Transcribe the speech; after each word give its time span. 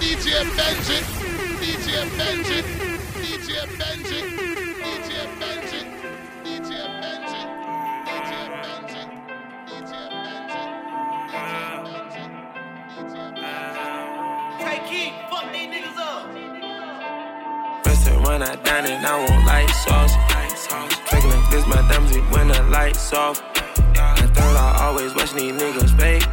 DJ 0.00 0.26
Benji, 0.56 0.98
DJ 1.60 1.88
Benji, 2.16 2.58
DJ 3.18 3.48
Benji, 3.78 4.20
DJ 4.78 5.10
Benji, 5.38 5.80
DJ 6.44 6.70
Benji, 7.00 7.40
DJ 8.06 8.32
Benji, 8.62 9.02
DJ 9.66 9.92
Benji, 10.22 10.62
DJ 12.88 13.12
Benji, 13.34 13.82
Take 14.60 14.84
key, 14.86 15.08
fuck 15.30 15.46
these 15.52 15.68
niggas 15.68 15.98
up. 15.98 16.26
Restaurant 17.86 18.26
when 18.26 18.42
I 18.42 18.54
dine 18.56 18.86
and 18.86 19.06
I 19.06 19.08
want 19.18 19.46
light 19.46 19.70
sauce. 19.70 20.14
Drinking 21.10 21.30
like 21.30 21.50
this, 21.50 21.66
my 21.66 21.82
diamonds 21.88 22.16
when 22.34 22.48
the 22.48 22.62
lights 22.70 23.12
off. 23.12 23.42
I 23.96 24.26
thought 24.34 24.56
I 24.56 24.84
always 24.86 25.14
watching 25.14 25.38
these 25.38 25.60
niggas 25.60 25.98
fake 25.98 26.26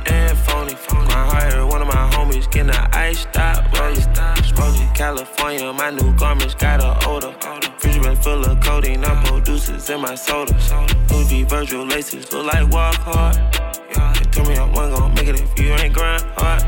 My 0.75 1.13
heart, 1.13 1.71
one 1.71 1.81
of 1.81 1.87
my 1.87 2.09
homies 2.11 2.51
getting 2.51 2.69
an 2.69 2.89
ice 2.91 3.19
stop. 3.19 3.63
Smoking 4.43 4.89
California, 4.93 5.71
my 5.71 5.89
new 5.89 6.13
garments 6.15 6.53
got 6.55 6.83
a 6.83 7.07
odor. 7.07 7.33
Fridge 7.77 8.01
been 8.01 8.17
full 8.17 8.43
of 8.43 8.59
codeine, 8.59 9.05
I'm 9.05 9.23
producers 9.23 9.89
in 9.89 10.01
my 10.01 10.15
soda. 10.15 10.53
Louis 11.09 11.43
Virgil 11.43 11.85
laces 11.85 12.31
look 12.33 12.53
like 12.53 12.69
walk 12.69 12.95
hard. 12.95 13.35
They 13.35 14.29
told 14.31 14.49
me 14.49 14.57
I 14.57 14.69
wasn't 14.69 14.97
gonna 14.97 15.15
make 15.15 15.27
it 15.29 15.39
if 15.39 15.57
you 15.57 15.67
ain't 15.75 15.93
grind 15.93 16.23
hard. 16.35 16.63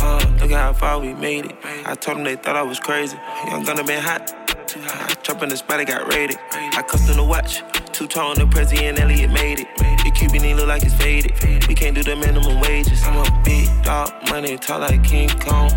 Uh, 0.00 0.18
look 0.40 0.50
at 0.50 0.58
how 0.58 0.72
far 0.72 0.98
we 0.98 1.14
made 1.14 1.46
it. 1.46 1.56
I 1.86 1.94
told 1.94 2.18
them 2.18 2.24
they 2.24 2.34
thought 2.34 2.56
I 2.56 2.62
was 2.62 2.80
crazy. 2.80 3.16
Young 3.46 3.62
gunna 3.62 3.84
been 3.84 4.02
hot. 4.02 4.43
I 4.86 5.42
in 5.42 5.48
the 5.48 5.56
spot, 5.56 5.80
it 5.80 5.88
got 5.88 6.12
raided. 6.12 6.36
I 6.52 6.82
custom 6.86 7.16
the 7.16 7.24
watch. 7.24 7.62
Two 7.92 8.06
tone, 8.06 8.34
the 8.36 8.46
president 8.46 9.00
Elliot 9.00 9.30
made 9.30 9.60
it. 9.60 9.68
The 9.76 10.10
Cuban 10.14 10.42
he 10.42 10.54
look 10.54 10.68
like 10.68 10.82
it's 10.82 10.94
faded. 10.94 11.32
We 11.68 11.74
can't 11.74 11.94
do 11.94 12.02
the 12.02 12.16
minimum 12.16 12.60
wages. 12.60 13.02
I'm 13.04 13.16
a 13.16 13.42
big 13.44 13.68
dog, 13.82 14.12
money 14.28 14.56
talk 14.58 14.80
like 14.80 15.02
King 15.04 15.28
Kong. 15.28 15.70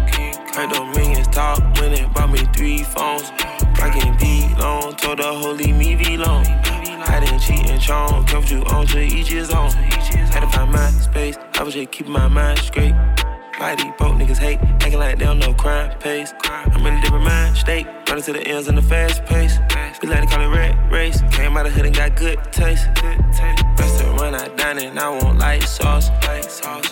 Heard 0.53 0.71
the 0.71 0.91
millions 0.95 1.27
talk 1.27 1.59
when 1.79 1.93
it 1.93 2.11
bought 2.13 2.31
me 2.31 2.39
three 2.55 2.83
phones. 2.83 3.31
Rockin' 3.79 4.17
D 4.17 4.49
long, 4.57 4.95
told 4.95 5.19
the 5.19 5.31
leave 5.31 5.75
me 5.75 5.95
V 5.95 6.17
long. 6.17 6.45
I 6.45 7.19
didn't 7.19 7.39
Cheech 7.39 7.69
and 7.69 7.81
Chong, 7.81 8.25
comfort 8.25 8.51
you 8.51 8.63
on 8.65 8.87
to 8.87 9.01
each 9.01 9.27
his 9.27 9.51
own. 9.51 9.71
Had 9.71 10.41
to 10.41 10.49
find 10.49 10.71
my 10.71 10.89
space, 10.89 11.37
I 11.53 11.63
was 11.63 11.73
just 11.73 11.91
keeping 11.91 12.11
my 12.11 12.27
mind 12.27 12.59
straight. 12.59 12.95
Why 13.57 13.73
these 13.73 13.91
broke 13.97 14.13
niggas 14.13 14.37
hate, 14.37 14.59
acting 14.61 14.99
like 14.99 15.17
they 15.17 15.25
don't 15.25 15.39
know 15.39 15.51
crime 15.51 15.97
pays. 15.97 16.31
I'm 16.43 16.85
in 16.85 16.93
a 16.93 17.01
different 17.01 17.23
mind 17.23 17.57
state, 17.57 17.87
running 18.07 18.23
to 18.25 18.33
the 18.33 18.47
ends 18.47 18.67
in 18.67 18.75
the 18.75 18.83
fast 18.83 19.25
pace. 19.25 19.57
We 19.99 20.09
like 20.09 20.21
to 20.21 20.27
call 20.27 20.43
it 20.43 20.55
red 20.55 20.91
race. 20.91 21.23
Came 21.31 21.57
out 21.57 21.65
of 21.65 21.73
hood 21.73 21.87
and 21.87 21.95
got 21.95 22.15
good 22.15 22.37
taste. 22.51 22.87
Restaurant 23.79 24.21
when 24.21 24.35
I 24.35 24.47
dine 24.49 24.77
and 24.77 24.99
I 24.99 25.09
want 25.09 25.39
light 25.39 25.63
sauce. 25.63 26.11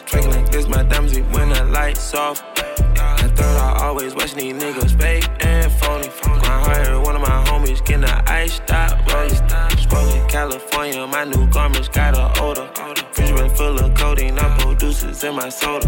Drinking 0.05 0.31
like 0.31 0.49
this, 0.49 0.67
my 0.67 0.81
diamonds 0.81 1.13
be 1.13 1.21
when 1.21 1.49
the 1.49 1.65
lights 1.65 2.15
off. 2.15 2.43
I 2.57 3.27
thought 3.35 3.79
I 3.79 3.85
always 3.85 4.15
watching 4.15 4.39
these 4.39 4.53
niggas 4.53 4.99
fake 4.99 5.29
and 5.45 5.71
phony. 5.73 6.09
My 6.25 6.59
heart, 6.65 7.05
one 7.05 7.15
of 7.15 7.21
my 7.21 7.43
homies 7.45 7.85
getting 7.85 8.05
an 8.05 8.23
ice 8.25 8.53
stop 8.53 9.05
rolling. 9.13 9.35
Smoking 9.77 10.27
California, 10.27 11.05
my 11.05 11.25
new 11.25 11.47
garments 11.51 11.89
got 11.89 12.17
a 12.17 12.41
odor. 12.41 12.67
Been 13.15 13.49
full 13.51 13.77
of 13.79 13.93
codeine, 13.93 14.39
I'm 14.39 14.64
producers 14.95 15.23
in 15.23 15.35
my 15.35 15.49
soda. 15.49 15.87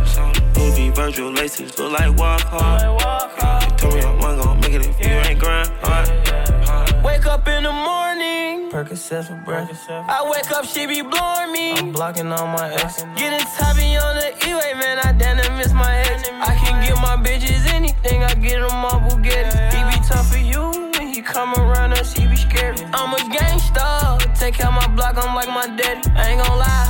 V 0.53 0.89
Virgil 0.89 1.31
laces 1.31 1.77
look 1.77 1.91
like 1.93 2.17
walk 2.17 2.41
hard. 2.41 2.81
They 2.81 3.75
told 3.77 3.93
me 3.93 4.01
I 4.01 4.13
wasn't 4.15 4.43
gonna 4.43 4.61
make 4.61 4.73
it 4.73 4.85
if 4.85 4.99
you 4.99 5.11
ain't 5.11 5.39
grind 5.39 5.69
hard. 5.81 7.03
Wake 7.03 7.25
up 7.25 7.47
in 7.47 7.63
the 7.63 7.71
morning, 7.71 8.69
Percocet 8.71 9.27
for 9.27 9.41
breakfast. 9.45 9.89
I 9.89 10.27
wake 10.29 10.51
up, 10.51 10.65
she 10.65 10.85
be 10.85 11.01
blowing 11.01 11.51
me. 11.51 11.73
I'm 11.73 11.91
blocking 11.91 12.31
all 12.31 12.47
my 12.47 12.73
exes. 12.73 13.05
Getting 13.15 13.45
toppy 13.55 13.95
on 13.95 14.15
the 14.15 14.29
E-way, 14.47 14.73
man. 14.73 14.99
I 14.99 15.13
damn 15.13 15.37
near 15.37 15.51
miss 15.57 15.73
my 15.73 15.97
ex. 15.99 16.29
I 16.29 16.55
can 16.55 16.83
get 16.83 16.95
my 16.95 17.15
bitches 17.15 17.65
anything. 17.73 18.23
I 18.23 18.33
get 18.35 18.59
them 18.59 18.85
all 18.85 18.99
Bugatti. 19.07 19.73
He 19.73 19.79
be 19.91 19.97
tough 20.07 20.31
for 20.31 20.39
you 20.39 20.91
when 20.97 21.07
he 21.13 21.21
come 21.21 21.53
around 21.55 21.93
us. 21.93 22.13
He 22.13 22.27
be 22.27 22.35
scared. 22.35 22.81
I'm 22.93 23.13
a 23.13 23.17
gangsta. 23.33 24.17
Take 24.37 24.59
out 24.63 24.73
my 24.73 24.87
block. 24.95 25.15
I'm 25.17 25.33
like 25.35 25.49
my 25.49 25.67
daddy. 25.77 26.09
I 26.11 26.31
ain't 26.31 26.43
gon' 26.43 26.59
lie. 26.59 26.86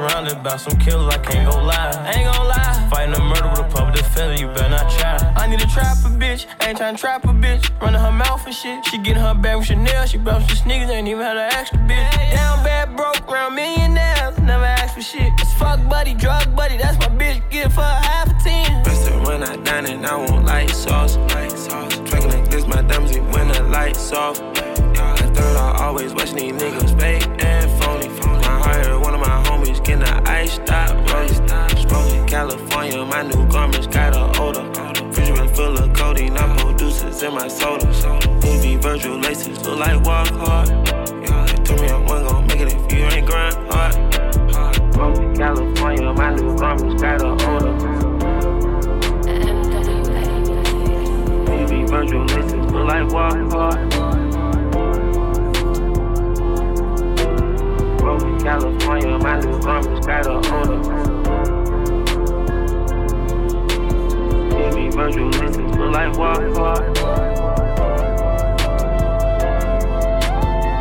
Surrounded 0.00 0.42
by 0.42 0.56
some 0.56 0.78
killers. 0.78 1.12
I 1.12 1.18
can't 1.18 1.44
go 1.50 1.58
lie. 1.62 1.92
I 1.92 2.12
ain't 2.16 2.32
gon' 2.32 2.48
lie. 2.48 2.88
Fighting 2.88 3.14
a 3.14 3.22
murder 3.22 3.50
with 3.50 3.60
a 3.60 3.68
public 3.68 3.96
defender. 3.96 4.40
You 4.40 4.48
better 4.48 4.70
not 4.70 4.90
try. 4.90 5.18
I 5.36 5.46
need 5.46 5.60
a 5.60 5.66
trapper 5.66 6.08
bitch. 6.08 6.46
I 6.58 6.70
ain't 6.70 6.78
tryna 6.78 6.96
trap 6.96 7.24
a 7.24 7.28
bitch. 7.28 7.68
Running 7.82 8.00
her 8.00 8.10
mouth 8.10 8.46
and 8.46 8.54
shit. 8.54 8.82
She 8.86 8.96
getting 8.96 9.22
her 9.22 9.34
bag 9.34 9.58
with 9.58 9.66
Chanel. 9.66 10.06
She 10.06 10.16
brought 10.16 10.48
some 10.48 10.56
sneakers. 10.56 10.88
Ain't 10.88 11.06
even 11.06 11.20
had 11.20 11.36
an 11.36 11.52
extra 11.52 11.78
bitch. 11.80 12.32
Down 12.32 12.64
bad, 12.64 12.96
broke, 12.96 13.30
round 13.30 13.56
millionaires. 13.56 14.38
Never 14.38 14.64
asked 14.64 14.94
for 14.94 15.02
shit. 15.02 15.30
It's 15.38 15.52
fuck 15.52 15.86
buddy, 15.90 16.14
drug 16.14 16.56
buddy. 16.56 16.78
That's 16.78 16.96
my 16.96 17.14
bitch. 17.14 17.42
Get 17.50 17.66
it 17.66 17.72
for 17.72 17.82
a 17.82 18.00
half 18.08 18.30
a 18.30 18.42
ten. 18.42 18.82
Restaurant 18.84 19.44
I 19.44 19.56
dine 19.56 19.84
and 19.84 20.06
I 20.06 20.16
want 20.16 20.46
light 20.46 20.70
sauce. 20.70 21.16
Drinking 22.08 22.30
like 22.30 22.50
this, 22.50 22.66
my 22.66 22.80
diamonds 22.80 23.18
when 23.36 23.48
the 23.48 23.64
lights 23.64 24.12
off. 24.12 24.40
I 24.40 25.14
thought 25.34 25.56
I 25.76 25.84
always 25.84 26.14
watching 26.14 26.36
these 26.36 26.54
niggas 26.54 26.98
fake 26.98 27.28
getting 30.00 30.16
an 30.18 30.26
ice 30.26 30.54
stop 30.54 30.90
rolling. 31.10 31.88
Smoking 31.88 32.26
California, 32.26 33.04
my 33.04 33.22
new 33.22 33.46
garments 33.48 33.86
got 33.86 34.14
a 34.16 34.40
odor. 34.40 34.64
Fridge 35.12 35.34
been 35.34 35.48
full 35.54 35.76
of 35.78 35.92
codeine, 35.92 36.36
I'm 36.36 36.56
producers 36.56 37.22
in 37.22 37.34
my 37.34 37.48
soda. 37.48 37.86
V 38.40 38.76
Virgil 38.76 39.18
laces 39.18 39.64
look 39.64 39.78
like 39.78 40.00
walk 40.04 40.28
hard. 40.28 40.68
Told 41.64 41.80
me 41.80 41.88
I 41.88 41.98
wasn't 41.98 42.28
gonna 42.28 42.46
make 42.46 42.60
it 42.60 42.72
if 42.72 42.92
you 42.92 43.04
ain't 43.04 43.26
grind 43.26 43.54
hard. 43.72 43.94
Smoking 44.94 45.36
California, 45.36 46.12
my 46.12 46.34
new 46.34 46.56
garments 46.56 47.02
got 47.02 47.22
a 47.22 47.32
odor. 47.48 47.76
Virgil 51.88 52.24
laces 52.24 52.52
look 52.52 52.86
like 52.86 53.12
walk 53.12 53.52
hard. 53.52 54.09
Smoking 58.20 58.40
California, 58.40 59.18
my 59.18 59.40
new 59.40 59.58
garments 59.60 60.06
got 60.06 60.26
a 60.26 60.32
odor. 60.32 60.82
Louis 64.50 64.72
V 64.74 64.90
Virgil 64.94 65.28
laces 65.30 65.56
look 65.56 65.92
like 65.94 66.18
walk 66.18 66.42
hard. 66.54 66.98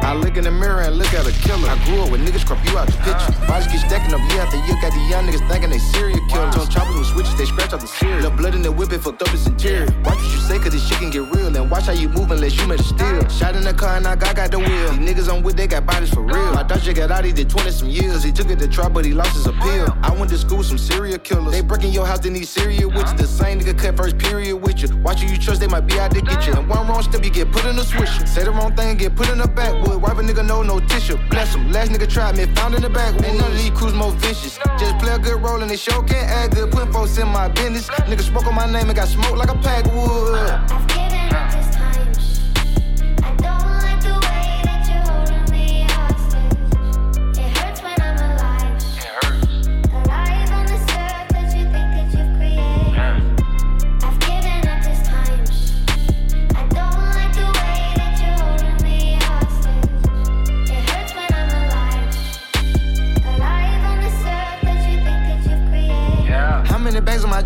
I 0.04 0.14
look 0.16 0.36
in 0.36 0.44
the 0.44 0.52
mirror 0.52 0.82
and 0.82 0.98
look 0.98 1.14
at 1.14 1.26
a 1.26 1.32
killer. 1.32 1.70
I 1.70 1.82
grew 1.86 2.02
up 2.02 2.12
with 2.12 2.28
niggas 2.28 2.46
crop 2.46 2.60
you 2.70 2.78
out 2.78 2.88
the 2.88 2.98
picture. 2.98 3.39
Bodies 3.50 3.66
keep 3.66 3.82
stacking 3.82 4.14
up 4.14 4.22
year 4.30 4.42
after 4.42 4.58
year. 4.58 4.78
Got 4.80 4.94
the 4.94 5.02
young 5.10 5.26
niggas 5.26 5.42
thinking 5.50 5.72
they 5.72 5.80
serial 5.80 6.20
killers. 6.30 6.54
Don't 6.54 6.70
choppers 6.70 6.96
with 6.96 7.08
switches, 7.08 7.36
they 7.36 7.46
scratch 7.46 7.74
out 7.74 7.82
the 7.82 7.88
cereal. 7.88 8.22
The 8.22 8.30
blood 8.30 8.54
in 8.54 8.62
the 8.62 8.72
whip, 8.72 8.94
it 8.94 9.00
fucked 9.00 9.24
up 9.24 9.34
its 9.34 9.48
interior. 9.48 9.88
Watch 10.06 10.22
what 10.22 10.32
you 10.32 10.38
say, 10.38 10.60
cause 10.60 10.72
this 10.72 10.88
shit 10.88 11.00
can 11.00 11.10
get 11.10 11.26
real. 11.34 11.48
And 11.58 11.72
watch 11.72 11.88
how 11.88 11.94
you 11.94 12.10
move 12.10 12.30
unless 12.30 12.56
you 12.56 12.68
made 12.68 12.80
a 12.80 12.84
steal. 12.84 13.28
Shot 13.28 13.56
in 13.56 13.64
the 13.64 13.74
car 13.74 13.98
and 13.98 14.06
I 14.06 14.16
got, 14.16 14.36
got 14.36 14.52
the 14.52 14.60
wheel. 14.60 14.92
These 14.92 15.02
niggas 15.02 15.34
I'm 15.34 15.42
with, 15.42 15.58
they 15.58 15.66
got 15.66 15.88
bodies 15.88 16.14
for 16.14 16.22
real. 16.22 16.54
My 16.54 16.62
Dutch 16.62 16.94
got 16.94 17.10
out, 17.10 17.26
he 17.26 17.32
did 17.32 17.50
20 17.50 17.72
some 17.72 17.90
years. 17.90 18.22
He 18.22 18.32
took 18.32 18.52
it 18.52 18.60
to 18.60 18.68
trial, 18.68 18.92
but 18.92 19.04
he 19.04 19.14
lost 19.14 19.34
his 19.34 19.48
appeal. 19.48 19.98
I 20.04 20.14
went 20.14 20.30
to 20.30 20.38
school 20.38 20.60
with 20.60 20.68
some 20.68 20.78
serial 20.78 21.18
killers. 21.18 21.52
They 21.52 21.62
breaking 21.62 21.92
your 21.92 22.06
house, 22.06 22.20
they 22.20 22.30
need 22.30 22.48
serial 22.48 22.92
with 22.92 23.10
you. 23.10 23.18
The 23.18 23.26
same 23.26 23.60
nigga 23.60 23.76
cut 23.76 23.98
first 23.98 24.20
period 24.20 24.58
with 24.58 24.80
you. 24.84 24.96
Watch 24.98 25.22
who 25.22 25.28
you 25.34 25.40
trust, 25.40 25.60
they 25.60 25.68
might 25.68 25.88
be 25.88 26.00
out 26.00 26.12
to 26.12 26.22
get 26.22 26.46
you. 26.46 26.54
And 26.54 26.70
one 26.70 26.88
wrong 26.88 27.02
step, 27.02 27.26
you 27.26 27.32
get 27.32 27.52
put 27.52 27.66
in 27.66 27.80
a 27.80 27.82
swisher. 27.82 28.28
Say 28.28 28.44
the 28.44 28.52
wrong 28.52 28.76
thing, 28.76 28.96
get 28.98 29.16
put 29.16 29.28
in 29.30 29.40
the 29.40 29.48
backwood. 29.48 30.00
Wipe 30.04 30.18
a 30.18 30.22
nigga, 30.22 30.46
no, 30.46 30.62
no 30.62 30.80
tissue. 30.82 31.18
Bless 31.32 31.56
him. 31.56 31.72
Last 31.72 31.92
nigga 31.92 32.08
tried 32.08 32.38
me, 32.38 32.46
found 32.54 32.76
in 32.76 32.84
the 32.84 32.90
back. 32.90 33.10
None 33.40 33.52
of 33.52 33.58
these 33.58 33.72
crews 33.72 33.94
more 33.94 34.12
vicious. 34.12 34.60
Just 34.78 35.00
play 35.00 35.14
a 35.14 35.20
good 35.20 35.42
role 35.42 35.62
and 35.62 35.70
they 35.70 35.78
show 35.78 36.02
can't 36.02 36.30
act 36.30 36.56
good. 36.56 36.72
Putting 36.72 36.92
folks 36.92 37.18
in 37.18 37.28
my 37.28 37.48
business. 37.48 37.88
Nigga 38.10 38.22
spoke 38.22 38.46
on 38.48 38.56
my 38.56 38.66
name 38.66 38.88
and 38.90 38.96
got 38.96 39.08
smoked 39.08 39.38
like 39.38 39.50
a 39.50 39.58
pack 39.58 39.86
of 39.86 39.94
wood. 39.94 41.09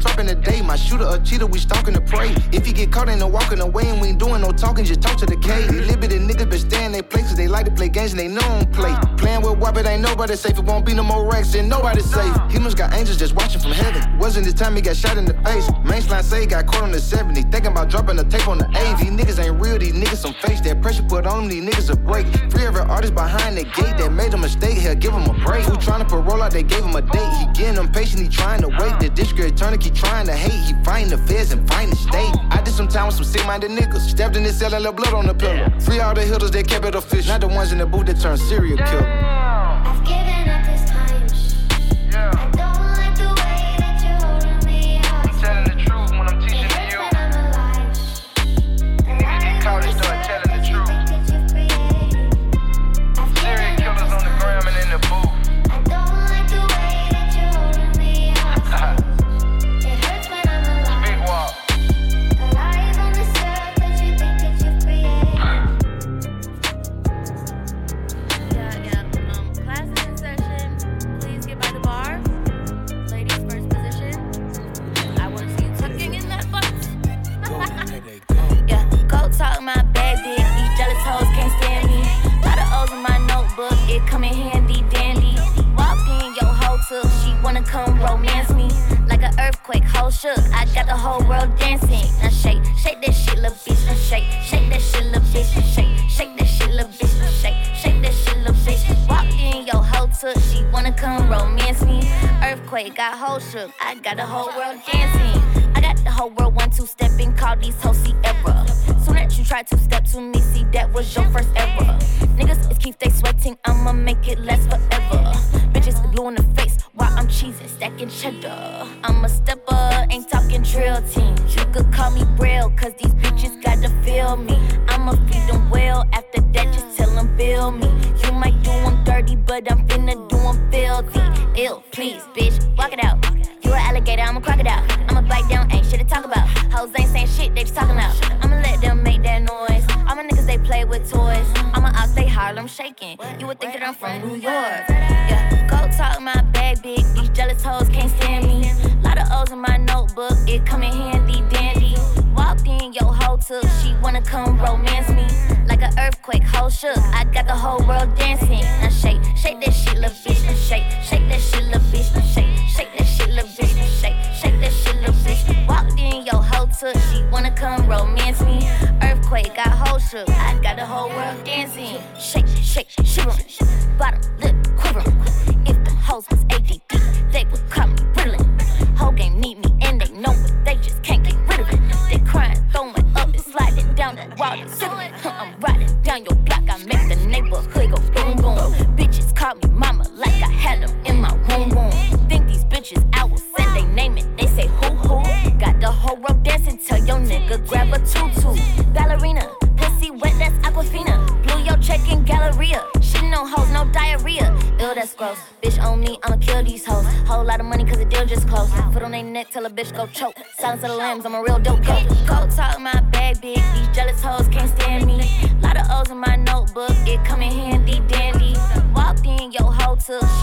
Dropping 0.04 0.30
a 0.30 0.36
day? 0.36 0.62
My 0.62 0.76
shooter 0.76 1.08
a 1.08 1.18
cheater, 1.20 1.48
we 1.48 1.60
stalking 1.60 1.94
the 1.94 2.02
prey. 2.02 2.36
If 2.52 2.68
you 2.68 2.74
get 2.74 2.92
caught, 2.92 3.10
ain't 3.10 3.20
no 3.20 3.28
walking 3.28 3.60
away, 3.60 3.90
and 3.90 4.00
we 4.02 4.10
ain't 4.10 4.20
doing 4.20 4.42
no 4.42 4.52
talking, 4.52 4.86
just 4.86 5.02
talk 5.02 5.18
to 5.18 5.26
the 5.26 5.38
K. 5.38 5.68
These 5.68 5.88
limited 5.88 6.22
niggas 6.22 6.50
been 6.50 6.60
staying 6.60 6.92
they 6.92 7.02
places, 7.02 7.36
they 7.36 7.48
like 7.48 7.66
to 7.66 7.72
play 7.72 7.90
games 7.90 8.12
and 8.12 8.20
they 8.20 8.28
know 8.28 8.44
don't 8.54 8.72
play. 8.72 8.94
Playing 9.18 9.42
with 9.42 9.58
WAP, 9.58 9.78
it 9.78 9.86
ain't 9.86 10.02
nobody 10.02 10.36
safe. 10.36 10.58
It 10.58 10.66
won't 10.66 10.86
be 10.86 10.94
no 10.94 11.04
more 11.04 11.30
racks, 11.30 11.56
and 11.56 11.70
nobody 11.70 12.02
safe. 12.02 12.36
He 12.50 12.54
Humans 12.54 12.76
got 12.76 12.94
angels 12.94 13.18
just 13.18 13.36
watching 13.36 13.62
from 13.62 13.72
heaven. 13.72 14.02
Wasn't 14.20 14.46
this 14.46 14.54
time 14.54 14.76
he 14.76 14.82
got 14.82 14.96
shot 14.96 15.18
in 15.18 15.26
the 15.26 15.34
face. 15.46 15.68
Mainline 15.90 16.24
say 16.24 16.42
he 16.42 16.46
got 16.46 16.68
caught 16.68 16.84
on 16.84 16.92
the 16.92 17.00
70. 17.00 17.42
Thinking 17.44 17.72
about 17.72 17.90
dropping 17.90 18.16
the 18.16 18.24
tape 18.26 18.48
on 18.48 18.58
the 18.58 18.68
80. 18.70 19.04
These 19.04 19.14
niggas 19.20 19.44
ain't 19.44 19.60
real, 19.62 19.78
these 19.78 19.94
niggas 19.94 20.18
some 20.18 20.34
fakes. 20.36 20.62
That 20.62 20.82
pressure 20.82 21.04
put 21.04 21.26
on 21.26 21.48
them, 21.48 21.50
these 21.50 21.64
niggas 21.64 21.92
a 21.92 21.96
break. 21.96 22.28
Free 22.52 22.66
every 22.66 22.82
artist 22.82 23.16
behind 23.16 23.58
the 23.58 23.64
gate 23.64 23.98
that 23.98 24.12
made 24.12 24.34
a 24.34 24.38
mistake, 24.38 24.78
hell, 24.78 24.96
give 24.96 25.14
him 25.14 25.26
a 25.26 25.34
break. 25.46 25.66
Who 25.66 25.76
trying 25.78 26.02
to 26.02 26.06
parole 26.06 26.42
out, 26.42 26.52
they 26.52 26.64
gave 26.64 26.84
him 26.84 26.96
a 26.96 27.02
date. 27.02 27.34
He 27.40 27.46
getting 27.54 27.78
impatient, 27.78 28.22
he 28.22 28.30
trying 28.30 28.62
to 28.62 28.70
wait. 28.70 29.00
The 29.00 29.26
scared, 29.26 29.58
turn 29.58 29.78
keep 29.78 29.93
trying 29.94 30.26
to 30.28 30.34
hate. 30.34 30.52
He 30.52 30.74
fighting 30.84 31.10
the 31.10 31.18
feds 31.18 31.52
and 31.52 31.68
fighting 31.68 31.92
the 31.92 31.96
state. 31.96 32.34
I 32.50 32.62
did 32.62 32.74
some 32.74 32.88
time 32.88 33.08
with 33.08 33.16
some 33.16 33.26
sick 33.26 33.46
minded 33.46 33.72
niggas. 33.72 34.02
Stepped 34.10 34.36
in 34.36 34.44
this 34.44 34.60
cell 34.60 34.74
and 34.74 34.84
left 34.84 34.98
blood 34.98 35.14
on 35.14 35.28
the 35.28 35.34
pillow. 35.34 35.70
Free 35.80 36.00
all 36.00 36.14
the 36.14 36.24
hitters 36.24 36.52
that 36.52 36.68
kept 36.68 36.86
it 36.86 36.96
official. 36.96 37.30
Not 37.34 37.42
the 37.42 37.48
ones 37.48 37.72
in 37.72 37.78
the 37.78 37.86
booth 37.86 38.06
that 38.08 38.20
turned 38.20 38.40
serial 38.40 38.78
killer. 38.78 39.08
I've 39.08 40.04
given 40.06 40.50
up 40.50 40.63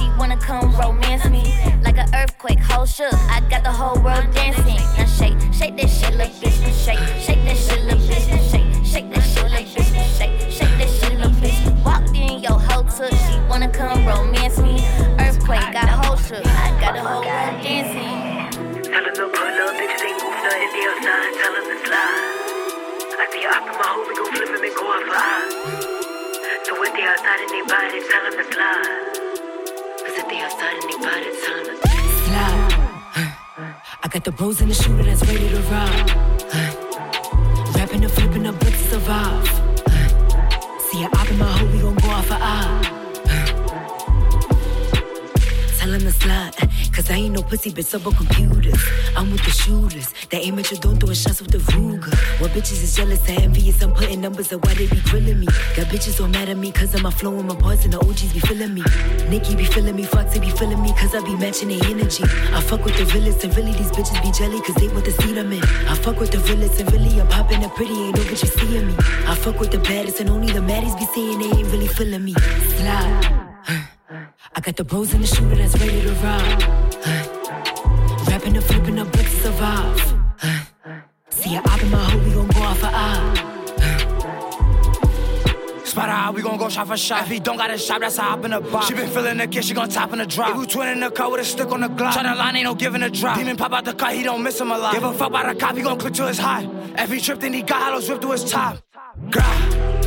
she 0.01 0.09
wanna 0.19 0.37
come 0.37 0.73
romance 0.77 1.29
me. 1.29 1.45
Like 1.85 1.99
an 1.99 2.09
earthquake, 2.15 2.59
whole 2.59 2.87
shook. 2.87 3.13
I 3.29 3.41
got 3.51 3.63
the 3.65 3.73
whole 3.73 4.01
world 4.03 4.33
dancing. 4.33 4.81
Now 4.97 5.05
shake, 5.05 5.37
shake 5.53 5.77
that 5.77 5.91
shit, 5.91 6.17
little 6.17 6.33
bitch. 6.41 6.57
Shake, 6.85 6.99
shake 7.21 7.45
that 7.45 7.57
shit, 7.57 7.81
little 7.85 8.01
bitch. 8.09 8.25
Shake, 8.51 8.71
shake 8.85 9.11
that 9.13 9.23
shit, 9.23 9.45
little 9.45 9.67
bitch. 9.67 10.19
Shake, 10.19 10.41
shake 10.51 10.75
that 10.81 10.89
shit, 10.89 11.19
little 11.19 11.37
bitch. 11.43 11.85
Walked 11.85 12.17
in 12.17 12.41
your 12.41 12.59
hoe 12.59 12.85
took, 12.85 13.13
she 13.13 13.37
wanna 13.49 13.69
come 13.69 14.07
romance 14.07 14.59
me. 14.59 14.81
Earthquake, 15.21 15.69
got 15.73 15.89
whole 15.89 16.17
shook. 16.17 16.47
I 16.47 16.69
got 16.81 16.95
the 16.95 17.03
whole 17.05 17.21
world 17.21 17.63
dancing. 17.63 18.41
Tell 18.89 19.05
them 19.05 19.15
to 19.15 19.27
pull 19.29 19.57
up, 19.65 19.77
bitches 19.77 20.03
ain't 20.09 20.17
move 20.23 20.39
nothing, 20.41 20.71
they 20.73 20.85
outside, 20.89 21.31
tell 21.41 21.53
them 21.53 21.67
to 21.69 21.77
slide. 21.85 22.51
I 23.21 23.25
see 23.33 23.45
up 23.45 23.69
in 23.69 23.75
my 23.77 23.87
hole, 23.87 24.05
we 24.09 24.17
gon' 24.17 24.33
flip 24.33 24.49
him 24.49 24.65
and 24.65 24.75
go 24.75 24.85
out 24.97 25.05
for 25.05 25.17
eyes. 25.29 25.53
So 26.65 26.73
if 26.85 26.93
they 26.95 27.05
outside 27.05 27.41
and 27.45 27.51
they 27.53 27.63
buy 27.69 27.91
it, 27.93 28.03
tell 28.09 28.23
them 28.25 28.35
to 28.41 28.53
slide. 28.53 29.30
And. 30.23 30.51
I 34.03 34.09
got 34.09 34.25
the 34.25 34.33
bros 34.33 34.61
in 34.61 34.69
the 34.69 34.75
shooter 34.75 35.03
that's 35.03 35.23
ready 35.27 35.49
to 35.49 35.61
rob. 35.71 36.11
Rapping 37.75 38.05
and 38.05 38.13
flipping 38.13 38.43
the 38.43 38.53
bricks 38.53 38.83
to 38.83 38.91
survive. 38.91 39.47
See, 40.91 41.05
I 41.05 41.09
op 41.13 41.31
in 41.31 41.39
my 41.39 41.47
hoe, 41.47 41.67
we 41.73 41.81
gon' 41.81 41.95
go 41.95 42.09
off 42.09 42.27
for 42.27 42.35
eye. 42.35 43.00
Him 45.91 46.03
to 46.03 46.13
slide, 46.13 46.55
cause 46.95 47.11
I 47.11 47.15
ain't 47.15 47.35
no 47.35 47.43
pussy, 47.43 47.73
bitch, 47.73 47.93
up 47.95 48.15
computers. 48.15 48.81
I'm 49.17 49.33
with 49.33 49.43
the 49.43 49.51
shooters, 49.51 50.15
they 50.31 50.39
aim 50.39 50.57
at 50.61 50.71
you, 50.71 50.77
don't 50.77 51.01
throw 51.01 51.13
shots 51.13 51.43
with 51.43 51.51
the 51.51 51.59
Ruger. 51.59 52.15
What 52.41 52.53
bitches 52.53 52.81
is 52.85 52.95
jealous 52.95 53.29
and 53.29 53.43
envious, 53.43 53.83
I'm 53.83 53.93
putting 53.93 54.21
numbers 54.21 54.53
of 54.53 54.63
why 54.63 54.75
they 54.75 54.87
be 54.87 55.01
grilling 55.11 55.41
me. 55.41 55.47
Got 55.75 55.87
bitches 55.87 56.21
all 56.21 56.29
mad 56.29 56.49
at 56.49 56.59
me, 56.59 56.71
cause 56.71 56.95
of 56.95 57.03
my 57.03 57.11
flow 57.11 57.37
and 57.41 57.49
my 57.49 57.57
parts, 57.57 57.83
and 57.85 57.93
the 57.93 57.99
OGs 57.99 58.33
be 58.33 58.39
feeling 58.39 58.73
me. 58.73 58.85
Nikki 59.29 59.57
be 59.57 59.65
feeling 59.65 59.97
me, 59.97 60.05
Fox 60.05 60.33
they 60.33 60.39
be 60.39 60.51
feeling 60.51 60.81
me, 60.81 60.93
cause 60.93 61.13
I 61.13 61.25
be 61.25 61.35
matching 61.35 61.71
their 61.71 61.85
energy. 61.85 62.23
I 62.55 62.61
fuck 62.61 62.85
with 62.85 62.97
the 62.97 63.07
realest, 63.07 63.43
and 63.43 63.57
really 63.57 63.73
these 63.73 63.91
bitches 63.91 64.23
be 64.23 64.31
jelly, 64.31 64.61
cause 64.61 64.77
they 64.77 64.87
want 64.87 65.07
to 65.07 65.13
I'm 65.41 65.53
in. 65.53 65.65
I 65.91 65.97
fuck 65.97 66.21
with 66.21 66.31
the 66.31 66.39
realest, 66.39 66.79
and 66.81 66.93
really 66.93 67.21
I'm 67.21 67.27
popping 67.27 67.65
up 67.65 67.75
pretty, 67.75 67.95
ain't 67.95 68.17
no 68.17 68.23
bitch 68.23 68.45
you 68.45 68.49
seeing 68.49 68.87
me. 68.87 68.95
I 69.27 69.35
fuck 69.35 69.59
with 69.59 69.73
the 69.73 69.79
baddest, 69.79 70.21
and 70.21 70.31
only 70.31 70.53
the 70.53 70.61
baddies 70.61 70.97
be 70.97 71.07
saying 71.07 71.41
they 71.41 71.59
ain't 71.59 71.67
really 71.73 71.89
feeling 71.89 72.25
me. 72.25 72.35
Slide. 72.79 73.41
I 74.53 74.61
got 74.61 74.77
the 74.77 74.85
bros 74.85 75.15
in 75.15 75.21
the 75.21 75.27
shooter 75.27 75.55
that's 75.55 75.79
ready 75.79 76.03
to 76.03 76.13
rob. 76.15 76.63
Rapping 78.29 78.57
and 78.57 78.65
flipping 78.65 78.99
up 78.99 79.13
bricks 79.13 79.33
to 79.35 79.41
survive. 79.43 80.15
See, 81.31 81.57
I 81.57 81.79
in 81.81 81.91
my 81.91 81.99
hoe, 81.99 82.19
we 82.19 82.33
gon' 82.33 82.49
go 82.49 82.61
off 82.61 82.79
for 82.81 82.91
eye. 82.93 83.47
Spot 85.85 86.09
out, 86.09 86.35
we 86.35 86.43
gon' 86.43 86.59
go 86.59 86.69
shot 86.69 86.89
for 86.89 86.97
shot. 86.97 87.23
If 87.23 87.29
he 87.29 87.39
don't 87.39 87.57
got 87.59 87.71
a 87.71 87.79
shot, 87.79 88.01
that's 88.01 88.19
a 88.19 88.23
hop 88.23 88.45
in 88.45 88.51
the 88.51 88.61
box. 88.61 88.89
She 88.89 88.95
been 88.95 89.09
feeling 89.11 89.39
the 89.39 89.47
kiss, 89.47 89.67
she 89.67 89.75
gon' 89.75 89.89
top 89.89 90.13
in 90.13 90.19
the 90.19 90.27
drop. 90.27 90.51
If 90.51 90.57
we 90.57 90.67
twin 90.67 90.89
in 90.89 91.01
the 91.01 91.11
car 91.11 91.31
with 91.31 91.41
a 91.41 91.45
stick 91.45 91.71
on 91.71 91.81
the 91.81 91.89
Glock. 91.89 92.13
Try 92.13 92.25
the 92.25 92.35
line, 92.35 92.57
ain't 92.57 92.65
no 92.65 92.75
giving 92.75 93.03
a 93.03 93.11
drop. 93.11 93.39
Demon 93.39 93.57
pop 93.57 93.73
out 93.73 93.85
the 93.85 93.95
car, 93.95 94.11
he 94.11 94.25
don't 94.25 94.43
miss 94.43 94.61
him 94.61 94.73
a 94.73 94.79
lot. 94.79 94.93
Give 94.95 95.05
a 95.05 95.13
fuck 95.13 95.29
about 95.29 95.49
a 95.49 95.55
cop, 95.55 95.77
he 95.77 95.83
gon' 95.83 95.99
click 95.99 96.15
to 96.15 96.27
his 96.27 96.39
high. 96.39 96.69
If 96.99 97.11
he 97.11 97.21
tripped, 97.21 97.41
then 97.41 97.53
he 97.53 97.63
got 97.63 97.83
hollows 97.83 98.09
ripped 98.11 98.23
to 98.23 98.33
his 98.33 98.45
top. 98.51 98.79
Grah. 99.31 100.00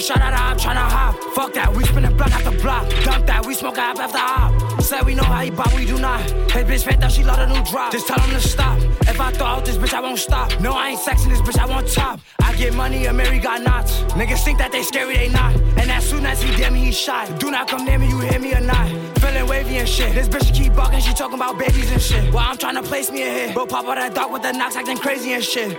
A 0.00 0.02
shot 0.02 0.16
at 0.22 0.32
I'm 0.32 0.56
tryna 0.56 0.88
hop. 0.88 1.14
Fuck 1.34 1.52
that, 1.52 1.74
we 1.74 1.84
spin 1.84 2.06
a 2.06 2.10
block 2.10 2.32
after 2.32 2.58
block. 2.62 2.88
Dump 3.04 3.26
that, 3.26 3.44
we 3.44 3.52
smoke 3.52 3.76
half 3.76 3.98
after 3.98 4.16
hop. 4.16 4.80
Say 4.80 4.98
we 5.02 5.14
know 5.14 5.22
how 5.22 5.42
you 5.42 5.52
buy, 5.52 5.70
we 5.76 5.84
do 5.84 5.98
not. 5.98 6.22
Hey, 6.50 6.64
bitch, 6.64 6.84
fed 6.84 7.02
that 7.02 7.12
she 7.12 7.22
love 7.22 7.38
a 7.38 7.46
new 7.46 7.62
drop. 7.70 7.92
Just 7.92 8.06
tell 8.06 8.16
them 8.16 8.30
to 8.30 8.40
stop. 8.40 8.78
If 9.02 9.20
I 9.20 9.30
throw 9.30 9.46
out 9.46 9.66
this 9.66 9.76
bitch, 9.76 9.92
I 9.92 10.00
won't 10.00 10.18
stop. 10.18 10.58
No, 10.58 10.72
I 10.72 10.90
ain't 10.90 11.00
sexing 11.00 11.28
this 11.28 11.42
bitch, 11.42 11.58
I 11.58 11.66
want 11.66 11.86
top. 11.92 12.18
I 12.40 12.54
get 12.54 12.72
money, 12.72 13.04
and 13.08 13.16
Mary 13.18 13.38
got 13.38 13.60
knots. 13.60 14.00
Niggas 14.16 14.42
think 14.42 14.56
that 14.56 14.72
they 14.72 14.82
scary, 14.82 15.18
they 15.18 15.28
not. 15.28 15.54
And 15.76 15.90
as 15.90 16.08
soon 16.08 16.24
as 16.24 16.40
he 16.42 16.50
damn 16.56 16.72
me, 16.72 16.80
he 16.80 16.92
shot. 16.92 17.38
Do 17.38 17.50
not 17.50 17.68
come 17.68 17.84
near 17.84 17.98
me, 17.98 18.08
you 18.08 18.20
hear 18.20 18.40
me 18.40 18.54
or 18.54 18.60
not. 18.60 18.88
Feeling 19.18 19.46
wavy 19.48 19.76
and 19.76 19.88
shit. 19.88 20.14
This 20.14 20.30
bitch 20.30 20.54
keep 20.54 20.74
barking, 20.74 21.00
she 21.00 21.12
talking 21.12 21.36
about 21.36 21.58
babies 21.58 21.92
and 21.92 22.00
shit. 22.00 22.32
While 22.32 22.48
I'm 22.48 22.56
trying 22.56 22.76
to 22.76 22.82
place 22.82 23.10
me 23.10 23.20
a 23.20 23.30
hit. 23.30 23.54
Bro, 23.54 23.66
pop 23.66 23.84
out 23.84 23.96
that 23.96 24.14
dog 24.14 24.32
with 24.32 24.40
the 24.40 24.52
knocks 24.52 24.76
acting 24.76 24.96
crazy 24.96 25.34
and 25.34 25.44
shit. 25.44 25.76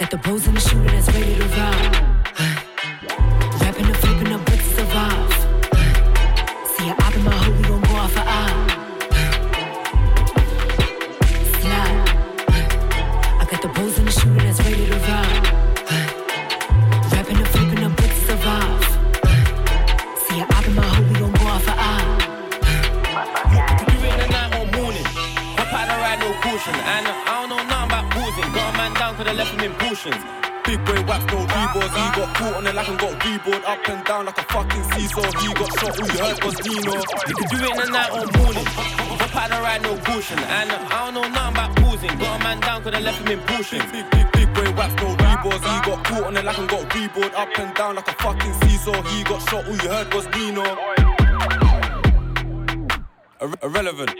Got 0.00 0.10
the 0.12 0.16
bros 0.16 0.46
in 0.46 0.54
the 0.54 0.60
shooter 0.60 0.84
that's 0.84 1.08
ready 1.08 1.34
to 1.34 1.44
ride. 1.44 2.09
Left 29.90 30.06
him 30.06 30.12
in 30.12 30.20
portions. 30.20 30.24
Big 30.64 30.84
boy 30.84 31.02
wax, 31.08 31.24
no 31.32 31.46
reboards. 31.46 31.94
He 31.96 32.20
got 32.20 32.34
caught 32.36 32.54
on 32.54 32.64
the 32.64 32.72
lag 32.72 32.88
and 32.88 32.98
got 32.98 33.18
reboard 33.20 33.64
up 33.64 33.88
and 33.88 34.04
down 34.04 34.26
like 34.26 34.38
a 34.38 34.42
fucking 34.42 34.84
seesaw. 34.92 35.22
He 35.40 35.54
got 35.54 35.70
shot, 35.80 35.98
all 35.98 36.06
you 36.06 36.18
heard 36.22 36.44
was 36.44 36.56
Nino. 36.64 36.94
You 37.26 37.34
could 37.34 37.48
do 37.50 37.56
it 37.56 37.70
in 37.70 37.76
the 37.76 37.90
night 37.90 38.10
or 38.12 38.26
morning. 38.38 38.66
Hop 38.66 39.36
out 39.36 39.50
the 39.50 39.56
ride, 39.60 39.82
no 39.82 39.96
caution. 39.98 40.38
And 40.38 40.70
uh, 40.70 40.86
I 40.90 41.04
don't 41.04 41.14
know 41.14 41.28
nothing 41.28 41.52
about 41.54 41.76
pausing. 41.76 42.18
Got 42.18 42.40
a 42.40 42.44
man 42.44 42.60
down, 42.60 42.82
could 42.82 42.94
have 42.94 43.02
left 43.02 43.18
him 43.20 43.38
in 43.38 43.40
portions. 43.46 43.90
Big, 43.90 44.10
big, 44.10 44.32
big 44.32 44.54
boy 44.54 44.70
wax, 44.76 44.94
no 45.02 45.16
reboards. 45.16 45.64
He 45.64 45.90
got 45.90 46.04
caught 46.04 46.24
on 46.24 46.34
the 46.34 46.42
lag 46.42 46.58
and 46.58 46.68
got 46.68 46.90
reboard 46.90 47.32
up 47.34 47.58
and 47.58 47.74
down 47.74 47.96
like 47.96 48.08
a 48.08 48.14
fucking 48.22 48.54
seesaw. 48.62 49.02
He 49.02 49.24
got 49.24 49.40
shot, 49.48 49.66
all 49.66 49.74
you 49.74 49.88
heard 49.88 50.14
was 50.14 50.26
Nino. 50.28 50.64
Ir- 53.40 53.58
irrelevant. 53.62 54.10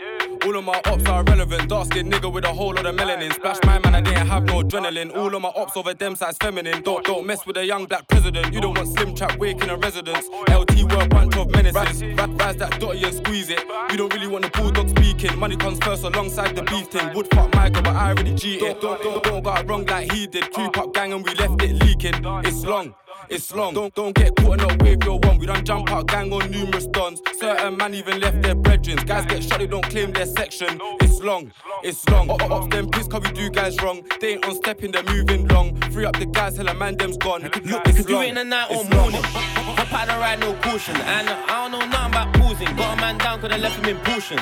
All 0.43 0.57
of 0.57 0.65
my 0.65 0.81
ops 0.85 1.05
are 1.05 1.21
irrelevant. 1.21 1.69
Dark 1.69 1.85
skinned 1.85 2.11
nigga 2.11 2.31
with 2.31 2.45
a 2.45 2.53
whole 2.53 2.73
lot 2.73 2.85
of 2.85 2.95
melanin. 2.95 3.31
Splash 3.33 3.57
my 3.63 3.77
man, 3.79 3.93
I 3.93 4.01
didn't 4.01 4.25
have 4.27 4.43
no 4.43 4.61
adrenaline. 4.63 5.15
All 5.15 5.33
of 5.33 5.41
my 5.41 5.51
ops 5.55 5.77
over 5.77 5.93
them 5.93 6.15
size 6.15 6.37
feminine. 6.41 6.81
Don't 6.81 7.05
don't 7.05 7.27
mess 7.27 7.45
with 7.45 7.57
a 7.57 7.65
young 7.65 7.85
black 7.85 8.07
president. 8.07 8.51
You 8.53 8.59
don't 8.59 8.75
want 8.75 8.89
slim 8.89 9.13
trap 9.13 9.37
waking 9.37 9.69
a 9.69 9.77
residence. 9.77 10.27
LT 10.49 10.91
were 10.91 11.03
a 11.03 11.07
bunch 11.07 11.35
of 11.37 11.51
menaces. 11.51 12.03
Rise, 12.03 12.29
rise 12.29 12.55
that 12.57 12.79
dotty 12.79 13.03
and 13.03 13.13
squeeze 13.13 13.49
it. 13.49 13.63
You 13.91 13.97
don't 13.97 14.13
really 14.13 14.27
want 14.27 14.43
the 14.45 14.49
bulldog 14.49 14.89
speaking. 14.89 15.37
Money 15.37 15.57
comes 15.57 15.77
first 15.79 16.03
alongside 16.03 16.55
the 16.55 16.63
beef 16.63 16.87
thing. 16.87 17.13
Would 17.13 17.29
fuck 17.33 17.53
Michael, 17.53 17.83
but 17.83 17.95
I 17.95 18.09
already 18.09 18.33
cheated. 18.33 18.79
Don't, 18.79 18.81
don't, 18.81 19.03
don't, 19.03 19.23
don't 19.23 19.43
got 19.43 19.61
it 19.61 19.69
wrong 19.69 19.85
like 19.85 20.11
he 20.11 20.25
did. 20.25 20.51
Creep 20.51 20.75
up 20.77 20.93
gang 20.93 21.13
and 21.13 21.23
we 21.23 21.35
left 21.35 21.61
it 21.61 21.73
leaking. 21.83 22.15
It's 22.45 22.65
long. 22.65 22.95
It's 23.29 23.53
long. 23.53 23.73
Don't 23.73 23.93
don't 23.93 24.15
get 24.15 24.35
caught 24.35 24.61
a 24.61 24.77
wave 24.83 25.03
your 25.03 25.19
one. 25.19 25.37
We 25.37 25.45
done 25.45 25.63
jump 25.63 25.91
out 25.91 26.07
gang 26.07 26.31
on 26.33 26.49
numerous 26.51 26.87
dons. 26.87 27.21
Certain 27.39 27.77
man 27.77 27.93
even 27.93 28.19
left 28.19 28.41
their 28.41 28.55
brethren. 28.55 28.97
Guys 29.05 29.25
get 29.25 29.43
shot, 29.43 29.59
they 29.59 29.67
don't 29.67 29.87
claim 29.89 30.11
their 30.11 30.25
section. 30.25 30.79
It's 31.01 31.19
long. 31.21 31.51
It's 31.83 32.07
long. 32.09 32.29
Op, 32.29 32.41
op, 32.41 32.51
ops 32.51 32.67
them 32.67 32.89
piss 32.89 33.07
cause 33.07 33.21
we 33.23 33.31
do 33.31 33.49
guys 33.49 33.81
wrong. 33.81 34.01
They 34.19 34.33
ain't 34.33 34.45
on 34.45 34.55
stepping, 34.55 34.91
they're 34.91 35.03
moving 35.03 35.47
long. 35.47 35.75
Free 35.91 36.05
up 36.05 36.17
the 36.17 36.25
guys, 36.25 36.57
hell 36.57 36.67
a 36.67 36.73
man 36.73 36.97
them's 36.97 37.17
gone. 37.17 37.43
Look, 37.43 37.55
You 37.65 37.79
it's 37.85 38.09
long. 38.09 38.23
it 38.23 38.29
in 38.29 38.35
the 38.35 38.43
night 38.43 38.69
or 38.71 38.83
morning. 38.95 39.21
Hop 39.23 39.93
out 39.93 40.07
the 40.07 40.13
ride, 40.13 40.39
no 40.39 40.53
caution. 40.55 40.95
And 40.97 41.29
I 41.29 41.69
don't 41.69 41.71
know 41.71 41.85
nothing 41.85 42.11
about 42.11 42.33
pausing. 42.33 42.75
Got 42.75 42.97
a 42.97 43.01
man 43.01 43.17
down, 43.17 43.39
could 43.39 43.51
have 43.51 43.61
left 43.61 43.77
him 43.85 43.95
in 43.95 44.03
portions. 44.03 44.41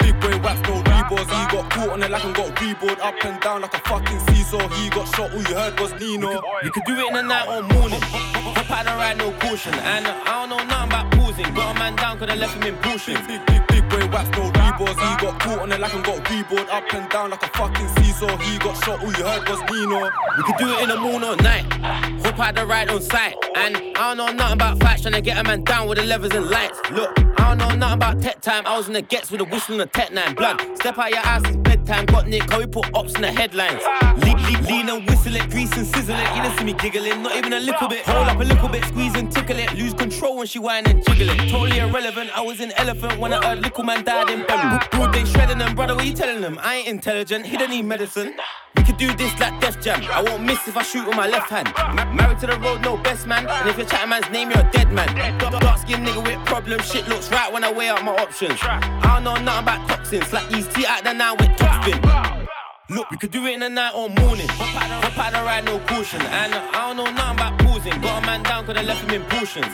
Big 0.00 0.18
boy 0.20 0.36
wax, 0.42 0.60
no 0.68 0.82
reboards. 0.82 1.30
He 1.30 1.56
got 1.56 1.70
caught 1.70 1.90
on 1.90 2.00
the 2.00 2.08
lag 2.08 2.24
and 2.24 2.34
got 2.34 2.54
reboard 2.56 2.98
up 3.00 3.14
and 3.24 3.40
down 3.40 3.62
like 3.62 3.74
a 3.74 3.80
fucking 3.88 4.20
seesaw. 4.28 4.68
He 4.68 4.90
got 4.90 5.06
shot, 5.14 5.32
all 5.32 5.42
you 5.42 5.54
heard 5.54 5.78
was 5.80 5.92
Nino. 6.00 6.42
You 6.62 6.70
could 6.70 6.84
do 6.84 6.94
it 6.96 7.06
in 7.08 7.14
the 7.14 7.22
night 7.22 7.48
or 7.48 7.62
morning. 7.74 8.00
Hop 8.00 8.70
out 8.70 8.84
the 8.84 8.92
ride, 8.92 9.18
no 9.18 9.32
caution. 9.38 9.74
And 9.74 10.06
I 10.06 10.24
don't 10.24 10.50
know 10.50 10.64
nothing 10.64 10.88
about 10.88 11.10
pausing. 11.12 11.54
Got 11.54 11.76
a 11.76 11.78
man 11.78 11.96
down, 11.96 12.18
could 12.18 12.28
have 12.30 12.38
left 12.38 12.54
him 12.54 12.74
in 12.74 12.76
portions. 12.82 13.26
Big, 13.26 13.44
big, 13.46 13.66
big 13.68 13.88
boy 13.88 14.06
wax, 14.08 14.28
no 14.36 14.50
reboards. 14.50 14.98
He 14.98 15.24
got 15.24 15.40
caught 15.40 15.58
on 15.60 15.68
the 15.68 15.78
lag 15.78 15.94
and 15.94 16.04
got 16.04 16.24
reboard 16.24 16.68
up 16.68 16.92
and 16.92 17.08
down 17.10 17.30
like 17.30 17.42
a 17.42 17.48
fucking 17.58 17.88
seesaw. 17.96 18.36
He 18.38 18.58
got 18.58 18.76
shot, 18.84 19.02
all 19.02 19.12
you 19.12 19.24
heard 19.24 19.48
was 19.48 19.60
Nino. 19.70 20.10
We 20.36 20.42
could 20.44 20.58
do 20.58 20.68
it 20.68 20.82
in 20.82 20.88
the 20.88 20.96
morning 20.96 21.28
or 21.28 21.36
night. 21.36 21.64
Hop 22.24 22.38
out 22.38 22.54
the 22.54 22.66
ride 22.66 22.88
on 22.90 23.00
sight. 23.00 23.34
And 23.56 23.76
I 23.76 24.14
don't 24.14 24.16
know 24.16 24.32
nothing 24.32 24.54
about 24.54 24.80
fights, 24.80 25.02
trying 25.02 25.14
to 25.14 25.20
get 25.20 25.38
a 25.38 25.44
man 25.44 25.64
down 25.64 25.88
with 25.88 25.98
the 25.98 26.04
levers 26.04 26.32
and 26.32 26.48
lights. 26.48 26.78
Look, 26.90 27.18
I 27.40 27.54
don't 27.54 27.58
know 27.58 27.74
nothing 27.74 27.96
about 27.96 28.20
tech 28.20 28.40
time. 28.42 28.66
I 28.66 28.76
was 28.76 28.86
in 28.86 28.92
the 28.92 29.02
gets 29.02 29.30
with 29.30 29.40
a 29.40 29.44
whistle 29.44 29.80
and 29.80 29.82
a 29.82 29.86
tech 29.86 30.12
nine. 30.12 30.34
Blood, 30.34 30.60
step 30.76 30.98
out 30.98 31.10
your 31.10 31.20
ass, 31.20 31.42
it's 31.46 31.56
bedtime. 31.56 32.04
Got 32.06 32.28
Nick, 32.28 32.50
we 32.56 32.66
put 32.66 32.92
ops 32.94 33.14
in 33.14 33.22
the 33.22 33.32
headlines. 33.32 33.82
Lean, 34.22 34.36
lean, 34.44 34.64
lean 34.66 34.88
and 34.90 35.08
whistle 35.08 35.34
it, 35.36 35.48
grease 35.50 35.72
and 35.76 35.86
sizzle 35.86 36.16
it. 36.16 36.36
You 36.36 36.42
don't 36.42 36.56
see 36.58 36.64
me 36.64 36.74
giggling, 36.74 37.22
not 37.22 37.34
even 37.36 37.54
a 37.54 37.60
little 37.60 37.88
bit. 37.88 38.04
Hold 38.04 38.28
up 38.28 38.38
a 38.40 38.44
little 38.44 38.68
bit, 38.68 38.84
squeeze 38.84 39.14
and 39.14 39.32
tickle 39.32 39.58
it. 39.58 39.72
Lose 39.74 39.94
control 39.94 40.36
when 40.36 40.46
she 40.46 40.58
whine 40.58 40.86
and 40.86 41.04
jiggle 41.06 41.30
it. 41.30 41.50
Totally 41.50 41.78
irrelevant. 41.78 42.30
I 42.36 42.42
was 42.42 42.60
in 42.60 42.72
elephant 42.72 43.18
when 43.18 43.32
I 43.32 43.44
heard 43.44 43.60
little 43.62 43.84
man 43.84 44.04
died 44.04 44.28
in 44.30 44.44
bed. 44.46 44.88
Broad 44.90 45.12
day 45.12 45.24
shredding 45.24 45.58
them, 45.58 45.74
brother. 45.74 45.94
What 45.94 46.04
you 46.04 46.12
telling 46.12 46.42
them? 46.42 46.58
I 46.60 46.76
ain't 46.76 46.88
intelligent. 46.88 47.46
He 47.46 47.56
don't 47.56 47.70
need 47.70 47.86
medicine. 47.86 48.34
We 48.76 48.84
could 48.84 48.98
do 48.98 49.12
this 49.14 49.38
like 49.40 49.60
Def 49.60 49.80
Jam. 49.82 50.00
I 50.12 50.22
won't 50.22 50.44
miss 50.44 50.68
if 50.68 50.76
I 50.76 50.82
shoot 50.82 51.06
with 51.06 51.16
my 51.16 51.26
left 51.26 51.50
hand. 51.50 51.72
Ma- 51.76 52.12
married 52.12 52.38
to 52.40 52.46
the 52.46 52.58
road, 52.60 52.82
no 52.82 52.96
best 52.96 53.26
man. 53.26 53.46
And 53.46 53.68
if 53.68 53.76
you're 53.76 53.86
chatting 53.86 54.10
man's 54.10 54.30
name, 54.30 54.50
you're 54.50 54.60
a 54.60 54.70
dead 54.70 54.92
man. 54.92 55.38
Dark, 55.38 55.60
dark 55.60 55.78
skin 55.78 56.04
nigga 56.04 56.24
with 56.24 56.38
problems. 56.46 56.84
Shit 56.90 57.08
looks 57.08 57.29
right 57.30 57.52
when 57.52 57.64
I 57.64 57.72
weigh 57.72 57.88
out 57.88 58.04
my 58.04 58.12
options. 58.12 58.58
I 58.62 58.78
don't 59.02 59.24
know 59.24 59.34
nothing 59.36 59.62
about 59.64 59.88
toxins. 59.88 60.32
Like 60.32 60.48
these 60.50 60.66
tea 60.68 60.86
out 60.86 61.04
there 61.04 61.14
now 61.14 61.34
with 61.34 61.56
top 61.56 61.84
spin. 61.84 62.00
Look, 62.90 63.10
we 63.10 63.16
could 63.18 63.30
do 63.30 63.46
it 63.46 63.52
in 63.54 63.60
the 63.60 63.68
night 63.68 63.92
or 63.94 64.08
morning. 64.08 64.48
Hop 64.50 64.82
out, 64.82 64.88
the- 64.88 65.08
hop 65.08 65.18
out 65.26 65.32
the 65.32 65.38
ride, 65.46 65.64
no 65.64 65.78
caution. 65.80 66.20
And 66.22 66.54
I 66.54 66.88
don't 66.88 66.96
know 66.96 67.04
nothing 67.10 67.34
about 67.38 67.58
pausing. 67.60 68.00
Got 68.00 68.22
a 68.22 68.26
man 68.26 68.42
down, 68.42 68.66
could 68.66 68.76
have 68.76 68.86
left 68.86 69.02
him 69.02 69.22
in 69.22 69.28
portions. 69.28 69.66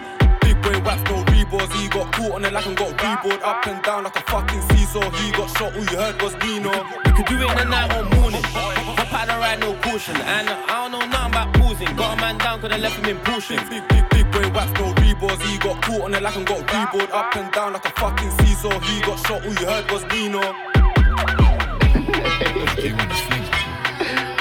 Big 0.66 0.82
boy 0.82 0.90
wax, 0.90 1.02
no 1.10 1.24
reboards. 1.24 1.72
He 1.74 1.88
got 1.88 2.12
caught 2.12 2.32
on 2.32 2.42
the 2.42 2.50
lag 2.50 2.66
and 2.66 2.76
got 2.76 2.96
reboard 2.98 3.40
up 3.42 3.66
and 3.66 3.82
down 3.84 4.04
like 4.04 4.16
a 4.16 4.22
fucking 4.30 4.60
seesaw. 4.62 5.10
He 5.10 5.30
got 5.32 5.48
shot, 5.56 5.74
all 5.74 5.84
you 5.84 5.96
heard 5.96 6.20
was 6.20 6.34
Nino. 6.42 6.70
We 7.04 7.12
could 7.12 7.26
do 7.26 7.36
it 7.38 7.50
in 7.50 7.58
the 7.58 7.64
night 7.64 7.94
or 7.96 8.04
morning. 8.16 8.42
Hop 8.42 9.12
out 9.12 9.26
the 9.28 9.34
ride, 9.34 9.60
no 9.60 9.74
caution. 9.74 10.16
And 10.16 10.48
I 10.50 10.88
don't 10.88 10.92
know 10.92 11.06
nothing 11.06 11.30
about 11.30 11.54
pausing. 11.54 11.94
Got 11.96 12.18
a 12.18 12.20
man 12.20 12.38
down, 12.38 12.60
could 12.60 12.72
have 12.72 12.80
left 12.80 12.96
him 12.96 13.04
in 13.06 13.18
portions. 13.22 13.68
Big, 13.68 13.86
big, 13.88 14.08
big 14.10 14.30
boy 14.32 14.48
wax, 14.50 14.72
no 14.80 14.92
reboards. 14.94 15.42
He 15.42 15.58
got 15.58 15.82
caught 15.82 16.02
on 16.02 16.10
the 16.10 16.20
lag 16.20 16.36
and 16.36 16.46
got 16.46 16.66
reboard 16.66 17.10
up 17.10 17.36
and 17.36 17.52
down 17.52 17.72
like 17.72 17.84
a 17.84 17.90
fucking 18.00 18.30
seesaw. 18.38 18.80
He 18.80 19.00
got 19.02 19.18
shot, 19.26 19.46
all 19.46 19.54
you 19.54 19.66
heard 19.66 19.90
was 19.90 20.04
Nino. 20.10 20.42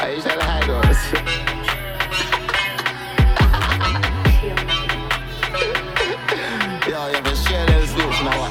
Aí 0.01 0.21
já 0.21 0.31
era 0.31 0.59
negócio. 0.59 1.44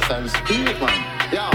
Lyrics, 0.09 0.35
you 0.49 0.59
know 0.59 0.69
what, 0.71 0.75
fam? 0.75 0.75
Speak, 0.75 0.81
man. 0.81 0.99
Yo, 1.33 1.49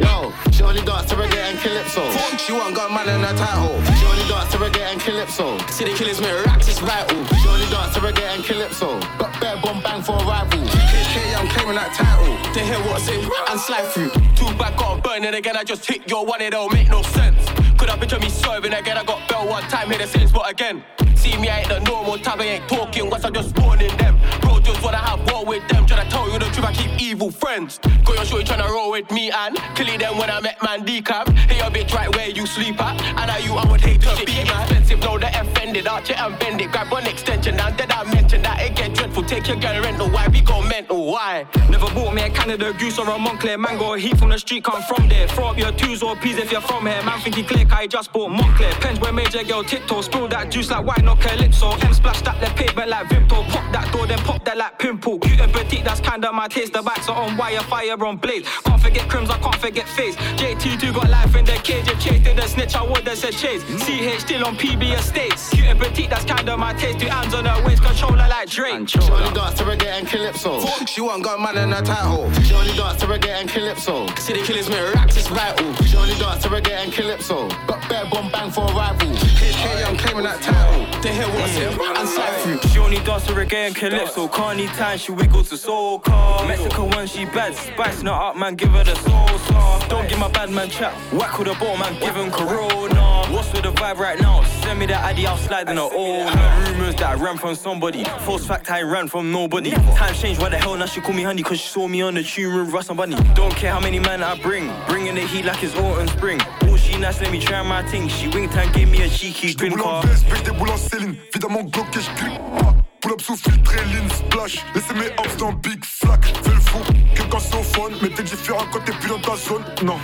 yo, 0.00 0.32
she 0.50 0.62
only 0.62 0.82
dance 0.82 1.08
to 1.10 1.16
reggae 1.16 1.36
and 1.36 1.58
calypso. 1.58 2.10
She 2.38 2.52
want 2.52 2.74
got 2.74 2.90
man 2.90 3.08
in 3.08 3.20
her 3.20 3.36
title. 3.36 3.82
She 3.96 4.06
only 4.06 4.24
dance 4.28 4.50
to 4.52 4.58
reggae 4.58 4.92
and 4.92 5.00
calypso. 5.00 5.58
See 5.68 5.84
the 5.84 5.94
killers 5.94 6.20
make 6.20 6.46
racks, 6.46 6.68
it's 6.68 6.78
vital. 6.78 7.24
She 7.36 7.48
only 7.48 7.66
dance 7.66 7.94
to 7.94 8.00
reggae 8.00 8.34
and 8.34 8.44
calypso. 8.44 9.00
Got 9.18 9.40
bare 9.40 9.60
bomb 9.62 9.82
bang 9.82 10.02
for 10.02 10.12
a 10.12 10.24
rival. 10.24 10.60
KK, 10.60 11.36
I'm 11.38 11.48
claiming 11.48 11.76
that 11.76 11.92
title. 11.94 12.36
To 12.54 12.60
hear 12.60 12.78
what 12.86 13.00
I 13.00 13.04
say 13.04 13.18
and 13.50 13.60
slide 13.60 13.86
through. 13.92 14.10
Two 14.36 14.52
back, 14.58 14.76
got 14.76 15.02
burn 15.02 15.24
it 15.24 15.34
again. 15.34 15.56
I 15.56 15.64
just 15.64 15.86
hit 15.86 16.08
your 16.08 16.24
one, 16.24 16.40
it 16.40 16.50
don't 16.50 16.72
make 16.72 16.88
no 16.88 17.02
sense. 17.02 17.38
Could 17.78 17.90
I 17.90 17.96
picture 17.96 18.18
me 18.18 18.28
serving 18.28 18.72
again? 18.72 18.96
I 18.98 19.04
got 19.04 19.28
bell 19.28 19.48
one 19.48 19.62
time, 19.64 19.90
hit 19.90 20.00
the 20.00 20.06
same 20.06 20.28
spot 20.28 20.50
again. 20.50 20.84
See 21.20 21.36
me, 21.36 21.50
I 21.50 21.60
ain't 21.60 21.68
the 21.68 21.80
normal 21.80 22.16
type, 22.18 22.40
I 22.40 22.44
ain't 22.44 22.68
talking. 22.68 23.10
Once 23.10 23.24
I 23.24 23.30
just 23.30 23.58
warning 23.58 23.94
them. 23.98 24.18
Bro, 24.40 24.60
just 24.60 24.82
wanna 24.82 24.96
have 24.96 25.20
war 25.30 25.44
with 25.44 25.66
them. 25.68 25.84
Tryna 25.86 26.08
tell 26.08 26.26
you 26.32 26.38
the 26.38 26.46
truth, 26.46 26.64
I 26.64 26.72
keep 26.72 26.98
evil 26.98 27.30
friends. 27.30 27.78
Got 28.04 28.16
your 28.16 28.24
shorty 28.24 28.44
tryna 28.44 28.68
roll 28.70 28.90
with 28.90 29.10
me 29.10 29.30
and 29.30 29.54
killing 29.74 29.98
them 29.98 30.16
when 30.16 30.30
I 30.30 30.40
met 30.40 30.56
man 30.62 30.86
decap. 30.86 31.28
Hey, 31.48 31.58
your 31.58 31.70
bitch 31.70 31.92
right 31.92 32.10
where 32.16 32.30
you 32.30 32.46
sleep 32.46 32.80
at. 32.80 32.98
And 33.20 33.30
I 33.30 33.38
you, 33.38 33.52
I 33.52 33.70
would 33.70 33.82
hate 33.82 34.00
to 34.00 34.24
be 34.24 34.32
man. 34.44 34.62
Expensive, 34.62 35.00
no, 35.00 35.18
that 35.18 35.34
offended. 35.44 35.86
Arch 35.86 36.08
it 36.08 36.18
and 36.18 36.38
bend 36.38 36.60
it. 36.62 36.72
Grab 36.72 36.90
one 36.90 37.06
extension. 37.06 37.56
Now 37.56 37.70
that 37.70 37.94
I 37.94 38.02
mentioned 38.12 38.44
that 38.46 38.62
it 38.62 38.74
get 38.74 38.94
dreadful. 38.94 39.22
Take 39.24 39.46
your 39.46 39.58
girl 39.58 39.82
rental. 39.82 40.08
Why 40.08 40.26
we 40.28 40.40
go 40.40 40.62
mental? 40.62 41.04
Why? 41.12 41.46
Never 41.68 41.86
bought 41.94 42.14
me 42.14 42.22
a 42.22 42.30
Canada 42.30 42.72
goose 42.78 42.98
or 42.98 43.06
a 43.06 43.18
Moncler 43.18 43.58
mango. 43.58 43.92
Heat 43.94 44.16
from 44.16 44.30
the 44.30 44.38
street, 44.38 44.64
come 44.64 44.82
from 44.82 45.08
there. 45.08 45.28
Throw 45.28 45.48
up 45.48 45.58
your 45.58 45.72
twos 45.72 46.02
or 46.02 46.16
peas 46.16 46.38
if 46.38 46.50
you're 46.50 46.62
from 46.62 46.86
here. 46.86 47.02
Man, 47.02 47.20
think 47.20 47.36
he 47.36 47.42
click, 47.42 47.70
I 47.72 47.86
just 47.86 48.10
bought 48.12 48.30
Moncler. 48.30 48.70
Pens 48.80 48.98
where 49.00 49.12
major 49.12 49.44
girl 49.44 49.62
tiptoe. 49.62 50.00
Spill 50.00 50.28
that 50.28 50.50
juice 50.50 50.70
like 50.70 50.84
white, 50.86 51.04
no 51.10 51.16
calypso. 51.16 51.70
M 51.86 51.94
splash 51.94 52.22
that 52.22 52.40
the 52.40 52.46
pavement 52.54 52.88
like 52.88 53.08
Vimto. 53.08 53.42
Pop 53.48 53.72
that 53.72 53.92
door, 53.92 54.06
then 54.06 54.18
pop 54.18 54.44
that 54.44 54.50
that 54.50 54.58
like 54.58 54.78
pimple. 54.78 55.18
Cute 55.20 55.40
and 55.40 55.52
petite, 55.52 55.84
that's 55.84 56.00
kinda 56.00 56.32
my 56.32 56.48
taste. 56.48 56.72
The 56.72 56.82
bikes 56.82 57.08
are 57.08 57.16
on 57.16 57.36
wire, 57.36 57.60
fire 57.70 58.04
on 58.04 58.16
blaze. 58.16 58.44
Can't 58.64 58.82
forget 58.82 59.08
crims, 59.08 59.30
I 59.30 59.38
can't 59.38 59.56
forget 59.56 59.86
face. 59.88 60.16
JT2 60.40 60.92
got 60.92 61.08
life 61.08 61.36
in 61.36 61.44
the 61.44 61.58
cage. 61.62 61.86
If 61.88 62.00
Chase 62.00 62.22
did 62.24 62.38
a 62.38 62.48
snitch, 62.48 62.74
I 62.74 62.82
would 62.82 63.06
have 63.06 63.18
said 63.18 63.34
Chase. 63.34 63.62
CH 63.84 64.20
still 64.20 64.44
on 64.44 64.56
PB 64.56 64.98
estates. 64.98 65.50
Cute 65.50 65.66
and 65.66 65.78
petite, 65.78 66.10
that's 66.10 66.24
kinda 66.24 66.56
my 66.56 66.72
taste. 66.74 66.98
Two 66.98 67.06
hands 67.06 67.32
on 67.34 67.44
her 67.44 67.64
waist, 67.64 67.82
controller 67.82 68.28
like 68.28 68.48
Drake. 68.50 68.88
She 68.88 68.98
only 68.98 69.32
dance 69.32 69.54
to 69.58 69.64
reggae 69.64 69.92
and 69.98 70.06
calypso. 70.08 70.52
She 70.86 71.00
want 71.00 71.22
got 71.22 71.40
man 71.40 71.56
in 71.58 71.70
her 71.70 71.82
title. 71.82 72.30
She 72.42 72.54
only 72.54 72.74
dance 72.74 72.98
to 73.00 73.06
reggae 73.06 73.40
and 73.40 73.48
calypso. 73.48 74.06
See 74.16 74.32
the 74.32 74.42
killers 74.42 74.68
make 74.68 74.94
racks, 74.94 75.16
it's 75.16 75.28
vital. 75.28 75.72
She 75.84 75.96
only 75.96 76.16
dance 76.16 76.42
to 76.42 76.48
reggae 76.48 76.82
and 76.82 76.92
calypso. 76.92 77.48
Got 77.68 77.88
bare 77.88 78.06
bomb 78.10 78.30
bang 78.32 78.50
for 78.50 78.64
a 78.68 78.74
rival. 78.74 79.10
HK, 79.14 79.86
I'm 79.86 79.96
claiming 79.96 80.24
that 80.24 80.42
title. 80.42 80.99
They 81.02 81.14
hear 81.14 81.26
what's 81.28 81.56
it 81.56 81.80
and 81.80 82.08
slide 82.08 82.36
through. 82.42 82.70
She 82.70 82.78
only 82.78 82.98
does 82.98 83.26
to 83.26 83.32
reggae 83.32 83.68
and 83.68 83.74
calypso. 83.74 84.28
Can't 84.28 84.58
need 84.58 84.68
time, 84.70 84.98
she 84.98 85.12
wiggle 85.12 85.42
to 85.44 85.54
soca. 85.54 86.46
Mexican 86.46 86.90
when 86.90 87.06
she 87.06 87.24
bad, 87.24 87.54
spice 87.54 88.02
not 88.02 88.20
up, 88.20 88.36
man, 88.36 88.54
give 88.54 88.68
her 88.70 88.84
the 88.84 88.92
salsa. 88.92 89.88
Don't 89.88 90.06
give 90.10 90.18
my 90.18 90.30
bad 90.30 90.50
man 90.50 90.68
chat. 90.68 90.92
Whack 91.12 91.38
with 91.38 91.48
the 91.48 91.54
ball, 91.54 91.78
man, 91.78 91.98
give 92.00 92.14
him 92.14 92.30
corona. 92.30 93.24
What's 93.30 93.50
with 93.52 93.62
the 93.62 93.72
vibe 93.72 93.96
right 93.96 94.20
now? 94.20 94.42
Send 94.62 94.78
me 94.78 94.86
that 94.86 95.02
addy, 95.02 95.26
I'll 95.26 95.38
slide 95.38 95.70
in 95.70 95.76
the 95.76 95.82
old. 95.82 96.34
Rumors 96.68 96.96
that 96.96 97.06
I 97.06 97.14
ran 97.14 97.38
from 97.38 97.54
somebody. 97.54 98.04
False 98.26 98.44
fact, 98.44 98.70
I 98.70 98.82
ran 98.82 99.08
from 99.08 99.32
nobody. 99.32 99.70
Times 99.70 100.20
changed, 100.20 100.40
why 100.42 100.50
the 100.50 100.58
hell 100.58 100.76
now 100.76 100.84
she 100.84 101.00
call 101.00 101.14
me 101.14 101.22
honey? 101.22 101.42
Cause 101.42 101.60
she 101.60 101.68
saw 101.68 101.88
me 101.88 102.02
on 102.02 102.14
the 102.14 102.22
tune 102.22 102.54
with 102.58 102.74
Russ 102.74 102.88
and 102.90 102.98
Bunny. 102.98 103.16
Don't 103.34 103.56
care 103.56 103.72
how 103.72 103.80
many 103.80 104.00
men 104.00 104.22
I 104.22 104.38
bring. 104.42 104.70
Bringing 104.86 105.14
the 105.14 105.22
heat 105.22 105.46
like 105.46 105.62
it's 105.62 105.74
autumn 105.76 106.08
spring. 106.08 106.40
Oh, 106.64 106.76
she 106.80 106.98
nice, 106.98 107.20
let 107.20 107.30
me 107.30 107.38
try 107.38 107.62
my 107.62 107.82
thing. 107.82 108.08
She 108.08 108.28
winked 108.28 108.56
and 108.56 108.72
gave 108.72 108.90
me 108.90 109.02
a 109.02 109.08
cheeky 109.08 109.54
grin 109.54 109.76
car. 109.76 110.02
des 110.44 110.50
boules 110.52 110.70
en 110.70 110.76
Céline. 110.76 111.16
Évidemment, 111.32 111.62
Glock 111.64 111.96
et 111.96 112.00
je 112.00 112.10
grippe 112.16 112.40
pas. 112.58 112.74
Pull 113.00 113.12
up 113.12 113.20
sous 113.20 113.36
filtre 113.36 113.72
et 113.74 113.84
lean 113.94 114.08
splash. 114.10 114.64
Laissez 114.74 114.94
mes 114.94 115.10
hops 115.18 115.36
dans 115.38 115.52
Big 115.52 115.84
Flack. 115.84 116.24
Fais 116.24 116.50
le 116.50 116.60
fou, 116.60 116.78
quelqu'un 117.14 117.38
c'est 117.38 117.56
au 117.56 117.62
phone. 117.62 117.92
Mais 118.02 118.08
t'es 118.10 118.22
différent 118.22 118.64
quand 118.72 118.80
t'es 118.84 118.92
plus 118.92 119.08
dans 119.08 119.20
ta 119.20 119.36
zone. 119.36 119.64
Non, 119.82 119.96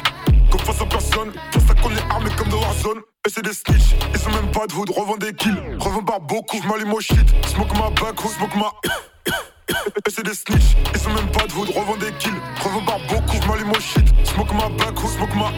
comme 0.51 0.61
face 0.61 0.81
à 0.81 0.87
personne. 0.87 1.33
Pour 1.53 1.63
ça 1.63 1.75
qu'on 1.75 1.91
est 1.91 2.11
armé 2.11 2.31
comme 2.37 2.49
dans 2.49 2.61
Warzone. 2.61 3.01
Et 3.27 3.31
c'est 3.31 3.43
des 3.45 3.53
snitch, 3.53 3.97
ils 4.15 4.21
sont 4.21 4.31
même 4.31 4.51
pas 4.53 4.67
de 4.69 4.73
hood. 4.73 4.89
Revends 4.91 5.17
des 5.17 5.35
kills, 5.35 5.61
revends 5.81 6.05
par 6.05 6.21
beaucoup. 6.21 6.61
J'm'allume 6.63 6.93
au 6.93 7.01
shit, 7.01 7.27
smoke 7.47 7.75
ma 7.75 7.91
backhoe, 7.91 8.29
smoke 8.29 8.57
ma. 8.57 8.73
Et 9.69 10.11
c'est 10.11 10.25
des 10.25 10.33
snitch, 10.33 10.77
ils 10.95 11.01
sont 11.01 11.13
même 11.13 11.29
pas 11.33 11.45
de 11.47 11.53
hood. 11.53 11.69
Revends 11.71 11.97
des 11.97 12.13
kills, 12.21 12.41
revends 12.63 12.85
par 12.85 13.01
beaucoup. 13.09 13.37
J'm'allume 13.43 13.73
au 13.73 13.81
shit, 13.81 14.07
smoke 14.25 14.55
ma 14.55 14.69
backhoe, 14.69 15.09
smoke 15.09 15.35
ma. 15.35 15.51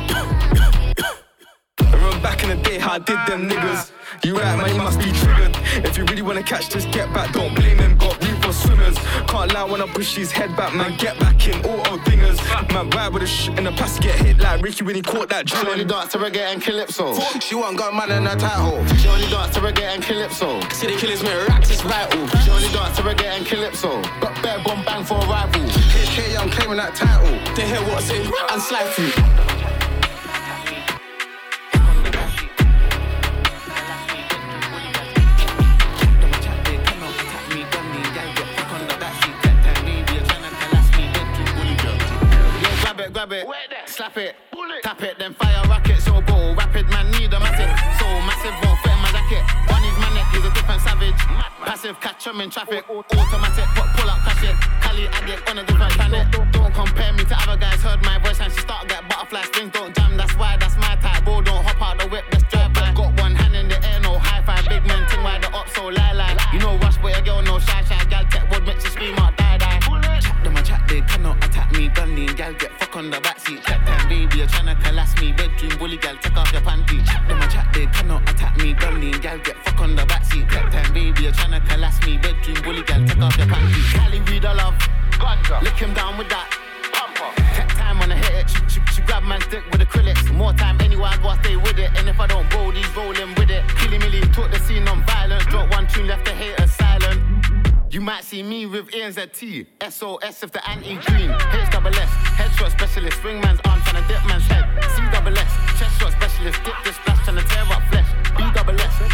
I 1.81 1.93
remember 1.93 2.21
back 2.21 2.43
in 2.43 2.51
the 2.51 2.57
day 2.57 2.79
how 2.79 2.93
I 2.93 2.99
did 2.99 3.19
them 3.27 3.49
niggas. 3.49 3.91
You 4.25 4.37
right, 4.37 4.57
man, 4.57 4.71
you 4.71 4.79
must 4.79 4.99
be 4.99 5.13
triggered. 5.13 5.57
If 5.85 5.97
you 5.97 6.05
really 6.05 6.23
wanna 6.23 6.43
catch 6.43 6.71
this, 6.71 6.85
get 6.87 7.13
back. 7.13 7.33
Don't 7.33 7.55
blame 7.55 7.79
him, 7.79 7.97
got 7.97 8.23
room 8.25 8.41
for 8.41 8.53
swimmers. 8.53 8.97
Can't 9.29 9.53
lie 9.53 9.65
when 9.65 9.81
I 9.81 9.87
push 9.87 10.17
his 10.17 10.33
head 10.33 10.57
back, 10.57 10.75
man. 10.75 10.97
Get 10.97 11.19
back 11.21 11.47
in, 11.47 11.65
auto 11.65 11.99
dingers. 11.99 12.39
Man, 12.73 12.91
ride 12.91 13.13
with 13.13 13.23
a 13.23 13.27
shit 13.27 13.57
in 13.59 13.65
the 13.65 13.73
past, 13.73 14.01
get 14.03 14.15
hit 14.17 14.39
like 14.39 14.63
Ricky 14.63 14.85
when 14.85 14.97
he 14.97 15.03
caught 15.03 15.29
that 15.29 15.47
drill. 15.47 15.63
She 15.63 15.71
only 15.71 15.85
dance 15.85 16.13
to 16.13 16.19
reggae 16.19 16.53
and 16.53 16.63
calypso. 16.63 17.15
She 17.41 17.55
want 17.55 17.77
got 17.77 17.95
man 17.95 18.11
in 18.11 18.27
her 18.27 18.37
title. 18.37 18.85
She 18.97 19.09
only 19.09 19.29
dance 19.29 19.55
to 19.55 19.61
reggae 19.61 19.83
and 19.95 20.03
calypso. 20.03 20.61
See 20.71 20.87
the 20.87 20.97
killers 20.97 21.23
make 21.23 21.49
racks, 21.49 21.71
it's 21.71 21.83
vital. 21.83 22.27
She 22.41 22.51
only 22.51 22.69
dance 22.69 22.97
to 22.97 23.03
reggae 23.03 23.25
and 23.37 23.47
calypso. 23.47 24.03
Got 24.21 24.43
bare 24.43 24.59
bomb 24.65 24.85
bang 24.85 25.05
for 25.05 25.15
a 25.15 25.27
rival. 25.27 25.63
HK, 25.63 26.39
I'm 26.39 26.51
claiming 26.51 26.79
that 26.79 26.95
title. 26.95 27.39
They 27.55 27.67
hear 27.67 27.81
what's 27.93 28.11
it 28.11 28.27
and 28.51 28.63
slide 28.63 28.89
through. 28.89 29.48
Grab 43.29 43.47
it, 43.47 43.89
slap 43.89 44.17
it, 44.17 44.37
tap 44.83 45.03
it, 45.03 45.19
then 45.19 45.35
fire 45.35 45.63
rocket, 45.69 46.01
so 46.01 46.21
ball, 46.23 46.55
rapid 46.55 46.89
man 46.89 47.11
need 47.13 47.33
a 47.33 47.41
massive, 47.41 47.69
so 48.01 48.07
massive 48.25 48.55
won't 48.65 48.79
fit 48.81 48.93
in 48.93 48.99
my 49.03 49.11
jacket. 49.13 49.43
One 49.69 49.85
is 49.85 49.99
my 49.99 50.09
neck, 50.15 50.27
he's 50.33 50.45
a 50.45 50.53
different 50.55 50.81
savage. 50.81 51.21
Passive, 51.65 52.01
catch 52.01 52.27
him 52.27 52.41
in 52.41 52.51
traffic, 52.51 52.89
automatic, 52.89 53.67
put 53.77 53.87
pull 53.97 54.09
up, 54.09 54.19
cash 54.25 54.45
it. 54.45 54.57
Cali 54.81 55.09
addict 55.09 55.51
on 55.51 55.59
a 55.59 55.65
different 55.65 55.93
planet. 55.93 56.27
Don't 56.53 56.75
compare 56.75 57.13
me 57.13 57.25
to 57.25 57.37
other 57.37 57.57
guys, 57.57 57.83
heard 57.83 58.03
my 58.03 58.19
voice 58.19 58.41
and 58.41 58.53
she 58.53 58.61
start 58.61 58.89
get 58.89 59.07
butterfly 59.09 59.43
strings, 59.43 59.73
don't 59.73 59.95
jam, 59.95 60.17
that's 60.17 60.35
why 60.37 60.57
that's 60.57 60.77
my 60.77 60.97
type. 60.97 61.25
Bro, 61.25 61.43
don't 61.43 61.65
hop 61.65 61.83
out 61.83 61.99
the 61.99 62.09
whip, 62.09 62.25
let's 62.33 62.45
drive 62.45 62.73
by. 62.73 62.93
Got 62.95 63.21
one 63.21 63.35
hand 63.35 63.55
in 63.55 63.69
the 63.69 63.79
air, 63.87 64.01
no 64.01 64.19
high 64.19 64.43
five, 64.43 64.67
big 64.69 64.87
man, 64.87 65.07
ting 65.09 65.23
why 65.23 65.39
the 65.39 65.49
up 65.55 65.69
so 65.69 65.87
lie 65.87 66.13
lie. 66.13 66.37
You 66.53 66.61
know 66.61 66.79
rush, 66.79 66.97
but 66.99 67.13
your 67.13 67.23
girl 67.23 67.43
no 67.43 67.59
shy 67.59 67.85
shy, 67.85 68.05
gal 68.09 68.25
tech 68.25 68.51
wood 68.51 68.65
makes 68.65 68.85
you 68.85 68.91
scream 68.91 69.19
out 69.19 69.37
die 69.37 69.59
die. 69.59 69.81
Chat 70.21 70.43
them 70.43 70.57
a 70.57 70.63
chat, 70.63 70.83
they 70.89 71.01
cannot 71.03 71.37
attack 71.45 71.71
me, 71.73 71.89
gun 71.89 72.15
lean, 72.15 72.35
gal 72.35 72.53
get 72.55 72.78
on 72.99 73.11
the 73.11 73.17
backseat. 73.19 73.63
Chat 73.63 73.87
time, 73.87 74.09
baby, 74.09 74.39
you're 74.39 74.47
tryna 74.49 74.75
collapse 74.83 75.15
me, 75.21 75.31
bedroom 75.33 75.79
bully, 75.79 75.97
gal 75.99 76.17
take 76.17 76.37
off 76.37 76.53
your 76.53 76.63
panty. 76.63 76.99
Chat 77.07 77.29
them 77.29 77.41
a 77.41 77.47
chat, 77.47 77.73
they 77.73 77.87
cannot 77.87 78.29
attack 78.29 78.57
me, 78.59 78.73
gun 78.75 78.99
gal 79.23 79.39
get 79.39 79.57
fuck 79.65 79.81
on 79.81 79.95
the 79.95 80.03
backseat. 80.03 80.51
Chat 80.51 80.73
time, 80.73 80.93
baby, 80.93 81.23
you're 81.23 81.33
tryna 81.33 81.65
collapse 81.69 82.05
me, 82.05 82.19
bedroom 82.19 82.61
bully, 82.65 82.83
gal 82.83 83.01
take 83.07 83.23
off 83.23 83.37
your 83.39 83.47
panty. 83.47 83.81
Cali 83.95 84.21
read 84.23 84.45
a 84.45 84.53
love, 84.53 84.75
ganja, 85.13 85.63
lick 85.63 85.75
him 85.75 85.95
down 85.95 86.19
with 86.19 86.29
that. 86.29 86.51
Pumper. 86.93 87.31
Tech 87.55 87.69
time 87.69 88.01
when 88.01 88.11
I 88.11 88.17
hit 88.17 88.35
it, 88.35 88.51
she, 88.51 88.59
she, 88.67 88.81
she 88.93 89.03
grab 89.03 89.23
man's 89.23 89.47
dick 89.47 89.65
with 89.71 89.81
acrylics. 89.81 90.35
More 90.35 90.53
time 90.53 90.81
anywhere 90.81 91.11
I 91.13 91.17
go, 91.19 91.29
I 91.29 91.41
stay 91.43 91.57
with 91.57 91.79
it. 91.79 91.91
And 91.97 92.09
if 92.09 92.19
I 92.19 92.27
don't 92.27 92.53
roll, 92.53 92.73
these 92.73 92.91
rolling 92.97 93.33
with 93.37 93.51
it. 93.51 93.63
Killy 93.79 93.99
milly, 93.99 94.23
talk 94.35 94.51
the 94.51 94.59
scene 94.59 94.89
on 94.89 95.07
violence. 95.07 95.45
Drop 95.47 95.71
one 95.71 95.87
tune, 95.87 96.09
left 96.09 96.25
the 96.25 96.33
haters 96.33 96.73
silent. 96.73 96.88
You 97.91 98.03
might 98.03 98.23
see 98.23 98.43
me 98.43 98.67
with 98.67 98.91
ANZT, 98.91 99.67
SOS 99.89 100.43
if 100.43 100.53
the 100.53 100.61
anti-green, 100.69 101.31
H 101.31 101.71
double 101.73 101.89
S, 101.89 102.11
headshot 102.37 102.71
specialist, 102.73 103.17
swing 103.23 103.41
man's 103.41 103.61
arm 103.65 103.81
tryna 103.81 104.07
dip 104.07 104.21
man's 104.29 104.45
head, 104.45 104.69
C 104.93 105.01
chest 105.79 105.99
shot 105.99 106.13
specialist, 106.13 106.63
dip 106.65 106.75
this 106.85 106.97
splash 106.97 107.17
tryna 107.25 107.49
tear 107.49 107.65
up 107.73 107.83
flesh, 107.89 108.09
B 108.37 108.45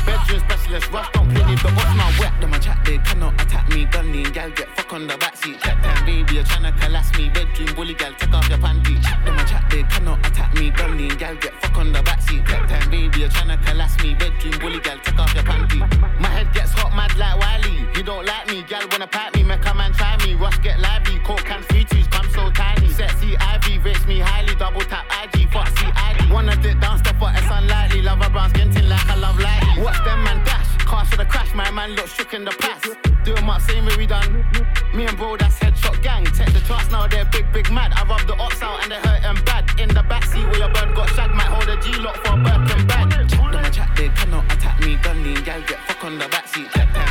bedroom 0.04 0.40
specialist, 0.40 0.90
rush 0.90 1.08
don't 1.12 1.30
play 1.30 1.44
me, 1.46 1.54
the 1.54 1.70
boss 1.70 1.96
not 1.96 2.18
wet, 2.18 2.32
them 2.40 2.52
a 2.52 2.58
chat, 2.58 2.78
they 2.84 2.98
cannot 2.98 3.40
attack 3.40 3.68
me, 3.68 3.84
gun 3.84 4.10
lean, 4.10 4.30
gal 4.32 4.50
get 4.50 4.68
fuck 4.76 4.92
on 4.92 5.06
the 5.06 5.14
backseat, 5.14 5.60
chat 5.60 5.80
time, 5.84 6.04
baby, 6.04 6.34
you're 6.34 6.44
tryna 6.44 6.74
collapse 6.80 7.16
me, 7.16 7.30
bedroom 7.30 7.74
bully, 7.76 7.94
gal 7.94 8.12
take 8.18 8.34
off 8.34 8.48
your 8.48 8.58
panty, 8.58 9.00
them 9.24 9.38
a 9.38 9.44
chat, 9.44 9.64
they 9.70 9.84
cannot 9.84 10.18
attack 10.26 10.52
me, 10.54 10.70
gun 10.70 10.98
lean, 10.98 11.14
gal 11.16 11.36
get 11.36 11.54
fuck 11.62 11.78
on 11.78 11.92
the 11.92 12.00
backseat, 12.00 12.44
chat 12.48 12.68
time, 12.68 12.90
baby, 12.90 13.20
you're 13.20 13.28
tryna 13.28 13.64
collapse 13.66 14.02
me, 14.02 14.14
bedroom 14.14 14.58
bully, 14.58 14.80
gal 14.80 14.98
take 14.98 15.18
off 15.18 15.32
your 15.32 15.44
panty, 15.44 15.78
my 16.20 16.28
head 16.28 16.52
gets 16.52 16.63
don't 18.04 18.26
like 18.26 18.46
me, 18.48 18.62
gal 18.62 18.86
wanna 18.90 19.06
pat 19.06 19.34
me, 19.34 19.42
make 19.42 19.64
a 19.64 19.74
man 19.74 19.92
try 19.92 20.16
me. 20.24 20.34
Rush 20.34 20.58
get 20.58 20.78
lively, 20.78 21.18
coke 21.20 21.44
can 21.44 21.62
free 21.62 21.84
twos, 21.84 22.06
come 22.08 22.28
so 22.30 22.50
tiny. 22.50 22.88
Sexy 22.90 23.36
Ivy 23.38 23.78
rates 23.78 24.06
me 24.06 24.18
highly, 24.20 24.54
double 24.56 24.82
tap 24.82 25.06
IG, 25.22 25.50
fuck 25.50 25.68
ID. 25.96 26.30
Wanna 26.32 26.56
dip 26.56 26.80
down, 26.80 26.98
step 26.98 27.20
up, 27.22 27.34
it's 27.36 27.50
unlikely. 27.50 28.02
Love 28.02 28.20
a 28.20 28.28
brown 28.30 28.50
skin 28.50 28.70
like 28.88 29.08
I 29.08 29.16
love 29.16 29.38
lightly. 29.38 29.82
Watch 29.82 30.04
them 30.04 30.22
man 30.24 30.44
dash, 30.44 30.76
car 30.84 31.04
should 31.06 31.20
have 31.20 31.28
crash, 31.28 31.54
My 31.54 31.70
man 31.70 31.92
look 31.96 32.08
shook 32.08 32.34
in 32.34 32.44
the 32.44 32.52
past. 32.52 32.88
Do 33.24 33.34
up, 33.34 33.62
same 33.62 33.86
way 33.86 33.96
we 33.96 34.06
done. 34.06 34.44
Me 34.94 35.06
and 35.06 35.16
bro, 35.16 35.36
that's 35.36 35.58
headshot 35.58 36.02
gang. 36.02 36.24
Check 36.26 36.52
the 36.52 36.60
trust 36.60 36.90
now, 36.90 37.06
they're 37.06 37.24
big, 37.24 37.50
big 37.52 37.70
mad. 37.70 37.92
I 37.96 38.04
rub 38.04 38.26
the 38.26 38.34
ops 38.36 38.60
out 38.62 38.82
and 38.82 38.92
they 38.92 39.00
hurt 39.00 39.24
'em 39.24 39.42
bad. 39.44 39.64
In 39.80 39.88
the 39.88 40.02
backseat 40.02 40.44
where 40.50 40.58
your 40.58 40.72
bird 40.74 40.94
got 40.94 41.08
shagged, 41.14 41.34
might 41.34 41.48
hold 41.54 41.68
a 41.68 41.76
G 41.80 41.92
lock 42.04 42.16
for 42.16 42.34
a 42.34 42.42
Birkin 42.44 42.86
bag. 42.86 43.10
Chat 43.10 43.52
them 43.52 43.64
a 43.64 43.70
chat, 43.70 43.90
they 43.96 44.08
cannot 44.10 44.44
attack 44.52 44.78
me. 44.80 44.98
Lean, 45.24 45.42
gal 45.42 45.60
get 45.62 45.78
fuck 45.86 46.04
on 46.04 46.18
the 46.18 46.26
backseat. 46.26 47.03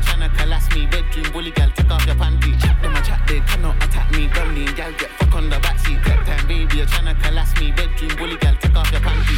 You're 0.00 0.14
tryna 0.14 0.34
collapse 0.38 0.74
me. 0.74 0.86
Bedroom 0.86 1.32
bully, 1.32 1.50
gal 1.50 1.70
take 1.76 1.90
off 1.90 2.06
your 2.06 2.14
panty. 2.14 2.58
Chat 2.58 2.80
them 2.80 2.96
a 2.96 3.02
chat, 3.02 3.20
they 3.28 3.40
cannot 3.40 3.76
attack 3.84 4.10
me. 4.12 4.28
Gun 4.28 4.54
lean, 4.54 4.74
gal 4.74 4.92
get 4.92 5.10
fuck 5.10 5.34
on 5.34 5.50
the 5.50 5.56
backseat. 5.56 6.02
Chat 6.02 6.26
time, 6.26 6.46
baby, 6.48 6.78
you're 6.78 6.86
tryna 6.86 7.20
collapse 7.22 7.60
me. 7.60 7.70
Bedroom 7.72 8.16
bully, 8.16 8.36
gal 8.38 8.54
take 8.60 8.76
off 8.76 8.90
your 8.92 9.00
panty. 9.02 9.36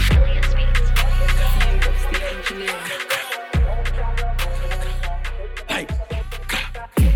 Hey, 5.69 5.87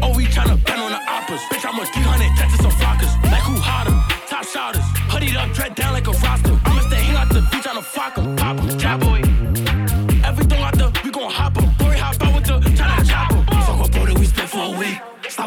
oh, 0.03 0.17
we 0.17 0.25
tryna 0.27 0.65
bend 0.65 0.81
on 0.81 0.91
the 0.91 0.99
oppas. 1.07 1.39
Bitch, 1.49 1.65
I'm 1.65 1.79
a 1.79 1.87
300 1.87 2.37
Texas 2.37 2.65
on 2.65 2.73
flockers. 2.73 3.31
Like 3.31 3.43
who 3.43 3.55
hotter? 3.61 3.95
Top 4.29 4.45
shotters. 4.45 4.83
Hoodied 5.07 5.37
up, 5.37 5.55
dread 5.55 5.77
down 5.77 5.93
like 5.93 6.09
a 6.09 6.13
roster. 6.13 6.59
I'ma 6.65 6.81
stay 6.81 6.97
hang 6.97 7.17
out 7.17 7.29
the 7.29 7.47
beach 7.53 7.67
on 7.69 7.77
a 7.77 7.83
flock 7.83 8.19
'em. 8.19 8.35
Pop 8.35 8.57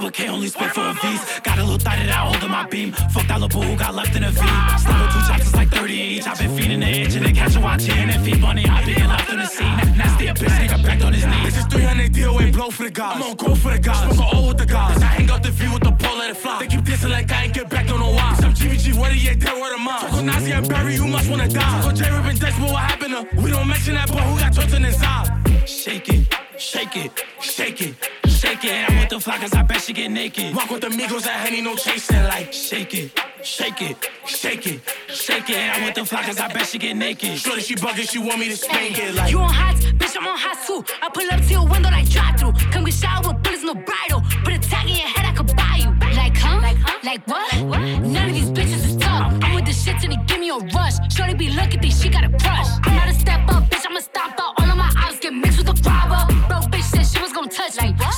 with 0.03 0.13
K 0.13 0.27
only 0.27 0.47
spit 0.47 0.71
for 0.71 0.81
a 0.81 0.93
V's. 0.93 1.39
Got 1.41 1.57
a 1.57 1.63
little 1.63 1.77
thigh 1.77 1.97
that 1.97 2.09
I 2.09 2.25
hold 2.27 2.43
in 2.43 2.51
my 2.51 2.65
beam. 2.67 2.91
Fuck 2.91 3.27
that 3.27 3.39
little 3.41 3.49
boo 3.49 3.67
who 3.67 3.75
got 3.77 3.95
left 3.95 4.15
in 4.15 4.23
a 4.23 4.31
V. 4.31 4.37
Slava 4.37 5.05
two 5.13 5.21
chops 5.27 5.47
is 5.47 5.55
like 5.55 5.69
30 5.69 5.93
each. 5.93 6.27
I've 6.27 6.39
been 6.39 6.55
feeding 6.55 6.79
the 6.79 6.87
itch 6.87 7.15
and 7.15 7.25
then 7.25 7.35
catch 7.35 7.55
a 7.55 7.59
watch 7.59 7.89
and 7.89 8.25
feed 8.25 8.39
money. 8.39 8.65
I 8.65 8.85
been 8.85 9.07
left 9.07 9.29
on 9.29 9.37
the 9.37 9.45
scene. 9.45 9.75
Nasty 9.97 10.27
a 10.27 10.33
bitch, 10.33 10.55
nigga 10.59 10.83
back 10.83 11.03
on 11.03 11.13
his 11.13 11.25
knees. 11.25 11.43
This 11.45 11.57
is 11.57 11.65
300 11.65 12.13
DOA 12.13 12.53
blow 12.53 12.69
for 12.69 12.83
the 12.83 12.91
guys. 12.91 13.15
I'm 13.15 13.23
on 13.23 13.35
go 13.35 13.55
for 13.55 13.71
the 13.71 13.79
guys. 13.79 14.15
Smoke 14.15 14.33
a 14.33 14.37
O 14.37 14.47
with 14.47 14.57
the 14.57 14.65
guys. 14.65 15.01
I 15.01 15.05
hang 15.05 15.29
out 15.29 15.43
the 15.43 15.51
view 15.51 15.73
with 15.73 15.83
the 15.83 15.91
pole, 15.91 16.17
let 16.17 16.29
it 16.29 16.37
fly. 16.37 16.59
They 16.59 16.67
keep 16.67 16.81
dissing 16.81 17.09
like 17.09 17.31
I 17.31 17.45
ain't 17.45 17.53
get 17.53 17.69
back, 17.69 17.87
don't 17.87 17.99
know 17.99 18.11
why. 18.11 18.35
Some 18.39 18.53
GBG, 18.53 18.97
what 18.97 19.11
he 19.11 19.29
ain't 19.29 19.41
dead, 19.41 19.59
word 19.59 19.73
of 19.73 19.81
mine. 19.81 19.99
Talk 19.99 20.23
Nazi 20.23 20.51
and 20.51 20.67
Barry, 20.67 20.95
you 20.95 21.07
must 21.07 21.29
wanna 21.29 21.47
die. 21.47 21.81
Talk 21.81 21.95
J 21.95 22.09
Rip 22.11 22.25
and 22.25 22.39
Dex, 22.39 22.57
but 22.59 22.71
what 22.71 22.83
happened 22.83 23.13
to? 23.15 23.41
We 23.41 23.51
don't 23.51 23.67
mention 23.67 23.95
that 23.95 24.07
boy 24.07 24.19
who 24.19 24.39
got 24.39 24.53
tortured 24.53 24.83
inside. 24.83 25.27
Shake 25.67 26.09
it, 26.09 26.27
shake 26.59 26.97
it, 26.97 27.11
shake 27.41 27.81
it, 27.81 27.95
shake 28.27 28.65
it. 28.65 28.89
I'm 28.89 28.99
with 28.99 29.09
the 29.09 29.19
fly 29.19 29.37
cause 29.37 29.53
I 29.53 29.63
bet 29.63 29.81
she 29.81 29.93
get 29.93 30.11
naked. 30.11 30.55
Walk 30.55 30.69
with 30.69 30.81
the 30.81 30.89
Migos 30.89 31.25
at 31.25 31.47
Henny, 31.47 31.61
no 31.61 31.75
chasing. 31.75 32.23
Like, 32.23 32.51
shake 32.53 32.93
it, 32.93 33.11
shake 33.43 33.81
it, 33.81 34.09
shake 34.25 34.67
it, 34.67 34.81
shake 35.07 35.49
it. 35.49 35.75
I'm 35.75 35.85
with 35.85 35.95
the 35.95 36.05
fly 36.05 36.23
cause 36.23 36.39
I 36.39 36.51
bet 36.51 36.67
she 36.67 36.77
get 36.77 36.95
naked. 36.95 37.37
Shorty, 37.37 37.61
she 37.61 37.75
bugging, 37.75 38.09
she 38.09 38.19
want 38.19 38.39
me 38.39 38.49
to 38.49 38.57
spank 38.57 38.99
it. 38.99 39.15
Like, 39.15 39.31
You 39.31 39.39
on 39.39 39.49
hot, 39.53 39.75
bitch, 39.75 40.17
I'm 40.17 40.27
on 40.27 40.37
hot 40.37 40.57
too. 40.67 40.83
I 41.01 41.09
pull 41.09 41.27
up 41.31 41.41
to 41.41 41.51
your 41.51 41.65
window 41.67 41.89
like 41.89 42.09
drive 42.09 42.39
through. 42.39 42.53
Come 42.71 42.85
get 42.85 42.93
shot 42.93 43.25
with 43.25 43.41
bullets, 43.41 43.63
no 43.63 43.73
bridle. 43.73 44.21
Put 44.43 44.53
a 44.53 44.59
tag 44.59 44.87
in 44.89 44.95
your 44.97 45.07
head, 45.07 45.25
I 45.25 45.33
could 45.33 45.55
buy 45.55 45.75
you. 45.79 45.89
Like, 46.15 46.35
huh? 46.37 46.59
Like, 46.61 46.77
huh? 46.77 46.99
Like 47.03 47.27
what? 47.27 47.53
None 48.01 48.29
of 48.29 48.35
these 48.35 48.51
bitches 48.51 48.85
is 48.85 48.95
tough. 48.97 49.33
I'm 49.41 49.55
with 49.55 49.65
the 49.65 49.73
shit 49.73 50.03
and 50.03 50.11
they 50.13 50.17
give 50.27 50.39
me 50.39 50.49
a 50.49 50.57
rush. 50.57 50.95
Shorty 51.15 51.33
be 51.35 51.49
looking, 51.49 51.79
think 51.79 51.93
she 51.93 52.09
got 52.09 52.23
a 52.25 52.29
crush. 52.29 52.67
I'm 52.83 52.95
not 52.95 53.09
a 53.09 53.13
step 53.13 53.47
up, 53.49 53.63
bitch, 53.69 53.85
I'ma 53.87 53.99
stop 54.01 54.33
up. 54.39 54.59
All 54.59 54.69
of 54.69 54.77
my 54.77 54.91
eyes 54.97 55.19
get 55.19 55.33
mixed 55.33 55.58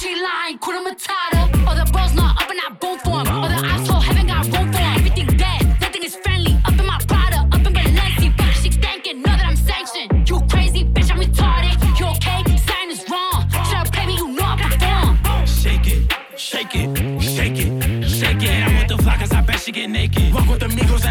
She 0.01 0.15
lying, 0.15 0.57
Kuna 0.57 0.81
Matata. 0.81 1.67
All 1.67 1.75
the 1.75 1.87
bros 1.93 2.15
not 2.15 2.41
up 2.41 2.49
and 2.49 2.59
I 2.59 2.73
boom 2.73 2.97
for 3.05 3.21
him. 3.21 3.27
All 3.27 3.47
the 3.47 3.59
ops 3.71 3.87
told 3.87 4.03
heaven 4.03 4.25
got 4.25 4.45
room 4.45 4.73
for 4.73 4.79
him. 4.79 4.97
Everything 4.97 5.27
dead, 5.37 5.79
nothing 5.79 6.01
is 6.01 6.15
friendly. 6.15 6.57
Up 6.65 6.73
in 6.73 6.87
my 6.87 6.97
Prada, 7.07 7.41
up 7.41 7.63
in 7.67 7.71
Balenci. 7.71 8.35
But 8.35 8.51
she 8.55 8.71
thanking, 8.71 9.21
know 9.21 9.29
that 9.29 9.45
I'm 9.45 9.55
sanctioned. 9.55 10.27
You 10.27 10.41
crazy, 10.49 10.85
bitch, 10.85 11.11
I'm 11.11 11.19
retarded. 11.19 11.77
You 11.99 12.07
okay? 12.17 12.41
Sign 12.57 12.89
is 12.89 13.05
wrong. 13.11 13.47
Try 13.69 13.83
to 13.83 13.91
play 13.91 14.07
me, 14.07 14.15
you 14.15 14.29
know 14.29 14.43
I 14.43 14.57
perform. 14.57 15.45
shake 15.45 15.85
it, 15.85 16.11
shake 16.35 16.73
it, 16.73 17.21
shake 17.21 17.59
it, 17.59 18.09
shake 18.09 18.41
it. 18.41 18.65
I'm 18.65 18.77
with 18.79 18.87
the 18.87 18.97
cause 18.97 19.31
I 19.31 19.41
bet 19.41 19.59
she 19.59 19.71
get 19.71 19.87
naked. 19.87 20.33
Walk 20.33 20.49
with 20.49 20.61
the 20.61 20.67
Migos 20.67 21.05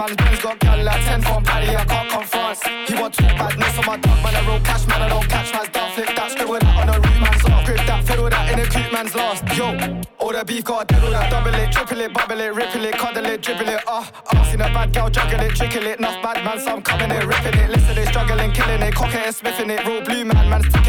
man, 0.00 0.16
Benz 0.16 0.40
got 0.40 0.58
gal 0.58 0.82
like 0.82 1.04
10 1.04 1.22
for 1.22 1.40
party, 1.42 1.76
I 1.76 1.84
can't 1.84 2.08
come 2.08 2.24
France. 2.24 2.62
He 2.88 2.94
want 2.94 3.14
two 3.14 3.24
badness 3.24 3.78
on 3.78 3.86
my 3.86 3.96
dog, 3.98 4.18
man, 4.24 4.34
I 4.36 4.46
roll 4.48 4.60
cash, 4.60 4.86
man, 4.86 5.02
I 5.02 5.08
don't 5.08 5.28
catch 5.28 5.52
man's 5.52 5.68
dog. 5.68 5.92
Flip 5.94 6.08
that, 6.16 6.30
scribble 6.32 6.58
that 6.58 6.76
on 6.80 6.86
the 6.88 6.96
root 7.04 7.20
man's 7.20 7.44
off. 7.44 7.64
Grip 7.66 7.86
that, 7.86 8.06
fiddle 8.06 8.30
that 8.30 8.52
in 8.52 8.58
a 8.60 8.66
creep 8.66 8.92
man's 8.92 9.14
lost. 9.14 9.44
Yo, 9.56 9.66
all 10.18 10.32
the 10.32 10.44
beef 10.44 10.64
got 10.64 10.82
a 10.82 10.94
devil 10.94 11.10
that 11.10 11.30
double 11.30 11.54
it, 11.54 11.72
triple 11.72 12.00
it, 12.00 12.12
bubble 12.14 12.40
it, 12.40 12.54
ripple 12.54 12.84
it, 12.84 12.94
cuddle 12.96 13.26
it, 13.26 13.42
dribble 13.42 13.68
it, 13.68 13.82
ah, 13.86 14.10
uh, 14.32 14.38
uh. 14.38 14.44
Seen 14.44 14.60
a 14.60 14.68
bad 14.72 14.92
girl 14.92 15.10
juggle 15.10 15.40
it, 15.40 15.54
trickle 15.54 15.86
it, 15.86 15.98
enough 15.98 16.22
bad 16.22 16.44
man, 16.44 16.58
some 16.58 16.82
coming 16.82 17.10
it, 17.10 17.24
ripping 17.24 17.58
it, 17.60 17.70
listen 17.70 17.98
it, 17.98 18.08
struggling, 18.08 18.52
killing 18.52 18.82
it, 18.82 18.94
cock 18.94 19.14
it 19.14 19.34
sniffing 19.34 19.70
it, 19.70 19.84
real 19.86 20.02
blue 20.02 20.24
man, 20.24 20.48
man's 20.48 20.79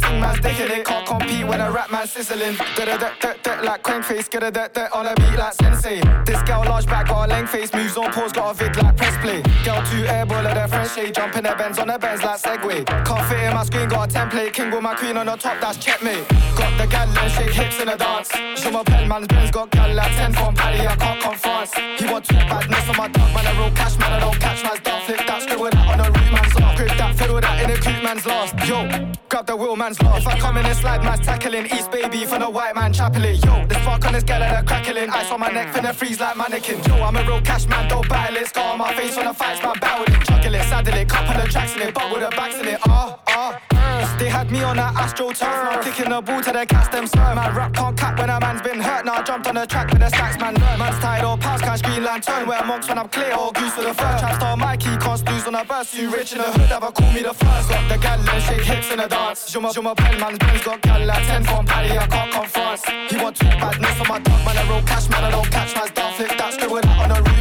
ting 0.00 0.20
man's 0.20 0.40
dicking 0.40 0.70
it, 0.70 0.84
can't 0.84 1.06
compete 1.06 1.46
when 1.46 1.60
a 1.60 1.70
rap 1.70 1.90
man 1.90 2.06
sizzling, 2.06 2.56
da 2.76 2.84
da 2.84 2.96
da 2.96 3.10
da 3.20 3.32
da 3.42 3.60
like 3.62 3.82
crank 3.82 4.04
face, 4.04 4.28
get 4.28 4.42
a 4.42 4.50
da 4.50 4.68
da 4.68 4.88
on 4.92 5.06
a 5.06 5.14
beat 5.16 5.38
like 5.38 5.54
sensei. 5.54 6.00
This 6.24 6.42
girl 6.42 6.64
large 6.64 6.86
back 6.86 7.08
got 7.08 7.28
a 7.28 7.32
length 7.32 7.50
face, 7.50 7.72
moves 7.72 7.96
on 7.96 8.12
pause, 8.12 8.32
got 8.32 8.50
a 8.50 8.54
vid 8.54 8.76
like 8.76 8.96
press 8.96 9.16
play. 9.18 9.42
Girl 9.64 9.82
two 9.90 10.02
airball 10.04 10.46
of 10.46 10.54
their 10.54 10.68
French 10.68 10.94
shade, 10.94 11.14
jump 11.14 11.36
in 11.36 11.44
their 11.44 11.56
Benz 11.56 11.78
on 11.78 11.88
their 11.88 11.98
Benz 11.98 12.22
like 12.22 12.40
Segway. 12.40 12.84
Can't 13.06 13.26
fit 13.28 13.40
in 13.40 13.54
my 13.54 13.64
screen, 13.64 13.88
got 13.88 14.10
a 14.10 14.14
template, 14.14 14.52
king 14.52 14.70
with 14.70 14.82
my 14.82 14.94
queen 14.94 15.16
on 15.16 15.26
the 15.26 15.36
top, 15.36 15.60
that's 15.60 15.78
checkmate. 15.78 16.26
Got 16.56 16.78
the 16.78 16.86
gal 16.86 17.08
and 17.08 17.32
shake 17.32 17.52
hips 17.52 17.80
in 17.80 17.86
the 17.86 17.96
dance. 17.96 18.30
Show 18.60 18.70
my 18.70 18.82
m'appelle 18.82 19.08
man's 19.08 19.26
Benz 19.28 19.50
got 19.50 19.70
gal 19.70 19.94
like 19.94 20.16
10 20.16 20.32
from 20.32 20.54
Paddy, 20.54 20.86
I 20.86 20.96
can't 20.96 21.20
come 21.20 21.36
France. 21.36 21.74
He 21.74 22.06
want 22.06 22.24
two 22.24 22.36
badness 22.36 22.88
on 22.88 22.96
my 22.96 23.08
dog, 23.08 23.34
man, 23.34 23.46
I 23.46 23.58
roll 23.58 23.70
cash, 23.70 23.98
man, 23.98 24.12
I 24.12 24.20
don't 24.20 24.38
catch 24.40 24.62
man's 24.62 24.80
dog. 24.80 25.02
Flip 25.02 25.18
that, 25.26 25.42
scribble 25.42 25.70
that 25.70 25.86
on 25.88 25.98
the 25.98 26.04
root 26.04 26.32
man's 26.32 26.56
off. 26.56 26.69
That, 27.10 27.18
fiddle 27.18 27.40
that 27.40 27.62
in 27.62 27.70
a 27.70 27.76
cute 27.76 28.02
man's 28.02 28.24
lost. 28.24 28.54
Yo, 28.66 28.86
grab 29.28 29.46
the 29.46 29.56
wheel 29.56 29.74
man's. 29.74 29.98
If 29.98 30.26
I 30.26 30.38
come 30.38 30.56
in 30.58 30.66
and 30.66 30.76
slide, 30.76 31.02
man's 31.02 31.26
tackling. 31.26 31.66
East 31.66 31.90
baby 31.90 32.24
for 32.24 32.38
the 32.38 32.48
white 32.48 32.74
man 32.76 32.92
chapeling. 32.92 33.36
Yo, 33.42 33.66
this 33.66 33.78
fuck 33.78 34.04
on 34.06 34.12
this 34.12 34.22
gal 34.22 34.38
that 34.38 34.66
crackling. 34.66 35.10
Ice 35.10 35.30
on 35.30 35.40
my 35.40 35.48
neck, 35.48 35.74
finna 35.74 35.92
freeze 35.92 36.20
like 36.20 36.36
mannequin. 36.36 36.82
Yo, 36.84 37.02
I'm 37.02 37.16
a 37.16 37.22
real 37.24 37.40
cash 37.42 37.66
man, 37.66 37.88
don't 37.88 38.08
battle 38.08 38.36
it. 38.36 38.46
Scar 38.46 38.72
on 38.72 38.78
my 38.78 38.94
face 38.94 39.16
when 39.16 39.26
the 39.26 39.34
fights, 39.34 39.62
man, 39.62 39.74
battle 39.80 40.04
it. 40.14 40.24
Juggle 40.24 40.54
it, 40.54 40.62
saddle 40.64 40.94
it, 40.94 41.08
couple 41.08 41.40
of 41.40 41.50
tracks 41.50 41.74
in 41.74 41.82
it, 41.82 41.94
with 41.96 42.20
the 42.20 42.30
backs 42.36 42.58
in 42.60 42.68
it. 42.68 42.80
Ah, 42.86 43.18
They 44.20 44.28
had 44.28 44.50
me 44.50 44.62
on 44.62 44.76
that 44.76 44.94
astro 44.96 45.30
turf, 45.30 45.40
now 45.40 45.80
kicking 45.80 46.10
the 46.10 46.20
ball 46.20 46.42
to 46.42 46.52
the 46.52 46.66
cast 46.66 46.92
them 46.92 47.06
serve. 47.06 47.36
Man, 47.36 47.56
rap 47.56 47.72
can't 47.72 47.96
cap 47.96 48.18
when 48.18 48.28
a 48.28 48.38
man's 48.38 48.60
been 48.60 48.78
hurt. 48.78 49.06
Now 49.06 49.14
I 49.14 49.22
jumped 49.22 49.46
on 49.46 49.54
the 49.54 49.64
track 49.64 49.88
with 49.90 50.00
the 50.00 50.08
stacks, 50.08 50.38
man. 50.38 50.54
Learn. 50.60 50.78
Man's 50.78 50.98
tied 51.00 51.24
or 51.24 51.38
can't 51.38 51.78
screen 51.78 52.04
lantern. 52.04 52.46
Wear 52.46 52.62
monks 52.66 52.86
when 52.88 52.98
I'm 52.98 53.08
clear, 53.08 53.34
or 53.34 53.50
goose 53.52 53.72
for 53.72 53.80
the 53.82 53.94
fur. 53.94 54.18
Trap 54.20 54.34
star 54.36 54.56
Mikey, 54.58 54.94
can't 54.98 55.18
snooze 55.18 55.46
on 55.46 55.54
a 55.54 55.64
burst. 55.64 55.94
You 55.96 56.10
rich 56.10 56.32
in 56.32 56.38
the 56.38 56.52
hood, 56.52 56.70
ever 56.70 56.92
call 56.92 57.12
me 57.12 57.22
the 57.22 57.32
first. 57.32 57.70
Got 57.70 57.88
the 57.88 57.96
gal 57.96 58.20
and 58.20 58.42
shake 58.44 58.60
hips 58.60 58.90
in 58.92 58.98
the 58.98 59.08
dance. 59.08 59.50
Je 59.50 59.58
m'appelle 59.58 59.84
m'appelle 59.84 60.20
man's 60.20 60.38
Benz 60.38 60.62
got 60.62 60.80
gal 60.82 61.06
like 61.06 61.26
10 61.26 61.44
from 61.44 61.64
Paddy, 61.64 61.96
I 61.96 62.06
can't 62.06 62.30
come 62.30 62.46
France. 62.46 62.84
He 63.08 63.16
want 63.16 63.36
two 63.36 63.48
badness 63.56 64.00
on 64.00 64.08
my 64.08 64.18
dog, 64.18 64.44
man. 64.44 64.58
I 64.58 64.68
roll 64.68 64.82
cash, 64.82 65.08
man. 65.08 65.24
I 65.24 65.30
don't 65.30 65.50
catch 65.50 65.74
man's 65.74 65.92
dog. 65.92 66.12
Flip 66.12 66.36
that, 66.36 66.52
scribble 66.52 66.80
that 66.82 66.98
on 67.00 67.08
the 67.08 67.30
off. 67.30 67.39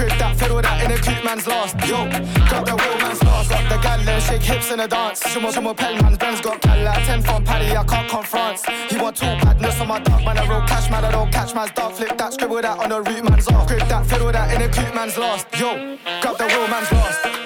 Grip 0.00 0.16
that, 0.16 0.34
fiddle 0.38 0.62
that 0.62 0.82
in 0.82 0.92
a 0.92 0.96
coupe 0.96 1.22
man's 1.22 1.46
lost. 1.46 1.76
Yo, 1.84 2.08
grab 2.48 2.64
the 2.64 2.74
wheel 2.74 2.96
man's 3.04 3.22
lost. 3.22 3.50
Got 3.50 3.68
the 3.68 3.76
gal 3.82 4.00
and 4.00 4.22
shake 4.22 4.40
hips 4.40 4.70
in 4.70 4.78
the 4.78 4.88
dance. 4.88 5.20
Je 5.20 5.38
m'appelle 5.38 6.00
man's 6.00 6.16
Benz 6.16 6.40
got 6.40 6.58
gal 6.62 6.82
like 6.82 7.04
10 7.04 7.20
from 7.20 7.44
Paddy, 7.44 7.76
I 7.76 7.84
can't 7.84 8.08
come 8.08 8.24
France. 8.24 8.64
He 8.88 8.96
want 8.96 9.16
two 9.16 9.26
badness 9.26 9.78
on 9.78 9.88
my 9.88 10.00
dark 10.00 10.24
man. 10.24 10.38
I 10.38 10.48
roll 10.48 10.62
cash, 10.62 10.90
man. 10.90 11.04
I 11.04 11.10
don't 11.10 11.30
catch 11.30 11.54
man's 11.54 11.72
dog. 11.72 11.92
Flip 11.92 12.16
that, 12.16 12.32
scribble 12.32 12.62
that 12.62 12.78
on 12.78 12.88
the 12.88 13.02
root 13.02 13.24
man's 13.28 13.46
off. 13.48 13.68
Grip 13.68 13.86
that, 13.88 14.06
fiddle 14.06 14.32
that 14.32 14.54
in 14.54 14.62
a 14.62 14.72
coupe 14.72 14.94
man's 14.94 15.18
lost. 15.18 15.46
Yo, 15.60 15.98
grab 16.22 16.38
the 16.38 16.46
wheel 16.46 16.68
man's 16.68 16.90
lost. 16.92 17.39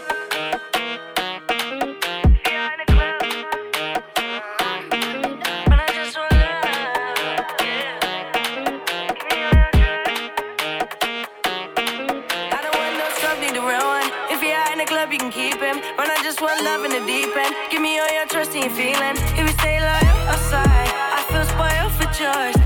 Just 16.34 16.42
want 16.42 16.64
love 16.64 16.84
in 16.84 16.90
the 16.90 17.06
deep 17.06 17.36
end. 17.36 17.54
Give 17.70 17.80
me 17.80 17.96
all 18.00 18.12
your 18.12 18.26
trust 18.26 18.56
and 18.56 18.64
your 18.64 18.74
feeling. 18.74 19.16
If 19.38 19.38
you 19.38 19.48
stay 19.58 19.78
loyal 19.78 20.28
outside, 20.28 20.90
I 21.16 21.22
feel 21.28 21.44
spoiled 21.44 21.92
for 21.92 22.12
choice. 22.12 22.63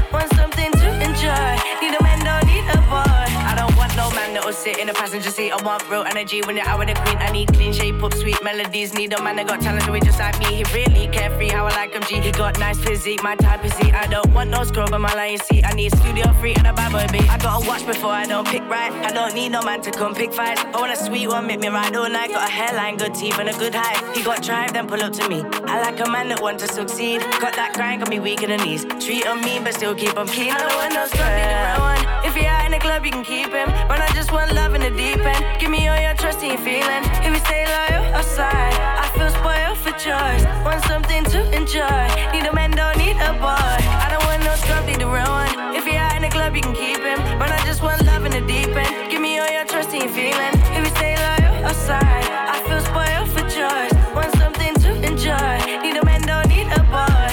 Sit 4.58 4.78
in 4.78 4.88
the 4.88 4.92
passenger 4.92 5.30
seat. 5.30 5.52
I 5.52 5.62
want 5.62 5.88
real 5.88 6.02
energy 6.02 6.42
when 6.42 6.56
you're 6.56 6.66
out 6.66 6.78
with 6.80 6.88
the 6.88 6.94
queen. 7.02 7.16
I 7.18 7.30
need 7.30 7.48
clean 7.52 7.72
shape 7.72 8.02
up, 8.02 8.12
sweet 8.14 8.42
melodies. 8.42 8.92
Need 8.94 9.12
a 9.12 9.22
man 9.22 9.36
that 9.36 9.46
got 9.46 9.60
talent, 9.60 9.84
so 9.84 9.92
he 9.92 10.00
just 10.00 10.18
like 10.18 10.38
me. 10.40 10.46
He 10.46 10.64
really 10.74 11.06
carefree, 11.08 11.50
how 11.50 11.66
I 11.66 11.74
like 11.74 11.92
him. 11.92 12.02
G. 12.02 12.20
He 12.20 12.32
got 12.32 12.58
nice 12.58 12.78
physique, 12.78 13.22
my 13.22 13.36
type 13.36 13.64
is 13.64 13.76
he. 13.78 13.92
I 13.92 14.06
don't 14.06 14.32
want 14.34 14.50
no 14.50 14.64
scrub 14.64 14.92
on 14.92 15.02
my 15.02 15.14
line 15.14 15.38
seat. 15.38 15.64
I 15.64 15.72
need 15.72 15.94
studio 15.96 16.32
free 16.34 16.54
and 16.54 16.66
a 16.66 16.72
bad 16.72 16.90
boy 16.92 17.06
beat. 17.12 17.30
I 17.30 17.38
gotta 17.38 17.66
watch 17.68 17.86
before 17.86 18.10
I 18.10 18.26
don't 18.26 18.46
pick 18.46 18.62
right. 18.68 18.92
I 18.92 19.12
don't 19.12 19.34
need 19.34 19.50
no 19.50 19.62
man 19.62 19.80
to 19.82 19.90
come 19.90 20.14
pick 20.14 20.32
fights. 20.32 20.62
I 20.64 20.80
want 20.80 20.92
a 20.92 20.96
sweet 20.96 21.28
one, 21.28 21.46
make 21.46 21.60
me 21.60 21.68
ride 21.68 21.94
all 21.94 22.10
night. 22.10 22.30
Got 22.30 22.48
a 22.48 22.52
hairline, 22.52 22.96
good 22.96 23.14
teeth, 23.14 23.38
and 23.38 23.48
a 23.48 23.56
good 23.58 23.74
height. 23.74 24.16
He 24.16 24.24
got 24.24 24.42
drive, 24.42 24.72
then 24.72 24.88
pull 24.88 25.02
up 25.02 25.12
to 25.14 25.28
me. 25.28 25.44
I 25.66 25.80
like 25.82 26.00
a 26.00 26.10
man 26.10 26.28
that 26.30 26.40
want 26.42 26.58
to 26.60 26.68
succeed. 26.68 27.20
Got 27.40 27.54
that 27.54 27.74
grind, 27.74 28.00
got 28.00 28.10
me 28.10 28.18
weak 28.18 28.42
in 28.42 28.50
the 28.50 28.56
knees. 28.56 28.84
Treat 29.04 29.26
on 29.26 29.40
me, 29.42 29.60
but 29.62 29.74
still 29.74 29.94
keep 29.94 30.16
on 30.16 30.26
keen. 30.26 30.50
I 30.50 30.58
don't 30.58 30.74
want 30.74 30.94
no 30.94 31.06
scrub, 31.06 31.30
need 31.38 31.46
a 31.46 31.58
real 31.70 31.80
one. 31.80 32.08
If 32.26 32.36
you're 32.36 32.46
out 32.46 32.66
in 32.66 32.72
the 32.72 32.78
club, 32.78 33.04
you 33.04 33.12
can 33.12 33.24
keep 33.24 33.50
him. 33.52 33.68
But 33.86 34.00
I 34.00 34.10
just 34.12 34.32
want 34.32 34.47
love 34.54 34.74
in 34.74 34.82
the 34.82 34.90
deep 34.90 35.18
end. 35.18 35.61
Give 35.61 35.70
me 35.70 35.88
all 35.88 36.00
your 36.00 36.14
trust 36.14 36.40
and 36.42 36.52
your 36.52 36.62
feeling. 36.62 37.02
If 37.24 37.32
you 37.32 37.40
stay 37.44 37.64
loyal 37.66 38.04
outside, 38.14 38.74
I 38.74 39.06
feel 39.14 39.30
spoiled 39.30 39.78
for 39.78 39.92
choice. 39.98 40.44
Want 40.64 40.82
something 40.84 41.24
to 41.32 41.40
enjoy. 41.56 42.04
Need 42.32 42.46
a 42.46 42.52
man, 42.54 42.70
don't 42.72 42.96
need 42.98 43.16
a 43.16 43.32
boy. 43.34 43.74
I 44.04 44.08
don't 44.11 44.24
want 44.24 44.42
no 44.44 44.54
scrub, 44.56 44.87
need 44.87 45.02
a 45.02 45.06
real 45.06 45.28
one. 45.28 45.74
If 45.74 45.87
you're 45.87 45.96
out 45.96 46.16
in 46.16 46.22
the 46.22 46.28
club, 46.28 46.54
you 46.54 46.62
can 46.62 46.74
keep 46.74 47.00
him. 47.00 47.18
But 47.38 47.50
I 47.50 47.61
just 47.64 47.82
want 47.82 48.04
love 48.06 48.24
in 48.24 48.32
the 48.32 48.44
deep 48.46 48.74
end. 48.74 49.11
Give 49.11 49.20
me 49.20 49.38
all 49.38 49.50
your 49.50 49.64
trust 49.64 49.90
and 49.90 50.02
your 50.02 50.12
feeling. 50.12 50.54
If 50.76 50.84
you 50.84 50.92
stay 50.96 51.14
loyal 51.16 51.64
outside, 51.64 52.24
I 52.54 52.56
feel 52.66 52.80
spoiled 52.90 53.28
for 53.34 53.44
choice. 53.48 53.94
Want 54.14 54.32
something 54.37 54.74
to 54.84 54.90
enjoy. 55.08 55.82
Need 55.82 55.96
a 55.96 56.04
man, 56.04 56.22
don't 56.22 56.48
need 56.48 56.68
a 56.72 56.82
boy. 56.92 57.28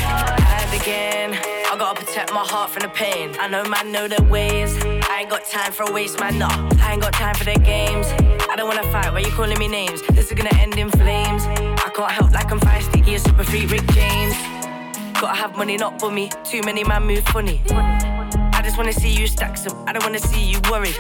I 0.57 0.67
begin. 0.71 1.33
I 1.71 1.77
gotta 1.77 1.99
protect 1.99 2.31
my 2.33 2.45
heart 2.45 2.71
from 2.71 2.83
the 2.83 2.89
pain. 2.89 3.35
I 3.39 3.47
know 3.47 3.63
man 3.65 3.91
know 3.91 4.07
their 4.07 4.23
ways. 4.29 4.77
I 5.09 5.21
ain't 5.21 5.29
got 5.29 5.45
time 5.45 5.71
for 5.71 5.83
a 5.83 5.91
waste, 5.91 6.19
man. 6.19 6.39
No, 6.39 6.47
I 6.81 6.93
ain't 6.93 7.01
got 7.01 7.13
time 7.13 7.35
for 7.35 7.43
their 7.43 7.57
games. 7.57 8.07
I 8.49 8.55
don't 8.55 8.67
wanna 8.67 8.89
fight. 8.91 9.11
Why 9.11 9.19
you 9.19 9.31
calling 9.31 9.57
me 9.59 9.67
names? 9.67 10.01
This 10.13 10.31
is 10.31 10.33
gonna 10.33 10.55
end 10.59 10.77
in 10.77 10.89
flames. 10.89 11.43
I 11.45 11.89
can't 11.95 12.11
help 12.11 12.31
like 12.31 12.51
I'm 12.51 12.59
feisty. 12.59 13.03
He 13.03 13.15
a 13.15 13.19
super 13.19 13.43
freak, 13.43 13.69
Rick 13.69 13.85
James. 13.93 14.35
Gotta 15.19 15.35
have 15.35 15.55
money, 15.55 15.77
not 15.77 15.99
for 15.99 16.11
me. 16.11 16.29
Too 16.43 16.61
many 16.63 16.83
man 16.83 17.03
move 17.03 17.23
funny. 17.25 17.61
I 17.71 18.61
just 18.63 18.77
wanna 18.77 18.93
see 18.93 19.11
you 19.11 19.27
stack 19.27 19.57
some. 19.57 19.87
I 19.87 19.93
don't 19.93 20.03
wanna 20.03 20.19
see 20.19 20.43
you 20.43 20.59
worried. 20.69 20.97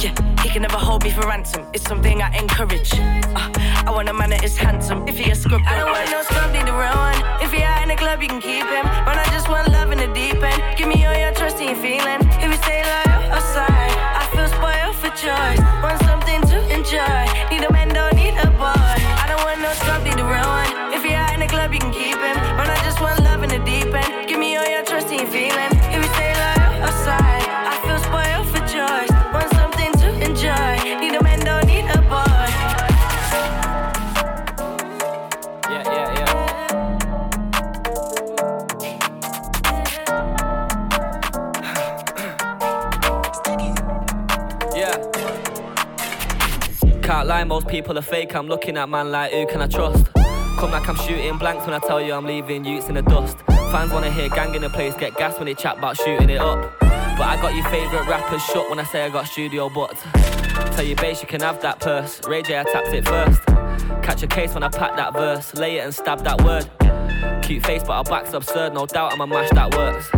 Yeah, 0.00 0.14
he 0.42 0.48
can 0.48 0.62
never 0.62 0.78
hold 0.78 1.04
me 1.04 1.10
for 1.10 1.26
ransom. 1.26 1.66
It's 1.72 1.84
something 1.84 2.22
I 2.22 2.36
encourage. 2.36 2.92
Uh, 2.94 3.50
I 3.86 3.90
want 3.90 4.08
a 4.08 4.12
man 4.12 4.30
that 4.30 4.42
is 4.42 4.56
handsome. 4.56 5.06
If 5.06 5.18
he 5.18 5.30
a 5.30 5.34
scrub, 5.34 5.60
I 5.66 5.76
don't 5.78 5.90
want 5.90 6.10
no 6.10 6.22
scrub, 6.22 6.52
need 6.52 6.68
real 6.68 6.96
one. 7.08 7.42
If 7.42 7.52
he 7.52 7.62
out 7.62 7.82
in 7.82 7.88
the 7.88 7.96
club, 7.96 8.22
you 8.22 8.28
can 8.28 8.40
keep 8.40 8.64
him. 8.64 8.84
But 9.06 9.18
I 9.18 9.24
just 9.30 9.48
want 9.48 9.68
love 9.68 9.92
in 9.92 9.98
the 9.98 10.08
deep 10.14 10.42
end. 10.42 10.78
Give 10.78 10.88
me 10.88 11.04
all 11.06 11.16
your 11.16 11.32
trust 11.32 11.58
and 11.58 11.70
your 11.70 11.78
feeling. 11.78 12.20
If 12.42 12.50
you 12.50 12.58
stay 12.62 12.82
loyal 12.82 13.11
I 13.60 14.24
feel 14.32 14.48
spoiled 14.48 14.96
for 14.96 15.10
choice. 15.16 15.60
Want 15.82 16.00
something 16.08 16.40
to 16.52 16.58
enjoy. 16.72 17.24
Need 17.50 17.64
a 17.64 17.72
man, 17.72 17.88
don't 17.88 18.14
need 18.14 18.34
a 18.38 18.48
boy. 18.56 18.96
I 19.22 19.26
don't 19.28 19.42
want 19.44 19.60
no 19.60 19.72
scrub, 19.72 20.02
need 20.04 20.16
the 20.16 20.24
real 20.24 20.46
one. 20.46 20.94
If 20.94 21.02
he 21.04 21.12
out 21.12 21.34
in 21.34 21.48
club, 21.48 21.72
you 21.72 21.80
can 21.80 21.92
keep 21.92 22.16
him. 22.16 22.36
But 22.56 22.68
I 22.68 22.76
just 22.84 23.00
want 23.00 23.22
love 23.22 23.42
in 23.42 23.50
the 23.50 23.58
deep 23.58 23.94
end. 23.94 24.21
Most 47.52 47.68
people 47.68 47.98
are 47.98 48.08
fake. 48.16 48.34
I'm 48.34 48.48
looking 48.48 48.78
at 48.78 48.88
man 48.88 49.10
like, 49.10 49.30
who 49.30 49.46
can 49.46 49.60
I 49.60 49.66
trust? 49.66 50.06
Come 50.58 50.70
like 50.70 50.88
I'm 50.88 50.96
shooting 50.96 51.36
blanks 51.36 51.66
when 51.66 51.74
I 51.74 51.80
tell 51.80 52.00
you 52.00 52.14
I'm 52.14 52.24
leaving 52.24 52.64
youths 52.64 52.88
in 52.88 52.94
the 52.94 53.02
dust. 53.02 53.36
Fans 53.46 53.92
wanna 53.92 54.10
hear 54.10 54.30
gang 54.30 54.54
in 54.54 54.62
the 54.62 54.70
place, 54.70 54.94
get 54.94 55.14
gas 55.18 55.36
when 55.36 55.44
they 55.44 55.52
chat 55.52 55.76
about 55.76 55.98
shooting 55.98 56.30
it 56.30 56.40
up. 56.40 56.72
But 56.80 57.26
I 57.32 57.38
got 57.42 57.54
your 57.54 57.68
favourite 57.68 58.08
rappers 58.08 58.42
shut 58.42 58.70
when 58.70 58.78
I 58.78 58.84
say 58.84 59.04
I 59.04 59.10
got 59.10 59.26
studio 59.26 59.68
but 59.68 59.94
Tell 60.72 60.82
your 60.82 60.96
base 60.96 61.20
you 61.20 61.28
can 61.28 61.42
have 61.42 61.60
that 61.60 61.78
purse. 61.78 62.22
Ray 62.26 62.40
J, 62.40 62.58
I 62.58 62.64
tapped 62.64 62.88
it 62.88 63.06
first. 63.06 63.44
Catch 64.02 64.22
a 64.22 64.26
case 64.26 64.54
when 64.54 64.62
I 64.62 64.68
pack 64.68 64.96
that 64.96 65.12
verse. 65.12 65.52
Lay 65.52 65.76
it 65.76 65.80
and 65.80 65.94
stab 65.94 66.24
that 66.24 66.40
word. 66.40 66.64
Cute 67.42 67.66
face, 67.66 67.82
but 67.82 67.92
our 67.92 68.04
back's 68.04 68.32
absurd. 68.32 68.72
No 68.72 68.86
doubt 68.86 69.12
I'ma 69.12 69.26
mash 69.26 69.50
that 69.50 69.74
works. 69.76 70.08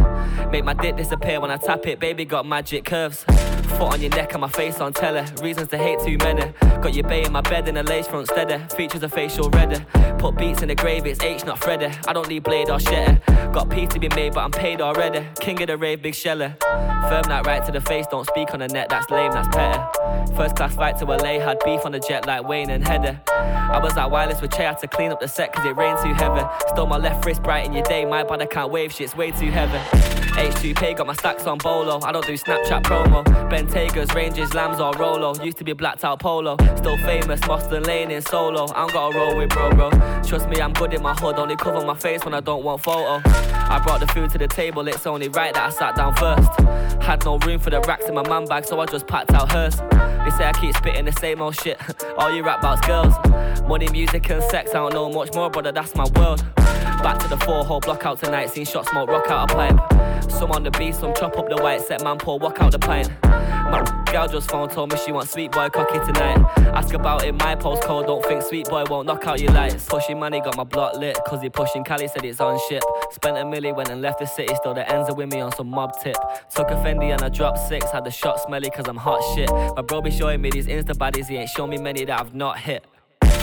Make 0.52 0.64
my 0.64 0.74
dick 0.74 0.96
disappear 0.96 1.40
when 1.40 1.50
I 1.50 1.56
tap 1.56 1.84
it. 1.88 1.98
Baby 1.98 2.26
got 2.26 2.46
magic 2.46 2.84
curves. 2.84 3.24
Foot 3.70 3.94
on 3.94 4.00
your 4.00 4.10
neck 4.10 4.32
and 4.32 4.40
my 4.40 4.48
face 4.48 4.80
on 4.80 4.92
telly. 4.92 5.24
Reasons 5.42 5.68
to 5.68 5.78
hate 5.78 5.98
too 6.00 6.16
many. 6.18 6.52
Got 6.82 6.94
your 6.94 7.06
bay 7.08 7.24
in 7.24 7.32
my 7.32 7.40
bed 7.40 7.68
in 7.68 7.76
a 7.76 7.82
lace 7.82 8.06
front 8.06 8.28
steady. 8.28 8.62
Features 8.74 9.02
a 9.02 9.08
facial 9.08 9.50
redder. 9.50 9.84
Put 10.18 10.36
beats 10.36 10.62
in 10.62 10.68
the 10.68 10.74
grave, 10.74 11.06
it's 11.06 11.22
H, 11.22 11.44
not 11.44 11.58
Freddy. 11.58 11.90
I 12.06 12.12
don't 12.12 12.28
need 12.28 12.42
blade 12.44 12.70
or 12.70 12.78
shetter. 12.78 13.20
Got 13.52 13.70
peace 13.70 13.88
to 13.90 14.00
be 14.00 14.08
made, 14.16 14.34
but 14.34 14.40
I'm 14.40 14.50
paid 14.50 14.80
already. 14.80 15.26
King 15.40 15.60
of 15.62 15.68
the 15.68 15.76
rave, 15.76 16.02
big 16.02 16.14
sheller. 16.14 16.56
Firm 16.60 17.22
that 17.24 17.46
right 17.46 17.64
to 17.66 17.70
the 17.70 17.80
face, 17.80 18.06
don't 18.06 18.26
speak 18.26 18.54
on 18.54 18.60
the 18.60 18.68
net, 18.68 18.88
that's 18.88 19.10
lame, 19.10 19.30
that's 19.32 19.48
better. 19.54 19.86
First 20.34 20.56
class 20.56 20.74
flight 20.74 20.96
to 20.98 21.04
LA, 21.04 21.38
had 21.38 21.58
beef 21.64 21.84
on 21.84 21.92
the 21.92 22.00
jet 22.00 22.26
like 22.26 22.48
Wayne 22.48 22.70
and 22.70 22.86
Heather. 22.86 23.20
I 23.28 23.78
was 23.78 23.96
at 23.96 24.10
wireless 24.10 24.40
with 24.40 24.52
Che, 24.52 24.62
had 24.62 24.78
to 24.78 24.88
clean 24.88 25.12
up 25.12 25.20
the 25.20 25.28
set 25.28 25.52
cause 25.52 25.64
it 25.66 25.76
rained 25.76 25.98
too 26.02 26.14
heavy. 26.14 26.42
Stole 26.68 26.86
my 26.86 26.96
left 26.96 27.24
wrist 27.26 27.42
bright 27.42 27.66
in 27.66 27.72
your 27.72 27.82
day, 27.84 28.04
my 28.04 28.22
I 28.22 28.46
can't 28.46 28.70
wave, 28.70 28.92
shit's 28.92 29.14
way 29.14 29.30
too 29.30 29.50
heavy. 29.50 29.78
H2P 30.34 30.96
got 30.96 31.06
my 31.06 31.12
stacks 31.12 31.46
on 31.46 31.58
Bolo, 31.58 32.00
I 32.02 32.10
don't 32.10 32.26
do 32.26 32.34
Snapchat 32.34 32.82
promo. 32.82 33.50
Bentaygas, 33.54 34.12
Rangers, 34.16 34.52
Lambs 34.52 34.80
or 34.80 34.92
Rolo. 34.94 35.32
Used 35.40 35.58
to 35.58 35.64
be 35.64 35.74
blacked 35.74 36.04
out 36.04 36.18
polo, 36.18 36.56
still 36.74 36.96
famous, 36.96 37.38
Boston 37.38 37.84
Lane 37.84 38.10
in 38.10 38.20
solo. 38.20 38.64
I 38.74 38.80
don't 38.80 38.92
gotta 38.92 39.16
roll 39.16 39.36
with 39.36 39.50
bro, 39.50 39.70
bro. 39.70 39.90
Trust 40.24 40.48
me, 40.48 40.60
I'm 40.60 40.72
good 40.72 40.92
in 40.92 41.00
my 41.00 41.14
hood, 41.14 41.38
only 41.38 41.54
cover 41.54 41.86
my 41.86 41.94
face 41.94 42.24
when 42.24 42.34
I 42.34 42.40
don't 42.40 42.64
want 42.64 42.82
photo. 42.82 43.22
I 43.24 43.80
brought 43.84 44.00
the 44.00 44.08
food 44.08 44.30
to 44.30 44.38
the 44.38 44.48
table, 44.48 44.88
it's 44.88 45.06
only 45.06 45.28
right 45.28 45.54
that 45.54 45.66
I 45.66 45.70
sat 45.70 45.94
down 45.94 46.16
first. 46.16 46.50
Had 47.00 47.24
no 47.24 47.38
room 47.38 47.60
for 47.60 47.70
the 47.70 47.80
racks 47.82 48.08
in 48.08 48.14
my 48.16 48.28
man 48.28 48.44
bag, 48.46 48.64
so 48.64 48.80
I 48.80 48.86
just 48.86 49.06
packed 49.06 49.32
out 49.32 49.52
hers. 49.52 49.76
They 49.76 50.30
say 50.36 50.46
I 50.46 50.52
keep 50.60 50.74
spitting 50.76 51.04
the 51.04 51.12
same 51.12 51.40
old 51.40 51.54
shit. 51.54 51.78
All 52.18 52.34
you 52.34 52.42
rap 52.42 52.58
about's 52.58 52.84
girls. 52.84 53.14
Money, 53.68 53.88
music, 53.92 54.28
and 54.30 54.42
sex, 54.42 54.70
I 54.70 54.78
don't 54.78 54.94
know 54.94 55.08
much 55.12 55.32
more, 55.32 55.48
brother, 55.48 55.70
that's 55.70 55.94
my 55.94 56.06
world. 56.16 56.44
Back 57.04 57.20
to 57.20 57.28
the 57.28 57.36
four 57.36 57.64
hole 57.64 57.78
block 57.78 58.04
out 58.04 58.18
tonight, 58.18 58.50
seen 58.50 58.64
shot 58.64 58.88
smoke 58.88 59.08
rock 59.08 59.30
out 59.30 59.52
a 59.52 59.54
pipe. 59.54 60.30
Some 60.30 60.50
on 60.50 60.64
the 60.64 60.70
beat, 60.72 60.94
some 60.96 61.14
chop 61.14 61.38
up 61.38 61.48
the 61.48 61.56
white 61.62 61.82
set 61.82 62.02
man, 62.02 62.18
pour 62.18 62.38
walk 62.38 62.60
out 62.60 62.72
the 62.72 62.78
pint. 62.78 63.10
My 63.70 64.04
gal 64.06 64.28
just 64.28 64.50
phone 64.50 64.68
told 64.68 64.92
me 64.92 64.98
she 65.04 65.12
want 65.12 65.28
sweet 65.28 65.50
boy 65.50 65.68
cocky 65.68 65.98
tonight. 65.98 66.38
Ask 66.74 66.94
about 66.94 67.24
it, 67.24 67.32
my 67.34 67.54
postcode, 67.56 68.06
don't 68.06 68.24
think 68.24 68.42
sweet 68.42 68.68
boy 68.68 68.84
won't 68.88 69.06
knock 69.06 69.26
out 69.26 69.40
your 69.40 69.52
lights. 69.52 69.86
Pushing 69.88 70.18
money, 70.18 70.40
got 70.40 70.56
my 70.56 70.64
block 70.64 70.96
lit, 70.96 71.18
cause 71.26 71.42
he 71.42 71.48
pushing 71.48 71.84
Cali 71.84 72.08
said 72.08 72.24
it's 72.24 72.40
on 72.40 72.58
ship. 72.68 72.82
Spent 73.10 73.36
a 73.36 73.42
milli, 73.42 73.74
went 73.74 73.88
and 73.90 74.00
left 74.02 74.18
the 74.20 74.26
city, 74.26 74.54
still 74.56 74.74
the 74.74 74.88
ends 74.90 75.08
are 75.08 75.14
with 75.14 75.32
me 75.32 75.40
on 75.40 75.52
some 75.52 75.68
mob 75.68 75.92
tip. 76.02 76.16
Took 76.54 76.70
a 76.70 76.74
Fendi 76.74 77.12
and 77.12 77.22
I 77.22 77.28
dropped 77.28 77.58
six, 77.68 77.90
had 77.90 78.04
the 78.04 78.10
shot 78.10 78.40
smelly 78.40 78.70
cause 78.70 78.86
I'm 78.88 78.96
hot 78.96 79.22
shit. 79.34 79.50
My 79.50 79.82
bro 79.82 80.00
be 80.00 80.10
showing 80.10 80.40
me 80.40 80.50
these 80.50 80.66
Insta 80.66 80.94
baddies, 80.94 81.28
he 81.28 81.36
ain't 81.36 81.50
shown 81.50 81.70
me 81.70 81.78
many 81.78 82.04
that 82.04 82.20
I've 82.20 82.34
not 82.34 82.58
hit. 82.58 82.84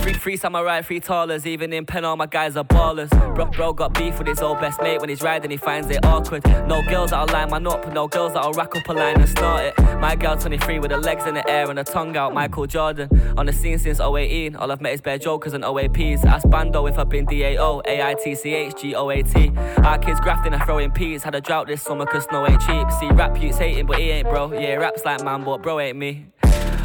Free, 0.01 0.13
free 0.13 0.35
samurai, 0.35 0.81
free 0.81 0.99
tallers. 0.99 1.45
Even 1.45 1.71
in 1.71 1.85
pen, 1.85 2.03
all 2.05 2.17
my 2.17 2.25
guys 2.25 2.57
are 2.57 2.63
ballers. 2.63 3.09
Bro, 3.35 3.45
bro 3.51 3.71
got 3.71 3.93
beef 3.93 4.17
with 4.17 4.27
his 4.27 4.39
old 4.39 4.59
best 4.59 4.81
mate 4.81 4.99
when 4.99 5.09
he's 5.09 5.21
riding, 5.21 5.51
he 5.51 5.57
finds 5.57 5.91
it 5.91 6.03
awkward. 6.03 6.43
No 6.67 6.81
girls 6.81 7.11
that'll 7.11 7.31
line 7.31 7.51
man 7.51 7.67
up, 7.67 7.93
no 7.93 8.07
girls 8.07 8.33
that'll 8.33 8.53
rack 8.53 8.75
up 8.75 8.89
a 8.89 8.93
line 8.93 9.19
and 9.19 9.29
start 9.29 9.65
it. 9.65 9.99
My 9.99 10.15
girl 10.15 10.35
23 10.35 10.79
with 10.79 10.89
her 10.89 10.97
legs 10.97 11.27
in 11.27 11.35
the 11.35 11.47
air 11.47 11.69
and 11.69 11.77
her 11.77 11.83
tongue 11.83 12.17
out, 12.17 12.33
Michael 12.33 12.65
Jordan. 12.65 13.09
On 13.37 13.45
the 13.45 13.53
scene 13.53 13.77
since 13.77 13.99
018, 13.99 14.55
all 14.55 14.71
I've 14.71 14.81
met 14.81 14.93
is 14.93 15.01
bare 15.01 15.19
jokers 15.19 15.53
and 15.53 15.63
OAPs. 15.63 16.25
Ask 16.25 16.49
Bando 16.49 16.87
if 16.87 16.97
I've 16.97 17.07
been 17.07 17.27
DAO, 17.27 17.83
AITCH, 17.85 18.93
GOAT. 18.93 19.85
Our 19.85 19.99
kids 19.99 20.19
grafting 20.19 20.53
and 20.53 20.63
throwing 20.63 20.89
peas. 20.89 21.21
Had 21.21 21.35
a 21.35 21.41
drought 21.41 21.67
this 21.67 21.83
summer 21.83 22.07
cause 22.07 22.23
snow 22.23 22.47
ain't 22.47 22.59
cheap. 22.61 22.91
See, 22.99 23.09
rap 23.09 23.39
youths 23.39 23.59
hating, 23.59 23.85
but 23.85 23.99
he 23.99 24.09
ain't 24.09 24.27
bro. 24.27 24.51
Yeah, 24.51 24.75
raps 24.77 25.05
like 25.05 25.23
man, 25.23 25.43
but 25.43 25.61
bro 25.61 25.79
ain't 25.79 25.97
me. 25.97 26.25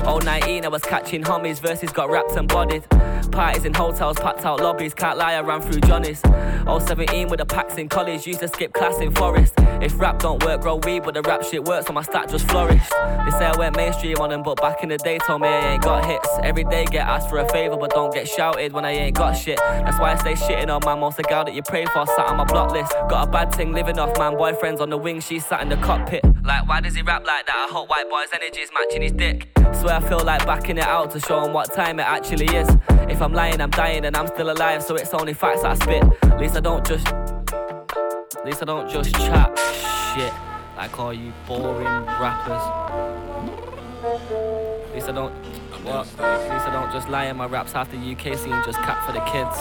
019, 0.05 0.65
I 0.65 0.69
was 0.69 0.83
catching 0.83 1.23
homies, 1.23 1.61
verses 1.61 1.91
got 1.91 2.11
wrapped 2.11 2.37
and 2.37 2.49
bodied. 2.49 2.85
Parties 3.33 3.65
in 3.65 3.75
hotels, 3.75 4.19
packed 4.19 4.45
out 4.45 4.61
lobbies, 4.61 4.95
can't 4.95 5.19
lie, 5.19 5.35
I 5.35 5.41
ran 5.41 5.61
through 5.61 5.81
Johnny's. 5.81 6.21
017 6.67 7.29
with 7.29 7.39
the 7.39 7.47
packs 7.47 7.77
in 7.77 7.89
college, 7.89 8.27
used 8.27 8.41
to 8.41 8.49
skip 8.49 8.73
class 8.73 9.01
in 9.01 9.15
forest. 9.15 9.55
If 9.81 9.99
rap 10.01 10.19
don't 10.21 10.43
work, 10.45 10.63
grow 10.63 10.77
weed, 10.77 11.03
but 11.03 11.15
the 11.15 11.23
rap 11.23 11.43
shit 11.43 11.65
works, 11.65 11.87
so 11.87 11.93
my 11.93 12.03
stat 12.03 12.29
just 12.31 12.49
flourished. 12.49 12.91
They 12.91 13.31
say 13.33 13.47
I 13.47 13.55
went 13.59 13.77
mainstream 13.77 14.19
on 14.19 14.31
them, 14.31 14.43
but 14.43 14.61
back 14.61 14.83
in 14.83 14.89
the 14.89 14.99
day 14.99 15.19
told 15.19 15.43
me 15.43 15.49
I 15.49 15.75
ain't 15.75 15.83
got 15.83 16.05
hits. 16.05 16.29
Every 16.43 16.65
day 16.65 16.87
get 16.87 17.07
asked 17.07 17.29
for 17.29 17.39
a 17.39 17.49
favor, 17.49 17.77
but 17.77 17.91
don't 17.91 18.13
get 18.13 18.29
shouted 18.29 18.73
when 18.73 18.85
I 18.85 18.93
ain't 18.93 19.17
got 19.17 19.33
shit. 19.33 19.59
That's 19.59 19.99
why 19.99 20.13
I 20.13 20.17
stay 20.17 20.35
shitting 20.35 20.75
on 20.75 20.83
man, 20.85 21.01
most 21.01 21.17
the 21.17 21.25
gal 21.25 21.45
that 21.45 21.55
you 21.55 21.63
pray 21.63 21.85
for 21.87 22.07
sat 22.07 22.27
on 22.27 22.37
my 22.37 22.45
block 22.45 22.73
list. 22.73 22.93
Got 23.09 23.29
a 23.29 23.31
bad 23.31 23.55
thing 23.55 23.73
living 23.73 23.99
off 23.99 24.17
man, 24.19 24.35
boyfriends 24.35 24.81
on 24.81 24.91
the 24.91 24.99
wing, 24.99 25.21
she 25.21 25.39
sat 25.41 25.61
in 25.61 25.69
the 25.69 25.77
cockpit. 25.77 26.25
Like, 26.43 26.67
why 26.69 26.81
does 26.81 26.95
he 26.95 27.03
rap 27.03 27.27
like 27.27 27.47
that? 27.47 27.67
I 27.69 27.73
hope 27.73 27.91
white 27.91 28.09
boy's 28.09 28.29
energy 28.33 28.61
is 28.61 28.71
matching 28.73 29.03
his 29.03 29.13
dick. 29.13 29.49
Swear 29.87 29.99
I 29.99 30.09
feel 30.09 30.25
like 30.25 30.45
backing 30.45 30.79
it 30.79 30.85
out 30.85 31.13
to 31.13 31.21
show 31.21 31.45
him 31.45 31.53
what 31.53 31.73
time 31.73 32.01
it 32.01 32.03
actually 32.03 32.47
is. 32.47 32.69
If 33.09 33.23
I'm 33.23 33.33
lying, 33.33 33.61
I'm 33.61 33.71
dying, 33.71 34.05
and 34.05 34.17
I'm 34.17 34.27
still 34.27 34.51
alive, 34.51 34.83
so 34.83 34.97
it's 34.97 35.15
only 35.15 35.33
facts 35.33 35.63
I 35.63 35.75
spit. 35.75 36.03
At 36.25 36.41
least 36.41 36.57
I 36.57 36.61
don't 36.61 36.85
just. 36.85 37.07
At 37.07 38.45
least 38.45 38.63
I 38.63 38.65
don't 38.65 38.91
just 38.91 39.15
chat 39.15 39.57
shit 40.13 40.33
like 40.77 40.99
all 40.99 41.15
you 41.15 41.33
boring 41.47 41.87
rappers. 41.87 42.63
At 44.89 44.93
least 44.93 45.09
I 45.09 45.13
don't. 45.13 45.33
What? 45.85 46.09
At 46.19 46.53
least 46.53 46.67
I 46.67 46.73
don't 46.73 46.93
just 46.93 47.09
lie 47.09 47.27
in 47.27 47.37
my 47.37 47.47
raps 47.47 47.71
half 47.71 47.89
the 47.89 47.97
UK 47.97 48.37
scene 48.37 48.61
just 48.65 48.81
cap 48.81 49.07
for 49.07 49.13
the 49.13 49.21
kids. 49.21 49.57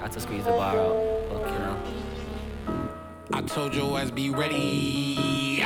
had 0.00 0.10
to 0.10 0.18
squeeze 0.18 0.42
the 0.42 0.50
bar 0.50 0.76
out. 0.76 0.96
Look, 1.32 1.46
you 1.46 1.58
know. 1.60 2.88
I 3.32 3.42
told 3.42 3.76
your 3.76 3.96
ass 3.96 4.10
be 4.10 4.28
ready. 4.30 5.62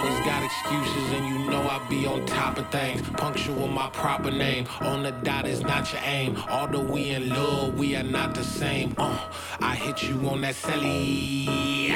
Always 0.00 0.20
got 0.20 0.42
excuses 0.42 1.12
and 1.12 1.26
you 1.26 1.50
know 1.50 1.60
I 1.60 1.78
be 1.90 2.06
on 2.06 2.24
top 2.24 2.56
of 2.56 2.70
things. 2.70 3.02
Punctual 3.18 3.68
my 3.68 3.90
proper 3.90 4.30
name. 4.30 4.66
On 4.80 5.02
the 5.02 5.10
dot 5.10 5.46
is 5.46 5.60
not 5.60 5.92
your 5.92 6.00
aim. 6.06 6.42
Although 6.48 6.84
we 6.84 7.10
in 7.10 7.28
love, 7.28 7.78
we 7.78 7.94
are 7.96 8.02
not 8.02 8.34
the 8.34 8.42
same. 8.42 8.94
Uh, 8.96 9.18
I 9.60 9.74
hit 9.74 10.02
you 10.02 10.26
on 10.26 10.40
that 10.40 10.54
celly. 10.54 11.90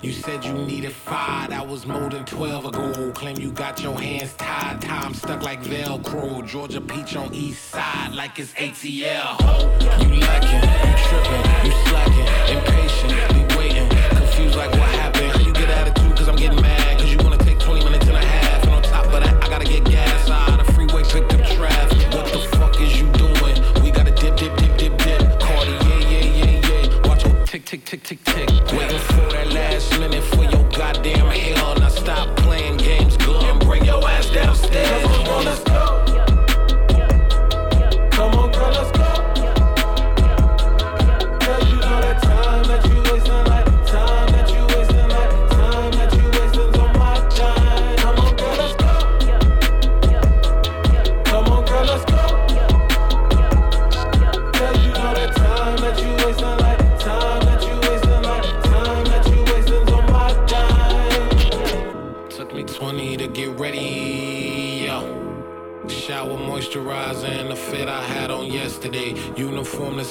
You 0.00 0.12
said 0.12 0.44
you 0.44 0.52
needed 0.52 0.92
five, 0.92 1.50
that 1.50 1.66
was 1.66 1.84
more 1.84 2.08
than 2.08 2.24
12 2.24 2.66
ago. 2.66 3.10
Claim 3.10 3.38
you 3.38 3.50
got 3.50 3.82
your 3.82 4.00
hands 4.00 4.32
tied, 4.34 4.80
time 4.80 5.12
stuck 5.12 5.42
like 5.42 5.62
Velcro. 5.64 6.46
Georgia 6.46 6.80
Peach 6.80 7.16
on 7.16 7.34
east 7.34 7.70
side 7.70 8.14
like 8.14 8.38
it's 8.38 8.52
ATL. 8.52 9.40
You 10.00 10.20
lacking, 10.20 10.62
you 10.86 10.94
tripping, 11.08 11.66
you 11.66 11.72
slacking, 11.88 12.56
impatient, 12.56 13.50
be 13.50 13.56
waiting, 13.56 13.88
confused 14.16 14.54
like 14.54 14.70
what 14.78 14.89
tick, 27.90 28.04
tick, 28.04 28.22
tick. 28.22 28.48
Waiting 28.72 28.98
for 29.00 29.32
that 29.32 29.52
last 29.52 29.98
minute 29.98 30.29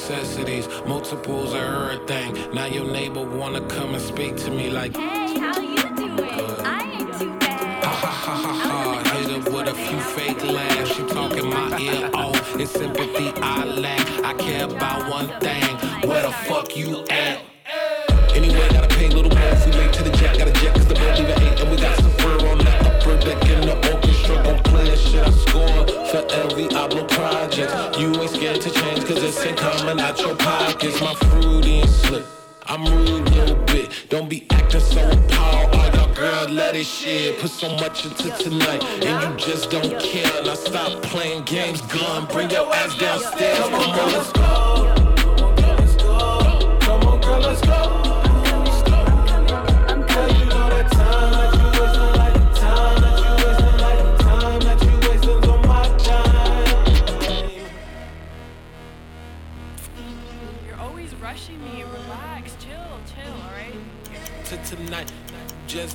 necessities, 0.09 0.67
multiples 0.87 1.53
of 1.53 1.61
everything. 1.61 2.51
Now 2.53 2.65
your 2.65 2.85
neighbor 2.85 3.23
wanna 3.23 3.61
come 3.67 3.93
and 3.93 4.01
speak 4.01 4.37
to 4.37 4.49
me 4.49 4.69
like. 4.69 4.95
Hey, 4.95 5.37
how 5.39 5.59
you 5.61 5.77
doing? 5.95 6.19
I 6.65 6.97
ain't 6.97 7.19
too 7.19 7.37
bad. 7.37 7.83
Ha 7.83 7.93
ha 7.93 8.11
ha 8.25 8.35
ha 8.35 8.53
ha. 8.65 9.17
Hit 9.17 9.29
her 9.29 9.51
with 9.51 9.67
a 9.67 9.73
few 9.73 9.99
fake 9.99 10.43
laughs. 10.43 10.95
She 10.95 11.03
talking 11.03 11.49
my 11.49 11.77
ear 11.79 12.09
off. 12.13 12.55
It's 12.59 12.71
sympathy 12.71 13.31
I 13.41 13.65
lack. 13.65 14.05
I 14.23 14.33
care 14.33 14.65
about 14.65 15.09
one 15.09 15.27
thing. 15.39 15.69
Where 16.09 16.23
the 16.23 16.31
fuck 16.47 16.75
you 16.75 17.05
at? 17.09 17.41
Anyway, 18.33 18.67
gotta 18.71 18.87
pay 18.95 19.09
little 19.09 19.31
if 19.31 19.65
we 19.65 19.71
late 19.73 19.93
to 19.93 20.03
the 20.03 20.11
jack. 20.17 20.37
Got 20.39 20.47
a 20.47 20.53
jet 20.53 20.73
cause 20.73 20.87
the 20.87 20.95
leave 20.95 21.29
at 21.29 21.41
eight. 21.41 21.59
And 21.59 21.69
we 21.69 21.77
got 21.77 21.95
some 21.97 22.11
fur 22.13 22.37
on 22.49 22.57
that 22.59 22.85
upper 22.87 23.15
deck 23.17 23.43
in 23.47 23.61
the 23.61 23.75
orchestra. 23.93 24.43
Don't 24.43 24.63
play 24.63 24.95
shit. 24.95 25.27
I 25.27 25.31
score 25.31 25.88
for 26.09 26.25
every 26.31 26.67
Abloh 26.69 27.07
project. 27.07 27.99
You 27.99 28.19
ain't 28.19 28.31
scared 28.31 28.61
to 28.61 28.71
change 28.71 29.05
cause 29.05 29.21
it's 29.23 29.45
ain't 29.45 29.57
coming 29.57 29.99
out 29.99 30.19
your 30.19 30.35
pockets. 30.35 30.99
My 31.01 31.13
fruity 31.13 31.81
and 31.81 31.89
slick. 31.89 32.25
I'm 32.65 32.83
rude 32.85 33.27
a 33.27 33.31
little 33.35 33.63
bit. 33.65 33.91
Don't 34.09 34.29
be 34.29 34.45
acting 34.51 34.81
so 34.81 35.07
appalled. 35.07 35.75
All 35.75 35.95
y'all 35.95 36.13
girl, 36.13 36.49
let 36.49 36.75
it 36.75 36.85
shit. 36.85 37.39
Put 37.39 37.51
so 37.51 37.69
much 37.75 38.05
into 38.05 38.29
tonight, 38.37 38.83
and 39.03 39.39
you 39.39 39.45
just 39.45 39.69
don't 39.69 39.99
care. 39.99 40.43
Now 40.43 40.55
stop 40.55 41.01
playing 41.03 41.43
games, 41.43 41.81
gun. 41.81 42.25
Bring 42.25 42.49
your 42.49 42.73
ass 42.73 42.97
downstairs. 42.97 43.59
Come 43.59 43.73
on, 43.73 44.11
let's 44.11 44.31
go. 44.31 44.98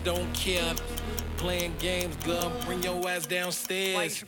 Don't 0.05 0.33
care. 0.35 0.75
Playing 1.39 1.75
games, 1.79 2.15
gun. 2.17 2.53
Bring 2.67 2.83
your 2.83 3.09
ass 3.09 3.27
downstairs. 3.27 4.25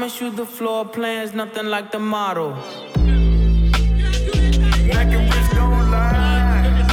Promise 0.00 0.20
you 0.22 0.30
the 0.30 0.46
floor 0.46 0.86
plan's 0.86 1.34
nothing 1.34 1.66
like 1.66 1.92
the 1.92 1.98
model. 1.98 2.52
Black 4.88 5.10
and 5.12 5.26
rich 5.30 5.50
don't 5.52 5.90
lie. 5.90 6.86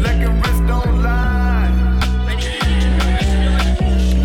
Black 0.00 0.20
and 0.26 0.34
rich 0.44 0.60
don't 0.66 1.00
lie. 1.00 1.70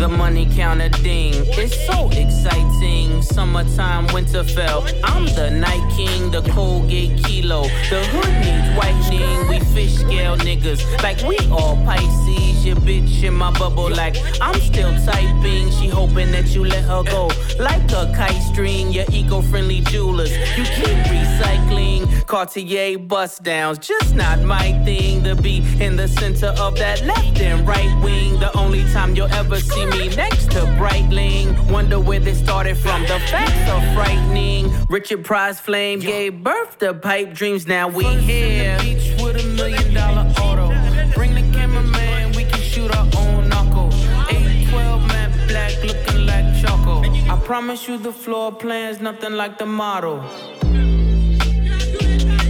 The 0.00 0.08
money 0.08 0.46
counter 0.56 0.88
ding, 0.88 1.34
it's 1.58 1.86
so 1.86 2.08
exciting. 2.10 3.22
Summertime, 3.22 4.06
Winterfell. 4.08 4.88
I'm 5.04 5.26
the 5.34 5.50
night 5.50 5.92
king, 5.96 6.30
the 6.30 6.42
Colgate 6.50 7.22
kilo. 7.24 7.62
The 7.90 8.04
hood 8.12 8.32
needs 8.44 8.68
whitening. 8.76 9.48
We 9.48 9.60
fish 9.74 9.94
scale 9.94 10.36
niggas, 10.36 10.80
like 11.02 11.20
we 11.22 11.38
all 11.50 11.76
Pisces. 11.84 12.64
Your 12.64 12.76
bitch 12.76 13.22
in 13.22 13.34
my 13.34 13.50
bubble, 13.58 13.90
like 13.90 14.16
I'm 14.40 14.60
still 14.60 14.92
typing. 15.04 15.70
She 15.70 15.88
hoping 15.88 16.30
that 16.32 16.48
you 16.54 16.64
let 16.64 16.84
her 16.84 17.02
go, 17.02 17.30
like 17.58 17.90
a 17.92 18.12
kite 18.14 18.42
string. 18.42 18.92
Your 18.92 19.06
eco-friendly 19.10 19.80
jewelers, 19.82 20.30
you 20.30 20.64
keep 20.64 20.98
recycling. 21.08 22.26
Cartier 22.26 22.98
bust 22.98 23.42
downs, 23.42 23.78
just 23.78 24.14
not 24.14 24.42
my 24.42 24.72
thing. 24.84 25.24
To 25.24 25.34
be 25.34 25.64
in 25.80 25.96
the 25.96 26.08
center 26.08 26.48
of 26.58 26.76
that 26.76 27.02
left 27.04 27.40
and 27.40 27.66
right 27.66 28.02
wing. 28.02 28.38
The 28.38 28.56
only 28.56 28.84
time 28.92 29.14
you'll 29.16 29.32
ever 29.32 29.58
see 29.60 29.86
me 29.86 30.14
next 30.14 30.50
to 30.50 30.60
Breitling. 30.78 31.47
Wonder 31.70 32.00
where 32.00 32.20
this 32.20 32.38
started 32.38 32.76
from. 32.76 33.02
The 33.02 33.18
facts 33.30 33.70
are 33.70 33.94
frightening. 33.94 34.72
Richard 34.88 35.24
Pryor's 35.24 35.60
Flame 35.60 36.00
gave 36.00 36.42
birth 36.42 36.78
to 36.78 36.94
pipe 36.94 37.34
dreams. 37.34 37.66
Now 37.66 37.88
we 37.88 38.04
here. 38.04 38.78
beach 38.80 39.14
with 39.20 39.36
a 39.36 39.46
million 39.54 39.94
dollar 39.94 40.30
auto. 40.40 40.68
Bring 41.14 41.34
the 41.34 41.42
cameraman, 41.56 42.32
we 42.32 42.44
can 42.44 42.60
shoot 42.60 42.94
our 42.96 43.06
own 43.16 43.48
knuckle. 43.48 43.88
812 44.28 45.06
matte 45.08 45.48
black, 45.48 45.82
looking 45.84 46.26
like 46.26 46.46
Choco. 46.60 47.02
I 47.32 47.38
promise 47.44 47.88
you 47.88 47.98
the 47.98 48.12
floor 48.12 48.52
plan's 48.52 49.00
nothing 49.00 49.32
like 49.32 49.58
the 49.58 49.66
model. 49.66 50.20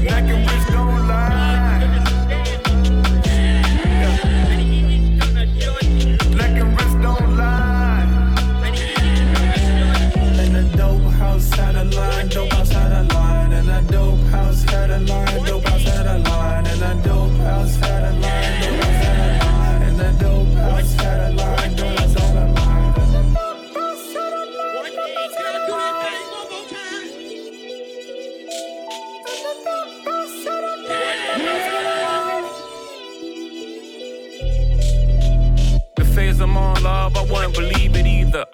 Black 0.05 0.25
and 0.25 0.48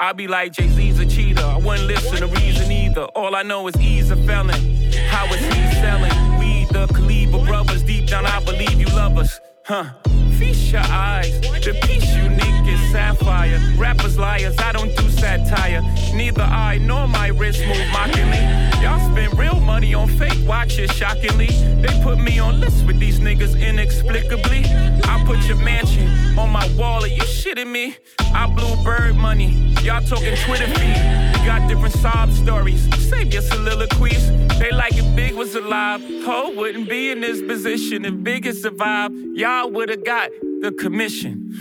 I 0.04 0.12
be 0.12 0.28
like 0.28 0.52
Jay 0.52 0.68
Z's 0.68 0.98
a 0.98 1.06
cheater. 1.06 1.40
I 1.40 1.56
wouldn't 1.56 1.88
listen 1.88 2.18
to 2.18 2.26
reason 2.26 2.70
either. 2.70 3.04
All 3.16 3.34
I 3.34 3.42
know 3.42 3.66
is 3.68 3.74
he's 3.76 4.10
a 4.10 4.16
felon. 4.16 4.60
How 5.08 5.24
is 5.32 5.40
he 5.40 5.80
selling? 5.80 6.38
We 6.38 6.66
the 6.66 6.86
Kaliba 6.88 7.46
brothers. 7.46 7.82
Deep 7.82 8.08
down, 8.08 8.26
I 8.26 8.38
believe 8.44 8.78
you 8.78 8.86
love 8.88 9.16
us. 9.16 9.40
Huh. 9.64 9.92
Feast 10.38 10.72
your 10.72 10.82
eyes. 10.82 11.40
The 11.40 11.78
piece 11.82 12.14
unique 12.14 12.66
is 12.66 12.80
sapphire. 12.90 13.60
Rappers 13.76 14.18
liars, 14.18 14.56
I 14.58 14.72
don't 14.72 14.94
do 14.96 15.08
satire. 15.08 15.82
Neither 16.14 16.42
I 16.42 16.78
nor 16.78 17.06
my 17.06 17.28
wrist 17.28 17.60
move 17.66 17.86
mockingly. 17.92 18.42
Y'all 18.82 18.98
spend 19.10 19.38
real 19.38 19.60
money 19.60 19.94
on 19.94 20.08
fake 20.08 20.46
watches, 20.46 20.90
shockingly. 20.92 21.46
They 21.82 22.02
put 22.02 22.18
me 22.18 22.38
on 22.38 22.60
lists 22.60 22.82
with 22.82 22.98
these 22.98 23.20
niggas 23.20 23.60
inexplicably. 23.60 24.64
I 25.04 25.22
put 25.24 25.38
your 25.46 25.56
mansion 25.56 26.38
on 26.38 26.50
my 26.50 26.66
wall, 26.76 27.04
are 27.04 27.06
you 27.06 27.22
shitting 27.22 27.70
me? 27.70 27.96
I 28.34 28.46
blew 28.46 28.74
bird 28.84 29.14
money. 29.14 29.74
Y'all 29.82 30.02
talking 30.02 30.34
Twitter 30.44 30.66
feed. 30.66 31.44
Got 31.46 31.68
different 31.68 31.94
sob 31.94 32.32
stories. 32.32 32.88
Save 33.08 33.32
your 33.32 33.42
soliloquies. 33.42 34.30
They 34.58 34.72
like 34.72 34.96
if 34.96 35.14
Big 35.14 35.34
was 35.34 35.54
alive. 35.54 36.00
Ho 36.24 36.52
wouldn't 36.56 36.88
be 36.88 37.10
in 37.10 37.20
this 37.20 37.40
position 37.42 38.04
if 38.04 38.22
Big 38.22 38.46
had 38.46 38.56
survived. 38.56 39.14
Y'all 39.34 39.70
would've 39.70 40.04
got 40.04 40.30
the 40.64 40.72
commission. 40.72 41.52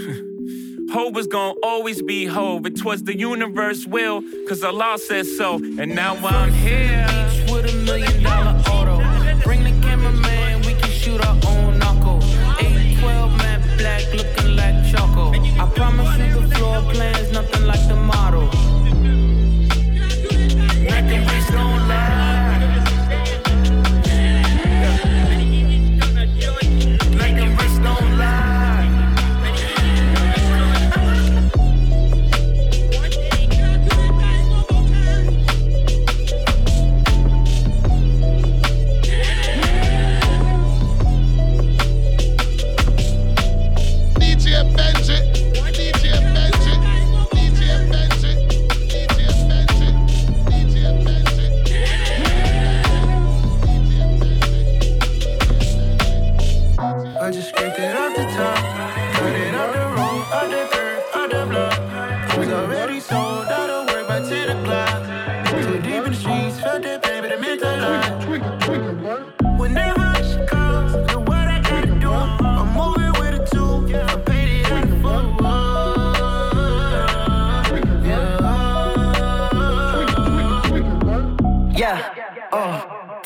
Hov 0.93 1.14
was 1.14 1.28
gonna 1.28 1.56
always 1.62 2.01
be 2.01 2.26
Hov. 2.26 2.66
It 2.66 2.86
was 2.86 3.04
the 3.04 3.18
universe 3.18 3.86
will, 3.86 4.24
cause 4.47 4.64
Allah 4.64 4.97
said 4.97 5.26
so. 5.26 5.56
And 5.56 5.93
now 5.93 6.16
I'm 6.16 6.54
here. 6.54 7.06
Beach 7.10 7.51
with 7.51 7.74
a 7.74 7.78
million 7.80 8.24
dollar 8.24 8.73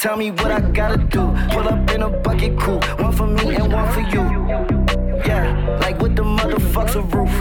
tell 0.08 0.16
me 0.16 0.32
what 0.32 0.52
I 0.52 0.62
gotta 0.62 0.98
do. 0.98 1.24
Pull 1.52 1.68
up 1.68 1.92
in 1.92 2.02
a 2.02 2.10
bucket 2.10 2.58
coupe, 2.58 2.86
one 2.98 3.12
for 3.12 3.28
me 3.28 3.56
and 3.56 3.74
one 3.74 3.92
for 3.92 4.00
you. 4.00 4.24
Yeah, 5.30 5.78
like 5.82 6.00
with 6.02 6.16
the 6.16 6.24
motherfucks 6.24 6.96
a 6.96 7.02
roof. 7.14 7.34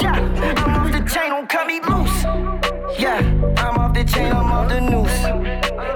Yeah, 0.00 0.14
I'm 0.62 0.74
off 0.78 0.92
the 0.92 1.00
chain, 1.12 1.30
don't 1.30 1.48
cut 1.48 1.66
me 1.66 1.80
loose. 1.80 2.22
Yeah, 2.96 3.18
I'm 3.56 3.78
off 3.78 3.94
the 3.94 4.04
chain, 4.04 4.30
I'm 4.32 4.52
off 4.56 4.68
the 4.68 4.80
noose. 4.80 5.18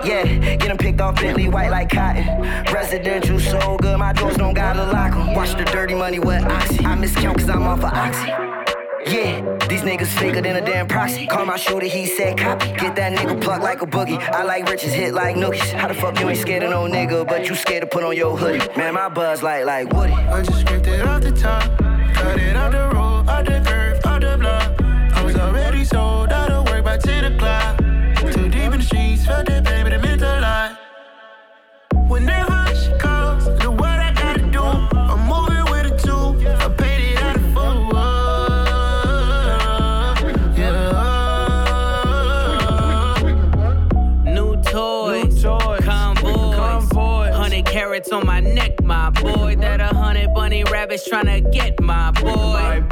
Yeah, 0.04 0.24
getting 0.56 0.76
picked 0.76 1.00
off 1.00 1.20
Bentley 1.20 1.48
white 1.48 1.70
like 1.70 1.90
cotton. 1.90 2.26
Residential 2.74 3.38
so 3.38 3.76
good, 3.76 3.96
my 3.96 4.12
doors 4.12 4.36
don't 4.36 4.54
gotta 4.54 4.82
lock 4.82 4.92
lock 4.92 5.12
'em. 5.14 5.34
Watch 5.34 5.52
the 5.54 5.64
dirty 5.66 5.94
money 5.94 6.18
with 6.18 6.42
oxy. 6.46 6.84
I 6.84 6.96
miscount 6.96 7.38
cause 7.38 7.48
I'm 7.48 7.62
off 7.62 7.84
of 7.84 7.92
oxy. 7.92 8.45
Yeah, 9.06 9.40
these 9.68 9.82
niggas 9.82 10.08
faker 10.18 10.40
than 10.40 10.56
a 10.56 10.60
damn 10.60 10.88
proxy. 10.88 11.26
Call 11.26 11.46
my 11.46 11.56
shooter, 11.56 11.86
he 11.86 12.06
said 12.06 12.36
copy. 12.36 12.72
Get 12.72 12.96
that 12.96 13.16
nigga 13.16 13.40
plucked 13.40 13.62
like 13.62 13.80
a 13.80 13.86
boogie. 13.86 14.18
I 14.18 14.42
like 14.42 14.68
riches, 14.68 14.92
hit 14.92 15.14
like 15.14 15.36
nookies. 15.36 15.72
How 15.72 15.86
the 15.86 15.94
fuck 15.94 16.18
you 16.18 16.28
ain't 16.28 16.38
scared 16.38 16.64
of 16.64 16.70
no 16.70 16.88
nigga, 16.88 17.26
but 17.26 17.48
you 17.48 17.54
scared 17.54 17.82
to 17.82 17.86
put 17.86 18.02
on 18.02 18.16
your 18.16 18.36
hoodie? 18.36 18.66
Man, 18.76 18.94
my 18.94 19.08
buzz 19.08 19.44
like 19.44 19.64
like 19.64 19.92
Woody. 19.92 20.12
I 20.12 20.42
just 20.42 20.60
scraped 20.60 20.88
it 20.88 21.06
off 21.06 21.22
the 21.22 21.30
top. 21.30 21.62
Cut 22.14 22.40
it 22.40 22.56
off 22.56 22.72
the 22.72 22.86
the 23.44 23.60
curb, 23.64 23.75
bunny 50.96 51.06
rabbits 51.08 51.08
tryna 51.08 51.52
get 51.52 51.80
my 51.80 52.10
boy. 52.12 52.84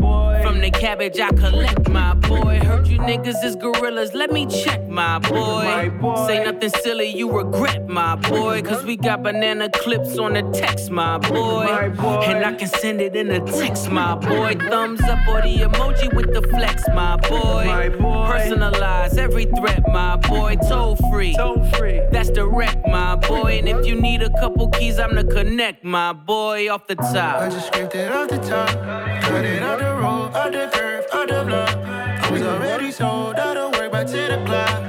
From 0.42 0.60
the 0.60 0.70
cabbage 0.70 1.18
I 1.20 1.30
collect, 1.30 1.88
my 1.88 2.14
boy. 2.14 2.60
Heard 2.62 2.86
you 2.86 2.98
niggas 2.98 3.42
is 3.44 3.56
gorillas, 3.56 4.12
let 4.14 4.30
me 4.30 4.46
check, 4.46 4.86
my 4.88 5.18
boy. 5.18 5.90
Say 6.26 6.44
nothing 6.44 6.70
silly, 6.82 7.08
you 7.08 7.30
regret, 7.30 7.88
my 7.88 8.16
boy. 8.16 8.62
Cause 8.62 8.84
we 8.84 8.96
got 8.96 9.22
banana 9.22 9.70
clips 9.70 10.18
on 10.18 10.34
the 10.34 10.42
text, 10.52 10.90
my 10.90 11.18
boy. 11.18 11.66
And 11.66 12.44
I 12.44 12.52
can 12.54 12.68
send 12.68 13.00
it 13.00 13.16
in 13.16 13.30
a 13.30 13.40
text, 13.40 13.90
my 13.90 14.14
boy. 14.16 14.56
Thumbs 14.68 15.00
up 15.02 15.26
or 15.28 15.40
the 15.40 15.56
emoji 15.56 16.14
with 16.14 16.32
the 16.34 16.42
flex, 16.48 16.82
my 16.88 17.16
boy. 17.16 17.64
Personalize 17.98 19.16
every 19.16 19.46
threat, 19.46 19.82
my 19.88 20.16
boy. 20.16 20.56
Toll 20.68 20.96
free. 21.10 21.34
That's 22.12 22.30
direct, 22.30 22.86
my 22.86 23.16
boy. 23.16 23.58
And 23.58 23.68
if 23.68 23.86
you 23.86 24.00
need 24.00 24.22
a 24.22 24.30
couple 24.40 24.68
keys, 24.68 24.98
I'm 24.98 25.14
the 25.14 25.24
connect, 25.24 25.84
my 25.84 26.12
boy. 26.12 26.70
Off 26.70 26.86
the 26.86 26.96
top. 26.96 27.50
I 27.94 27.96
scraped 27.96 28.10
it 28.10 28.12
off 28.12 28.28
the 28.28 28.38
top. 28.38 28.68
Cut 29.22 29.44
it 29.44 29.62
off 29.62 29.78
the 29.78 29.94
road, 29.94 30.34
off 30.34 30.50
the 30.50 30.68
curb, 30.72 31.04
off 31.12 31.28
the 31.28 31.44
block. 31.44 31.76
I 31.76 32.30
was 32.32 32.42
already 32.42 32.90
sold 32.90 33.36
out 33.36 33.56
of 33.56 33.72
work 33.78 33.92
by 33.92 34.02
10 34.02 34.32
o'clock. 34.32 34.83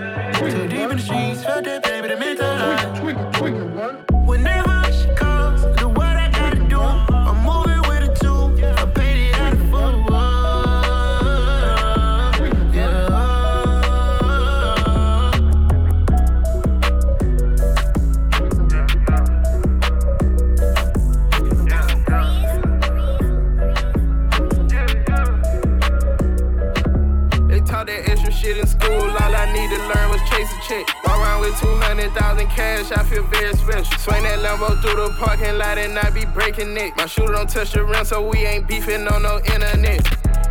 Check. 30.67 30.87
Walk 31.03 31.19
around 31.19 31.41
with 31.41 31.59
200,000 31.59 32.47
cash, 32.47 32.91
I 32.91 33.03
feel 33.03 33.23
very 33.23 33.53
special. 33.53 33.97
Swing 33.99 34.23
that 34.23 34.39
Lambo 34.39 34.81
through 34.81 34.95
the 34.95 35.13
parking 35.19 35.57
lot 35.57 35.77
and 35.77 35.97
I 35.97 36.09
be 36.09 36.25
breaking 36.25 36.73
neck. 36.73 36.97
My 36.97 37.05
shooter 37.05 37.33
don't 37.33 37.49
touch 37.49 37.73
the 37.73 37.83
rim, 37.83 38.05
so 38.05 38.27
we 38.27 38.39
ain't 38.39 38.67
beefing 38.67 39.07
on 39.07 39.23
no 39.23 39.37
internet. 39.37 40.03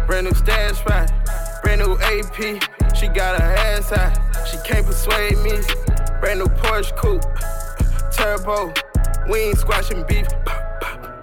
Brand 0.07 0.27
new 0.27 0.35
stash 0.35 0.79
spot, 0.79 1.11
brand 1.63 1.81
new 1.81 1.99
AP. 1.99 2.63
She 2.95 3.09
got 3.09 3.41
her 3.41 3.55
ass 3.55 3.93
out, 3.93 4.17
she 4.47 4.57
can't 4.59 4.87
persuade 4.87 5.39
me. 5.39 5.59
Brand 6.21 6.39
new 6.41 6.47
Porsche 6.63 6.95
coupe, 6.97 7.25
turbo. 8.13 8.73
We 9.31 9.41
ain't 9.41 9.59
squashing 9.59 10.05
beef. 10.07 10.29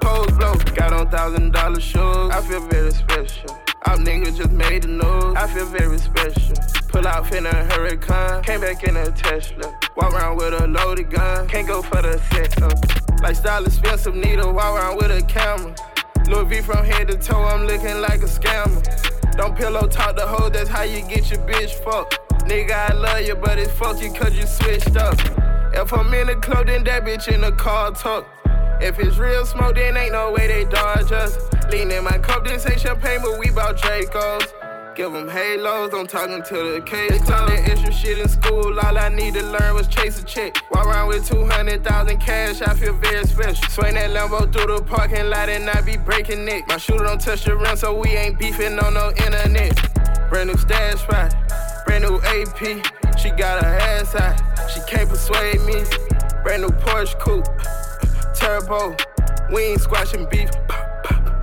Pose 0.01 0.31
blow, 0.31 0.55
got 0.75 0.91
on 0.93 1.09
thousand 1.09 1.51
dollar 1.51 1.79
shoes. 1.79 2.31
I 2.31 2.41
feel 2.41 2.61
very 2.67 2.91
special. 2.91 3.57
Our 3.85 3.97
niggas 3.97 4.37
just 4.37 4.51
made 4.51 4.83
the 4.83 4.89
news. 4.89 5.35
I 5.35 5.47
feel 5.47 5.65
very 5.65 5.97
special. 5.97 6.80
Pull 6.91 7.07
out 7.07 7.31
a 7.33 7.53
hurricane. 7.71 8.43
Came 8.43 8.59
back 8.59 8.83
in 8.83 8.97
a 8.97 9.09
Tesla. 9.11 9.79
Walk 9.95 10.13
around 10.13 10.35
with 10.35 10.53
a 10.53 10.67
loaded 10.67 11.09
gun. 11.09 11.47
Can't 11.47 11.65
go 11.65 11.81
for 11.81 12.01
the 12.01 12.19
sex 12.31 12.61
up. 12.61 12.73
Like 13.21 13.37
style 13.37 13.65
expensive, 13.65 14.13
need 14.13 14.41
to 14.41 14.51
walk 14.51 14.77
around 14.77 14.97
with 14.97 15.09
a 15.09 15.25
camera. 15.25 15.73
Louis 16.27 16.45
V 16.45 16.61
from 16.61 16.83
head 16.83 17.07
to 17.07 17.17
toe, 17.17 17.43
I'm 17.43 17.65
looking 17.65 18.01
like 18.01 18.21
a 18.23 18.27
scammer. 18.27 18.83
Don't 19.37 19.55
pillow 19.55 19.87
talk 19.87 20.17
the 20.17 20.27
hoe, 20.27 20.49
that's 20.49 20.69
how 20.69 20.83
you 20.83 21.01
get 21.07 21.29
your 21.31 21.39
bitch 21.47 21.71
fucked. 21.83 22.19
Nigga, 22.45 22.89
I 22.89 22.93
love 22.93 23.21
you, 23.21 23.35
but 23.35 23.57
it's 23.57 23.71
fuck 23.71 24.01
you 24.01 24.11
cause 24.11 24.35
you 24.35 24.45
switched 24.45 24.97
up. 24.97 25.17
If 25.73 25.93
I'm 25.93 26.13
in 26.13 26.27
the 26.27 26.35
club, 26.35 26.67
then 26.67 26.83
that 26.83 27.05
bitch 27.05 27.29
in 27.29 27.39
the 27.39 27.53
car 27.53 27.91
tuck. 27.91 28.27
If 28.81 28.99
it's 28.99 29.17
real 29.17 29.45
smoke, 29.45 29.75
then 29.75 29.95
ain't 29.95 30.11
no 30.11 30.33
way 30.33 30.47
they 30.47 30.65
dodge 30.65 31.11
us. 31.13 31.37
Lean 31.71 31.89
in 31.89 32.03
my 32.03 32.17
cup, 32.17 32.45
then 32.45 32.59
say 32.59 32.75
champagne, 32.75 33.21
but 33.23 33.39
we 33.39 33.49
bout 33.49 33.77
Dracos. 33.77 34.60
Give 34.93 35.13
them 35.13 35.29
halos, 35.29 35.93
I'm 35.93 36.05
talking 36.05 36.43
to 36.43 36.73
the 36.73 36.81
case. 36.85 37.11
They 37.11 37.17
taught 37.19 37.47
that 37.47 37.69
extra 37.69 37.93
shit 37.93 38.19
in 38.19 38.27
school, 38.27 38.77
all 38.77 38.97
I 38.97 39.07
need 39.07 39.35
to 39.35 39.43
learn 39.43 39.73
was 39.73 39.87
chase 39.87 40.21
a 40.21 40.25
check. 40.25 40.57
Walk 40.69 40.85
around 40.85 41.07
with 41.07 41.25
200,000 41.29 42.17
cash, 42.17 42.61
I 42.61 42.73
feel 42.73 42.93
very 42.93 43.25
special. 43.25 43.69
Swing 43.69 43.93
that 43.93 44.09
Lambo 44.09 44.51
through 44.51 44.75
the 44.75 44.83
parking 44.83 45.29
lot 45.29 45.47
and 45.47 45.69
I 45.69 45.79
be 45.79 45.95
breaking 45.95 46.45
it. 46.49 46.67
My 46.67 46.75
shooter 46.75 47.05
don't 47.05 47.21
touch 47.21 47.45
the 47.45 47.55
rim, 47.55 47.77
so 47.77 47.97
we 47.97 48.09
ain't 48.09 48.37
beefing 48.37 48.77
on 48.79 48.93
no 48.95 49.11
internet. 49.11 50.29
Brand 50.29 50.49
new 50.49 50.57
stash 50.57 50.99
spot, 50.99 51.33
brand 51.85 52.03
new 52.03 52.19
AP. 52.23 53.17
She 53.17 53.29
got 53.29 53.63
her 53.63 53.77
ass 53.79 54.13
out, 54.15 54.41
she 54.71 54.81
can't 54.81 55.07
persuade 55.07 55.61
me. 55.61 55.85
Brand 56.43 56.63
new 56.63 56.69
Porsche 56.69 57.17
coupe, 57.17 57.47
turbo. 58.35 58.97
We 59.53 59.63
ain't 59.63 59.81
squashing 59.81 60.27
beef. 60.29 60.49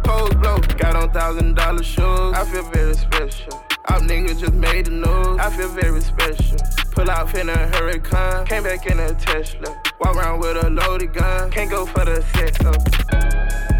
Pose 0.08 0.34
blow, 0.36 0.58
got 0.78 0.96
on 0.96 1.10
thousand 1.12 1.54
dollar 1.54 1.82
shoes. 1.82 2.32
I 2.34 2.42
feel 2.50 2.62
very 2.70 2.94
special. 2.94 3.52
Our 3.90 4.00
niggas 4.00 4.40
just 4.40 4.54
made 4.54 4.86
the 4.86 4.92
news. 4.92 5.38
I 5.38 5.50
feel 5.54 5.68
very 5.68 6.00
special. 6.00 6.56
Pull 6.92 7.10
out 7.10 7.34
in 7.34 7.50
a 7.50 7.58
hurricane. 7.76 8.46
Came 8.46 8.62
back 8.62 8.86
in 8.86 8.98
a 9.00 9.12
Tesla. 9.12 9.68
Walk 10.00 10.16
around 10.16 10.40
with 10.40 10.64
a 10.64 10.70
loaded 10.70 11.12
gun. 11.12 11.50
Can't 11.50 11.70
go 11.70 11.84
for 11.84 12.06
the 12.06 12.22
sex 12.32 12.58
up. 12.64 13.77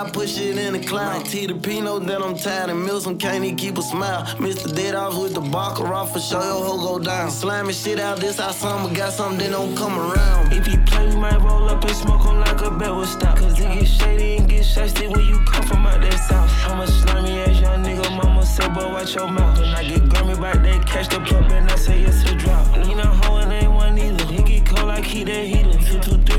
I 0.00 0.08
push 0.08 0.40
it 0.40 0.56
in 0.56 0.72
the 0.72 0.78
cloud. 0.78 1.26
T 1.26 1.44
the 1.44 1.52
Pino, 1.52 1.98
then 1.98 2.22
I'm 2.22 2.34
tired 2.34 2.70
and 2.70 2.82
Mills, 2.86 3.04
can't 3.18 3.44
even 3.44 3.54
keep 3.54 3.76
a 3.76 3.82
smile. 3.82 4.24
Mr. 4.38 4.74
Dead 4.74 4.94
off 4.94 5.20
with 5.20 5.34
the 5.34 5.42
Baccarat 5.42 6.06
for 6.06 6.20
sure, 6.20 6.40
your 6.40 6.64
hoe 6.64 6.98
go 6.98 7.04
down. 7.04 7.30
Slamming 7.30 7.74
shit 7.74 8.00
out, 8.00 8.16
this 8.16 8.38
how 8.38 8.50
summer 8.50 8.94
got 8.94 9.12
something, 9.12 9.38
that 9.40 9.50
don't 9.50 9.76
come 9.76 9.98
around. 9.98 10.54
If 10.54 10.66
you 10.68 10.78
play, 10.86 11.06
we 11.06 11.16
might 11.16 11.38
roll 11.42 11.68
up 11.68 11.84
and 11.84 11.94
smoke 11.94 12.22
him 12.22 12.40
like 12.40 12.62
a 12.62 12.70
bet 12.70 12.90
will 12.90 13.04
stop. 13.04 13.36
Cause 13.36 13.60
it 13.60 13.74
get 13.74 13.86
shady 13.86 14.36
and 14.38 14.48
get 14.48 14.62
shasty 14.62 15.06
when 15.06 15.26
you 15.26 15.38
come 15.44 15.64
from 15.64 15.84
out 15.84 16.00
that 16.00 16.14
south. 16.14 16.50
I'm 16.70 16.80
a 16.80 16.86
slimy 16.86 17.40
ass 17.40 17.60
young 17.60 17.84
nigga, 17.84 18.10
mama 18.16 18.46
say, 18.46 18.68
boy, 18.68 18.88
watch 18.88 19.14
your 19.14 19.30
mouth. 19.30 19.58
When 19.58 19.68
I 19.68 19.82
get 19.82 20.00
Grammy 20.04 20.40
back, 20.40 20.62
they 20.62 20.78
catch 20.90 21.10
the 21.10 21.20
pup 21.20 21.50
and 21.50 21.70
I 21.70 21.76
say 21.76 22.00
it's 22.00 22.22
a 22.24 22.34
drop. 22.36 22.74
Lean 22.74 23.00
a 23.00 23.06
hoe 23.06 23.36
and 23.36 23.52
ain't 23.52 23.70
one 23.70 23.98
either. 23.98 24.24
He 24.24 24.42
get 24.42 24.66
cold 24.66 24.88
like 24.88 25.04
he 25.04 25.24
that 25.24 25.44
heater. 25.44 26.29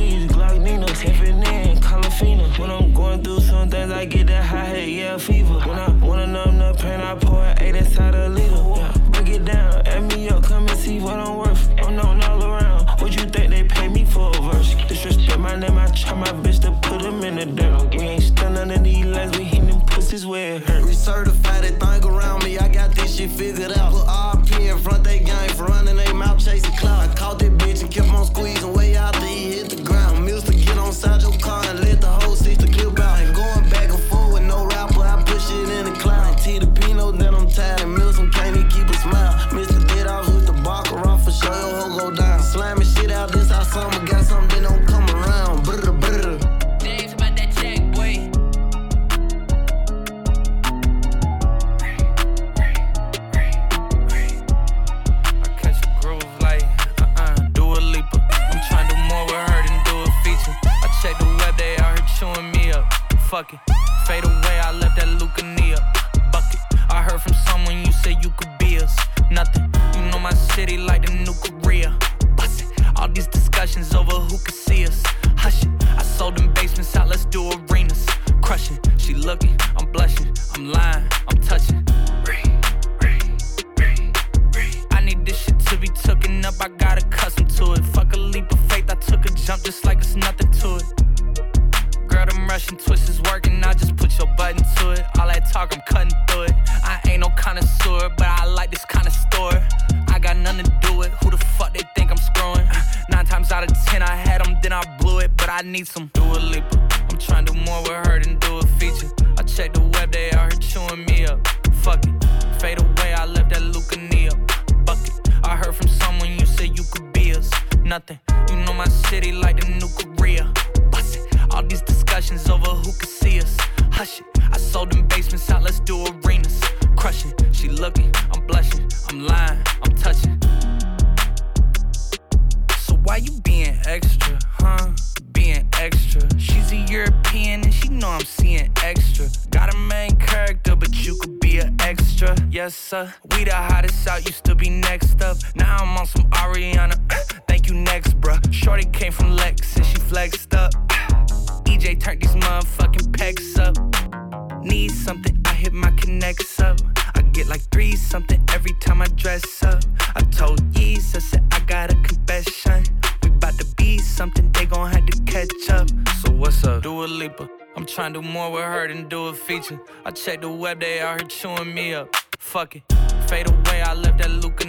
Something, 164.35 164.51
they 164.51 164.65
gon' 164.65 164.91
have 164.91 165.05
to 165.05 165.21
catch 165.23 165.69
up. 165.69 165.87
So 166.21 166.31
what's 166.31 166.63
up? 166.63 166.83
Do 166.83 167.03
a 167.03 167.05
leaper. 167.05 167.47
I'm 167.75 167.85
trying 167.85 168.13
to 168.13 168.21
do 168.21 168.27
more 168.27 168.51
with 168.51 168.63
her 168.63 168.87
than 168.87 169.07
do 169.07 169.27
a 169.27 169.33
feature. 169.33 169.79
I 170.05 170.11
check 170.11 170.41
the 170.41 170.49
web, 170.49 170.79
they 170.79 170.99
out 170.99 171.21
here 171.21 171.27
chewing 171.27 171.73
me 171.73 171.93
up. 171.93 172.15
Fuck 172.37 172.75
it, 172.75 172.83
fade 173.27 173.47
away, 173.49 173.81
I 173.81 173.93
left 173.93 174.17
that 174.19 174.31
Luca. 174.31 174.67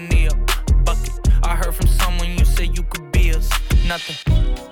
Bucket, 0.84 1.28
I 1.42 1.56
heard 1.56 1.74
from 1.74 1.86
someone 1.86 2.30
you 2.38 2.44
said 2.44 2.76
you 2.76 2.84
could 2.84 3.10
be 3.12 3.34
us. 3.34 3.50
Nothing. 3.86 4.71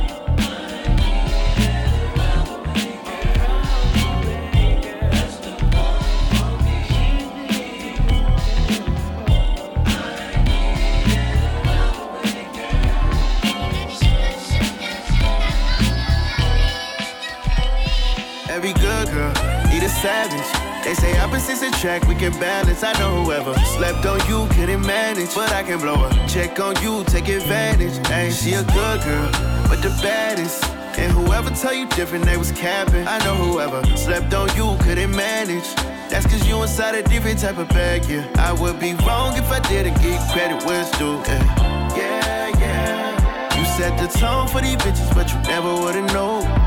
Savage. 19.99 20.61
They 20.83 20.95
say 20.95 21.17
opposites 21.19 21.61
attract, 21.61 22.07
we 22.07 22.15
can 22.15 22.31
balance. 22.39 22.83
I 22.83 22.93
know 22.99 23.23
whoever 23.23 23.53
slept 23.77 24.05
on 24.05 24.19
you 24.27 24.47
couldn't 24.55 24.81
manage, 24.81 25.35
but 25.35 25.51
I 25.51 25.63
can 25.63 25.79
blow 25.79 25.95
her. 25.95 26.27
Check 26.27 26.59
on 26.59 26.81
you, 26.81 27.03
take 27.05 27.27
advantage. 27.27 27.95
Ain't 28.09 28.33
she 28.33 28.53
a 28.53 28.63
good 28.63 29.01
girl, 29.03 29.29
but 29.69 29.81
the 29.81 29.89
baddest. 30.01 30.63
And 30.97 31.11
whoever 31.11 31.49
tell 31.51 31.73
you 31.73 31.87
different, 31.89 32.25
they 32.25 32.37
was 32.37 32.51
capping. 32.51 33.07
I 33.07 33.17
know 33.23 33.35
whoever 33.35 33.85
slept 33.95 34.33
on 34.33 34.49
you 34.55 34.77
couldn't 34.83 35.11
manage. 35.15 35.73
That's 36.09 36.25
cause 36.25 36.45
you 36.47 36.61
inside 36.61 36.95
a 36.95 37.03
different 37.03 37.39
type 37.39 37.57
of 37.57 37.69
bag, 37.69 38.03
yeah. 38.05 38.27
I 38.37 38.51
would 38.51 38.79
be 38.79 38.93
wrong 39.05 39.37
if 39.37 39.49
I 39.49 39.59
didn't 39.69 40.01
give 40.01 40.19
credit 40.33 40.65
where 40.65 40.81
it's 40.81 40.91
due, 40.97 41.15
yeah. 41.25 41.95
Yeah, 41.95 42.59
yeah. 42.59 43.57
You 43.57 43.65
set 43.65 43.97
the 43.97 44.07
tone 44.19 44.47
for 44.47 44.59
these 44.61 44.75
bitches, 44.75 45.13
but 45.15 45.31
you 45.31 45.39
never 45.49 45.73
would've 45.73 46.11
known. 46.13 46.60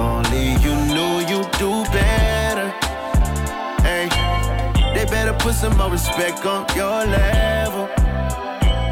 Only 0.00 0.54
you 0.64 0.74
knew 0.94 1.12
you'd 1.30 1.50
do 1.58 1.84
better. 1.92 2.68
Hey, 3.82 4.08
they 4.94 5.04
better 5.04 5.34
put 5.34 5.54
some 5.54 5.76
more 5.76 5.90
respect 5.90 6.44
on 6.46 6.66
your 6.74 7.04
level. 7.06 7.88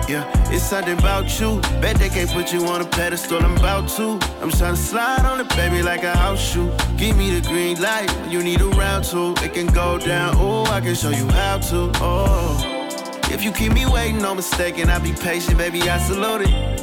Yeah, 0.09 0.25
it's 0.51 0.65
something 0.65 0.99
about 0.99 1.39
you. 1.39 1.61
Bet 1.83 1.97
they 1.97 2.09
can't 2.09 2.31
put 2.31 2.53
you 2.53 2.65
on 2.67 2.81
a 2.81 2.87
pedestal. 2.87 3.45
I'm 3.45 3.57
about 3.57 3.89
to. 3.97 4.19
I'm 4.41 4.51
trying 4.51 4.75
to 4.75 4.81
slide 4.81 5.25
on 5.27 5.39
the 5.39 5.45
baby 5.55 5.83
like 5.83 6.03
a 6.03 6.17
house 6.17 6.41
shoe. 6.41 6.73
Give 6.97 7.17
me 7.17 7.39
the 7.39 7.47
green 7.47 7.81
light 7.81 8.11
you 8.31 8.43
need 8.43 8.61
a 8.61 8.69
round 8.69 9.05
two. 9.05 9.35
It 9.45 9.53
can 9.53 9.67
go 9.67 9.99
down. 9.99 10.35
Oh, 10.37 10.65
I 10.65 10.81
can 10.81 10.95
show 10.95 11.11
you 11.11 11.29
how 11.29 11.59
to. 11.59 11.91
Oh, 11.97 13.21
if 13.31 13.45
you 13.45 13.53
keep 13.53 13.73
me 13.73 13.85
waiting, 13.85 14.19
no 14.19 14.35
mistake, 14.35 14.79
and 14.79 14.91
I 14.91 14.99
be 14.99 15.13
patient, 15.13 15.59
baby. 15.59 15.83
I 15.83 15.99
salute 15.99 16.43
it. 16.49 16.81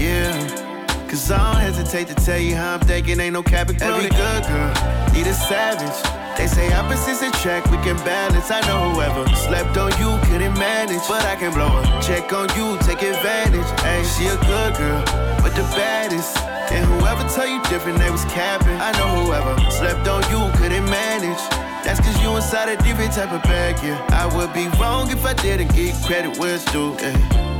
Yeah. 0.00 0.67
Cause 1.08 1.30
I 1.30 1.52
don't 1.52 1.60
hesitate 1.62 2.06
to 2.08 2.14
tell 2.14 2.38
you 2.38 2.54
how 2.54 2.74
I'm 2.74 2.80
thinking, 2.80 3.18
ain't 3.18 3.32
no 3.32 3.42
cap. 3.42 3.70
Every 3.70 4.10
good 4.10 4.42
girl 4.44 4.68
need 5.14 5.26
a 5.26 5.32
savage. 5.32 5.96
They 6.36 6.46
say 6.46 6.70
opposites 6.74 7.22
attract, 7.22 7.70
we 7.70 7.78
can 7.78 7.96
balance. 8.04 8.50
I 8.50 8.60
know 8.68 8.92
whoever 8.92 9.24
slept 9.34 9.78
on 9.78 9.90
you 9.98 10.20
couldn't 10.28 10.52
manage, 10.58 11.00
but 11.08 11.24
I 11.24 11.34
can 11.36 11.52
blow 11.54 11.68
her. 11.68 12.02
Check 12.02 12.30
on 12.34 12.48
you, 12.54 12.76
take 12.84 13.02
advantage. 13.02 13.66
Hey, 13.80 14.04
she 14.04 14.26
a 14.26 14.36
good 14.36 14.76
girl, 14.76 15.02
but 15.40 15.56
the 15.56 15.64
baddest. 15.72 16.36
And 16.70 16.84
whoever 16.84 17.26
tell 17.32 17.48
you 17.48 17.62
different, 17.64 17.98
they 17.98 18.10
was 18.10 18.24
capping. 18.26 18.76
I 18.76 18.92
know 19.00 19.24
whoever 19.24 19.56
slept 19.70 20.06
on 20.06 20.20
you 20.28 20.44
couldn't 20.60 20.84
manage. 20.90 21.40
That's 21.84 22.00
cause 22.00 22.22
you 22.22 22.36
inside 22.36 22.68
a 22.68 22.76
different 22.84 23.14
type 23.14 23.32
of 23.32 23.42
bag, 23.44 23.76
yeah. 23.82 23.96
I 24.12 24.28
would 24.36 24.52
be 24.52 24.68
wrong 24.78 25.10
if 25.10 25.24
I 25.24 25.32
didn't 25.32 25.74
give 25.74 25.96
credit 26.02 26.36
where 26.38 26.56
it's 26.56 26.70
due, 26.70 26.92
eh, 27.00 27.16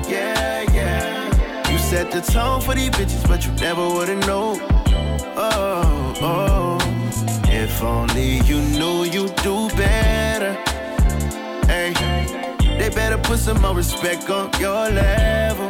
yeah. 0.07 0.65
Yeah, 0.69 0.73
yeah. 0.75 1.28
You 1.89 1.97
set 1.97 2.11
the 2.11 2.21
tone 2.21 2.61
for 2.61 2.75
these 2.75 2.91
bitches, 2.91 3.27
but 3.27 3.47
you 3.47 3.53
never 3.53 3.89
would've 3.89 4.27
known. 4.27 4.59
Oh, 5.39 6.15
oh. 6.21 6.79
If 7.45 7.83
only 7.83 8.41
you 8.41 8.61
knew 8.61 9.05
you'd 9.05 9.35
do 9.37 9.71
better. 9.71 10.53
Hey, 11.67 11.95
they 12.79 12.91
better 12.91 13.17
put 13.17 13.39
some 13.39 13.63
more 13.63 13.75
respect 13.75 14.29
on 14.29 14.51
your 14.61 14.91
level. 14.91 15.68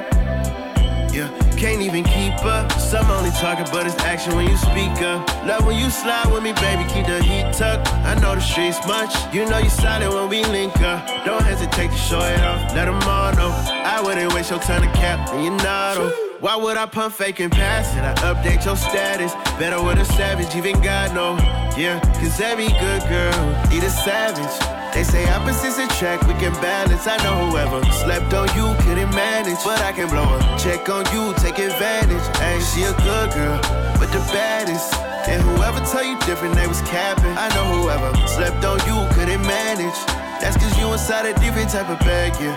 Can't 1.59 1.83
even 1.83 2.05
keep 2.05 2.45
up. 2.45 2.71
Some 2.79 3.11
only 3.11 3.31
talking, 3.31 3.67
but 3.73 3.85
it's 3.85 3.97
action 4.05 4.37
when 4.37 4.47
you 4.47 4.57
speak 4.57 5.03
up. 5.03 5.27
Love 5.45 5.67
when 5.67 5.77
you 5.77 5.91
slide 5.91 6.31
with 6.33 6.45
me, 6.45 6.53
baby, 6.53 6.85
keep 6.85 7.05
the 7.05 7.21
heat 7.21 7.53
tucked. 7.53 7.93
I 8.07 8.15
know 8.21 8.37
the 8.37 8.41
streets 8.41 8.79
much. 8.87 9.13
You 9.35 9.45
know 9.45 9.59
you 9.59 9.69
solid 9.69 10.09
when 10.15 10.29
we 10.29 10.45
link 10.45 10.81
up. 10.83 11.05
Don't 11.27 11.43
hesitate 11.43 11.91
to 11.91 11.97
show 11.97 12.21
it 12.21 12.41
off. 12.43 12.73
Let 12.77 12.85
them 12.85 13.03
all 13.03 13.33
know. 13.35 13.51
I 13.85 14.01
wouldn't 14.01 14.33
waste 14.35 14.51
your 14.51 14.61
time 14.61 14.83
to 14.83 14.99
cap, 14.99 15.29
and 15.31 15.45
you 15.45 15.51
know. 15.51 16.15
Why 16.39 16.55
would 16.55 16.77
I 16.77 16.87
pump 16.87 17.15
fake 17.15 17.41
and 17.41 17.51
pass 17.51 17.93
it? 17.97 18.05
I 18.05 18.15
update 18.33 18.65
your 18.65 18.77
status. 18.77 19.35
Better 19.59 19.83
with 19.83 19.99
a 19.99 20.05
savage, 20.05 20.55
even 20.55 20.81
God 20.81 21.13
know. 21.13 21.37
Yeah, 21.77 21.99
cause 22.21 22.41
every 22.41 22.69
good 22.69 23.03
girl 23.09 23.69
need 23.69 23.83
a 23.83 23.91
savage. 23.91 24.78
They 24.95 25.05
say 25.05 25.29
opposites 25.31 25.79
attract, 25.79 26.27
we 26.27 26.35
can 26.35 26.53
balance. 26.61 27.07
I 27.07 27.17
know 27.23 27.51
whoever 27.51 27.85
slept 27.93 28.33
on 28.35 28.49
you 28.57 28.75
couldn't 28.83 29.11
manage, 29.11 29.63
but 29.65 29.81
I 29.81 29.93
can 29.93 30.09
blow 30.09 30.25
her. 30.25 30.59
Check 30.59 30.89
on 30.89 31.05
you, 31.13 31.35
take 31.39 31.59
advantage. 31.59 32.25
Hey, 32.39 32.59
she 32.61 32.83
a 32.83 32.93
good 33.05 33.31
girl, 33.33 33.61
but 34.01 34.11
the 34.11 34.19
baddest. 34.33 34.95
And 35.29 35.43
whoever 35.43 35.79
tell 35.81 36.03
you 36.03 36.19
different, 36.21 36.55
they 36.55 36.67
was 36.67 36.81
capping. 36.83 37.37
I 37.37 37.49
know 37.55 37.83
whoever 37.83 38.11
slept 38.27 38.65
on 38.65 38.79
you 38.89 38.97
couldn't 39.15 39.43
manage. 39.43 39.99
That's 40.41 40.57
cause 40.57 40.77
you 40.79 40.91
inside 40.93 41.27
a 41.27 41.39
different 41.39 41.71
type 41.71 41.89
of 41.91 41.99
bag, 42.01 42.33
yeah. 42.41 42.57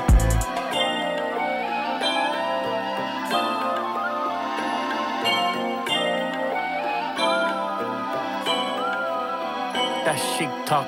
That 10.05 10.17
chic 10.37 10.49
talk. 10.65 10.87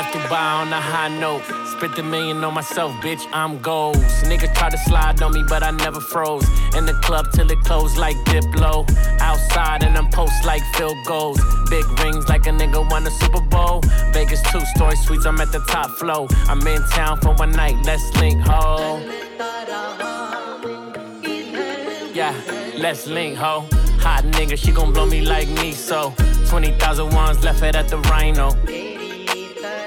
Left 0.00 0.14
Dubai 0.14 0.60
on 0.62 0.72
a 0.72 0.80
high 0.80 1.08
note. 1.08 1.42
Spent 1.72 1.98
a 1.98 2.02
million 2.02 2.42
on 2.42 2.54
myself, 2.54 2.90
bitch, 3.04 3.22
I'm 3.34 3.58
goals. 3.58 3.96
Niggas 4.30 4.54
try 4.54 4.70
to 4.70 4.78
slide 4.78 5.20
on 5.20 5.32
me, 5.34 5.42
but 5.46 5.62
I 5.62 5.72
never 5.72 6.00
froze. 6.00 6.46
In 6.74 6.86
the 6.86 6.94
club 7.02 7.26
till 7.34 7.50
it 7.50 7.60
closed 7.64 7.98
like 7.98 8.16
Diplo. 8.30 8.74
Outside 9.20 9.82
and 9.82 9.98
I'm 9.98 10.08
post 10.10 10.38
like 10.46 10.62
field 10.74 10.96
goals. 11.06 11.38
Big 11.68 11.84
rings 12.00 12.26
like 12.30 12.46
a 12.46 12.50
nigga 12.60 12.80
won 12.90 13.06
a 13.06 13.10
Super 13.10 13.42
Bowl. 13.42 13.82
Vegas 14.14 14.40
two 14.50 14.64
story 14.74 14.96
suites, 14.96 15.26
I'm 15.26 15.38
at 15.40 15.52
the 15.52 15.60
top 15.74 15.90
flow. 15.98 16.26
I'm 16.48 16.66
in 16.66 16.82
town 16.88 17.20
for 17.20 17.34
one 17.34 17.52
night, 17.52 17.76
let's 17.84 18.06
link, 18.16 18.40
ho. 18.40 18.98
Yeah, 22.14 22.34
let's 22.78 23.06
link, 23.06 23.36
ho. 23.36 23.66
Hot 24.04 24.24
nigga, 24.36 24.56
she 24.56 24.72
gon' 24.72 24.94
blow 24.94 25.04
me 25.04 25.20
like 25.20 25.48
me, 25.60 25.72
so 25.72 26.14
20,000 26.46 27.14
ones 27.14 27.44
left 27.44 27.62
it 27.62 27.76
at 27.76 27.88
the 27.88 27.98
Rhino. 27.98 28.89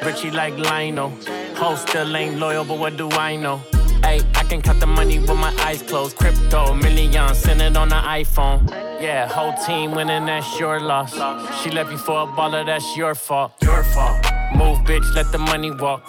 Richie 0.06 0.32
like 0.32 0.58
Lionel. 0.58 1.12
Ho 1.56 1.76
still 1.76 2.16
ain't 2.16 2.38
loyal, 2.38 2.66
but 2.66 2.78
what 2.78 2.98
do 2.98 3.10
I 3.12 3.36
know? 3.38 3.62
Hey, 4.04 4.20
I 4.36 4.44
can 4.44 4.62
count 4.62 4.82
the 4.82 4.88
money 4.88 5.18
with 5.18 5.38
my 5.38 5.56
eyes 5.62 5.82
closed. 5.82 6.18
Crypto, 6.18 6.74
millions, 6.74 7.40
send 7.40 7.62
it 7.62 7.78
on 7.78 7.88
the 7.88 7.96
iPhone. 7.96 8.70
Yeah, 9.02 9.28
whole 9.28 9.54
team 9.66 9.92
winning, 9.92 10.26
that's 10.26 10.60
your 10.60 10.82
loss. 10.82 11.14
She 11.62 11.70
left 11.70 11.90
you 11.92 11.98
for 11.98 12.24
a 12.24 12.28
baller, 12.28 12.66
that's 12.66 12.98
your 12.98 13.16
fault. 13.16 13.54
Your 13.62 13.84
fault. 13.84 14.18
Move, 14.54 14.80
bitch, 14.80 15.16
let 15.16 15.32
the 15.32 15.38
money 15.38 15.72
walk. 15.72 16.04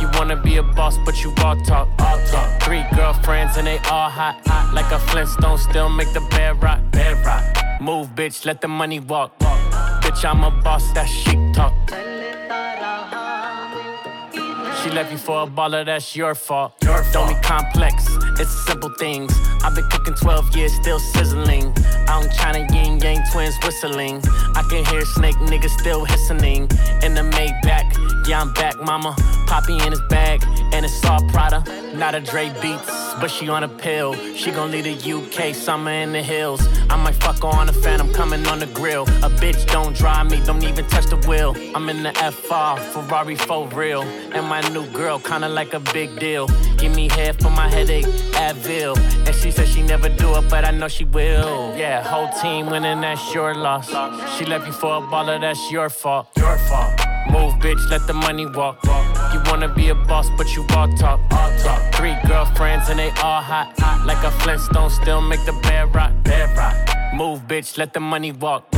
You 0.00 0.08
wanna 0.14 0.36
be 0.36 0.56
a 0.56 0.62
boss, 0.62 0.98
but 1.04 1.22
you 1.22 1.32
all 1.44 1.56
talk. 1.64 1.88
All 2.00 2.18
talk. 2.26 2.62
Three 2.62 2.84
girlfriends 2.96 3.56
and 3.56 3.66
they 3.68 3.78
all 3.78 4.10
hot. 4.10 4.42
hot. 4.46 4.74
Like 4.74 4.90
a 4.90 4.98
Flintstone, 4.98 5.58
still 5.58 5.88
make 5.88 6.12
the 6.12 6.20
bed 6.32 6.60
rock. 6.60 6.80
Bed 6.90 7.24
rock. 7.24 7.44
Move, 7.80 8.08
bitch, 8.16 8.44
let 8.44 8.60
the 8.60 8.68
money 8.68 8.98
walk. 8.98 9.38
Bitch, 10.02 10.24
I'm 10.28 10.42
a 10.42 10.50
boss, 10.50 10.92
that 10.94 11.08
chic 11.08 11.38
talk. 11.54 11.72
She 14.86 14.92
left 14.92 15.10
you 15.10 15.18
for 15.18 15.42
a 15.42 15.46
baller, 15.48 15.84
that's 15.84 16.14
your 16.14 16.36
fault. 16.36 16.74
Your 16.84 17.02
fault. 17.02 17.12
Don't 17.12 17.28
be 17.28 17.34
complex, 17.42 18.06
it's 18.38 18.66
simple 18.66 18.88
things. 19.00 19.36
I've 19.64 19.74
been 19.74 19.88
cooking 19.88 20.14
12 20.14 20.56
years, 20.56 20.72
still 20.74 21.00
sizzling. 21.00 21.74
In 21.74 22.30
China, 22.36 22.64
Ying 22.72 23.00
Yang 23.00 23.18
Twins 23.32 23.56
whistling. 23.64 24.22
I 24.54 24.62
can 24.70 24.84
hear 24.84 25.04
snake 25.04 25.34
niggas 25.50 25.76
still 25.80 26.04
hissing. 26.04 26.68
In 27.02 27.14
the 27.14 27.28
Maybach, 27.34 28.28
yeah, 28.28 28.40
I'm 28.40 28.52
back, 28.52 28.80
mama. 28.80 29.16
Poppy 29.46 29.78
in 29.78 29.90
his 29.92 30.00
bag, 30.02 30.44
and 30.72 30.84
it's 30.84 31.04
all 31.04 31.22
Prada. 31.28 31.64
Not 31.94 32.14
a 32.14 32.20
Dre 32.20 32.50
Beats, 32.60 33.14
but 33.20 33.30
she 33.30 33.48
on 33.48 33.62
a 33.62 33.68
pill. 33.68 34.14
She 34.34 34.50
gon' 34.50 34.70
leave 34.70 34.84
the 34.84 35.12
UK, 35.12 35.54
summer 35.54 35.90
in 35.90 36.12
the 36.12 36.22
hills. 36.22 36.66
I 36.90 36.96
might 36.96 37.14
fuck 37.14 37.42
her 37.42 37.48
on 37.48 37.68
a 37.68 37.72
fan, 37.72 38.00
I'm 38.00 38.12
coming 38.12 38.46
on 38.48 38.58
the 38.58 38.66
grill. 38.66 39.04
A 39.22 39.30
bitch 39.30 39.66
don't 39.70 39.96
drive 39.96 40.30
me, 40.30 40.42
don't 40.44 40.62
even 40.62 40.84
touch 40.86 41.06
the 41.06 41.16
wheel. 41.28 41.54
I'm 41.74 41.88
in 41.88 42.02
the 42.02 42.12
FR, 42.12 42.80
Ferrari 42.92 43.36
for 43.36 43.66
real. 43.68 44.02
And 44.02 44.46
my 44.46 44.60
new 44.70 44.86
girl, 44.92 45.18
kinda 45.18 45.48
like 45.48 45.72
a 45.74 45.80
big 45.80 46.18
deal. 46.18 46.48
Give 46.76 46.94
me 46.94 47.08
head 47.08 47.40
for 47.40 47.50
my 47.50 47.68
headache, 47.68 48.06
Advil. 48.34 48.96
And 49.26 49.34
she 49.34 49.50
said 49.50 49.68
she 49.68 49.82
never 49.82 50.08
do 50.08 50.36
it, 50.36 50.50
but 50.50 50.64
I 50.64 50.70
know 50.72 50.88
she 50.88 51.04
will. 51.04 51.74
Yeah, 51.76 52.02
whole 52.02 52.28
team 52.42 52.66
winning, 52.66 53.00
that's 53.00 53.34
your 53.34 53.54
loss. 53.54 53.88
She 54.36 54.44
left 54.44 54.66
you 54.66 54.72
for 54.72 54.96
a 54.96 55.00
baller, 55.00 55.40
that's 55.40 55.70
your 55.70 55.88
fault. 55.88 56.28
Your 56.36 56.58
fault. 56.58 56.92
Move, 57.30 57.54
bitch, 57.54 57.90
let 57.90 58.06
the 58.06 58.12
money 58.12 58.46
walk. 58.46 58.78
You 59.36 59.42
wanna 59.50 59.68
be 59.68 59.90
a 59.90 59.94
boss, 59.94 60.30
but 60.30 60.56
you 60.56 60.64
all 60.74 60.88
talk. 60.96 61.20
All 61.30 61.50
talk. 61.58 61.94
Three 61.94 62.16
girlfriends 62.26 62.88
and 62.88 62.98
they 62.98 63.10
all 63.22 63.42
hot. 63.42 63.68
Like 64.06 64.24
a 64.24 64.30
Flintstone, 64.30 64.88
still 64.88 65.20
make 65.20 65.44
the 65.44 65.52
bed 65.52 65.94
rock. 65.94 66.12
Bed 66.22 66.56
rock. 66.56 66.74
Move, 67.12 67.40
bitch, 67.46 67.76
let 67.76 67.92
the 67.92 68.00
money 68.00 68.32
walk. 68.32 68.70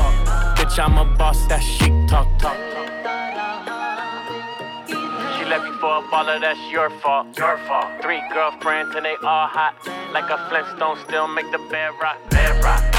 Bitch, 0.58 0.76
I'm 0.84 0.98
a 0.98 1.04
boss, 1.16 1.46
that 1.46 1.62
chic 1.62 1.92
talk. 2.08 2.26
talk. 2.40 2.56
She 4.88 5.44
left 5.44 5.64
you 5.64 5.74
for 5.74 5.98
a 5.98 6.02
baller, 6.10 6.40
that's 6.40 6.58
your 6.72 6.90
fault. 7.02 7.38
Your 7.38 7.56
fault. 7.58 8.02
Three 8.02 8.20
girlfriends 8.32 8.96
and 8.96 9.04
they 9.04 9.14
all 9.22 9.46
hot. 9.46 9.74
Like 10.12 10.28
a 10.28 10.38
Flintstone, 10.48 10.98
still 11.06 11.28
make 11.28 11.48
the 11.52 11.58
bed 11.70 11.92
rock. 12.02 12.18
Bed 12.30 12.64
rock. 12.64 12.97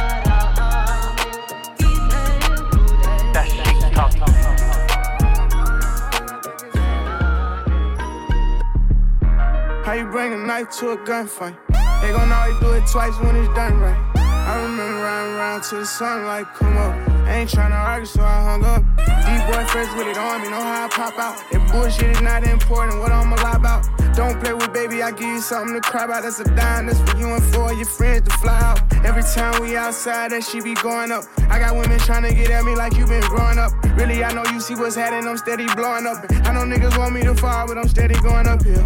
How 9.90 9.96
you 9.96 10.06
bring 10.06 10.34
a 10.34 10.38
knife 10.38 10.70
to 10.78 10.92
a 10.92 10.98
gunfight? 10.98 11.58
They 12.04 12.12
gon' 12.12 12.32
always 12.32 12.60
do 12.60 12.74
it 12.74 12.86
twice 12.86 13.18
when 13.22 13.36
it's 13.36 13.52
done 13.56 13.80
right. 13.80 13.98
I 14.18 14.62
remember 14.62 15.02
riding 15.02 15.34
around 15.34 15.64
till 15.64 15.80
the 15.80 15.86
sunlight 15.88 16.46
come 16.54 16.78
up. 16.78 16.94
Ain't 17.28 17.50
tryna 17.50 17.74
argue, 17.74 18.06
so 18.06 18.22
I 18.22 18.44
hung 18.44 18.64
up. 18.66 18.84
These 19.26 19.42
boy 19.50 19.66
fresh 19.66 19.90
with 19.98 20.06
it 20.06 20.16
on 20.16 20.44
me, 20.44 20.50
know 20.52 20.62
how 20.62 20.86
I 20.86 20.90
pop 20.90 21.18
out. 21.18 21.42
That 21.52 21.72
bullshit 21.72 22.12
is 22.12 22.22
not 22.22 22.44
important, 22.44 23.00
what 23.00 23.12
I'ma 23.12 23.36
lie 23.38 23.56
about. 23.56 23.84
Don't 24.20 24.38
play 24.42 24.52
with 24.52 24.74
baby, 24.74 25.02
I 25.02 25.12
give 25.12 25.30
you 25.30 25.40
something 25.40 25.74
to 25.74 25.80
cry 25.80 26.04
about. 26.04 26.24
That's 26.24 26.42
a 26.42 26.44
dime, 26.44 26.88
that's 26.88 27.00
for 27.10 27.18
you 27.18 27.28
and 27.34 27.42
for 27.56 27.72
your 27.72 27.86
friends 27.86 28.28
to 28.28 28.38
fly 28.40 28.60
out. 28.60 28.82
Every 29.06 29.24
time 29.24 29.62
we 29.62 29.78
outside, 29.78 30.32
that 30.32 30.44
she 30.44 30.60
be 30.60 30.74
going 30.74 31.10
up. 31.10 31.24
I 31.50 31.58
got 31.58 31.74
women 31.74 31.98
trying 32.00 32.24
to 32.24 32.36
get 32.36 32.52
at 32.52 32.66
me 32.66 32.76
like 32.76 32.98
you 32.98 33.08
been 33.08 33.22
growing 33.22 33.58
up. 33.58 33.72
Really, 33.96 34.22
I 34.22 34.34
know 34.34 34.44
you 34.52 34.60
see 34.60 34.76
what's 34.76 34.98
happening, 34.98 35.26
I'm 35.26 35.38
steady 35.38 35.68
blowing 35.74 36.06
up. 36.06 36.18
I 36.44 36.52
know 36.52 36.68
niggas 36.68 36.98
want 36.98 37.16
me 37.16 37.22
to 37.22 37.34
fall, 37.34 37.66
but 37.66 37.78
I'm 37.78 37.88
steady 37.88 38.16
going 38.20 38.46
uphill. 38.46 38.84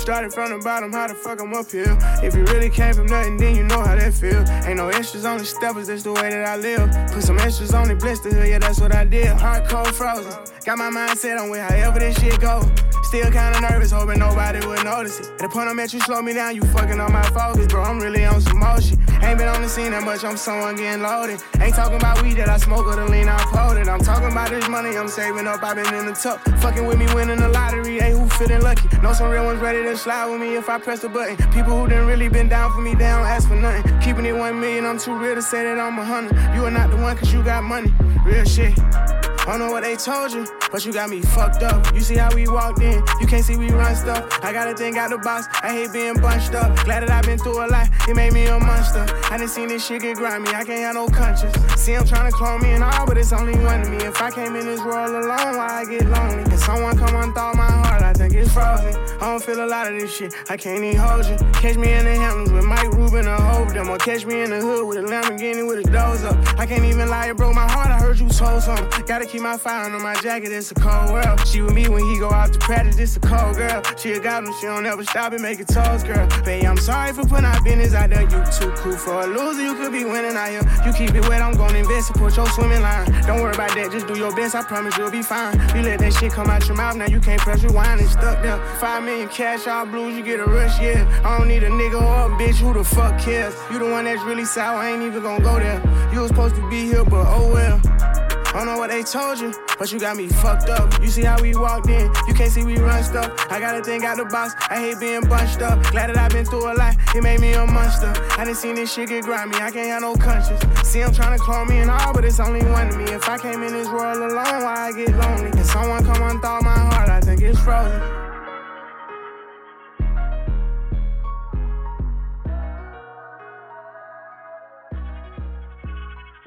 Started 0.00 0.32
from 0.32 0.50
the 0.50 0.58
bottom, 0.58 0.92
how 0.92 1.06
the 1.06 1.14
fuck 1.14 1.40
I'm 1.40 1.54
up 1.54 1.70
here? 1.70 1.96
If 2.20 2.34
you 2.34 2.42
really 2.46 2.68
came 2.68 2.92
from 2.92 3.06
nothing, 3.06 3.36
then 3.36 3.54
you 3.54 3.62
know 3.62 3.84
how 3.84 3.94
that 3.94 4.12
feel. 4.12 4.42
Ain't 4.66 4.78
no 4.78 4.88
extras 4.88 5.24
only 5.24 5.44
steppers, 5.44 5.86
that's 5.86 6.02
the 6.02 6.12
way 6.12 6.28
that 6.30 6.44
I 6.44 6.56
live. 6.56 6.90
Put 7.12 7.22
some 7.22 7.38
extras 7.38 7.72
on 7.72 7.86
the 7.86 7.94
blister 7.94 8.30
yeah, 8.44 8.58
that's 8.58 8.80
what 8.80 8.92
I 8.92 9.04
did. 9.04 9.28
Hard 9.28 9.68
cold 9.68 9.94
frozen. 9.94 10.32
Got 10.64 10.78
my 10.78 10.90
mindset 10.90 11.40
on 11.40 11.50
with 11.50 11.60
however 11.60 12.00
this 12.00 12.18
shit 12.18 12.40
go. 12.40 12.68
Still 13.04 13.30
kinda 13.30 13.60
nervous, 13.60 13.92
hoping 13.92 14.18
nobody 14.18 14.66
would 14.72 14.84
notice 14.84 15.20
it. 15.20 15.26
At 15.32 15.38
the 15.38 15.48
point 15.48 15.68
I'm 15.68 15.78
at, 15.78 15.92
you 15.92 16.00
slow 16.00 16.22
me 16.22 16.32
down, 16.32 16.54
you 16.56 16.62
fucking 16.62 16.98
on 16.98 17.12
my 17.12 17.22
focus, 17.30 17.66
bro. 17.66 17.82
I'm 17.82 18.00
really 18.00 18.24
on 18.24 18.40
some 18.40 18.58
motion. 18.58 18.98
Ain't 19.22 19.38
been 19.38 19.48
on 19.48 19.60
the 19.62 19.68
scene 19.68 19.90
that 19.90 20.02
much, 20.02 20.24
I'm 20.24 20.36
someone 20.36 20.76
getting 20.76 21.02
loaded. 21.02 21.40
Ain't 21.60 21.74
talking 21.74 21.96
about 21.96 22.22
weed 22.22 22.34
that 22.34 22.48
I 22.48 22.56
smoke 22.56 22.86
or 22.86 22.96
the 22.96 23.06
lean 23.06 23.28
I 23.28 23.36
it. 23.76 23.88
I'm 23.88 24.00
talking 24.00 24.30
about 24.32 24.50
this 24.50 24.68
money 24.68 24.96
I'm 24.96 25.08
saving 25.08 25.46
up, 25.46 25.62
i 25.62 25.74
been 25.74 25.92
in 25.94 26.06
the 26.06 26.12
tuck. 26.12 26.40
Fucking 26.60 26.86
with 26.86 26.98
me 26.98 27.06
winning 27.14 27.38
the 27.38 27.48
lottery, 27.48 27.98
hey, 27.98 28.12
who 28.12 28.28
feeling 28.30 28.62
lucky? 28.62 28.88
Know 28.98 29.12
some 29.12 29.30
real 29.30 29.44
ones 29.44 29.60
ready 29.60 29.82
to 29.82 29.96
slide 29.96 30.30
with 30.30 30.40
me 30.40 30.56
if 30.56 30.68
I 30.68 30.78
press 30.78 31.00
the 31.00 31.08
button. 31.08 31.36
People 31.52 31.78
who 31.78 31.88
done 31.88 32.06
really 32.06 32.28
been 32.28 32.48
down 32.48 32.72
for 32.72 32.80
me, 32.80 32.94
they 32.94 33.04
don't 33.04 33.26
ask 33.26 33.48
for 33.48 33.56
nothing. 33.56 34.00
Keeping 34.00 34.26
it 34.26 34.32
one 34.34 34.58
million, 34.58 34.86
I'm 34.86 34.98
too 34.98 35.16
real 35.18 35.34
to 35.34 35.42
say 35.42 35.62
that 35.64 35.78
I'm 35.78 35.98
a 35.98 36.04
hundred. 36.04 36.34
You 36.54 36.64
are 36.64 36.70
not 36.70 36.90
the 36.90 36.96
one, 36.96 37.16
cause 37.16 37.32
you 37.32 37.42
got 37.42 37.62
money. 37.62 37.92
Real 38.24 38.44
shit. 38.44 39.31
I 39.42 39.46
don't 39.46 39.58
know 39.58 39.72
what 39.72 39.82
they 39.82 39.96
told 39.96 40.32
you, 40.32 40.46
but 40.70 40.86
you 40.86 40.92
got 40.92 41.10
me 41.10 41.20
fucked 41.20 41.64
up. 41.64 41.92
You 41.92 42.00
see 42.00 42.14
how 42.14 42.32
we 42.32 42.46
walked 42.46 42.80
in, 42.80 43.02
you 43.20 43.26
can't 43.26 43.44
see 43.44 43.56
we 43.56 43.70
run 43.70 43.96
stuff. 43.96 44.38
I 44.40 44.52
got 44.52 44.68
a 44.68 44.74
thing 44.74 44.96
out 44.98 45.10
the 45.10 45.18
box, 45.18 45.48
I 45.62 45.72
hate 45.72 45.92
being 45.92 46.14
bunched 46.14 46.54
up. 46.54 46.76
Glad 46.84 47.02
that 47.02 47.10
I've 47.10 47.24
been 47.24 47.38
through 47.38 47.66
a 47.66 47.66
lot, 47.66 47.88
it 48.08 48.14
made 48.14 48.32
me 48.32 48.46
a 48.46 48.60
monster. 48.60 49.04
I 49.32 49.38
done 49.38 49.48
seen 49.48 49.66
this 49.66 49.84
shit 49.84 50.02
get 50.02 50.16
grimy, 50.16 50.48
I 50.50 50.62
can't 50.62 50.82
have 50.82 50.94
no 50.94 51.08
conscience. 51.08 51.56
See, 51.74 51.94
I'm 51.94 52.06
trying 52.06 52.30
to 52.30 52.36
clone 52.36 52.62
me 52.62 52.70
and 52.70 52.84
all, 52.84 53.04
but 53.04 53.18
it's 53.18 53.32
only 53.32 53.58
one 53.58 53.80
of 53.82 53.90
me. 53.90 53.96
If 53.96 54.22
I 54.22 54.30
came 54.30 54.54
in 54.54 54.64
this 54.64 54.80
world 54.80 55.10
alone, 55.10 55.56
why 55.56 55.82
I 55.82 55.84
get 55.86 56.06
lonely? 56.06 56.44
Can 56.44 56.58
someone 56.58 56.96
come 56.96 57.16
unthaw 57.16 57.56
my 57.56 57.68
heart? 57.68 58.02
I 58.02 58.12
think 58.12 58.34
it's 58.34 58.52
frozen. 58.52 58.94
I 59.20 59.26
don't 59.26 59.42
feel 59.42 59.64
a 59.64 59.66
lot 59.66 59.92
of 59.92 59.98
this 59.98 60.14
shit, 60.14 60.32
I 60.50 60.56
can't 60.56 60.84
even 60.84 60.96
hold 60.96 61.26
you. 61.26 61.36
Catch 61.54 61.78
me 61.78 61.92
in 61.92 62.04
the 62.04 62.14
Hamptons 62.14 62.52
with 62.52 62.64
Mike 62.64 62.92
Rubin 62.92 63.26
or 63.26 63.34
Hov 63.36 63.74
them, 63.74 63.88
or 63.88 63.98
catch 63.98 64.24
me 64.24 64.42
in 64.42 64.50
the 64.50 64.60
hood 64.60 64.86
with 64.86 64.98
a 64.98 65.02
Lamborghini 65.02 65.66
with 65.66 65.84
a 65.84 65.90
doze 65.90 66.22
up. 66.22 66.36
I 66.60 66.64
can't 66.64 66.84
even 66.84 67.08
lie, 67.08 67.26
it 67.30 67.36
broke 67.36 67.56
my 67.56 67.68
heart, 67.68 67.88
I 67.88 67.98
heard 67.98 68.20
you 68.20 68.28
told 68.28 68.62
something. 68.62 69.04
Gotta 69.04 69.31
keep 69.32 69.40
my 69.40 69.56
fire 69.56 69.90
on 69.90 70.02
my 70.02 70.14
jacket, 70.20 70.52
it's 70.52 70.70
a 70.72 70.74
cold 70.74 71.10
world. 71.10 71.40
She 71.46 71.62
with 71.62 71.72
me 71.72 71.88
when 71.88 72.04
he 72.04 72.18
go 72.18 72.30
out 72.30 72.52
to 72.52 72.58
practice, 72.58 72.98
it's 72.98 73.16
a 73.16 73.20
cold 73.20 73.56
girl. 73.56 73.82
She 73.96 74.12
a 74.12 74.20
goblin, 74.20 74.52
she 74.60 74.66
don't 74.66 74.84
ever 74.84 75.02
stop 75.04 75.32
and 75.32 75.40
make 75.40 75.58
it 75.58 75.68
toes, 75.68 76.04
girl. 76.04 76.28
Babe, 76.44 76.64
I'm 76.66 76.76
sorry 76.76 77.14
for 77.14 77.24
putting 77.24 77.46
our 77.46 77.62
business 77.64 77.94
out 77.94 78.10
there. 78.10 78.22
You 78.22 78.44
too 78.52 78.70
cool 78.76 78.92
for 78.92 79.22
a 79.22 79.26
loser, 79.26 79.62
you 79.62 79.74
could 79.74 79.90
be 79.90 80.04
winning 80.04 80.36
out 80.36 80.50
here. 80.50 80.60
You 80.84 80.92
keep 80.92 81.14
it 81.14 81.26
wet, 81.30 81.40
I'm 81.40 81.56
gonna 81.56 81.78
invest 81.78 82.10
and 82.10 82.20
put 82.20 82.36
your 82.36 82.46
swimming 82.48 82.82
line. 82.82 83.10
Don't 83.22 83.40
worry 83.40 83.54
about 83.54 83.74
that, 83.74 83.90
just 83.90 84.06
do 84.06 84.18
your 84.18 84.36
best, 84.36 84.54
I 84.54 84.64
promise 84.64 84.98
you'll 84.98 85.10
be 85.10 85.22
fine. 85.22 85.58
You 85.74 85.80
let 85.80 86.00
that 86.00 86.12
shit 86.12 86.30
come 86.30 86.50
out 86.50 86.68
your 86.68 86.76
mouth, 86.76 86.96
now 86.96 87.06
you 87.06 87.20
can't 87.20 87.40
press 87.40 87.64
rewind 87.64 88.00
and 88.00 88.10
stuck 88.10 88.42
there. 88.42 88.58
Five 88.80 89.02
million 89.02 89.30
cash, 89.30 89.66
all 89.66 89.86
blues, 89.86 90.14
you 90.14 90.22
get 90.22 90.40
a 90.40 90.44
rush, 90.44 90.78
yeah. 90.78 91.08
I 91.24 91.38
don't 91.38 91.48
need 91.48 91.62
a 91.62 91.70
nigga 91.70 92.02
or 92.02 92.30
a 92.30 92.36
bitch, 92.36 92.56
who 92.56 92.74
the 92.74 92.84
fuck 92.84 93.18
cares? 93.18 93.54
You 93.70 93.78
the 93.78 93.90
one 93.90 94.04
that's 94.04 94.22
really 94.24 94.44
sour, 94.44 94.76
I 94.76 94.90
ain't 94.90 95.02
even 95.02 95.22
gonna 95.22 95.42
go 95.42 95.58
there. 95.58 95.80
You 96.12 96.20
was 96.20 96.28
supposed 96.28 96.56
to 96.56 96.68
be 96.68 96.84
here, 96.84 97.04
but 97.04 97.24
oh 97.26 97.50
well. 97.50 98.21
I 98.52 98.56
don't 98.56 98.66
know 98.66 98.76
what 98.76 98.90
they 98.90 99.02
told 99.02 99.40
you, 99.40 99.54
but 99.78 99.90
you 99.90 99.98
got 99.98 100.14
me 100.14 100.28
fucked 100.28 100.68
up. 100.68 101.00
You 101.00 101.08
see 101.08 101.22
how 101.22 101.40
we 101.40 101.54
walked 101.54 101.88
in, 101.88 102.12
you 102.28 102.34
can't 102.34 102.52
see 102.52 102.62
we 102.62 102.76
run 102.76 103.02
stuff. 103.02 103.32
I 103.50 103.58
got 103.58 103.74
a 103.80 103.82
thing 103.82 104.04
out 104.04 104.18
the 104.18 104.26
box, 104.26 104.52
I 104.68 104.78
hate 104.78 105.00
being 105.00 105.22
bunched 105.22 105.62
up. 105.62 105.82
Glad 105.90 106.10
that 106.10 106.18
I've 106.18 106.32
been 106.32 106.44
through 106.44 106.70
a 106.70 106.74
lot, 106.74 106.94
it 107.14 107.22
made 107.22 107.40
me 107.40 107.54
a 107.54 107.64
monster. 107.64 108.12
I 108.38 108.44
done 108.44 108.54
seen 108.54 108.74
this 108.74 108.92
shit 108.92 109.08
get 109.08 109.24
grimy, 109.24 109.56
I 109.56 109.70
can't 109.70 109.88
have 109.88 110.02
no 110.02 110.16
conscience. 110.16 110.62
See, 110.86 111.00
I'm 111.02 111.14
trying 111.14 111.38
to 111.38 111.42
clone 111.42 111.66
me 111.68 111.78
and 111.78 111.90
all, 111.90 112.12
but 112.12 112.26
it's 112.26 112.40
only 112.40 112.62
one 112.66 112.90
to 112.90 112.98
me. 112.98 113.04
If 113.04 113.26
I 113.26 113.38
came 113.38 113.62
in 113.62 113.72
this 113.72 113.88
world 113.88 114.18
alone, 114.18 114.34
why 114.34 114.88
I 114.88 114.92
get 114.92 115.16
lonely? 115.16 115.50
Can 115.50 115.64
someone 115.64 116.04
come 116.04 116.16
unthaw 116.16 116.60
my 116.62 116.78
heart? 116.78 117.08
I 117.08 117.20
think 117.20 117.40
it's 117.40 117.58
frozen. 117.58 118.02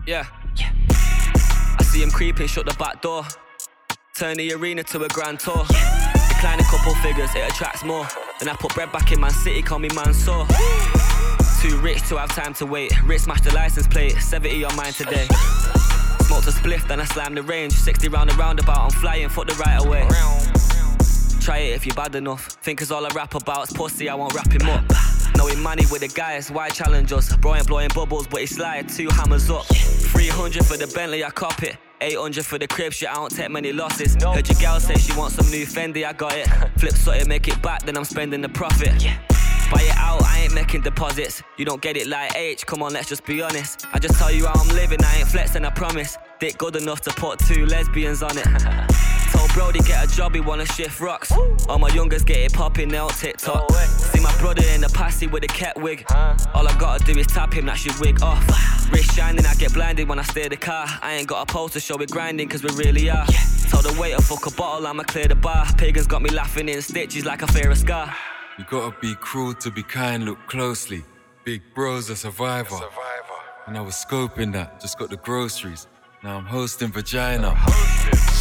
Yeah. 0.06 0.28
I 0.60 0.85
see 1.96 2.04
him 2.04 2.12
creeping, 2.12 2.48
shut 2.48 2.66
the 2.66 2.74
back 2.74 3.02
door. 3.02 3.24
Turn 4.18 4.36
the 4.36 4.52
arena 4.54 4.84
to 4.84 5.04
a 5.04 5.08
grand 5.10 5.40
tour. 5.40 5.64
Decline 6.28 6.60
a 6.60 6.64
couple 6.64 6.94
figures, 6.96 7.34
it 7.36 7.50
attracts 7.50 7.86
more. 7.86 8.06
Then 8.40 8.50
I 8.50 8.56
put 8.56 8.74
bread 8.76 8.92
back 8.92 9.14
in 9.14 9.22
Man 9.22 9.32
City, 9.32 9.62
call 9.62 9.80
me 9.80 9.88
Mansour. 9.96 10.46
Too 11.62 11.78
rich 11.80 12.02
to 12.10 12.18
have 12.18 12.30
time 12.36 12.54
to 12.56 12.66
wait. 12.66 12.92
Rich 13.04 13.22
smash 13.22 13.42
the 13.42 13.54
license 13.54 13.88
plate, 13.88 14.12
70 14.18 14.66
on 14.66 14.76
mine 14.76 14.92
today. 14.92 15.26
Smoked 16.28 16.48
a 16.48 16.52
spliff, 16.52 16.86
then 16.88 17.00
I 17.00 17.06
slammed 17.06 17.38
the 17.38 17.44
range. 17.44 17.72
60 17.72 18.10
round 18.10 18.30
the 18.30 18.36
roundabout, 18.36 18.78
I'm 18.78 18.92
flying, 19.00 19.30
foot 19.30 19.48
the 19.48 19.56
right 19.56 19.80
away. 19.86 20.06
Try 21.40 21.60
it 21.60 21.76
if 21.76 21.86
you're 21.86 21.96
bad 21.96 22.14
enough. 22.16 22.48
Think 22.62 22.82
it's 22.82 22.92
all 22.92 23.06
I 23.06 23.10
rap 23.16 23.36
about, 23.36 23.64
it's 23.64 23.74
pussy, 23.74 24.10
I 24.10 24.16
won't 24.16 24.34
wrap 24.34 24.52
him 24.52 24.68
up. 24.68 24.84
Knowing 25.38 25.62
money 25.62 25.86
with 25.92 26.02
the 26.02 26.10
guys, 26.10 26.52
why 26.52 26.68
challenge 26.70 27.14
us? 27.14 27.34
Bro 27.38 27.56
ain't 27.56 27.68
blowing 27.68 27.90
bubbles, 27.96 28.28
but 28.28 28.42
he 28.42 28.48
slide 28.48 28.90
two 28.90 29.08
hammers 29.12 29.50
up. 29.50 29.66
300 29.66 30.66
for 30.66 30.76
the 30.76 30.88
Bentley, 30.88 31.24
I 31.24 31.30
cop 31.30 31.64
it. 31.64 31.78
800 32.02 32.46
for 32.46 32.58
the 32.58 32.68
crib, 32.68 32.94
shit, 32.94 33.10
I 33.10 33.16
don't 33.16 33.34
take 33.36 33.50
many 33.50 33.72
losses. 33.72 34.16
No. 34.16 34.34
Heard 34.34 34.48
your 34.48 34.60
gal 34.60 34.80
say 34.80 34.96
she 34.96 35.18
wants 35.18 35.36
some 35.36 35.50
new 35.50 35.66
Fendi, 35.66 36.06
I 36.06 36.14
got 36.14 36.36
it. 36.36 36.48
Flip 36.78 36.94
something, 36.94 37.28
make 37.28 37.48
it 37.48 37.62
back, 37.62 37.84
then 37.86 37.98
I'm 37.98 38.06
spending 38.06 38.42
the 38.42 38.50
profit. 38.50 38.94
Buy 39.72 39.82
it 39.82 39.98
out, 39.98 40.22
I 40.24 40.42
ain't 40.42 40.54
making 40.54 40.82
deposits. 40.82 41.42
You 41.58 41.66
don't 41.66 41.82
get 41.82 41.98
it 41.98 42.08
like 42.08 42.36
H, 42.36 42.66
come 42.66 42.84
on, 42.84 42.94
let's 42.94 43.10
just 43.10 43.26
be 43.26 43.42
honest. 43.42 43.88
I 43.94 44.00
just 44.00 44.20
tell 44.20 44.32
you 44.32 44.46
how 44.46 44.54
I'm 44.60 44.70
living, 44.76 45.04
I 45.04 45.18
ain't 45.18 45.28
flexing, 45.28 45.66
I 45.66 45.70
promise. 45.70 46.18
Dick 46.40 46.58
good 46.58 46.76
enough 46.76 47.02
to 47.02 47.12
put 47.12 47.40
two 47.40 47.66
lesbians 47.66 48.22
on 48.22 48.38
it. 48.38 48.48
Told 49.56 49.74
Brody 49.74 49.88
get 49.88 50.04
a 50.04 50.16
job, 50.16 50.36
he 50.36 50.42
wanna 50.42 50.66
shift 50.66 51.00
rocks. 51.00 51.32
All 51.70 51.80
my 51.80 51.88
youngers 51.90 52.24
get 52.24 52.38
it 52.38 52.54
popping, 52.54 52.90
they 52.90 52.98
on 52.98 53.10
TikTok. 53.10 53.72
See 53.72 54.22
my 54.22 54.36
brother 54.40 54.64
in 54.74 54.82
the 54.82 54.90
passy 54.90 55.28
with 55.28 55.46
a 55.46 55.48
cat 55.48 55.80
wig. 55.82 56.06
All 56.54 56.68
I 56.68 56.78
gotta 56.78 57.04
do 57.06 57.18
is 57.18 57.28
tap 57.28 57.54
him, 57.54 57.68
that 57.68 57.78
should 57.78 57.98
wig 58.00 58.22
off. 58.22 58.44
Wrist 58.92 59.16
shining, 59.16 59.46
I 59.46 59.54
get 59.56 59.74
blinded 59.74 60.10
when 60.10 60.20
I 60.20 60.24
steer 60.24 60.50
the 60.50 60.58
car. 60.58 60.86
I 61.02 61.14
ain't 61.14 61.28
got 61.28 61.50
a 61.50 61.52
pose 61.52 61.72
to 61.72 61.80
show 61.80 61.96
it 62.02 62.12
grinding, 62.12 62.50
cause 62.50 62.64
we 62.64 62.70
really 62.76 63.10
are. 63.10 63.26
Told 63.70 63.86
the 63.86 63.98
waiter, 64.00 64.22
fuck 64.22 64.46
a 64.46 64.52
bottle, 64.52 64.88
I'ma 64.88 65.04
clear 65.04 65.28
the 65.28 65.36
bar. 65.36 65.66
Pagans 65.78 66.08
got 66.08 66.22
me 66.22 66.32
laughing 66.32 66.68
in 66.68 66.82
stitches 66.82 67.24
like 67.24 67.42
I 67.42 67.48
fear 67.48 67.72
a 67.72 67.76
scar. 67.78 68.14
You 68.58 68.66
gotta 68.70 68.94
be 69.00 69.16
cruel 69.16 69.54
to 69.54 69.72
be 69.72 69.84
kind, 69.84 70.26
look 70.26 70.40
closely. 70.48 71.04
Big 71.46 71.62
bro's 71.74 72.10
a 72.10 72.16
survivor. 72.18 72.78
And 73.68 73.78
I 73.78 73.82
was 73.82 73.96
scoping 73.96 74.52
that, 74.52 74.82
just 74.82 75.00
got 75.00 75.10
the 75.10 75.18
groceries. 75.18 75.88
Now 76.24 76.38
I'm 76.38 76.46
hosting 76.46 76.92
vagina. 76.92 77.56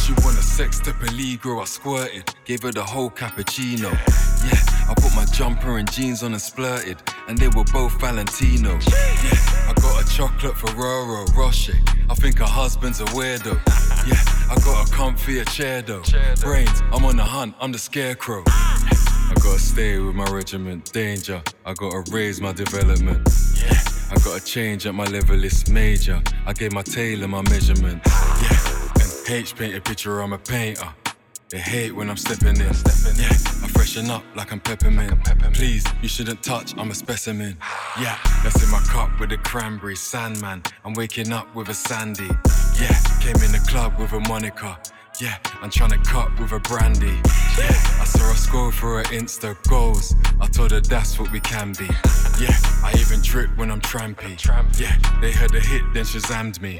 She 0.05 0.13
want 0.23 0.37
a 0.37 0.43
sex 0.43 0.79
to 0.81 0.91
peligro, 0.91 1.63
I 1.63 1.65
squirted. 1.65 2.31
Gave 2.45 2.61
her 2.61 2.71
the 2.71 2.83
whole 2.83 3.09
cappuccino. 3.09 3.91
Yeah, 4.45 4.87
I 4.87 4.93
put 4.93 5.15
my 5.15 5.25
jumper 5.33 5.79
and 5.79 5.91
jeans 5.91 6.21
on 6.21 6.33
and 6.33 6.39
splurted. 6.39 6.99
And 7.27 7.39
they 7.39 7.47
were 7.47 7.63
both 7.73 7.99
Valentino. 7.99 8.73
Yeah, 8.73 9.67
I 9.67 9.73
got 9.81 10.03
a 10.03 10.07
chocolate 10.15 10.55
Ferrero 10.57 11.25
Rocher. 11.35 11.73
I 12.07 12.13
think 12.13 12.37
her 12.37 12.45
husband's 12.45 13.01
a 13.01 13.05
weirdo. 13.05 13.55
Yeah, 14.05 14.21
I 14.51 14.55
got 14.63 14.87
a 14.87 14.93
comfier 14.93 15.43
chair 15.49 15.81
though. 15.81 16.03
Brains, 16.39 16.83
I'm 16.93 17.03
on 17.03 17.17
the 17.17 17.23
hunt, 17.23 17.55
I'm 17.59 17.71
the 17.71 17.79
scarecrow. 17.79 18.43
I 18.45 19.33
gotta 19.41 19.57
stay 19.57 19.97
with 19.97 20.13
my 20.13 20.25
regiment, 20.25 20.93
danger. 20.93 21.41
I 21.65 21.73
gotta 21.73 22.03
raise 22.11 22.39
my 22.39 22.53
development. 22.53 23.27
Yeah, 23.57 23.81
I 24.11 24.19
gotta 24.23 24.45
change 24.45 24.85
at 24.85 24.93
my 24.93 25.05
level, 25.05 25.43
it's 25.43 25.67
major. 25.67 26.21
I 26.45 26.53
gave 26.53 26.73
my 26.73 26.83
tailor 26.83 27.27
my 27.27 27.41
measurement. 27.49 28.03
Yeah, 28.05 28.54
H 29.27 29.55
paint 29.55 29.75
a 29.75 29.81
picture, 29.81 30.21
I'm 30.21 30.33
a 30.33 30.37
painter. 30.37 30.83
Uh. 30.83 30.91
They 31.49 31.59
hate 31.59 31.95
when 31.95 32.09
I'm 32.09 32.17
stepping 32.17 32.57
in. 32.57 32.73
Yeah, 33.15 33.29
I 33.29 33.67
freshen 33.73 34.09
up 34.09 34.23
like 34.35 34.51
I'm 34.51 34.59
peppermint. 34.59 35.23
peppermint 35.23 35.55
Please, 35.55 35.85
you 36.01 36.07
shouldn't 36.07 36.43
touch, 36.43 36.77
I'm 36.77 36.91
a 36.91 36.95
specimen. 36.95 37.57
Yeah, 37.99 38.17
that's 38.43 38.63
in 38.63 38.69
my 38.69 38.79
cup 38.79 39.19
with 39.19 39.31
a 39.31 39.37
cranberry 39.37 39.95
sandman. 39.95 40.63
I'm 40.83 40.93
waking 40.93 41.31
up 41.31 41.53
with 41.55 41.69
a 41.69 41.73
sandy. 41.73 42.29
Yeah, 42.79 42.97
came 43.19 43.35
in 43.43 43.51
the 43.51 43.63
club 43.67 43.97
with 43.97 44.11
a 44.13 44.19
Monica. 44.19 44.77
Yeah, 45.19 45.37
I'm 45.61 45.69
trying 45.69 45.91
to 45.91 46.09
cut 46.09 46.37
with 46.39 46.51
a 46.51 46.59
brandy. 46.59 47.19
Yeah, 47.57 48.01
I 48.01 48.05
saw 48.05 48.27
her 48.27 48.35
scroll 48.35 48.71
through 48.71 48.97
her 48.97 49.03
Insta 49.05 49.55
goals. 49.69 50.13
I 50.41 50.47
told 50.47 50.71
her 50.71 50.81
that's 50.81 51.17
what 51.17 51.31
we 51.31 51.39
can 51.39 51.73
be. 51.73 51.85
Yeah, 52.39 52.57
I 52.83 52.93
even 52.99 53.21
drip 53.21 53.55
when 53.57 53.71
I'm 53.71 53.81
trampy. 53.81 54.37
Yeah, 54.79 54.97
they 55.21 55.31
heard 55.31 55.51
the 55.51 55.61
hit, 55.61 55.81
then 55.93 56.05
Shazammed 56.05 56.61
me. 56.61 56.79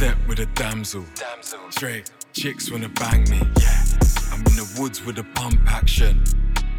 Yeah, 0.00 0.12
step 0.12 0.28
with 0.28 0.38
a 0.38 0.46
damsel. 0.54 1.04
damsel. 1.16 1.58
Straight 1.70 2.10
chicks 2.32 2.70
wanna 2.70 2.88
bang 2.88 3.28
me. 3.30 3.38
Yeah, 3.60 3.82
I'm 4.30 4.40
in 4.46 4.54
the 4.54 4.76
woods 4.78 5.04
with 5.04 5.18
a 5.18 5.24
pump 5.34 5.60
action. 5.66 6.22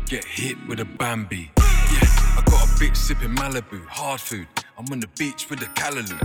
Get 0.06 0.24
hit 0.24 0.56
with 0.68 0.80
a 0.80 0.86
Bambi. 0.86 1.52
Yeah, 1.58 2.38
I 2.38 2.44
got 2.46 2.64
a 2.64 2.68
bitch 2.80 2.96
sipping 2.96 3.36
Malibu, 3.36 3.86
hard 3.88 4.22
food. 4.22 4.48
I'm 4.78 4.86
on 4.92 5.02
the 5.02 5.10
beach 5.18 5.50
with 5.50 5.62
a 5.62 5.66
Callaloo. 5.76 6.20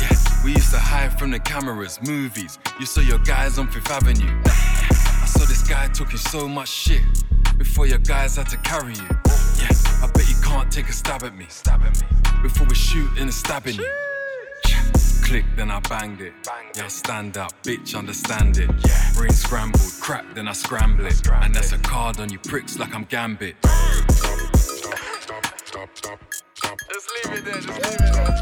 Yeah, 0.00 0.42
We 0.42 0.52
used 0.52 0.70
to 0.70 0.78
hide 0.78 1.18
from 1.18 1.32
the 1.32 1.38
cameras, 1.38 2.00
movies. 2.06 2.58
You 2.80 2.86
saw 2.86 3.02
your 3.02 3.18
guys 3.18 3.58
on 3.58 3.68
Fifth 3.68 3.90
Avenue. 3.90 4.40
I 4.46 5.26
saw 5.26 5.44
this 5.44 5.68
guy 5.68 5.88
talking 5.88 6.16
so 6.16 6.48
much 6.48 6.70
shit 6.70 7.02
before 7.58 7.86
your 7.86 7.98
guys 7.98 8.36
had 8.36 8.48
to 8.48 8.56
carry 8.58 8.94
you. 8.94 9.08
Yeah, 9.60 9.68
I 10.02 10.10
bet 10.14 10.26
you 10.26 10.36
can't 10.42 10.72
take 10.72 10.88
a 10.88 10.92
stab 10.92 11.24
at 11.24 11.36
me. 11.36 11.44
Stab 11.50 11.82
at 11.82 12.00
me. 12.00 12.06
Before 12.42 12.66
we 12.66 12.74
shoot 12.74 13.10
and 13.18 13.32
stabbing 13.34 13.74
you. 13.74 14.07
Click, 15.28 15.44
then 15.56 15.70
I 15.70 15.78
banged 15.80 16.22
it. 16.22 16.32
Yeah, 16.74 16.88
stand 16.88 17.36
up, 17.36 17.52
bitch, 17.62 17.94
understand 17.94 18.56
it. 18.56 18.70
Yeah. 18.86 19.12
Brain 19.12 19.30
scrambled, 19.30 19.92
crap, 20.00 20.24
then 20.34 20.48
I 20.48 20.52
scramble 20.54 21.04
it. 21.04 21.20
And 21.28 21.54
that's 21.54 21.72
a 21.72 21.78
card 21.80 22.18
on 22.18 22.30
you 22.30 22.38
pricks 22.38 22.78
like 22.78 22.94
I'm 22.94 23.04
Gambit. 23.04 23.56
Just 23.62 23.76
leave 27.12 27.34
it 27.34 27.44
there, 27.44 27.60
just 27.60 27.68
leave 27.68 27.84
it 27.84 28.12
there. 28.14 28.36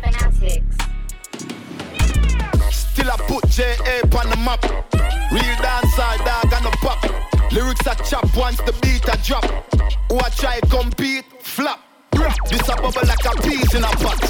Fanatics. 0.00 0.76
Still 2.74 3.10
I 3.10 3.16
put 3.28 3.46
J.A. 3.50 4.00
on 4.16 4.30
the 4.30 4.36
map. 4.38 4.64
Real 5.30 5.56
dancer, 5.60 6.24
dog 6.24 6.52
and 6.54 6.64
a 6.64 6.70
pop. 6.78 7.04
Lyrics 7.52 7.86
a 7.86 7.94
chop 8.02 8.34
once 8.34 8.56
the 8.62 8.72
beat 8.80 9.06
a 9.12 9.16
drop. 9.22 9.44
Who 10.10 10.16
I 10.20 10.30
try 10.30 10.60
compete, 10.70 11.26
flop. 11.42 11.80
This 12.48 12.68
a 12.68 12.76
bubble 12.76 13.06
like 13.06 13.24
a 13.24 13.42
peas 13.42 13.74
in 13.74 13.84
a 13.84 13.88
pot. 13.88 14.20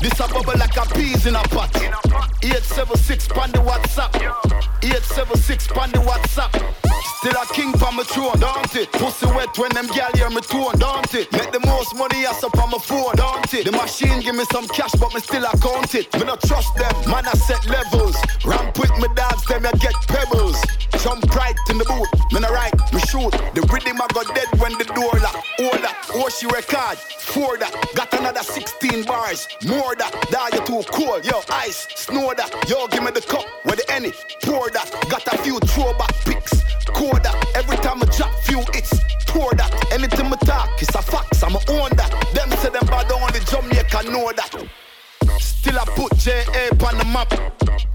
This 0.00 0.20
a 0.20 0.28
bubble 0.28 0.58
like 0.58 0.76
a 0.76 0.84
peas 0.94 1.26
in 1.26 1.36
a 1.36 1.42
pot. 1.42 1.74
876 2.44 3.28
pan 3.28 3.50
the 3.52 3.58
WhatsApp. 3.58 4.14
876 4.84 5.66
pan 5.68 5.90
the 5.92 5.98
WhatsApp. 5.98 6.52
Still 7.18 7.42
a 7.42 7.46
king 7.54 7.72
for 7.72 7.90
my 7.92 8.02
throne, 8.04 8.38
don't 8.38 8.76
it? 8.76 8.92
Pussy 8.92 9.26
wet 9.26 9.56
when 9.58 9.72
them 9.72 9.86
gal 9.88 10.12
hear 10.14 10.28
me 10.30 10.40
tone, 10.42 10.78
don't 10.78 11.12
it? 11.14 11.32
Make 11.32 11.50
the 11.50 11.60
most 11.66 11.96
money 11.96 12.26
ass 12.26 12.44
up 12.44 12.56
on 12.58 12.70
my 12.70 12.78
phone, 12.78 13.16
don't 13.16 13.52
it? 13.54 13.64
The 13.64 13.72
machine 13.72 14.20
give 14.20 14.34
me 14.36 14.44
some 14.52 14.68
cash, 14.68 14.92
but 15.00 15.14
me 15.14 15.20
still 15.20 15.44
account 15.44 15.94
it. 15.94 16.12
Me 16.14 16.24
not 16.24 16.42
trust 16.42 16.74
them, 16.76 16.92
man 17.10 17.26
I 17.26 17.32
set 17.32 17.64
levels. 17.66 18.16
Ramp 18.44 18.78
with 18.78 18.92
me 18.98 19.08
dogs, 19.16 19.44
them 19.46 19.66
I 19.66 19.72
get 19.80 19.94
pebbles. 20.06 20.60
Jump 21.02 21.24
right 21.34 21.56
in 21.70 21.78
the 21.78 21.84
boot, 21.84 22.08
me 22.32 22.40
not 22.40 22.50
right, 22.50 22.74
me 22.92 23.00
shoot. 23.08 23.32
The 23.54 23.62
rhythm 23.72 24.00
I 24.00 24.06
got 24.12 24.28
dead 24.34 24.48
when 24.60 24.76
the 24.78 24.84
door 24.84 25.14
lock. 25.22 25.42
Oh, 25.60 25.70
All 25.72 25.78
that, 25.82 25.96
oh 26.14 26.28
she 26.28 26.46
record, 26.46 26.98
four 26.98 27.45
that. 27.58 27.72
Got 27.94 28.12
another 28.14 28.42
16 28.42 29.04
bars, 29.04 29.46
more 29.66 29.94
that. 29.94 30.12
Dog 30.30 30.54
you 30.54 30.62
too 30.66 30.82
cold, 30.90 31.24
yo 31.24 31.40
ice, 31.50 31.86
snow 31.94 32.34
that. 32.34 32.50
Yo 32.68 32.86
give 32.88 33.04
me 33.04 33.10
the 33.10 33.20
cup, 33.20 33.44
where 33.64 33.76
the 33.76 33.84
any, 33.90 34.12
pour 34.42 34.70
that. 34.70 34.88
Got 35.08 35.26
a 35.32 35.38
few 35.38 35.58
throwback 35.60 36.14
pics, 36.24 36.54
core 36.86 37.20
that. 37.20 37.36
Every 37.54 37.76
time 37.78 38.02
I 38.02 38.06
drop 38.16 38.32
few 38.42 38.60
hits, 38.74 38.98
pour 39.26 39.54
that. 39.54 39.70
Anything 39.92 40.26
I 40.26 40.36
talk, 40.44 40.70
it's 40.82 40.94
a 40.94 41.02
fax, 41.02 41.42
I'ma 41.42 41.60
own 41.68 41.90
that. 41.96 42.10
Them 42.34 42.50
say 42.58 42.70
them 42.70 42.86
bad 42.86 43.12
on 43.12 43.32
the 43.32 43.40
Jamaica 43.46 44.10
know 44.10 44.32
that. 44.32 44.52
Still 45.40 45.78
I 45.78 45.84
put 45.94 46.16
J.A. 46.16 46.70
on 46.84 46.98
the 46.98 47.04
map. 47.12 47.32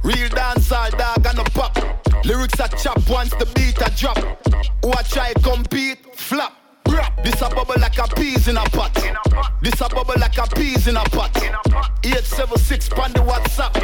Real 0.04 0.30
dancer, 0.30 0.96
dog 0.98 1.26
and 1.26 1.40
a 1.40 1.44
pop. 1.52 1.78
Lyrics 2.26 2.60
a 2.60 2.68
chop 2.70 3.00
once 3.10 3.32
the 3.32 3.46
beat 3.56 3.78
a 3.82 3.90
drop. 3.96 4.18
Who 4.84 4.92
I 4.92 5.04
try 5.04 5.34
compete, 5.44 6.16
flop. 6.16 6.61
This 7.24 7.42
a 7.42 7.50
bubble 7.50 7.76
like 7.80 7.98
a 7.98 8.08
peas 8.16 8.48
in 8.48 8.58
a 8.58 8.64
pot. 8.64 8.94
This 9.62 9.80
a 9.82 9.90
bubble 9.90 10.16
like 10.20 10.38
a 10.38 10.48
peas 10.56 10.88
in 10.88 10.98
a 10.98 11.04
pot. 11.04 11.36
876 12.04 12.90
pan 12.90 13.14
the 13.14 13.20
WhatsApp. 13.20 13.76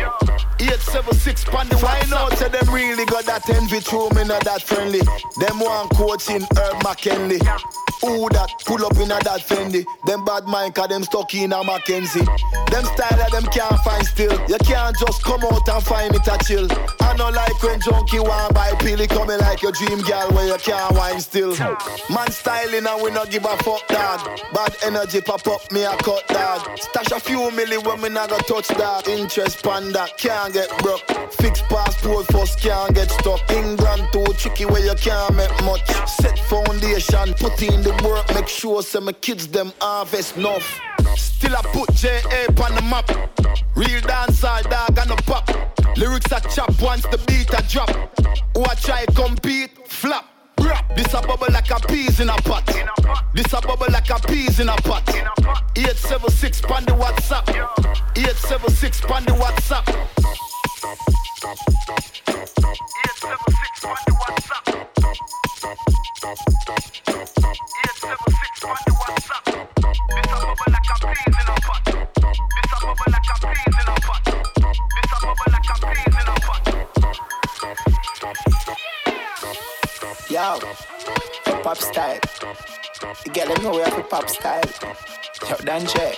876 0.60 1.44
pan 1.46 1.70
the 1.70 1.76
WhatsApp. 1.76 1.80
Find 1.80 2.14
out 2.14 2.38
say 2.38 2.50
them 2.50 2.74
really 2.74 3.06
got 3.06 3.26
that 3.26 3.48
envy 3.50 3.80
through 3.80 4.10
me 4.12 4.24
not 4.24 4.44
that 4.46 4.64
friendly. 4.64 5.02
Them 5.40 5.60
one 5.60 5.88
coaching 5.90 6.46
Herb 6.58 6.84
McKenley. 6.84 7.40
Who 8.02 8.30
that 8.30 8.54
pull 8.66 8.86
up 8.86 8.96
in 8.98 9.10
a 9.10 9.18
that 9.26 9.42
Fendi? 9.42 9.84
Them 10.06 10.24
bad 10.24 10.46
mind 10.46 10.76
cause 10.76 10.90
them 10.90 11.04
stuck 11.04 11.34
in 11.34 11.52
a 11.52 11.64
Mackenzie. 11.64 12.22
Them 12.70 12.86
style 12.86 13.22
of 13.22 13.32
them 13.32 13.46
can't 13.50 13.80
find 13.82 14.06
still. 14.06 14.38
You 14.48 14.58
can't 14.60 14.96
just 14.98 15.24
come 15.24 15.44
out 15.44 15.68
and 15.68 15.84
find 15.84 16.14
it 16.14 16.28
a 16.28 16.38
chill. 16.46 16.68
I 17.02 17.16
know 17.18 17.30
like 17.30 17.62
when 17.64 17.82
junkie 17.82 18.20
want 18.20 18.54
buy 18.54 18.74
pill, 18.80 19.02
it 19.02 19.10
coming 19.10 19.40
like 19.40 19.64
your 19.64 19.72
dream 19.72 20.02
girl 20.02 20.30
where 20.32 20.48
you 20.48 20.58
can't 20.58 20.96
wine 20.96 21.20
still. 21.20 21.58
Man 22.10 22.30
styling 22.30 22.86
and 22.86 23.02
we 23.02 23.10
not 23.12 23.32
give 23.32 23.46
a 23.46 23.58
fuck 23.64 23.88
dog. 23.88 24.22
Bad 24.54 24.76
energy 24.86 25.22
pop 25.22 25.48
up 25.48 25.72
me 25.72 25.84
a 25.84 25.98
cut 25.98 26.28
dog. 26.28 26.78
Stash 26.78 27.12
a 27.12 27.20
few 27.20 27.50
milli 27.50 27.84
when 27.84 28.02
me 28.02 28.10
not 28.10 28.30
go 28.30 28.38
touch 28.40 28.68
that. 28.78 29.08
Interest 29.08 29.64
pan 29.64 29.92
that 29.94 30.18
can't 30.18 30.54
get 30.54 30.70
broke. 30.80 31.02
Fix 31.34 31.62
passport 31.64 32.28
first 32.28 32.60
can't 32.62 32.94
get 32.94 33.10
stuck. 33.10 33.42
England 33.52 34.08
too 34.14 34.26
tricky 34.38 34.66
where 34.66 34.86
you 34.86 34.96
can't 34.96 35.36
make 35.36 35.64
much. 35.64 35.82
Set 36.08 36.38
foundation, 36.40 37.34
put 37.34 37.62
in 37.64 37.87
the 37.88 38.08
work, 38.08 38.28
make 38.36 38.48
sure 38.48 38.82
some 38.84 39.06
my 39.06 39.14
kids 39.14 39.48
them 39.48 39.72
harvest 39.80 40.36
enough. 40.36 40.82
Still 41.16 41.56
I 41.56 41.62
put 41.62 41.94
J.A. 41.94 42.48
on 42.62 42.76
the 42.76 42.82
map. 42.82 43.10
Real 43.76 44.02
dancer, 44.02 44.60
dog 44.70 44.98
and 44.98 45.12
a 45.12 45.16
pop. 45.24 45.48
Lyrics 45.98 46.32
a 46.32 46.42
chop 46.50 46.82
once 46.82 47.04
the 47.04 47.18
beat 47.28 47.50
a 47.50 47.64
drop. 47.70 47.90
Who 48.56 48.64
I 48.64 48.76
try 48.76 49.06
compete, 49.16 49.72
flop. 49.88 50.26
This 50.96 51.14
a 51.14 51.22
bubble 51.22 51.48
like 51.52 51.70
a 51.70 51.80
peas 51.88 52.20
in 52.20 52.30
a 52.30 52.36
pot. 52.38 52.66
This 53.34 53.54
a 53.54 53.62
bubble 53.62 53.88
like 53.92 54.10
a 54.10 54.20
peas 54.28 54.60
in 54.60 54.68
a 54.70 54.76
pot. 54.76 55.08
876 55.78 56.62
pan 56.62 56.86
the 56.86 56.94
WhatsApp. 56.94 57.48
876 58.18 59.02
pan 59.02 59.24
the 59.26 59.32
WhatsApp. 59.34 59.88
876 63.08 63.80
pan 63.80 63.98
the 64.06 64.12
WhatsApp. 64.12 65.47
Yo, 80.30 80.60
pop 81.64 81.78
style. 81.78 82.20
The 83.24 83.32
girl 83.34 83.48
them 83.48 83.64
know 83.64 83.72
we 83.72 83.82
have 83.82 84.10
pop 84.10 84.30
style. 84.30 84.62
Yo, 85.50 85.56
Danje, 85.66 86.14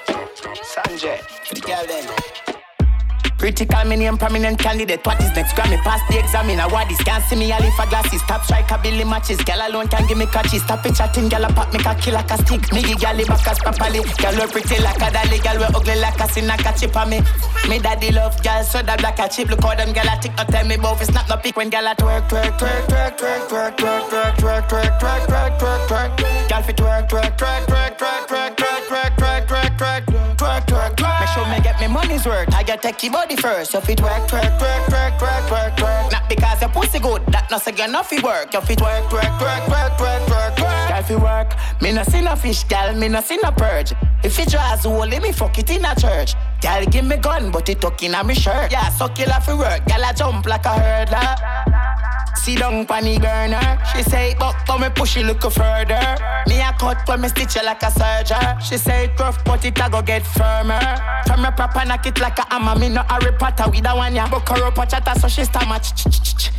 Sanjay, 0.61 1.19
for 1.21 1.55
the 1.55 1.61
girl 1.61 1.85
them. 1.85 2.59
Critical, 3.39 3.85
me 3.85 3.95
name 3.95 4.17
prominent 4.17 4.59
candidate. 4.59 4.99
What 5.05 5.21
is 5.23 5.31
next? 5.31 5.55
Grammy 5.55 5.77
pass 5.79 6.01
the 6.11 6.19
examiner. 6.19 6.67
What 6.67 6.91
is 6.91 6.99
can't 6.99 7.23
see 7.23 7.37
me? 7.37 7.49
I 7.53 7.59
live 7.59 7.73
for 7.73 7.87
glasses. 7.87 8.21
Top 8.27 8.43
striker, 8.43 8.77
Billy 8.83 9.05
matches. 9.05 9.39
Girl 9.47 9.63
alone 9.63 9.87
can 9.87 10.05
give 10.07 10.17
me 10.17 10.25
catches. 10.25 10.61
Stop 10.61 10.85
it 10.85 10.93
chatting, 10.93 11.29
girl 11.29 11.45
a 11.45 11.47
pop 11.47 11.71
me 11.71 11.79
cocky 11.79 12.11
like 12.11 12.29
a 12.29 12.37
stick. 12.37 12.67
Give 12.69 12.99
girl 12.99 13.15
back 13.25 13.47
as 13.47 13.59
properly. 13.59 14.03
Girl 14.19 14.35
we 14.35 14.45
pretty 14.51 14.83
like 14.83 14.99
a 14.99 15.07
dolly. 15.07 15.39
Girl 15.39 15.55
we 15.55 15.63
ugly 15.71 15.95
like 16.03 16.19
a 16.19 16.27
sin 16.27 16.47
like 16.47 16.65
a 16.67 16.77
chip 16.77 16.95
on 16.97 17.09
me. 17.09 17.21
Me 17.69 17.79
daddy 17.79 18.11
love 18.11 18.35
girl 18.43 18.61
so 18.61 18.83
that 18.83 18.99
black 18.99 19.19
a 19.19 19.29
chip. 19.31 19.47
Look 19.47 19.63
how 19.63 19.73
them 19.73 19.93
girl 19.93 20.11
a 20.11 20.19
tick. 20.19 20.35
Not 20.35 20.49
tell 20.49 20.67
me 20.67 20.75
about 20.75 20.99
it's 20.99 21.09
not 21.15 21.29
no 21.29 21.37
pick 21.37 21.55
when 21.55 21.69
girl 21.69 21.87
a 21.87 21.95
twerk, 21.95 22.27
twerk, 22.27 22.59
twerk, 22.59 22.91
twerk, 22.91 23.15
twerk, 23.15 23.47
twerk, 23.47 24.35
twerk, 24.35 24.35
twerk, 24.35 24.67
twerk, 24.67 24.99
twerk, 24.99 24.99
twerk, 24.99 25.29
twerk, 25.31 25.53
twerk, 25.57 25.87
twerk. 25.87 26.11
Girl 26.51 26.61
fi 26.61 26.73
twerk, 26.73 27.07
twerk, 27.07 27.37
twerk, 27.39 27.65
twerk, 27.65 27.87
twerk, 27.95 28.27
twerk, 28.27 28.55
twerk, 28.59 28.85
twerk, 28.85 29.15
twerk, 29.15 29.47
twerk, 29.47 29.47
twerk, 29.47 29.77
twerk, 29.79 30.09
sure 31.39 31.49
me 31.49 31.61
get 31.61 31.79
me 31.79 31.87
money's 31.87 32.25
worth. 32.25 32.53
I 32.53 32.63
get 32.63 32.81
take 32.81 33.01
your 33.03 33.13
body 33.13 33.35
first. 33.35 33.73
You 33.73 33.81
fit 33.81 34.01
work, 34.01 34.27
twerk, 34.27 34.59
twerk, 34.59 34.85
twerk, 34.87 35.17
twerk, 35.19 35.47
twerk, 35.47 35.77
twerk. 35.77 36.11
Not 36.11 36.29
because 36.29 36.61
your 36.61 36.69
pussy 36.69 36.99
good, 36.99 37.25
that 37.27 37.49
not 37.49 37.61
say 37.61 37.73
you 37.77 37.87
no 37.87 38.03
work. 38.23 38.53
You 38.53 38.61
fit 38.61 38.81
work, 38.81 39.03
twerk, 39.11 39.33
twerk, 39.39 39.63
twerk, 39.67 39.97
twerk, 39.97 40.25
twerk, 40.27 40.55
twerk. 40.55 40.87
Girl 40.89 41.03
fi 41.03 41.15
work. 41.15 41.81
Me 41.81 41.91
no 41.91 42.03
see 42.03 42.21
no 42.21 42.35
fish, 42.35 42.63
girl. 42.65 42.93
Me 42.95 43.07
no 43.07 43.21
see 43.21 43.37
no 43.41 43.51
purge. 43.51 43.93
If 44.23 44.37
it 44.39 44.49
draws 44.49 44.83
holy, 44.83 45.19
me 45.19 45.31
fuck 45.31 45.57
it 45.57 45.69
in 45.69 45.85
a 45.85 45.95
church. 45.95 46.33
Girl 46.62 46.86
give 46.86 47.05
me 47.05 47.18
gun, 47.18 47.51
but 47.51 47.70
it 47.70 47.80
tuck 47.82 48.01
in 48.03 48.16
a 48.16 48.24
me 48.24 48.36
shirt. 48.36 48.72
Yeah, 48.72 48.89
kill 49.16 49.30
her 49.30 49.41
fi 49.41 49.53
work. 49.53 49.86
Girl 49.88 50.03
I 50.03 50.14
jump 50.14 50.45
like 50.45 50.66
a 50.66 50.70
hurdler. 50.70 51.36
See 52.36 52.55
down 52.55 52.86
panny 52.86 53.18
burner. 53.20 53.78
She 53.91 54.03
say, 54.03 54.36
but 54.39 54.55
but 54.68 54.80
me 54.80 54.89
push 54.89 55.18
it 55.18 55.26
look 55.26 55.41
further. 55.41 56.18
Me 56.47 56.60
a 56.62 56.74
cut 56.80 57.07
when 57.07 57.22
me 57.22 57.28
stitch 57.30 57.55
it 57.55 57.66
like 57.66 57.82
a 57.84 57.91
surgeon. 57.91 58.60
She 58.62 58.78
say 58.78 59.05
it 59.05 59.20
rough, 59.20 59.43
but 59.43 59.64
it 59.66 59.80
a 59.80 59.89
go 59.89 60.01
get 60.01 60.26
firmer. 60.26 60.80
From 61.28 61.41
me 61.41 61.49
proper 61.55 61.86
knock 61.86 62.05
it 62.05 62.20
like 62.20 62.39
a 62.39 62.45
hammer. 62.49 62.80
Me 62.80 62.89
no 62.89 63.03
Harry 63.10 63.32
Potter 63.34 63.70
with 63.70 63.86
a 63.88 63.95
one 63.95 64.16
ya. 64.16 64.30
Book 64.30 64.47
her 64.49 64.66
up 64.66 64.78
a 64.78 64.86
chatter 64.86 65.20
so 65.20 65.28
she 65.28 65.43
stammer. 65.45 65.80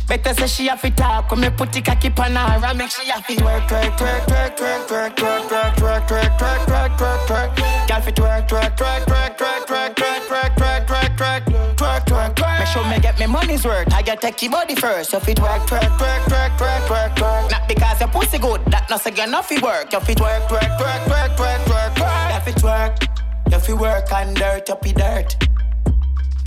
Better 0.07 0.33
say 0.33 0.47
she 0.47 0.67
have 0.67 0.81
to 0.81 0.91
talk 0.91 1.31
when 1.31 1.41
me 1.41 1.49
put 1.49 1.75
it 1.75 1.85
cocky 1.85 2.09
on 2.09 2.35
her. 2.35 2.65
I 2.65 2.73
make 2.73 2.89
sure 2.89 3.05
she 3.05 3.11
have 3.11 3.25
to 3.25 3.43
work, 3.43 3.63
twerk, 3.63 3.97
twerk, 3.97 4.25
twerk, 4.25 4.57
twerk, 4.57 4.87
twerk, 4.87 5.15
twerk, 5.15 5.47
twerk, 5.47 5.77
twerk, 5.77 6.07
twerk, 6.07 6.37
twerk, 6.37 6.97
twerk, 6.97 6.97
twerk, 6.97 7.55
twerk. 7.55 7.87
Girl 7.87 8.01
fit 8.01 8.15
twerk, 8.15 8.47
twerk, 8.47 8.77
twerk, 8.77 9.05
twerk, 9.05 9.37
twerk, 9.37 9.90
twerk, 9.95 10.21
twerk, 10.27 10.55
twerk, 10.55 10.87
twerk, 10.87 11.17
twerk, 11.17 11.45
twerk, 11.45 11.75
twerk, 11.75 12.05
twerk, 12.05 12.35
twerk. 12.35 12.59
Make 12.59 12.67
sure 12.67 12.85
me 12.89 12.99
get 12.99 13.19
me 13.19 13.27
money's 13.27 13.65
worth. 13.65 13.93
I 13.93 14.01
get 14.01 14.21
take 14.21 14.41
your 14.41 14.51
body 14.51 14.75
first. 14.75 15.13
You 15.13 15.19
fit 15.19 15.37
twerk, 15.37 15.61
twerk, 15.67 15.97
twerk, 15.97 16.21
twerk, 16.25 16.57
twerk, 16.57 16.81
twerk, 16.87 17.15
twerk. 17.15 17.51
Not 17.51 17.67
because 17.67 17.99
your 17.99 18.09
pussy 18.09 18.37
good, 18.37 18.61
that 18.71 18.89
not 18.89 19.01
say 19.01 19.11
no 19.27 19.41
fi 19.41 19.59
work. 19.61 19.91
You 19.93 19.99
fit 20.01 20.17
twerk, 20.17 20.47
twerk, 20.47 20.77
twerk, 20.79 21.05
twerk, 21.05 21.35
twerk, 21.37 21.59
twerk, 21.65 21.95
twerk. 21.95 22.33
You 22.35 22.41
fit 22.53 22.55
twerk, 22.63 23.51
you 23.51 23.59
fit 23.59 23.77
work 23.77 24.11
on 24.11 24.33
dirt, 24.33 24.69
up 24.69 24.85
in 24.85 24.95
dirt. 24.95 25.35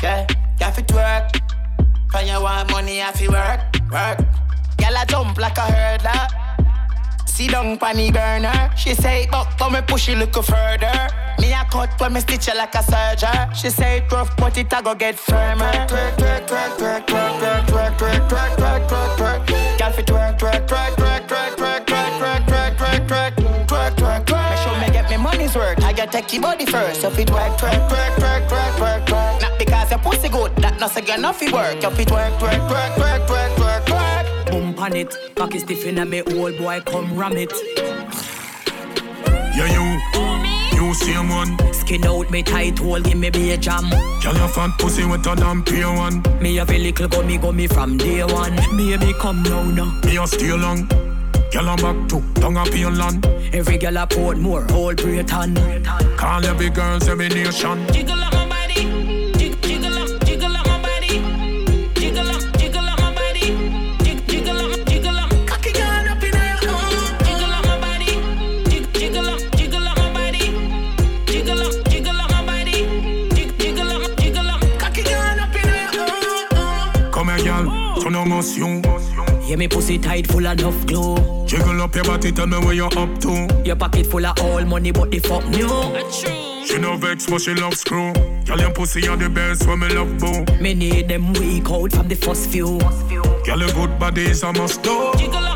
Yeah, 0.02 0.26
you 0.60 0.70
fit 0.72 0.86
twerk. 0.86 1.40
When 2.12 2.26
you 2.28 2.40
want 2.40 2.70
money, 2.70 2.98
you 2.98 3.12
fi 3.12 3.28
work, 3.28 3.60
work. 3.90 4.18
Girl 4.78 4.96
a 4.96 5.04
jump 5.06 5.38
like 5.38 5.58
a 5.58 5.62
hurdler. 5.62 6.28
See 7.28 7.48
down 7.48 7.76
panny 7.78 8.12
burner. 8.12 8.70
She 8.76 8.94
say, 8.94 9.26
but 9.30 9.48
but 9.58 9.70
me 9.70 9.80
push 9.82 10.08
it 10.08 10.18
look 10.18 10.34
further. 10.44 11.08
Me 11.38 11.52
a 11.52 11.64
cut 11.70 11.90
when 12.00 12.12
me 12.12 12.20
stitch 12.20 12.48
it 12.48 12.56
like 12.56 12.74
a 12.74 12.82
surgeon. 12.82 13.54
She 13.54 13.70
say 13.70 13.98
it 13.98 14.12
rough, 14.12 14.36
but 14.36 14.56
it 14.56 14.72
a 14.72 14.82
go 14.82 14.94
get 14.94 15.18
firmer. 15.18 15.70
Twerk, 15.86 16.16
twerk, 16.16 16.46
twerk, 16.46 16.76
twerk, 16.78 17.06
twerk, 17.06 17.66
twerk, 17.66 17.66
twerk, 17.66 17.98
twerk, 17.98 18.28
twerk, 18.28 18.56
twerk, 18.56 18.88
twerk, 18.88 19.16
twerk. 19.46 19.78
Girl 19.78 19.92
fi 19.92 20.02
twerk, 20.02 20.38
twerk, 20.38 20.66
twerk, 20.66 20.94
twerk, 20.96 21.26
twerk, 21.26 21.56
twerk, 21.56 21.86
twerk, 21.86 22.46
twerk, 22.46 22.46
twerk, 22.46 22.76
twerk, 22.76 23.06
twerk, 23.06 23.66
twerk, 23.66 23.96
twerk, 23.96 24.24
twerk. 24.26 24.50
Make 24.50 24.58
sure 24.58 24.78
me 24.80 24.92
get 24.92 25.10
me 25.10 25.16
money's 25.16 25.54
worth. 25.54 25.82
I 25.84 25.92
got 25.92 26.12
take 26.12 26.32
your 26.32 26.42
body 26.42 26.66
first. 26.66 27.00
So 27.00 27.10
fit 27.10 27.28
twerk, 27.28 27.58
twerk, 27.58 27.88
twerk, 27.88 28.16
twerk, 28.16 28.48
twerk, 28.48 28.72
twerk, 28.78 29.06
twerk. 29.06 29.40
Not 29.40 29.58
because 29.58 29.90
your 29.90 29.98
pussy 30.00 30.28
good, 30.28 30.54
that 30.56 30.78
no 30.80 30.88
say 30.88 31.02
you 31.06 31.18
no 31.20 31.32
fi 31.32 31.50
work. 31.52 31.82
You 31.82 31.90
fit 31.90 32.08
twerk, 32.08 32.38
twerk, 32.38 32.68
twerk, 32.68 32.94
twerk, 32.96 33.26
twerk, 33.26 33.56
twerk, 33.56 33.84
twerk. 33.86 34.50
Boom 34.50 34.74
pan 34.74 34.96
it, 34.96 35.14
cocky 35.34 35.58
stiff 35.58 35.84
inna 35.84 36.04
me 36.04 36.22
old 36.22 36.56
boy, 36.58 36.80
come 36.86 37.16
ram 37.16 37.36
it. 37.36 37.52
Yeah, 39.56 39.66
you. 39.72 40.13
You 40.94 41.06
same 41.06 41.28
one. 41.28 41.74
Skin 41.74 42.04
out 42.06 42.30
me 42.30 42.42
tight 42.44 42.78
hole, 42.78 43.00
give 43.00 43.18
me 43.18 43.28
be 43.28 43.50
a 43.50 43.56
jam. 43.56 43.90
Girl, 43.90 44.36
your 44.36 44.46
fat 44.46 44.70
pussy 44.78 45.04
with 45.04 45.26
a 45.26 45.34
damn 45.34 45.64
pure 45.64 45.92
one. 45.92 46.22
Me 46.40 46.54
have 46.56 46.70
a 46.70 46.78
little 46.78 47.08
gummy 47.08 47.36
gummy 47.36 47.66
from 47.66 47.96
day 47.96 48.22
one. 48.22 48.54
Baby, 48.76 49.12
come 49.18 49.42
now 49.42 49.64
now. 49.64 50.00
Me 50.04 50.16
a 50.18 50.26
stay 50.26 50.52
long. 50.52 50.86
Girl, 51.50 51.68
I'm 51.68 51.76
back 51.78 52.08
to 52.10 52.22
tongue 52.40 52.56
up 52.56 52.72
your 52.76 52.92
land. 52.92 53.26
Every 53.52 53.76
girl 53.76 53.98
I 53.98 54.06
port 54.06 54.38
more, 54.38 54.62
whole 54.70 54.94
Britain. 54.94 55.56
Call 56.16 56.44
every 56.46 56.70
girls, 56.70 57.08
every 57.08 57.28
nation. 57.28 57.84
Jiggle 57.92 58.22
up 58.22 58.33
girl. 78.34 78.42
Turn 78.42 78.62
on 78.62 78.82
motion. 78.82 79.48
Yeah, 79.48 79.56
me 79.56 79.68
pussy 79.68 79.98
tight 79.98 80.26
full 80.26 80.46
of 80.46 80.58
enough 80.58 80.86
glue. 80.86 81.46
Jiggle 81.46 81.82
up 81.82 81.94
your 81.94 82.04
body, 82.04 82.32
tell 82.32 82.46
me 82.46 82.58
where 82.58 82.74
you're 82.74 82.98
up 82.98 83.18
to. 83.20 83.62
Your 83.64 83.76
pocket 83.76 84.06
full 84.06 84.24
of 84.24 84.38
all 84.40 84.64
money, 84.64 84.90
but 84.90 85.10
the 85.10 85.18
fuck 85.18 85.44
new. 85.48 85.68
She 86.66 86.78
no 86.78 86.96
vex, 86.96 87.26
but 87.26 87.40
she 87.40 87.54
love 87.54 87.74
screw. 87.74 88.12
Girl, 88.44 88.58
your 88.58 88.70
pussy 88.72 89.06
are 89.08 89.16
the 89.16 89.28
best 89.28 89.66
when 89.66 89.80
me 89.80 89.88
love 89.90 90.18
boo. 90.18 90.44
Me 90.60 90.74
need 90.74 91.08
them 91.08 91.32
weak 91.34 91.70
out 91.70 91.92
from 91.92 92.08
the 92.08 92.14
first 92.16 92.48
few. 92.50 92.78
Girl, 93.44 93.58
your 93.58 93.72
good 93.72 93.98
body 93.98 94.24
is 94.24 94.42
a 94.42 94.52
must 94.52 94.82
do. 94.82 95.12
Jiggle 95.18 95.36
up 95.36 95.53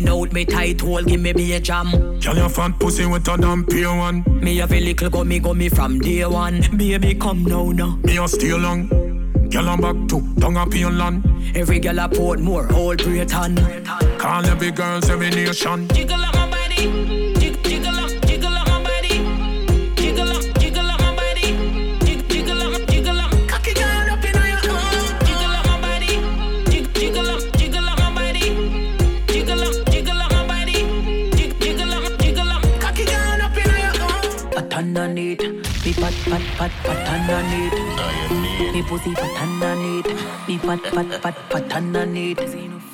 one. 0.00 0.06
Skin 0.06 0.08
out 0.08 0.32
me 0.32 0.44
tight 0.44 0.80
hole, 0.80 1.02
give 1.02 1.20
me 1.20 1.32
be 1.32 1.52
a 1.54 1.60
jam. 1.60 1.90
Girl, 2.20 2.36
your 2.36 2.48
fat 2.48 2.78
pussy 2.78 3.06
with 3.06 3.28
a 3.28 3.36
damn 3.36 3.64
pure 3.64 3.96
one. 3.96 4.24
Me 4.40 4.56
have 4.58 4.72
a 4.72 4.80
little 4.80 5.10
gummy 5.10 5.38
gummy 5.38 5.68
from 5.68 5.98
day 6.00 6.24
one. 6.24 6.62
Baby, 6.76 7.14
come 7.14 7.44
now 7.44 7.70
now. 7.70 7.98
Me 8.04 8.18
a 8.18 8.28
stay 8.28 8.52
long. 8.52 8.88
Girl, 9.48 9.68
I'm 9.68 9.80
back 9.80 10.08
to 10.08 10.34
tongue 10.40 10.56
up 10.56 10.74
your 10.74 10.90
land. 10.90 11.24
Every 11.54 11.78
girl 11.78 11.98
a 11.98 12.08
port 12.08 12.40
more, 12.40 12.66
whole 12.66 12.96
Britain. 12.96 13.56
Call 14.18 14.46
every 14.46 14.72
girls, 14.72 15.08
every 15.08 15.30
nation. 15.30 15.88
Jiggle 15.88 16.35
pat 36.66 36.84
pat 36.84 37.30
underneath. 37.30 38.72
Me 38.72 38.82
pussy 38.82 39.14
pat 39.14 39.42
underneath, 39.42 40.48
me 40.48 40.58
pat 40.58 40.82
pat 40.82 41.22
pat 41.22 41.36
pat 41.50 41.72
underneath. 41.72 42.38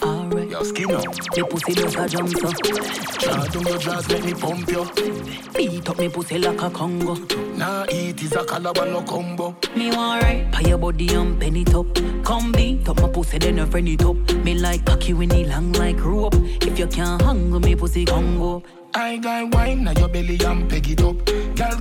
Alright, 0.02 0.50
Your 0.50 0.64
skin 0.64 0.90
out. 0.90 1.36
me 1.36 1.42
pussy 1.44 1.74
does 1.74 1.94
a 1.94 2.08
jump 2.08 2.28
so. 2.30 2.50
Draw 2.50 3.44
down 3.46 3.66
your 3.66 3.78
jaws, 3.78 4.08
let 4.10 4.24
me 4.24 4.34
pump 4.34 4.68
you. 4.68 4.84
Beat 5.54 5.88
up 5.88 5.98
me 5.98 6.08
pussy 6.08 6.38
like 6.38 6.60
a 6.60 6.70
Congo. 6.70 7.14
Nah, 7.56 7.86
eat 7.90 8.22
is 8.22 8.32
a 8.32 8.44
calabar 8.44 8.86
no 8.86 9.02
combo. 9.02 9.56
Me 9.76 9.90
want 9.90 10.22
right, 10.22 10.50
pay 10.52 10.68
your 10.68 10.78
body 10.78 11.14
and 11.14 11.40
penny 11.40 11.62
it 11.62 11.74
up. 11.74 11.86
Come 12.24 12.52
beat 12.52 12.88
up 12.88 13.00
my 13.00 13.08
pussy, 13.08 13.38
then 13.38 13.56
you 13.58 13.66
friend 13.66 13.88
it 13.88 14.04
up. 14.04 14.16
Me 14.44 14.54
like 14.54 14.84
cocky 14.84 15.14
when 15.14 15.30
he 15.30 15.44
long 15.44 15.72
like 15.72 16.02
rope. 16.04 16.34
If 16.34 16.78
you 16.78 16.86
can't 16.88 17.22
hang 17.22 17.50
with 17.50 17.64
me 17.64 17.74
pussy, 17.76 18.04
Congo. 18.04 18.62
I 18.94 19.16
got 19.16 19.54
wine 19.54 19.84
now 19.84 19.92
your 19.92 20.08
belly 20.08 20.38
and 20.44 20.68
peg 20.68 20.90
it 20.90 21.00
up. 21.00 21.16
Girl 21.56 21.80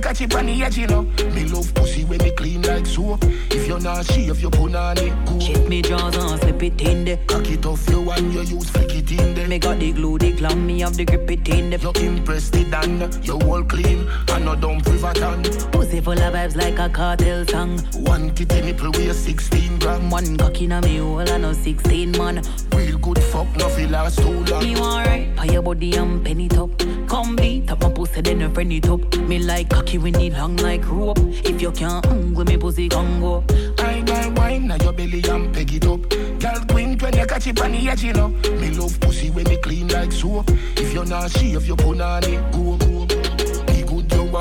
you 0.00 0.08
catch 0.08 0.20
it 0.22 0.34
on 0.34 0.46
the 0.46 0.62
edge, 0.62 0.78
you 0.78 0.86
know. 0.86 1.02
Me 1.34 1.44
love 1.46 1.74
pussy 1.74 2.04
when 2.04 2.18
me 2.22 2.30
clean 2.30 2.62
like 2.62 2.86
soap. 2.86 3.22
If 3.50 3.66
you're 3.66 3.80
not 3.80 4.06
shave, 4.06 4.40
you 4.40 4.50
put 4.50 4.74
on 4.74 4.98
it. 4.98 5.12
Check 5.40 5.68
me 5.68 5.82
jaws 5.82 6.16
and 6.16 6.40
slip 6.40 6.62
it 6.62 6.80
in 6.80 7.04
there. 7.04 7.18
Cock 7.26 7.48
it 7.50 7.66
off 7.66 7.88
you 7.90 8.10
and 8.10 8.32
you 8.32 8.40
use 8.40 8.70
flick 8.70 8.94
it 8.94 9.10
in 9.10 9.34
there. 9.34 9.48
Me 9.48 9.58
got 9.58 9.78
the 9.78 9.92
glue, 9.92 10.18
the 10.18 10.32
glam, 10.32 10.66
me 10.66 10.80
have 10.80 10.96
the 10.96 11.04
grip 11.04 11.30
it 11.30 11.48
in 11.48 11.70
there. 11.70 11.78
You 11.78 11.92
impressed 12.08 12.56
it 12.56 12.72
and 12.72 13.26
you 13.26 13.34
all 13.34 13.62
clean 13.64 14.08
and 14.28 14.44
no 14.44 14.54
dumb 14.56 14.80
privaton. 14.80 15.72
Pussy 15.72 16.00
full 16.00 16.12
of 16.12 16.34
vibes 16.34 16.56
like 16.56 16.78
a 16.78 16.88
cartel 16.88 17.44
song. 17.46 17.78
One 18.04 18.30
kitty 18.34 18.62
nipple 18.62 18.92
weigh 18.92 19.12
16 19.12 19.78
gram. 19.80 20.08
One 20.10 20.36
cock 20.36 20.60
in 20.62 20.72
a 20.72 20.80
me 20.80 20.96
hole 20.96 21.18
and 21.18 21.42
no 21.42 21.52
16 21.52 22.12
man. 22.12 22.42
Real 22.74 22.98
good 22.98 23.22
fuck, 23.24 23.54
no 23.56 23.68
feel 23.68 23.90
last 23.90 24.18
too 24.18 24.44
long. 24.44 24.64
Me 24.64 24.80
want 24.80 25.06
right, 25.06 25.36
pay 25.36 25.52
your 25.52 25.62
body 25.62 25.94
and 25.96 26.24
penny 26.24 26.48
it 26.50 26.99
Come 27.10 27.34
beat 27.34 27.68
up 27.68 27.82
my 27.82 27.90
pussy, 27.90 28.20
then 28.20 28.38
you 28.38 28.48
friend 28.50 28.72
it 28.72 28.88
up. 28.88 29.00
Me 29.16 29.40
like 29.40 29.68
cocky 29.68 29.98
when 29.98 30.14
it 30.14 30.32
long 30.32 30.56
like 30.58 30.88
rope. 30.88 31.18
If 31.18 31.60
you 31.60 31.72
can't 31.72 32.06
with 32.36 32.48
me 32.48 32.56
pussy, 32.56 32.88
Congo. 32.88 33.42
I 33.80 34.00
got 34.02 34.38
wine 34.38 34.68
now 34.68 34.76
your 34.76 34.92
belly 34.92 35.20
and 35.28 35.52
peg 35.52 35.74
it 35.74 35.86
up. 35.86 36.08
Girl 36.08 36.64
queen 36.68 36.96
when 37.00 37.16
you 37.16 37.26
catch 37.26 37.48
it 37.48 37.60
on 37.60 37.72
the 37.72 37.88
edge, 37.88 38.04
you 38.04 38.12
know. 38.12 38.28
Me 38.28 38.70
love 38.70 39.00
pussy 39.00 39.28
when 39.30 39.42
me 39.48 39.56
clean 39.56 39.88
like 39.88 40.12
soap. 40.12 40.50
If 40.76 40.94
you're 40.94 41.04
not 41.04 41.32
shave, 41.32 41.66
you 41.66 41.74
put 41.74 42.00
on 42.00 42.22
it 42.22 42.52
go 42.52 42.76
go. 42.76 42.99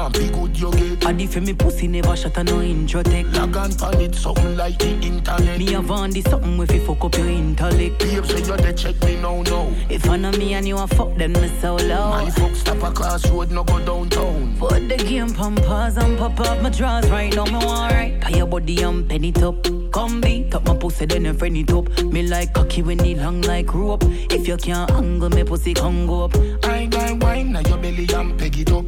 Be 0.08 0.30
good 0.30 0.58
you 0.58 0.68
want, 0.68 0.78
be 0.78 0.80
good 0.80 0.82
you 0.82 0.89
get. 0.95 1.00
Body 1.02 1.28
for 1.28 1.41
me 1.41 1.54
pussy 1.54 1.88
never 1.88 2.16
shut 2.16 2.38
a 2.38 2.43
no 2.43 2.62
intro 2.62 3.04
tech. 3.04 3.26
Log 3.34 3.58
on 3.58 3.74
pan 3.74 4.02
it 4.02 4.16
something 4.16 4.56
like 4.56 4.78
the 4.80 4.89
internet. 4.89 5.58
Me 5.58 5.74
have 5.74 5.91
on 5.91 6.12
this 6.12 6.24
something 6.26 6.58
with 6.58 6.74
you 6.74 6.86
fuck 6.86 7.04
up 7.04 7.18
your 7.18 7.28
intellect. 7.28 8.00
Babe 8.00 8.26
say 8.26 8.39
you 8.39 8.58
dey 8.58 8.74
check 8.74 9.04
me 9.04 9.16
now 9.18 9.41
now. 9.41 9.72
If 9.89 10.10
I 10.10 10.18
know 10.18 10.32
me 10.32 10.54
and 10.54 10.68
you 10.68 10.78
a 10.78 10.88
fuck, 10.88 11.16
then 11.18 11.34
me 11.34 11.50
so 11.60 11.76
low. 11.76 12.10
My 12.10 12.30
fuck 12.30 12.56
stop 12.56 12.82
across 12.84 13.28
road, 13.30 13.52
no 13.52 13.64
go 13.64 13.80
downtown. 13.80 14.56
Put 14.58 14.88
the 14.88 14.97
game 14.97 15.34
pause 15.34 15.97
and 15.97 16.18
pop 16.18 16.39
up 16.39 16.62
my 16.62 16.70
drawers 16.70 17.10
right 17.10 17.36
now. 17.36 17.45
Me 17.45 17.66
want 17.66 17.91
right. 17.93 18.22
Pay 18.22 18.38
your 18.38 18.47
body 18.47 18.82
and 18.82 19.08
pen 19.10 19.24
it 19.26 19.41
up. 19.43 19.64
Come 19.91 20.22
beat 20.22 20.54
up 20.54 20.66
my 20.66 20.76
pussy, 20.76 21.06
then 21.06 21.26
you 21.26 21.34
friend 21.34 21.58
it 21.58 21.72
up. 21.72 22.04
Me 22.04 22.24
like 22.24 22.54
cocky 22.54 22.82
when 22.84 23.04
it 23.04 23.18
long 23.18 23.41
like 23.41 23.74
rope. 23.74 24.04
If 24.32 24.47
you 24.47 24.58
can't 24.58 24.89
angle 24.91 25.30
me 25.30 25.43
pussy, 25.43 25.74
come 25.74 26.08
go 26.08 26.26
up. 26.26 26.36
I 26.64 26.86
got 26.86 27.22
wine 27.24 27.52
now 27.54 27.62
your 27.62 27.78
belly 27.78 28.08
and 28.14 28.38
peg 28.38 28.58
it 28.60 28.72
up. 28.72 28.86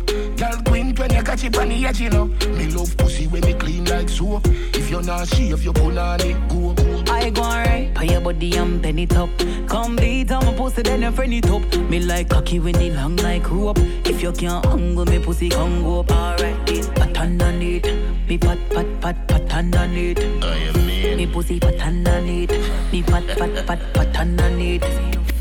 Catch 1.31 1.45
it 1.45 1.57
on 1.57 1.69
the 1.69 1.85
edge, 1.85 2.01
you 2.01 2.09
know. 2.09 2.25
Me 2.57 2.67
love 2.67 2.95
pussy 2.97 3.25
when 3.27 3.41
me 3.45 3.53
clean 3.53 3.85
like 3.85 4.09
soap. 4.09 4.45
If 4.73 4.89
you're 4.89 5.01
not 5.01 5.27
shave, 5.29 5.63
you 5.63 5.71
put 5.71 5.97
on 5.97 6.19
it 6.21 6.37
go. 6.49 6.75
I 7.09 7.29
go 7.29 7.43
right. 7.43 7.89
Pay 7.95 8.11
your 8.11 8.21
body 8.21 8.57
and 8.57 8.83
pen 8.83 8.99
it 8.99 9.15
up. 9.15 9.29
Come 9.67 9.95
beat 9.95 10.31
up 10.31 10.43
my 10.43 10.53
pussy, 10.53 10.81
then 10.81 11.01
you 11.03 11.11
friend 11.11 11.33
it 11.33 11.49
up. 11.49 11.61
Me 11.89 11.99
like 11.99 12.29
cocky 12.29 12.59
when 12.59 12.75
it 12.75 12.93
long 12.95 13.15
like 13.17 13.49
rope. 13.49 13.79
If 14.05 14.21
you 14.21 14.33
can't 14.33 14.65
angle 14.65 15.05
me 15.05 15.19
pussy, 15.19 15.49
come 15.49 15.83
go 15.83 16.01
up. 16.01 16.11
Alright, 16.11 16.65
this 16.65 16.89
pat 16.89 17.17
underneath. 17.17 17.85
Me 18.27 18.37
pat 18.37 18.59
pat 18.69 18.87
pat 18.99 19.27
pat 19.27 19.53
underneath. 19.53 20.19
I 20.19 20.57
am 20.69 20.85
mean. 20.85 21.17
Me 21.17 21.27
pussy 21.27 21.59
pat 21.61 21.79
underneath. 21.79 22.51
Me 22.91 23.03
pat 23.03 23.25
pat 23.37 23.65
pat 23.65 23.93
pat 23.93 24.19
underneath. 24.19 24.83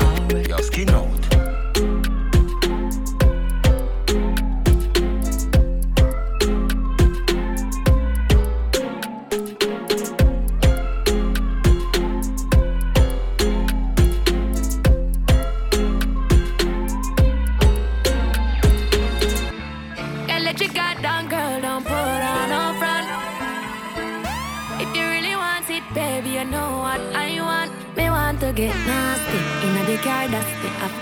Alright. 0.01 0.47
Your 0.47 0.61
skin 0.61 0.89
out. 0.91 1.20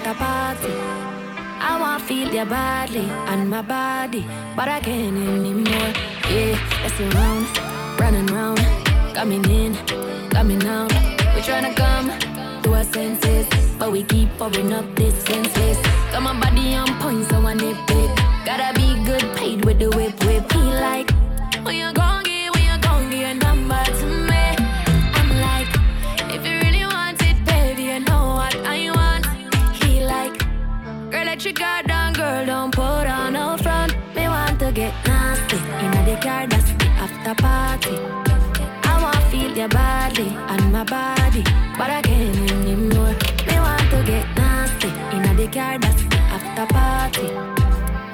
a 0.09 0.13
party. 0.15 0.73
I 1.61 1.77
wanna 1.79 2.03
feel 2.03 2.33
your 2.33 2.45
body 2.45 3.05
and 3.29 3.47
my 3.49 3.61
body, 3.61 4.25
but 4.55 4.67
I 4.67 4.79
can't 4.79 5.15
anymore. 5.15 5.91
Yeah, 6.31 6.57
let's 6.81 6.99
around, 6.99 7.45
running 7.99 8.25
round, 8.27 8.59
coming 9.13 9.45
in, 9.45 9.75
coming 10.31 10.65
out. 10.65 10.91
We 11.33 11.41
tryna 11.41 11.69
to 11.69 11.81
come 11.83 12.07
to 12.63 12.73
our 12.73 12.85
senses, 12.85 13.45
but 13.77 13.91
we 13.91 14.01
keep 14.03 14.29
pouring 14.37 14.73
up 14.73 14.85
this 14.95 15.15
senses. 15.25 15.77
Got 16.11 16.23
my 16.23 16.33
body 16.39 16.73
on 16.73 16.89
point, 17.01 17.29
so 17.29 17.37
I 17.45 17.53
nip 17.53 17.77
it. 17.89 18.09
Gotta 18.45 18.69
be 18.79 18.87
good 19.05 19.25
paid 19.37 19.63
with 19.65 19.77
the 19.77 19.89
whip, 19.95 20.15
whip. 20.23 20.51
He 20.51 20.63
like, 20.87 21.11
oh, 21.13 21.61
when 21.63 21.75
you 21.75 21.93
go 21.93 22.08
body, 40.89 41.43
but 41.77 41.89
I 41.89 42.01
can't 42.01 42.51
anymore. 42.51 43.13
Me 43.47 43.55
want 43.65 43.89
to 43.91 44.03
get 44.05 44.25
nasty 44.35 44.89
in 45.15 45.21
a 45.23 45.47
car 45.47 45.77
that's 45.77 46.01
after 46.35 46.65
party. 46.73 47.27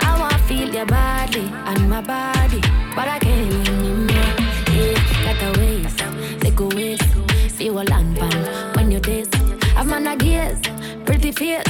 I 0.01 0.19
want 0.19 0.39
feel 0.41 0.69
your 0.73 0.85
body 0.85 1.45
and 1.69 1.89
my 1.89 2.01
body, 2.01 2.61
but 2.95 3.07
I 3.07 3.19
can't 3.19 3.67
anymore. 3.69 4.35
Yeah, 4.75 4.99
got 5.23 5.43
a 5.47 5.59
waist, 5.59 5.99
take 6.41 6.59
a 6.59 6.67
waist, 6.75 7.09
see 7.47 7.69
what 7.69 7.89
land 7.89 8.17
pan 8.17 8.75
when 8.75 8.91
you 8.91 8.99
taste. 8.99 9.35
I've 9.77 9.91
on 9.91 10.07
a 10.07 10.15
gaze, 10.15 10.61
pretty 11.05 11.31
face, 11.31 11.64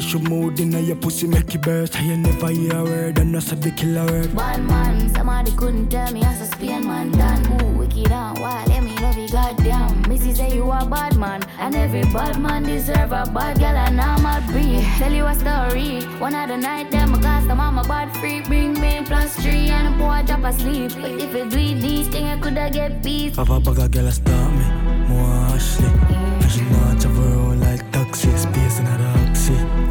Charge, 0.00 0.12
your 0.12 0.22
mood 0.30 0.60
in 0.60 0.72
your 0.72 0.96
pussy, 0.96 1.26
make 1.26 1.54
it 1.54 1.60
burst. 1.60 1.96
I 1.96 2.00
ain't 2.00 2.22
never 2.22 2.48
hear 2.48 2.74
a 2.74 2.84
word, 2.84 3.18
and 3.18 3.36
I 3.36 3.40
said 3.40 3.62
the 3.62 3.70
killer 3.70 4.06
word. 4.06 4.34
Bad 4.34 4.62
man, 4.64 5.14
somebody 5.14 5.52
couldn't 5.52 5.90
tell 5.90 6.10
me 6.12 6.22
as 6.22 6.40
a 6.40 6.46
Spain 6.46 6.86
man 6.86 7.10
done. 7.10 7.62
Ooh, 7.62 7.78
wicked 7.78 8.10
and 8.10 8.38
wild, 8.38 8.68
let 8.68 8.82
me 8.82 8.96
love 8.96 9.18
you, 9.18 9.28
goddamn. 9.28 10.08
Missy 10.08 10.34
say 10.34 10.54
you 10.54 10.70
a 10.70 10.86
bad 10.86 11.16
man, 11.16 11.42
and 11.58 11.74
every 11.76 12.02
bad 12.12 12.40
man 12.40 12.62
deserve 12.62 13.12
a 13.12 13.30
bad 13.30 13.58
girl, 13.58 13.76
and 13.76 14.00
I'm 14.00 14.24
a 14.24 14.40
breed. 14.50 14.84
Tell 14.98 15.12
you 15.12 15.26
a 15.26 15.34
story, 15.34 16.02
one 16.18 16.34
of 16.34 16.48
the 16.48 16.56
night, 16.56 16.90
them 16.90 17.14
I 17.14 17.20
cast 17.20 17.50
I'm 17.50 17.78
a 17.78 17.84
bad 17.84 18.16
freak. 18.16 18.46
Bring 18.46 18.80
me 18.80 19.02
plus 19.04 19.36
three, 19.36 19.68
and 19.68 19.94
a 19.94 19.98
boy 19.98 20.22
drop 20.26 20.44
asleep. 20.44 20.92
But 21.00 21.12
if 21.20 21.34
it 21.34 21.50
do 21.50 21.80
these 21.80 22.08
things, 22.08 22.28
I 22.28 22.40
coulda 22.40 22.70
get 22.72 23.02
peace. 23.02 23.36
Papa, 23.36 23.60
papa, 23.60 23.88
girl, 23.88 24.06
I 24.06 24.10
stop 24.10 24.52
me. 24.52 24.64
More 25.08 25.34
Ashley. 25.52 25.88
And 25.88 26.50
she 26.50 26.62
not 26.62 27.00
travel 27.00 27.56
like 27.56 27.90
taxi. 27.92 28.30
Space 28.36 28.78
in 28.78 28.86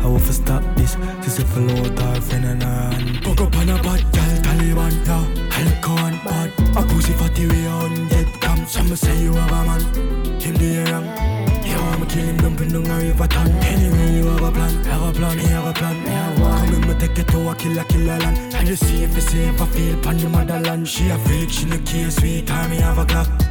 the 0.10 0.18
oxy. 0.18 0.18
I 0.18 0.18
will 0.18 0.20
for 0.20 0.34
stop 0.34 0.64
this. 0.76 0.98
She 1.24 1.30
say 1.30 1.44
follow 1.44 1.76
her 1.76 2.22
friend 2.22 2.46
and 2.46 2.64
her 2.64 2.70
hand. 2.70 3.24
Fuck 3.24 3.42
up 3.42 3.58
on 3.58 3.70
a 3.70 3.76
bad 3.82 4.02
girl, 4.12 4.34
Taliban 4.42 5.06
ta. 5.06 5.28
Alcohol 5.52 6.12
bad. 6.26 6.50
A 6.78 6.88
pussy 6.88 7.14
fatty 7.14 7.48
way 7.48 7.68
on 7.68 8.08
get 8.08 8.42
come. 8.42 8.66
Some 8.66 8.96
say 8.96 9.22
you 9.22 9.34
have 9.34 9.52
a 9.52 9.66
man. 9.66 9.82
Him 10.40 10.56
the 10.56 10.78
aram. 10.78 11.06
Yo, 11.66 11.78
I'ma 11.78 12.06
kill 12.06 12.26
him, 12.26 12.38
dumping 12.38 12.70
down 12.70 12.86
a 12.86 13.28
ton. 13.28 13.52
Anyway, 13.52 14.18
you 14.18 14.26
have 14.26 14.42
a 14.42 14.52
plan, 14.52 14.84
have 14.86 15.04
a 15.04 15.12
plan, 15.12 15.38
me 15.38 15.44
have 15.46 15.68
a 15.68 15.74
plan, 15.74 16.04
me 16.04 16.10
have 16.10 16.40
one. 16.40 16.66
Come 16.66 16.74
in, 16.74 16.88
me 16.88 16.94
take 17.00 17.20
it 17.20 17.28
to 17.28 17.50
a 17.50 17.56
killer, 17.56 17.84
killer 17.84 18.18
land. 18.18 18.56
I 18.56 18.64
just 18.64 18.86
see 18.86 19.04
if 19.04 19.16
it's 19.16 19.30
safe, 19.30 19.62
I 19.62 19.66
feel 19.68 19.98
pan 20.02 20.18
the 20.18 20.30
motherland. 20.30 20.88
She 20.88 21.10
a 21.10 21.18
freak, 21.20 21.50
she 21.52 21.66
no 21.66 21.78
care, 21.80 22.10
sweet 22.10 22.48
time, 22.48 22.72
me 22.72 22.78
have 22.78 22.98
a 22.98 23.06
clock. 23.06 23.49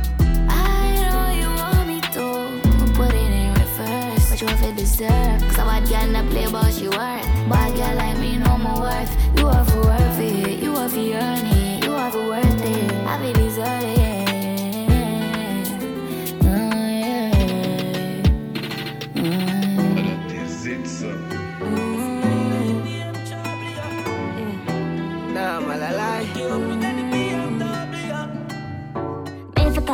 Deserve. 4.88 5.40
Cause 5.42 5.58
a 5.58 5.64
bad 5.64 5.88
girl 5.88 6.06
not 6.08 6.30
play 6.30 6.44
about 6.44 6.72
she 6.72 6.88
worth. 6.88 7.26
Bad 7.48 7.76
girl 7.76 7.96
like 7.96 8.18
me 8.18 8.36
know 8.38 8.56
my 8.58 8.74
worth. 8.80 9.38
You 9.38 9.46
have 9.46 9.67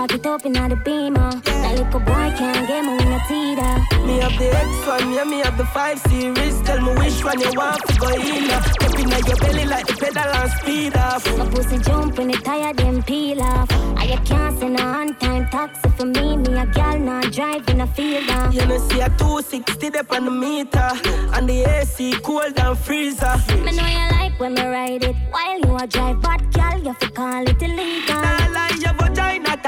Cock 0.05 0.15
it 0.17 0.27
up 0.27 0.45
in 0.45 0.53
the 0.53 0.77
beamer. 0.85 1.31
That 1.41 1.79
little 1.79 2.01
boy 2.01 2.29
can't 2.37 2.69
get 2.69 2.85
me 2.85 2.93
in 2.93 3.11
a 3.11 3.21
teeter. 3.27 4.05
Me 4.05 4.21
have 4.21 4.37
the 4.37 4.53
X1, 4.53 5.15
yeah, 5.17 5.25
me 5.25 5.39
have 5.39 5.57
the 5.57 5.65
5 5.65 5.99
series. 5.99 6.61
Tell 6.61 6.79
me 6.83 6.93
which 7.01 7.25
one 7.25 7.41
you 7.41 7.51
want 7.57 7.81
to 7.89 7.99
go 7.99 8.09
in. 8.09 8.51
uh. 8.51 8.61
Step 8.61 8.99
in 9.01 9.09
your 9.09 9.37
belly 9.39 9.65
like 9.65 9.87
the 9.87 9.95
pedal 9.95 10.31
and 10.31 10.51
speed 10.61 10.95
off. 10.95 11.25
My 11.39 11.49
pussy 11.49 11.79
jump 11.79 12.19
when 12.19 12.29
it 12.29 12.45
tired 12.45 12.77
them 12.77 13.03
peel 13.03 13.41
off. 13.41 13.71
I 13.97 14.21
can't 14.27 14.59
send 14.59 14.79
a 14.79 14.83
on 14.83 15.15
time 15.15 15.49
taxi 15.49 15.89
for 15.97 16.05
me. 16.05 16.37
Me 16.37 16.53
a 16.53 16.67
gal 16.67 16.99
not 16.99 17.33
driving 17.33 17.81
a 17.81 17.87
field 17.87 18.29
off. 18.29 18.53
You 18.53 18.67
know, 18.67 18.77
see 18.89 19.01
a 19.01 19.09
260 19.09 19.99
up 20.01 20.13
on 20.13 20.27
the 20.27 20.31
meter. 20.31 20.91
And 21.33 21.49
the 21.49 21.65
AC 21.65 22.13
cold 22.23 22.53
and 22.59 22.77
freezer. 22.77 23.37
Me 23.65 23.73
know 23.73 23.87
you 23.87 24.05
like 24.19 24.39
when 24.39 24.53
me 24.53 24.67
ride 24.67 25.03
it 25.03 25.17
while 25.31 25.59
you 25.61 25.77
a 25.77 25.87
drive, 25.87 26.21
but 26.21 26.53
gal 26.53 26.79
you 26.79 26.93
fi 26.93 27.09
call 27.09 27.49
it 27.49 27.63
illegal. 27.63 28.21
Nah, 28.21 28.49
like 28.53 28.65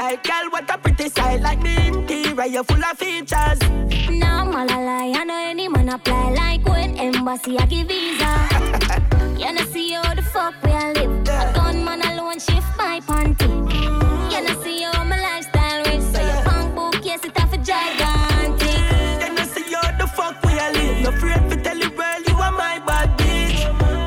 vagina 0.07 0.21
girl. 0.23 0.49
What 0.51 0.69
a 0.73 0.77
pretty 0.77 1.09
sight. 1.09 1.41
Like 1.41 1.61
me 1.61 1.87
interior, 1.87 2.45
you're 2.45 2.63
full 2.63 2.83
of 2.83 2.97
features. 2.97 3.59
No, 4.09 4.45
man, 4.45 4.69
a 4.69 4.81
lie. 4.81 5.13
I 5.15 5.23
know 5.23 5.45
any 5.49 5.67
man 5.67 5.89
apply 5.89 6.31
like 6.31 6.65
when 6.67 6.97
embassy 6.97 7.57
I 7.57 7.65
give 7.65 7.87
visa. 7.87 9.37
you 9.37 9.51
know 9.53 9.65
see 9.71 9.91
how 9.91 10.13
the 10.13 10.21
fuck 10.21 10.55
we 10.63 10.71
a 10.71 10.93
live. 10.93 11.27
A 11.27 11.53
gunman 11.53 12.01
alone 12.01 12.39
shift 12.39 12.77
my 12.77 12.99
panty. 13.01 13.49
You 14.31 14.43
know 14.43 14.61
see 14.63 14.83
how 14.83 15.03
my 15.03 15.19
lifestyle 15.19 15.87
is. 15.87 16.05
So 16.13 16.21
your 16.21 16.43
bank 16.43 16.75
book, 16.75 16.95
yes, 17.03 17.23
it 17.25 17.37
have 17.37 17.53
a 17.53 17.57
gigantic. 17.57 19.27
You 19.27 19.33
know, 19.33 19.43
see 19.43 19.73
how 19.73 19.97
the 19.97 20.07
fuck 20.07 20.41
we 20.43 20.51
a 20.53 20.71
live. 20.71 21.03
No 21.03 21.09
afraid 21.09 21.49
to 21.49 21.61
tell 21.61 21.79
the 21.79 21.89
world 21.97 22.27
you 22.27 22.35
are 22.35 22.51
my 22.51 22.79
bad 22.85 23.17
bitch. 23.17 23.59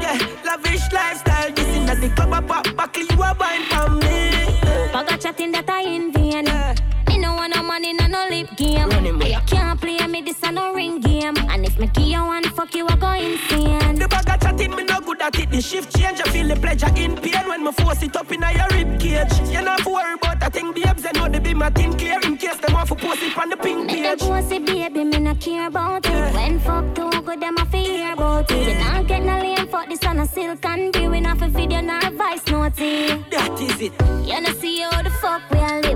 Yeah, 0.02 0.18
lavish 0.44 0.92
lifestyle. 0.92 1.52
This 1.52 1.76
in 1.76 1.86
the 1.86 2.10
club, 2.14 2.32
a 2.32 2.46
pop 2.46 2.66
buckle, 2.76 3.02
you 3.02 3.22
a 3.22 3.34
wine 3.38 3.64
for 3.66 3.90
me. 3.90 4.29
Chatting 5.40 5.52
that 5.52 5.70
I 5.70 5.80
in 5.84 6.12
vain. 6.12 6.44
Me 7.08 7.16
no 7.16 7.32
want 7.32 7.56
no 7.56 7.62
money, 7.62 7.94
no 7.94 8.06
no 8.08 8.26
lip 8.28 8.54
game. 8.56 8.90
You 8.90 9.38
can't 9.46 9.80
play 9.80 10.06
me 10.06 10.20
this 10.20 10.42
a 10.42 10.52
no 10.52 10.74
ring 10.74 11.00
game. 11.00 11.34
And 11.48 11.64
if 11.64 11.78
me 11.78 11.86
give 11.94 12.08
you 12.08 12.22
one 12.22 12.44
fuck 12.50 12.74
you, 12.74 12.86
I 12.86 12.96
go 12.96 13.12
insane. 13.12 13.94
The 13.94 14.06
bag 14.06 14.28
of 14.28 14.40
chatting, 14.40 14.76
me 14.76 14.84
no 14.84 15.00
good 15.00 15.22
at 15.22 15.38
it. 15.38 15.50
The 15.50 15.62
shift 15.62 15.96
change, 15.96 16.20
I 16.20 16.28
feel 16.28 16.46
the 16.46 16.56
pleasure 16.56 16.92
in 16.94 17.16
pain 17.16 17.48
when 17.48 17.64
me 17.64 17.72
force 17.72 18.02
it 18.02 18.16
up 18.16 18.30
in 18.30 18.42
a 18.42 18.52
your 18.52 18.68
rib 18.72 19.00
cage. 19.00 19.32
You 19.48 19.62
not 19.62 19.82
worry 19.86 20.12
about 20.12 20.39
thing, 20.50 20.72
babes. 20.72 21.04
I 21.06 21.12
know 21.18 21.28
they 21.28 21.38
be 21.38 21.54
my 21.54 21.70
thing 21.70 21.92
clear 21.94 22.20
in 22.22 22.36
case 22.36 22.56
them 22.58 22.72
want 22.74 22.88
to 22.88 22.94
post 22.94 23.22
it 23.22 23.36
on 23.38 23.50
the 23.50 23.56
pink 23.56 23.88
page. 23.88 24.02
Me 24.02 24.08
page. 24.08 24.20
pussy 24.20 24.58
baby, 24.58 25.04
me 25.04 25.18
no 25.18 25.34
care 25.34 25.68
about 25.68 26.06
it. 26.06 26.34
When 26.34 26.58
fuck 26.60 26.94
too 26.94 27.10
good, 27.22 27.40
them 27.40 27.56
a 27.58 27.64
fi 27.66 27.78
hear 27.78 28.12
about 28.12 28.50
it. 28.50 28.68
You 28.68 28.74
not 28.84 29.06
get 29.06 29.22
no 29.22 29.38
lame 29.38 29.68
fuck 29.68 29.88
this 29.88 30.04
on 30.04 30.18
a 30.18 30.26
silk 30.26 30.64
and 30.64 30.92
be 30.92 31.08
we 31.08 31.20
not 31.20 31.38
fi 31.38 31.48
video 31.48 31.80
nor 31.80 32.00
note 32.00 32.80
it. 32.80 33.30
That 33.30 33.60
is 33.60 33.80
it. 33.80 33.92
You 34.26 34.40
know 34.40 34.52
see 34.60 34.80
how 34.80 35.02
the 35.02 35.10
fuck 35.10 35.42
we 35.50 35.58
a 35.58 35.80
live. 35.80 35.89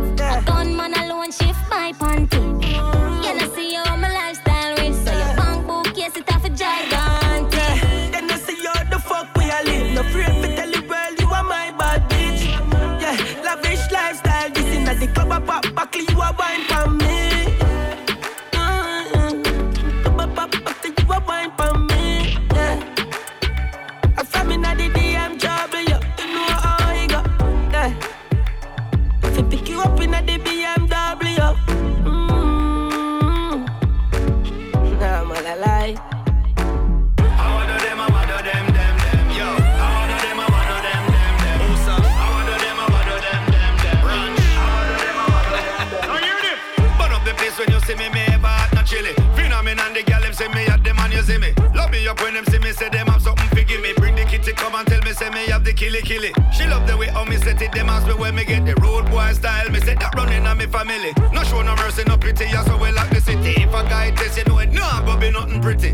She 55.95 56.67
love 56.67 56.89
the 56.89 56.97
way 56.97 57.07
how 57.07 57.25
me 57.25 57.37
set 57.37 57.63
it, 57.63 57.71
them 57.71 57.89
ask 57.89 58.05
me 58.09 58.15
where 58.15 58.33
me 58.33 58.45
get 58.45 58.67
the 58.67 58.75
road 58.83 59.09
boy 59.11 59.33
style. 59.33 59.71
Me 59.71 59.79
say 59.79 59.95
that 59.95 60.13
running 60.17 60.45
on 60.45 60.59
me 60.59 60.67
family. 60.67 61.13
No 61.33 61.45
show 61.45 61.63
no 61.63 61.77
mercy, 61.77 62.03
no 62.05 62.17
pity, 62.17 62.47
yeah, 62.47 62.65
so 62.65 62.77
we 62.77 62.91
lock 62.91 63.11
the 63.11 63.21
city. 63.21 63.63
If 63.63 63.69
a 63.69 63.85
guy 63.85 64.11
test, 64.11 64.37
you 64.39 64.45
know 64.45 64.59
it, 64.59 64.73
no, 64.73 64.83
but 65.07 65.21
be 65.21 65.31
nothing 65.31 65.63
pretty. 65.63 65.94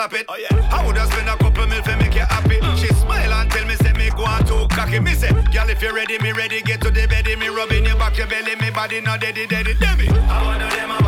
Slap 0.00 0.14
it. 0.14 0.24
Oh, 0.28 0.36
yeah. 0.36 0.48
I 0.72 0.84
woulda 0.84 1.04
spend 1.06 1.28
a 1.28 1.36
couple 1.36 1.66
mil 1.66 1.82
for 1.82 1.96
make 1.96 2.14
you 2.14 2.24
happy. 2.24 2.56
She 2.80 2.88
smile 2.94 3.32
and 3.32 3.50
tell 3.50 3.66
me, 3.66 3.74
say 3.76 3.92
me 3.92 4.08
go 4.10 4.24
on 4.24 4.46
too 4.46 4.66
cocky. 4.74 4.98
Me 4.98 5.12
say, 5.12 5.30
girl, 5.52 5.68
if 5.68 5.82
you 5.82 5.94
ready, 5.94 6.18
me 6.18 6.32
ready. 6.32 6.62
Get 6.62 6.80
to 6.82 6.90
the 6.90 7.06
bed, 7.06 7.26
me 7.38 7.48
rubbing 7.48 7.84
your 7.84 7.96
back, 7.96 8.16
your 8.16 8.26
belly, 8.26 8.56
me 8.56 8.70
body 8.70 9.00
not 9.00 9.20
deady, 9.20 9.46
demi. 9.46 9.68
I 9.68 9.76
wanna 9.76 10.30
I 10.30 10.44
wanna 10.44 10.68
them, 10.70 10.99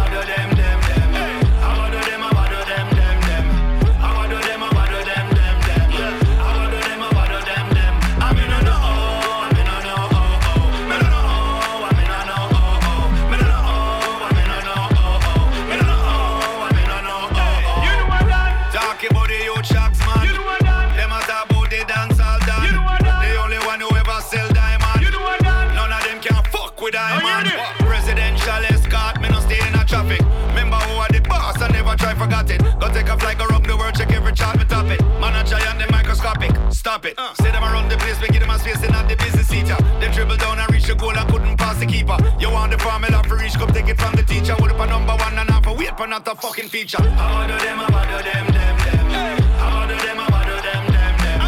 English 43.52 43.66
cup, 43.66 43.74
take 43.74 43.88
it 43.88 44.00
from 44.00 44.14
the 44.14 44.22
teacher. 44.22 44.54
What 44.54 44.70
up 44.70 44.80
a 44.80 44.86
number 44.86 45.12
one 45.12 45.38
and 45.38 45.50
half 45.50 45.66
a 45.66 45.72
wait 45.72 45.96
for 45.96 46.06
not 46.06 46.26
a 46.28 46.34
fucking 46.34 46.68
feature. 46.68 46.98
I 47.00 47.04
order 47.42 47.58
them, 47.58 47.80
I 47.80 47.84
order 47.84 48.22
them, 48.22 48.46
I 48.48 49.68
order 49.80 49.96
them, 49.96 50.20
I 50.20 50.26
order 50.38 50.60
them, 50.62 50.84
them, 50.92 51.14
them. 51.22 51.40
I 51.40 51.44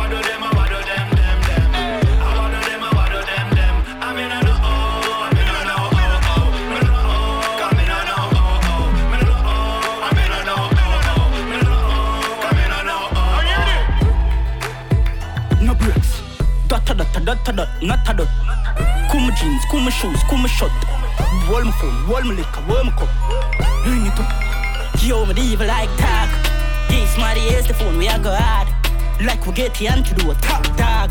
order 0.00 0.22
them, 0.22 0.42
I 0.42 0.50
order 0.62 0.82
them, 3.26 3.74
I'm 4.02 4.18
in 4.18 4.30
an 4.32 4.46
oh. 4.48 4.86
Dot 16.68 16.90
a 16.90 16.94
dot 16.94 17.16
a 17.16 17.20
dot 17.20 17.44
dot, 17.44 17.68
not 17.82 18.08
a 18.08 18.14
dot. 18.14 18.28
Kuma 19.10 19.32
jeans, 19.36 19.64
kuma 19.70 19.90
shoes, 19.90 20.22
kuma 20.28 20.42
my 20.42 20.48
shirt. 20.48 21.05
Wall 21.48 21.64
my 21.64 21.70
phone, 21.72 22.08
wall 22.08 22.22
my 22.22 22.34
liquor, 22.34 22.62
wall 22.68 22.84
my 22.84 22.92
cup. 22.92 23.08
Yo, 25.02 25.24
me 25.26 25.34
the 25.34 25.42
evil 25.42 25.66
like 25.66 25.90
tag. 25.96 26.28
This 26.88 27.16
my 27.18 27.34
is 27.34 27.66
the 27.66 27.74
phone, 27.74 27.98
we 27.98 28.08
a 28.08 28.18
go 28.18 28.34
hard. 28.34 28.68
Like 29.20 29.44
we 29.46 29.52
get 29.52 29.74
the 29.74 29.88
antidote, 29.88 30.40
top 30.42 30.64
dog. 30.76 31.10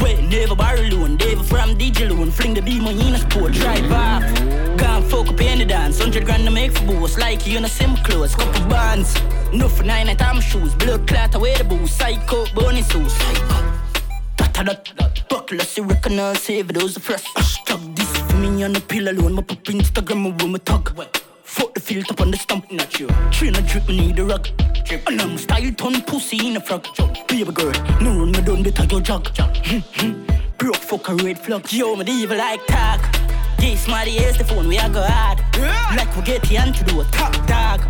Wait, 0.00 0.22
never 0.28 0.54
borrow 0.54 0.82
loan, 0.82 1.16
never 1.16 1.42
from 1.42 1.76
DJ 1.76 2.08
loan. 2.10 2.30
Fling 2.30 2.54
the 2.54 2.62
beam 2.62 2.86
on 2.86 2.98
you 2.98 3.08
in 3.08 3.14
a 3.14 3.18
sport, 3.18 3.52
drive 3.52 3.90
off. 3.90 4.22
Gone 4.76 5.02
fuck 5.02 5.28
up 5.28 5.40
in 5.40 5.58
the 5.58 5.64
dance, 5.64 5.98
100 5.98 6.24
grand 6.24 6.44
to 6.44 6.50
make 6.50 6.72
for 6.76 6.84
boss. 6.86 7.18
Like 7.18 7.46
you 7.46 7.58
in 7.58 7.64
a 7.64 7.68
sim 7.68 7.96
clothes, 7.96 8.34
couple 8.34 8.64
bands. 8.68 9.14
No 9.52 9.68
for 9.68 9.82
nine 9.82 10.08
at 10.08 10.18
time 10.18 10.40
shoes, 10.40 10.74
blood 10.74 11.06
clot 11.08 11.34
away 11.34 11.54
the 11.56 11.64
booze. 11.64 11.92
Psycho, 11.92 12.46
bunny 12.54 12.82
sauce. 12.82 13.18
A 14.60 14.64
dot, 14.64 15.28
buckle, 15.28 15.60
see 15.60 15.82
recognize, 15.82 16.42
save 16.42 16.66
those 16.68 16.98
first. 16.98 17.26
Hashtag 17.36 17.97
this 18.58 18.64
me 18.64 18.64
on 18.64 18.72
the 18.72 18.80
pill 18.80 19.08
alone. 19.08 19.34
My 19.34 19.42
pop 19.42 19.58
Instagram, 19.64 20.22
my 20.22 20.42
woman 20.42 20.60
talk. 20.60 20.94
Fuck 21.44 21.74
the 21.74 21.80
filter 21.80 22.14
on 22.20 22.30
the 22.30 22.36
stump, 22.36 22.70
not 22.72 22.98
you. 22.98 23.08
Train 23.30 23.56
a 23.56 23.62
drip, 23.62 23.88
me 23.88 23.96
need 23.96 24.18
a 24.18 24.24
rug. 24.24 24.48
And 25.06 25.20
I'm 25.20 25.38
style 25.38 25.72
ton 25.76 26.02
pussy 26.02 26.48
in 26.48 26.56
a 26.56 26.60
frog. 26.60 26.86
Baby 27.28 27.52
girl, 27.52 27.72
no 28.00 28.18
run 28.20 28.32
me 28.32 28.40
down 28.40 28.62
better 28.62 28.84
your 28.84 29.00
jog. 29.00 29.28
Broke 30.58 30.76
fuck 30.76 31.08
a 31.08 31.14
red 31.14 31.38
flag. 31.38 31.72
Yo, 31.72 31.96
me 31.96 32.04
the 32.04 32.12
evil 32.12 32.36
like 32.36 32.64
tag. 32.66 33.00
Yes, 33.60 33.84
Smarty 33.84 34.12
is 34.12 34.36
the 34.38 34.44
phone, 34.44 34.68
we 34.68 34.78
a 34.78 34.88
go 34.88 35.02
hard. 35.02 35.40
Like 35.96 36.14
we 36.16 36.22
get 36.22 36.42
the 36.42 36.56
antidote, 36.58 37.10
top 37.12 37.34
dog. 37.46 37.80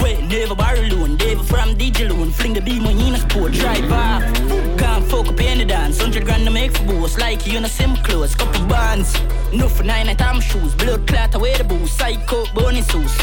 Wait, 0.00 0.22
never 0.24 0.54
borrow 0.54 0.80
loan, 0.80 1.16
never 1.16 1.44
from 1.44 1.76
DJ 1.76 2.08
loan. 2.08 2.30
Fling 2.30 2.54
the 2.54 2.60
beam 2.60 2.86
on 2.86 2.98
in 2.98 3.14
a 3.14 3.18
sport, 3.18 3.52
drive 3.52 3.92
off. 3.92 4.69
Can't 4.90 5.04
fuck 5.04 5.28
up 5.28 5.36
the 5.36 5.64
dance, 5.64 5.98
100 5.98 6.24
grand 6.24 6.44
to 6.46 6.50
make 6.50 6.76
for 6.76 6.84
boss. 6.84 7.16
Like 7.16 7.46
you 7.46 7.56
in 7.56 7.64
a 7.64 7.68
sim 7.68 7.94
clothes, 8.02 8.34
couple 8.34 8.66
bands. 8.66 9.14
No 9.52 9.68
for 9.68 9.84
nine 9.84 10.08
at 10.08 10.18
time 10.18 10.40
shoes, 10.40 10.74
blood 10.74 11.06
clot 11.06 11.32
away 11.36 11.56
the 11.56 11.62
booze. 11.62 11.92
Psycho, 11.92 12.44
bunny 12.56 12.82
sauce. 12.82 13.16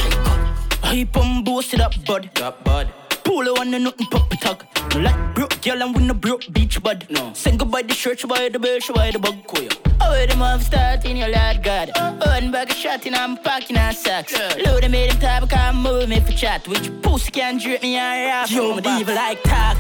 Hype 0.81 1.18
on 1.18 1.44
boosted 1.44 1.81
up, 1.81 1.94
bud. 2.06 2.30
Up, 2.39 2.64
bud. 2.64 2.88
Polo 3.26 3.60
on 3.60 3.69
the 3.72 3.80
nothing 3.80 4.07
pop 4.07 4.31
it 4.31 4.39
talk. 4.39 4.65
No 4.94 5.02
like 5.02 5.35
broke 5.35 5.61
girl 5.61 5.84
and 5.84 5.94
with 5.94 6.06
no 6.06 6.14
broke 6.14 6.45
beach 6.53 6.81
bud. 6.81 7.06
No. 7.10 7.34
Sing 7.34 7.57
goodbye 7.57 7.81
the 7.81 7.94
shirt, 7.94 8.22
she 8.22 8.27
buy 8.27 8.48
the 8.48 8.60
bear, 8.60 8.80
she 8.80 8.94
buy 8.94 9.11
the 9.11 9.19
bug. 9.19 9.35
Koya. 9.45 9.69
Oh, 9.99 10.26
them 10.26 10.61
start 10.61 11.03
in 11.03 11.18
your 11.18 11.27
lad 11.27 11.61
God. 11.64 11.91
One 12.26 12.49
bag 12.49 12.72
of 12.72 12.77
shot 12.77 13.06
in 13.06 13.14
I'm 13.14 13.35
packing 13.35 13.77
on 13.77 13.94
socks. 13.94 14.34
Load 14.65 14.84
them 14.84 14.91
made 14.91 15.11
them 15.11 15.19
type 15.19 15.44
of 15.44 15.49
can't 15.49 15.76
move 15.76 16.07
me 16.07 16.22
for 16.22 16.31
chat. 16.31 16.65
Which 16.65 16.89
pussy 17.02 17.30
can 17.30 17.57
drip 17.57 17.81
me 17.81 17.99
on 17.99 18.26
rap. 18.26 18.49
Yo, 18.49 18.73
me 18.73 18.81
the 18.81 18.99
evil 18.99 19.15
like 19.15 19.44
talk. 19.44 19.77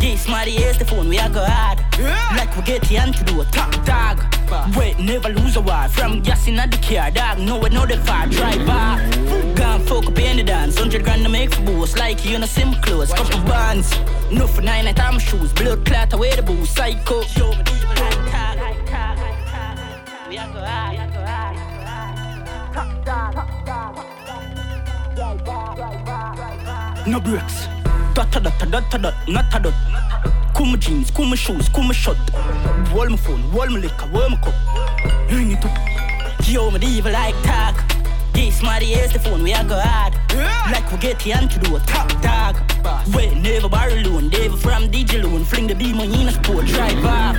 Yes, 0.00 0.24
Smarty 0.24 0.52
is 0.52 0.78
the 0.78 0.84
phone, 0.86 1.08
we 1.08 1.18
a 1.18 1.28
go 1.28 1.44
hard. 1.44 1.78
Like 2.34 2.56
we 2.56 2.62
get 2.62 2.82
the 2.88 2.96
antidote, 2.96 3.52
top 3.52 3.72
dog. 3.84 4.24
Wait, 4.74 4.98
never 4.98 5.28
lose 5.28 5.56
a 5.56 5.60
war. 5.60 5.88
From 5.88 6.20
gas 6.20 6.48
in 6.48 6.56
the 6.56 6.78
car, 6.82 7.10
dog. 7.10 7.38
No, 7.38 7.58
we 7.58 7.68
know 7.68 7.84
the 7.84 7.98
far 7.98 8.26
drive 8.26 8.66
off. 8.68 9.00
Gone 9.54 9.80
fuck 9.82 10.06
up 10.06 10.18
in 10.18 10.38
the 10.38 10.42
dance. 10.42 10.76
100 10.76 11.04
grand 11.04 11.22
to 11.24 11.28
make 11.28 11.54
for 11.54 11.62
boss. 11.62 11.96
Like 11.96 12.24
you 12.24 12.34
in 12.34 12.42
a 12.42 12.46
sim 12.46 12.72
clothes, 12.82 13.12
couple 13.12 13.40
bands. 13.40 13.94
No 14.30 14.46
for 14.46 14.62
nine 14.62 14.86
at 14.86 14.96
time 14.96 15.18
shoes. 15.18 15.52
Blood 15.52 15.84
clot 15.84 16.12
away 16.14 16.34
the 16.34 16.42
booze. 16.42 16.70
Psycho. 16.70 17.22
Yo, 17.36 17.50
me 17.50 17.62
the 17.62 17.72
evil 17.74 17.94
like 17.94 18.30
tag. 18.30 18.58
We 20.28 20.36
a 20.38 20.46
go 20.52 20.60
hard. 20.60 20.92
we 20.92 20.98
a 20.98 21.06
go 21.12 21.20
hard. 21.26 21.56
Top 22.74 23.04
dog, 23.04 23.34
top 23.34 23.66
dog. 23.66 24.06
No 27.06 27.20
breaks. 27.20 27.79
Not 28.20 28.36
a 28.36 28.40
dot, 28.40 29.28
not 29.28 29.54
a 29.54 29.60
dot. 29.60 29.74
Kumma 30.52 30.78
jeans, 30.78 31.10
kumma 31.10 31.34
shoes, 31.34 31.70
kumma 31.70 31.94
shot 31.94 32.18
Warm 32.92 33.16
phone, 33.16 33.50
warm 33.50 33.76
liquor, 33.76 34.06
warm 34.12 34.36
cup 34.36 34.52
Ring 35.30 35.52
it 35.52 35.64
up 35.64 36.46
Yo, 36.46 36.70
medieval 36.70 37.12
like 37.12 37.34
tag. 37.42 37.99
This 38.40 38.56
Smarty 38.60 38.94
is 38.94 39.12
the 39.12 39.18
phone, 39.18 39.42
we 39.42 39.52
a 39.52 39.62
go 39.64 39.78
hard. 39.78 40.14
Like 40.72 40.90
we 40.90 40.96
get 40.96 41.18
the 41.20 41.32
antidote, 41.32 41.86
top 41.86 42.08
dog. 42.22 42.56
Wait, 43.14 43.36
never 43.36 43.68
borrow 43.68 43.94
loan, 43.94 44.28
never 44.30 44.56
from 44.56 44.88
DJ 44.88 45.22
loan. 45.22 45.44
Fling 45.44 45.66
the 45.66 45.74
beam 45.74 46.00
on 46.00 46.10
you 46.10 46.20
in 46.20 46.28
a 46.28 46.32
sport, 46.32 46.64
drive 46.66 47.04
off. 47.04 47.36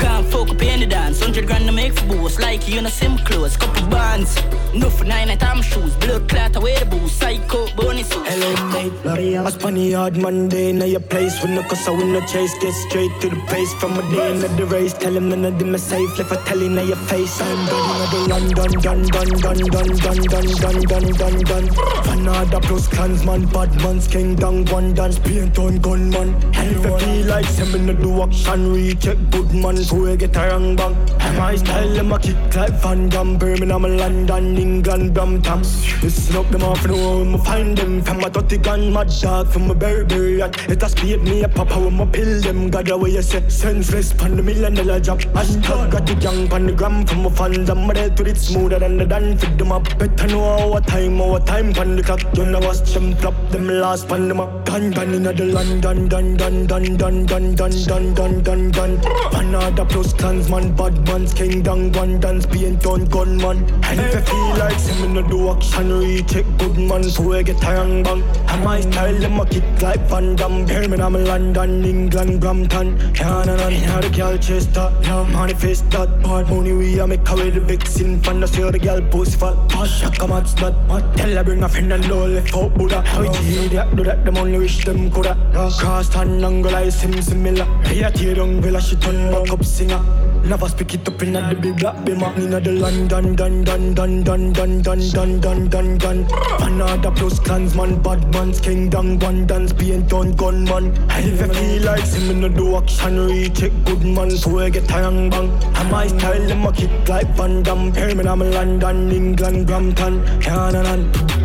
Can't 0.00 0.26
fuck 0.26 0.48
up 0.48 0.62
in 0.62 0.80
the 0.80 0.86
dance, 0.86 1.20
100 1.20 1.46
grand 1.46 1.66
to 1.66 1.72
make 1.72 1.92
for 1.92 2.06
boss. 2.06 2.38
Like 2.38 2.66
you 2.66 2.78
in 2.78 2.86
a 2.86 2.90
sim 2.90 3.18
clothes, 3.18 3.56
couple 3.56 3.86
bands. 3.88 4.36
No 4.72 4.88
for 4.88 5.04
nine 5.04 5.28
at 5.30 5.40
time 5.40 5.60
shoes, 5.60 5.94
blood 5.96 6.28
clot 6.28 6.56
away 6.56 6.78
the 6.78 6.86
booze. 6.86 7.12
Psycho, 7.12 7.66
bunny 7.76 8.02
sauce. 8.02 8.26
Hello, 8.28 8.50
mate. 8.72 9.36
I 9.36 9.50
spun 9.50 9.74
the 9.74 9.92
hard 9.92 10.16
Monday 10.16 10.70
in 10.70 10.80
your 10.80 11.00
place. 11.00 11.42
When 11.42 11.56
the 11.56 11.62
cause 11.62 11.86
I 11.88 11.90
win 11.90 12.12
the 12.12 12.20
chase, 12.20 12.54
get 12.60 12.72
straight 12.72 13.12
to 13.20 13.28
the 13.28 13.40
pace. 13.48 13.72
From 13.74 13.98
a 13.98 14.02
day 14.10 14.30
in 14.30 14.56
the 14.56 14.66
race, 14.66 14.94
tell 14.94 15.14
him 15.14 15.28
none 15.28 15.44
of 15.44 15.58
them 15.58 15.74
are 15.74 15.78
safe. 15.78 16.18
Like 16.18 16.32
I 16.32 16.44
tell 16.44 16.62
in 16.62 16.74
your 16.74 16.96
face, 16.96 17.40
I'm 17.40 17.66
done. 17.66 18.40
in 18.40 18.48
the 18.48 18.54
run, 18.54 18.70
done, 18.72 19.02
done, 19.08 19.28
done, 19.40 19.40
done, 19.40 19.68
done, 19.68 19.96
done, 19.96 20.22
done, 20.24 20.37
done, 20.46 20.82
done, 20.82 21.12
done, 21.12 21.40
done. 21.40 21.68
Fanada 22.04 22.60
plus 22.60 22.86
clansman, 22.88 23.46
bad 23.46 23.74
man's 23.82 24.06
king, 24.06 24.36
down 24.36 24.64
one 24.66 24.94
dance, 24.94 25.18
paint 25.18 25.58
on 25.58 25.78
gunman. 25.78 26.34
And 26.54 26.76
if 26.76 26.86
I 26.86 26.98
feel 26.98 27.26
like 27.26 27.46
the 27.46 27.94
do 27.94 28.22
action, 28.22 28.72
recheck 28.72 29.18
good 29.30 29.52
man, 29.52 29.76
so 29.76 29.96
we 29.96 30.16
get 30.16 30.36
a 30.36 30.48
wrong 30.48 30.76
bang. 30.76 30.94
My 31.36 31.56
style, 31.56 31.94
them 31.94 32.12
a 32.12 32.18
kick 32.18 32.54
like 32.54 32.72
Van 32.82 33.08
Damme, 33.08 33.38
Birmingham, 33.38 33.82
London, 33.82 34.56
England, 34.56 35.14
Brampton. 35.14 35.60
Listen 36.02 36.36
up, 36.36 36.48
them 36.50 36.62
off, 36.62 36.86
know 36.86 37.22
I'ma 37.22 37.38
find 37.38 37.76
them. 37.76 38.02
From 38.02 38.20
my 38.20 38.28
dirty 38.28 38.58
gun, 38.58 38.92
my 38.92 39.04
dog, 39.04 39.48
from 39.48 39.68
my 39.68 39.74
Burberry 39.74 40.38
yacht. 40.38 40.68
It 40.68 40.82
a 40.82 40.88
speed 40.88 41.22
me 41.22 41.42
a 41.42 41.48
papa 41.48 41.78
when 41.78 41.94
my 41.94 42.06
pill 42.06 42.40
them. 42.40 42.70
God, 42.70 42.86
the 42.86 42.96
way 42.96 43.10
you 43.10 43.22
say, 43.22 43.48
senseless, 43.48 44.12
pan 44.12 44.36
the 44.36 44.42
million 44.42 44.74
dollar 44.74 45.00
job. 45.00 45.20
Hashtag 45.20 45.90
got 45.90 46.06
the 46.06 46.14
young 46.14 46.48
pan 46.48 46.66
the 46.66 46.72
gram 46.72 47.06
from 47.06 47.22
my 47.22 47.30
fans. 47.30 47.68
I'm 47.68 47.88
ready 47.88 48.14
to 48.14 48.30
it 48.30 48.36
smoother 48.36 48.78
than 48.78 48.98
the 48.98 49.06
dance. 49.06 49.42
Fit 49.42 49.58
them 49.58 49.72
up, 49.72 49.84
better 49.98 50.27
know 50.28 50.44
our 50.44 50.80
time, 50.80 51.20
our 51.20 51.40
time 51.40 51.72
pan 51.72 51.96
the 51.96 52.02
clock. 52.02 52.20
You 52.36 52.46
know 52.46 52.60
what's 52.60 52.92
them 52.94 53.14
flop, 53.16 53.34
them 53.50 53.68
last 53.68 54.08
pan 54.08 54.28
them 54.28 54.40
up. 54.40 54.67
Done 54.68 54.90
done 54.90 55.14
in 55.14 55.22
the 55.22 55.32
London 55.46 56.08
done 56.08 56.36
done 56.36 56.36
done 56.36 56.66
done 56.66 57.24
done 57.24 57.54
done 57.54 57.84
done 57.84 58.14
done 58.14 58.42
done 58.42 58.70
done. 58.70 59.00
Another 59.34 59.84
plus 59.86 60.12
clansman, 60.12 60.76
bad 60.76 60.94
man's 61.06 61.32
king 61.32 61.62
down 61.62 61.90
one 61.92 62.20
dance 62.20 62.44
being 62.44 62.76
done 62.76 63.06
gunman. 63.06 63.64
And 63.84 64.00
if 64.00 64.16
I 64.16 64.20
feel 64.20 64.48
like 64.58 64.78
some 64.78 65.14
no 65.14 65.22
do 65.22 65.50
action, 65.50 65.90
recheck 65.98 66.44
good 66.58 66.76
man, 66.76 67.02
so 67.04 67.32
I 67.32 67.42
get 67.42 67.56
a 67.56 68.02
bang. 68.04 68.22
And 68.52 68.64
my 68.64 68.80
style, 68.82 69.14
them 69.14 69.40
a 69.40 69.46
kick 69.46 69.64
like 69.80 70.00
Van 70.00 70.36
Damme. 70.36 70.66
Birmingham, 70.66 71.14
London, 71.14 71.84
England, 71.84 72.40
Brampton. 72.40 73.14
Canada, 73.14 73.68
and 73.68 74.04
the 74.04 74.10
girl 74.14 74.36
chase 74.36 74.66
that, 74.66 74.92
yeah, 75.02 75.26
manifest 75.32 75.90
that. 75.92 76.22
Bad 76.22 76.50
money 76.50 76.74
we 76.74 76.98
a 76.98 77.06
make 77.06 77.26
away 77.30 77.50
the 77.50 77.60
vixen, 77.60 78.20
fan 78.20 78.40
the 78.40 78.46
see 78.46 78.70
the 78.70 78.78
girl 78.78 79.00
fat. 79.24 79.56
Push, 79.70 80.18
come 80.18 80.32
out, 80.32 80.60
not, 80.60 80.88
but 80.88 81.16
tell 81.16 81.30
her 81.30 81.44
bring 81.44 81.62
a 81.62 81.68
friend 81.68 81.92
and 81.92 82.06
no 82.06 82.26
left 82.26 82.54
out 82.54 82.74
Buddha. 82.74 83.00
How 83.00 83.22
you 83.22 83.68
that, 83.70 83.96
do 83.96 84.04
that, 84.04 84.24
the 84.26 84.32
money 84.32 84.57
wish 84.58 84.84
them 84.84 85.10
coulda. 85.10 85.36
Cross 85.52 86.14
and 86.16 86.44
angle, 86.44 86.74
I 86.74 86.88
sim 86.88 87.20
similar. 87.22 87.64
Hey, 87.84 88.10
tear 88.12 88.34
down, 88.34 88.60
villa, 88.60 88.80
she 88.80 88.96
turn 88.96 89.30
back 89.30 89.52
up 89.52 89.64
singer. 89.64 90.00
Never 90.44 90.68
speak 90.68 90.94
it 90.94 91.08
up 91.08 91.22
in 91.22 91.32
the 91.34 91.58
big 91.60 91.76
black 91.78 91.96
bimmer. 92.04 92.36
Inna 92.38 92.60
the 92.60 92.72
London, 92.72 93.34
dun 93.36 93.64
dun 93.64 93.94
dun 93.94 94.22
dun 94.24 94.52
dun 94.52 94.82
dun 94.82 95.10
dun 95.10 95.40
dun 95.40 95.68
dun 95.68 95.98
dun. 95.98 96.26
Another 96.60 97.10
plus 97.10 97.38
clansman, 97.40 98.00
bad 98.02 98.32
man's 98.32 98.60
king 98.60 98.88
down 98.88 99.18
one 99.18 99.46
dance, 99.46 99.72
being 99.72 100.06
done 100.06 100.32
gunman. 100.32 100.92
If 101.10 101.40
you 101.40 101.52
feel 101.52 101.82
like 101.84 102.12
me 102.12 102.34
no 102.34 102.48
do 102.48 102.76
action, 102.76 103.26
recheck 103.26 103.72
good 103.84 104.04
man, 104.04 104.30
so 104.30 104.58
I 104.58 104.70
get 104.70 104.90
a 104.90 105.00
young 105.02 105.30
bang. 105.30 105.50
And 105.76 105.90
my 105.90 106.06
style, 106.06 106.46
them 106.46 106.64
a 106.64 106.72
kick 106.72 107.08
like 107.08 107.28
Van 107.36 107.62
Damme. 107.62 107.90
Birmingham, 107.92 108.40
London, 108.40 109.10
England, 109.10 109.66
Brampton, 109.66 110.40
Canada. 110.40 111.38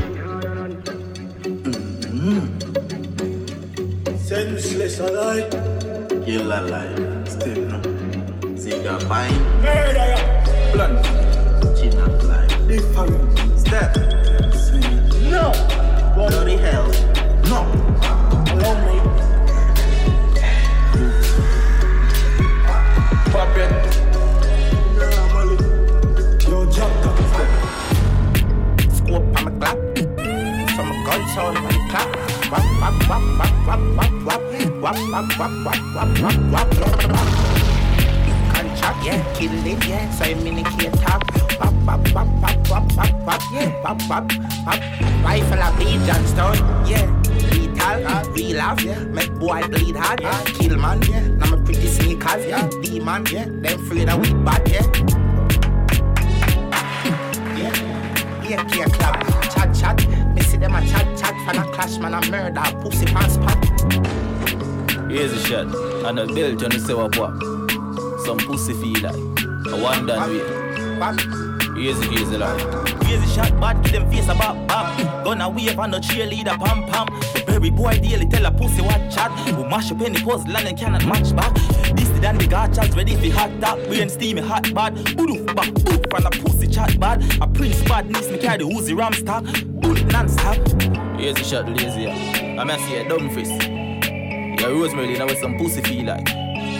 Senseless 4.33 4.99
alive. 4.99 5.47
Kill 6.25 6.47
alive. 6.47 7.29
Still 7.29 7.69
no. 7.69 7.79
Ziga 8.57 8.97
pine. 9.07 9.37
Murder. 9.61 10.17
Blunt. 10.73 11.05
Chin 11.77 11.93
and 11.99 12.19
fly. 12.19 12.47
Different. 12.67 13.59
Step. 13.59 13.95
No. 15.29 15.53
Bloody 16.15 16.57
hell. 16.57 16.89
No. 17.45 17.61
Pop 23.29 23.55
it. 23.55 23.71
Yo, 26.49 26.65
jump 26.71 27.05
up. 27.05 27.17
Scope 28.95 29.37
on 29.37 29.43
my 29.45 29.51
clap. 29.59 29.77
From 30.75 30.87
a 30.89 30.93
gun 31.05 31.21
Contract, 38.53 39.05
yeah, 39.05 39.33
kill 39.33 39.65
it, 39.65 39.87
yeah. 39.87 40.11
So 40.11 40.25
minicate 40.35 41.01
top. 41.01 41.23
Wap, 41.59 41.73
wap, 41.85 42.13
wap, 42.13 42.27
wap, 42.41 42.69
wap, 42.69 42.85
wap, 42.95 43.13
wap, 43.25 43.41
yeah. 43.53 43.69
Wap, 43.83 44.01
wap, 44.07 44.31
wap. 44.65 44.79
Rifle 45.23 45.61
a 45.61 45.75
beat, 45.79 45.99
Johnstone, 46.05 46.57
yeah. 46.87 47.07
Lethal, 47.51 48.33
real 48.33 48.57
laugh, 48.57 48.81
yeah. 48.83 49.03
Boy 49.39 49.61
bleed 49.69 49.95
hard. 49.95 50.21
Kill 50.45 50.77
man. 50.77 50.99
Now 51.39 51.55
my 51.55 51.57
pretty 51.63 51.87
sneakers, 51.87 52.45
yeah. 52.45 52.69
Demon. 52.81 53.23
Them 53.23 53.65
afraid 53.65 54.09
of 54.09 54.21
weak 54.21 54.45
bad, 54.45 54.69
yeah. 54.69 54.85
Yeah, 58.43 58.63
yeah, 58.75 58.85
clap, 58.85 59.17
chat, 59.51 59.73
chat. 59.73 60.22
Me 60.63 60.69
see 60.69 60.75
them 60.75 60.75
a 60.75 60.87
chat, 60.87 61.17
chat, 61.17 61.35
fan 61.45 61.57
a 61.57 61.71
clash, 61.73 61.97
man 61.97 62.13
a 62.13 62.31
murder, 62.31 62.63
pussy 62.81 63.05
pants 63.05 63.33
spot. 63.33 63.57
Here's 65.11 65.33
a 65.33 65.39
shot. 65.45 65.67
And 66.05 66.19
a 66.19 66.25
belt, 66.25 66.61
you 66.61 66.69
know, 66.69 66.77
say 66.77 66.93
what, 66.93 67.17
what? 67.17 67.31
Some 68.25 68.37
pussy 68.37 68.73
feel 68.73 69.03
like. 69.03 69.15
A 69.67 69.77
one 69.77 70.05
done 70.05 70.29
way. 70.29 70.63
Here's 71.75 71.99
a 71.99 72.05
here's 72.05 72.29
a 72.29 72.37
lot. 72.37 73.03
Here's 73.03 73.23
a 73.23 73.27
shot, 73.27 73.59
bad, 73.59 73.83
give 73.83 73.91
them 73.91 74.09
face 74.09 74.29
a 74.29 74.35
bop, 74.35 74.67
bop. 74.67 74.97
Gonna 75.25 75.49
wave 75.49 75.77
on 75.79 75.91
the 75.91 75.99
cheerleader, 75.99 76.57
pam, 76.57 76.85
pam. 76.89 77.07
The 77.33 77.43
berry 77.45 77.69
boy 77.69 77.99
daily 77.99 78.27
tell 78.27 78.45
a 78.45 78.51
pussy 78.51 78.81
what 78.81 79.11
chat. 79.11 79.31
We 79.57 79.63
mash 79.65 79.91
up 79.91 80.01
any 80.01 80.21
puzzle 80.21 80.55
and 80.55 80.77
cannot 80.77 81.05
match 81.05 81.35
back. 81.35 81.53
This 81.95 82.07
the 82.09 82.19
than 82.21 82.37
the 82.37 82.45
gotchas 82.45 82.95
ready 82.95 83.15
for 83.15 83.37
hot 83.37 83.51
top. 83.59 83.79
Brain 83.87 84.07
steamy, 84.07 84.41
hot 84.41 84.73
bad. 84.73 84.95
Boof, 85.17 85.45
back, 85.55 85.73
boof, 85.73 85.99
from 86.09 86.25
a 86.25 86.29
pussy 86.29 86.67
chat 86.67 86.97
bad. 86.99 87.21
A 87.41 87.47
prince 87.47 87.81
bad, 87.83 88.09
needs 88.09 88.29
me 88.29 88.37
carry 88.37 88.59
the 88.59 88.65
Uzi 88.65 88.97
ram 88.97 89.13
stock. 89.13 89.43
Bullet 89.93 90.11
non-stop. 90.11 90.57
Here's 91.19 91.39
a 91.39 91.43
shot, 91.43 91.69
lazy. 91.69 92.07
I'm 92.07 92.55
gonna 92.55 92.79
see 92.79 92.95
a 92.95 93.07
dumb 93.07 93.29
face. 93.29 93.47
Yeah, 93.49 94.69
Rosemary, 94.69 95.19
now 95.19 95.27
with 95.27 95.37
some 95.37 95.55
pussy 95.55 95.81
feel 95.81 96.05
like. 96.05 96.25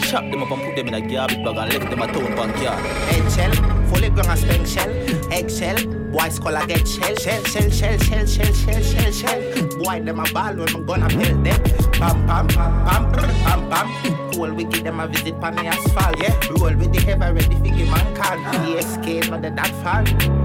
Chop 0.06 0.24
them 0.32 0.42
up 0.42 0.50
and 0.50 0.62
put 0.64 0.76
them 0.76 0.88
in 0.88 0.96
a 0.96 1.02
garbage 1.02 1.38
bag 1.46 1.58
and 1.58 1.74
left 1.74 1.90
them 1.92 2.02
a 2.02 2.08
town 2.08 2.36
backyard. 2.36 2.84
Eggshell, 3.14 3.54
fully 3.90 4.10
grown 4.10 4.26
and 4.26 4.40
spank 4.40 4.66
shell. 4.66 4.90
Eggshell, 5.32 5.78
boy 6.12 6.30
scholar 6.30 6.66
get 6.66 6.88
shell. 6.88 7.16
Shell, 7.18 7.44
shell, 7.44 7.70
shell, 7.70 7.98
shell, 8.00 8.26
shell, 8.26 8.52
shell, 8.52 8.82
shell, 8.82 9.12
shell. 9.12 9.68
Boy, 9.78 10.02
them 10.02 10.20
a 10.20 10.34
ball 10.34 10.56
when 10.56 10.70
I'm 10.76 10.86
gonna 10.88 11.10
pelt 11.10 11.44
them. 11.44 11.64
Pam, 11.92 12.26
pam, 12.26 12.48
pam, 12.48 12.86
pam, 12.88 13.12
pam, 13.12 13.70
pam. 13.70 14.32
Cool, 14.32 14.54
we 14.56 14.64
give 14.64 14.86
them 14.86 15.00
a 15.00 15.08
visit 15.08 15.40
pan 15.40 15.56
the 15.56 15.68
asphalt, 15.68 16.18
yeah. 16.20 16.34
Roll 16.50 16.76
with 16.76 16.92
the 16.92 17.00
heavy 17.02 17.32
ready 17.32 17.56
for 17.58 17.78
give 17.78 17.90
man 17.92 18.16
call. 18.16 18.40
ESK, 18.76 19.30
not 19.30 19.44
the 19.44 19.52
that 19.52 19.70
fall. 19.84 20.43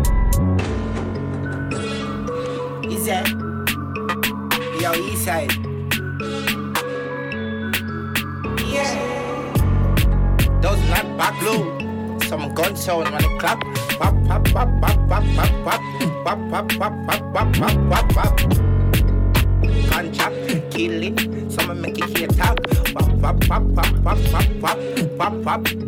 Easy. 3.08 3.14
Yo, 4.82 4.92
east 4.92 5.24
side. 5.24 5.50
Yeah. 8.68 8.92
Does 10.60 10.78
not 10.90 11.16
back 11.16 11.40
low. 11.40 12.18
Some 12.28 12.52
gun 12.52 12.76
sound 12.76 13.10
when 13.10 13.24
it 13.24 13.40
clap. 13.40 13.64
Wap, 13.98 14.12
wap, 14.28 14.52
wap, 14.52 14.68
wap, 14.82 14.98
wap, 15.08 15.24
wap. 15.64 15.82
Wap, 16.22 16.38
wap, 16.50 16.78
wap, 16.78 16.92
wap, 17.06 17.22
wap, 17.32 17.58
wap, 17.58 17.76
wap, 17.88 18.14
wap. 18.14 18.38
Contract, 19.88 20.70
kill 20.70 21.02
it. 21.02 21.50
Some 21.50 21.80
make 21.80 21.98
it 21.98 22.18
here 22.18 22.28
talk. 22.28 22.58
Wap, 22.94 23.08
wap, 23.22 23.48
wap, 23.48 23.62
wap, 23.72 23.92
wap, 24.04 24.18
wap, 24.32 24.48
wap, 24.60 25.32
wap, 25.46 25.64
wap. 25.64 25.87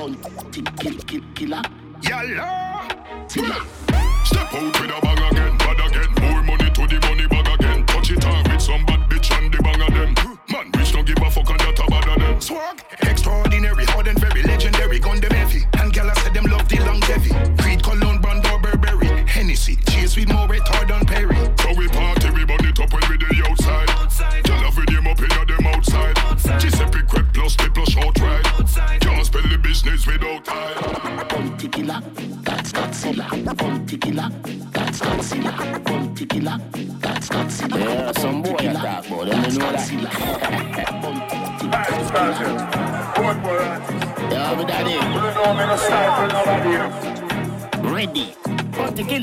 bun 0.00 0.16
killer. 1.34 1.79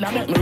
Dame, 0.07 0.36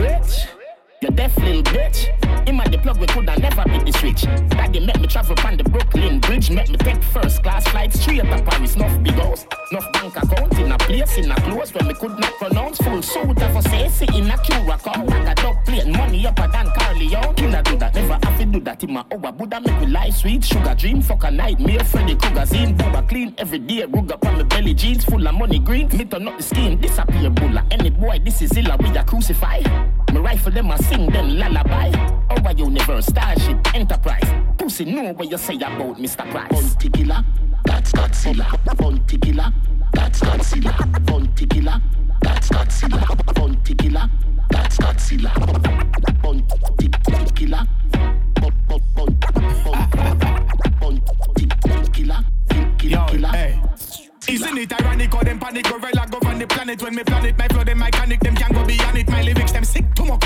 do 18.58 18.64
that, 18.64 18.82
in 18.82 18.92
my 18.92 19.04
hour. 19.12 19.32
Buddha 19.32 19.60
make 19.60 19.80
me 19.80 19.86
life 19.86 20.14
sweet, 20.14 20.44
sugar 20.44 20.74
dream, 20.74 21.02
fuck 21.02 21.24
a 21.24 21.30
nightmare. 21.30 21.84
Freddy 21.84 22.14
Krueger 22.16 22.46
zine, 22.46 22.76
booba 22.76 23.06
clean 23.08 23.34
every 23.38 23.58
day. 23.58 23.84
Rug 23.84 24.12
up 24.12 24.24
on 24.26 24.36
my 24.36 24.42
belly 24.44 24.74
jeans, 24.74 25.04
full 25.04 25.26
of 25.26 25.34
money 25.34 25.58
green. 25.58 25.88
Me 25.96 26.04
turn 26.04 26.28
up 26.28 26.36
the 26.36 26.42
skin, 26.42 26.80
disappear 26.80 27.30
bulla. 27.30 27.64
Any 27.70 27.90
boy, 27.90 28.20
this 28.24 28.42
is 28.42 28.56
illa, 28.56 28.76
we 28.78 28.88
a 28.96 29.04
crucify. 29.04 29.60
Me 30.12 30.20
rifle 30.20 30.52
them, 30.52 30.70
I 30.70 30.76
sing 30.76 31.06
them 31.10 31.38
lullaby. 31.38 31.90
Our 32.30 32.52
universe, 32.52 33.06
starship, 33.06 33.74
enterprise. 33.74 34.32
Pussy 34.58 34.84
know 34.84 35.12
what 35.12 35.30
you 35.30 35.38
say 35.38 35.56
about 35.56 35.96
Mr. 35.98 36.28
Price. 36.30 36.50
Bounty 36.50 36.88
killer, 36.90 37.24
that's 37.64 37.92
Godzilla. 37.92 38.76
Bounty 38.76 39.18
killer, 39.18 39.52
that's 39.92 40.20
Godzilla. 40.20 41.06
Bounty 41.06 41.46
killer, 41.46 41.80
that's 42.22 42.48
Godzilla. 42.48 43.34
Bounty 43.34 43.74
killer, 43.74 44.10
that's 44.50 44.78
Godzilla. 44.78 45.32
Bounty 46.22 46.88
killer. 47.34 47.66
Hey. 53.32 53.60
Isn't 54.28 54.58
it 54.58 54.72
ironic 54.72 55.12
how 55.12 55.22
them 55.22 55.38
panic 55.38 55.64
gorilla 55.64 56.06
govern 56.10 56.38
the 56.38 56.46
planet? 56.46 56.82
When 56.82 56.94
me 56.94 57.04
planet 57.04 57.38
my 57.38 57.48
flow 57.48 57.64
them 57.64 57.78
mechanic 57.78 58.20
them 58.20 58.34
can 58.34 58.52
go 58.52 58.64
beyond 58.66 58.98
it. 58.98 59.08
My 59.08 59.22
lyrics 59.22 59.52
them 59.52 59.64
sick 59.64 59.94
too 59.94 60.04
much 60.04 60.24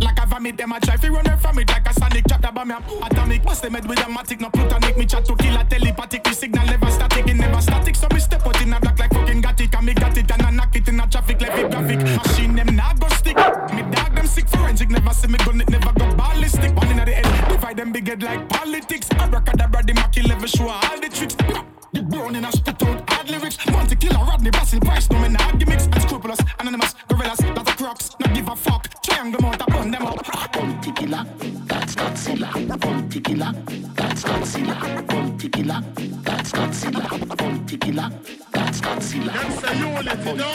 like 0.00 0.18
a 0.22 0.26
vomit 0.26 0.56
them 0.56 0.72
a 0.72 0.80
try 0.80 0.96
fi 0.96 1.08
run 1.08 1.24
from 1.38 1.58
it. 1.58 1.68
Like 1.68 1.88
a 1.88 1.94
sonic 1.94 2.24
chapter 2.28 2.52
bomb 2.52 2.68
me 2.68 2.74
atomic. 3.02 3.42
Bust 3.42 3.62
them 3.62 3.74
head 3.74 3.86
with 3.88 3.98
a 3.98 4.02
matic? 4.02 4.40
No 4.40 4.50
plutonic 4.50 4.96
me 4.96 5.06
chat 5.06 5.24
to 5.26 5.36
kill 5.36 5.56
a 5.56 5.64
telepathic. 5.64 6.24
The 6.24 6.32
signal 6.32 6.66
never 6.66 6.90
static 6.90 7.26
it 7.26 7.34
never 7.34 7.60
static. 7.60 7.96
So 7.96 8.08
me 8.12 8.20
step 8.20 8.46
out 8.46 8.60
in 8.62 8.72
a 8.72 8.80
black 8.80 8.98
like 8.98 9.12
fucking 9.12 9.40
got 9.40 9.60
it 9.60 9.74
and 9.74 9.86
me 9.86 9.94
got 9.94 10.16
it 10.16 10.30
and 10.30 10.42
I 10.42 10.50
knock 10.50 10.76
it 10.76 10.88
in 10.88 11.00
a 11.00 11.06
traffic 11.06 11.42
it 11.42 11.70
graphic 11.70 12.00
machine 12.00 12.54
them 12.56 12.76
not 12.76 12.98
go 13.00 13.08
stick. 13.08 13.36
Me 13.36 13.82
dog 13.94 14.14
them 14.14 14.26
sick 14.26 14.48
forensic. 14.48 14.90
Never 14.90 15.12
see 15.12 15.28
me 15.28 15.38
gun 15.38 15.60
it 15.60 15.68
never 15.68 15.92
go 15.92 16.14
ballistic. 16.14 16.74
One 16.76 16.88
in 16.90 16.96
the 16.96 17.03
end 17.64 17.76
divide 17.76 17.76
them 17.76 17.92
big 17.92 18.08
head 18.08 18.22
like 18.22 18.48
politics 18.48 19.08
abracadabra 19.18 19.82
the 19.82 19.94
Machi 19.94 20.22
level 20.22 20.46
show 20.46 20.68
all 20.68 21.00
the 21.00 21.08
tricks 21.08 21.36
the 21.92 22.02
brown 22.02 22.34
in 22.34 22.44
a 22.44 22.50
spit 22.50 22.82
out 22.82 23.08
hard 23.08 23.30
lyrics. 23.30 23.56
Bounty 23.66 23.94
killer, 23.94 24.18
Rodney, 24.18 24.50
Basil, 24.50 24.80
Price, 24.80 25.08
no 25.10 25.18
men 25.20 25.36
hard 25.36 25.60
gimmicks. 25.60 25.86
Unscrupulous, 25.86 26.40
anonymous, 26.58 26.92
gorillas, 27.08 27.38
that's 27.38 27.70
a 27.70 27.76
crocs. 27.76 28.10
Not 28.18 28.34
give 28.34 28.48
a 28.48 28.56
fuck. 28.56 29.00
Triangle 29.04 29.40
mount, 29.40 29.62
I 29.62 29.66
burn 29.66 29.92
them 29.92 30.04
up. 30.04 30.52
Bounty 30.52 30.90
killer, 30.90 31.24
that's 31.66 31.94
Godzilla. 31.94 32.80
Bounty 32.80 33.20
killer, 33.20 33.52
that's 33.94 34.24
Godzilla. 34.24 35.06
Bounty 35.06 35.48
killer, 35.48 35.80
that's 36.24 36.50
Godzilla. 36.50 37.36
Bounty 37.36 37.76
killer, 37.76 38.10
that's 38.50 38.80
Godzilla. 38.80 39.32
Them 39.32 39.52
say 39.52 39.78
unity, 39.78 40.32
no? 40.34 40.50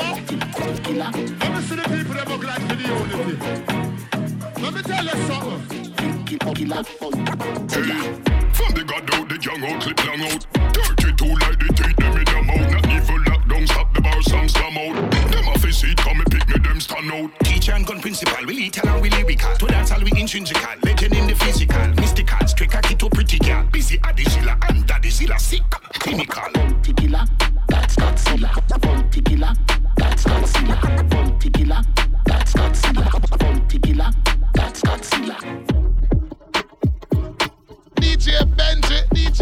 Let 1.40 1.56
me 1.56 1.61
see 1.61 1.76
the 1.76 1.84
people 1.84 2.15
that 2.15 2.27
look 2.27 2.44
like 2.44 2.61
for 2.68 2.76
the 2.76 2.84
unity. 2.84 4.61
Let 4.61 4.73
me 4.73 4.81
tell 4.81 5.06
you 5.06 5.27
something 5.27 5.80
funky, 6.30 6.45
funky 6.45 6.65
like 6.65 6.85
funky. 6.85 7.18
Hey, 7.18 8.14
from 8.53 8.73
the 8.73 8.84
god 8.85 9.14
out, 9.15 9.30
the 9.30 9.38
young 9.41 9.64
out, 9.64 9.81
clip 9.81 10.06
long 10.06 10.22
out. 10.22 10.45
Dirty 10.73 11.14
too 11.14 11.34
like 11.41 11.57
the 11.60 11.73
teeth, 11.73 11.95
them 11.97 12.18
in 12.18 12.27
your 12.27 12.43
mouth. 12.43 12.72
Not 12.72 12.85
evil 12.88 13.18
lockdown, 13.26 13.68
stop 13.68 13.93
the 13.93 14.01
bar, 14.01 14.22
some 14.22 14.49
slam 14.49 14.77
out. 14.77 15.11
Them 15.11 15.47
a 15.47 15.60
face 15.60 15.84
it, 15.84 15.97
come 15.97 16.19
and 16.19 16.31
pick 16.31 16.47
me, 16.47 16.60
them 16.60 16.80
stand 16.80 17.11
out. 17.11 17.39
Teacher 17.39 17.73
and 17.73 17.85
gun 17.85 18.01
principal, 18.01 18.45
we 18.45 18.53
lethal 18.53 18.89
and 18.89 19.01
we 19.01 19.10
lyrical. 19.10 19.56
To 19.56 19.68
dance 19.68 19.91
all 19.91 20.01
we 20.01 20.11
intrinsical, 20.19 20.76
legend 20.84 21.15
in 21.15 21.27
the 21.27 21.35
physical. 21.35 21.88
Mystical, 21.95 22.47
straight 22.47 22.72
cocky 22.72 22.95
to 22.95 23.10
pretty 23.10 23.39
girl. 23.39 23.65
Busy 23.72 23.99
at 24.03 24.15
the 24.15 24.23
Sheila 24.23 24.57
and 24.69 24.85
daddy 24.85 25.10
Sheila 25.10 25.39
sick. 25.39 25.64
Clinical. 25.99 26.51
Tequila, 26.84 27.26
that's 27.68 27.95
Godzilla. 27.95 29.09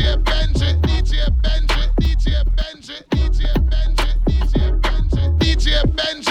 DJ 0.07 0.23
Benji, 0.23 1.89
DJ 1.99 2.39
Benji, 2.55 3.03
DJ 3.09 3.43
Benji, 3.67 4.07
DJ 4.25 4.71
Benji, 4.79 5.37
DJ 5.37 5.83
Benji. 5.95 6.26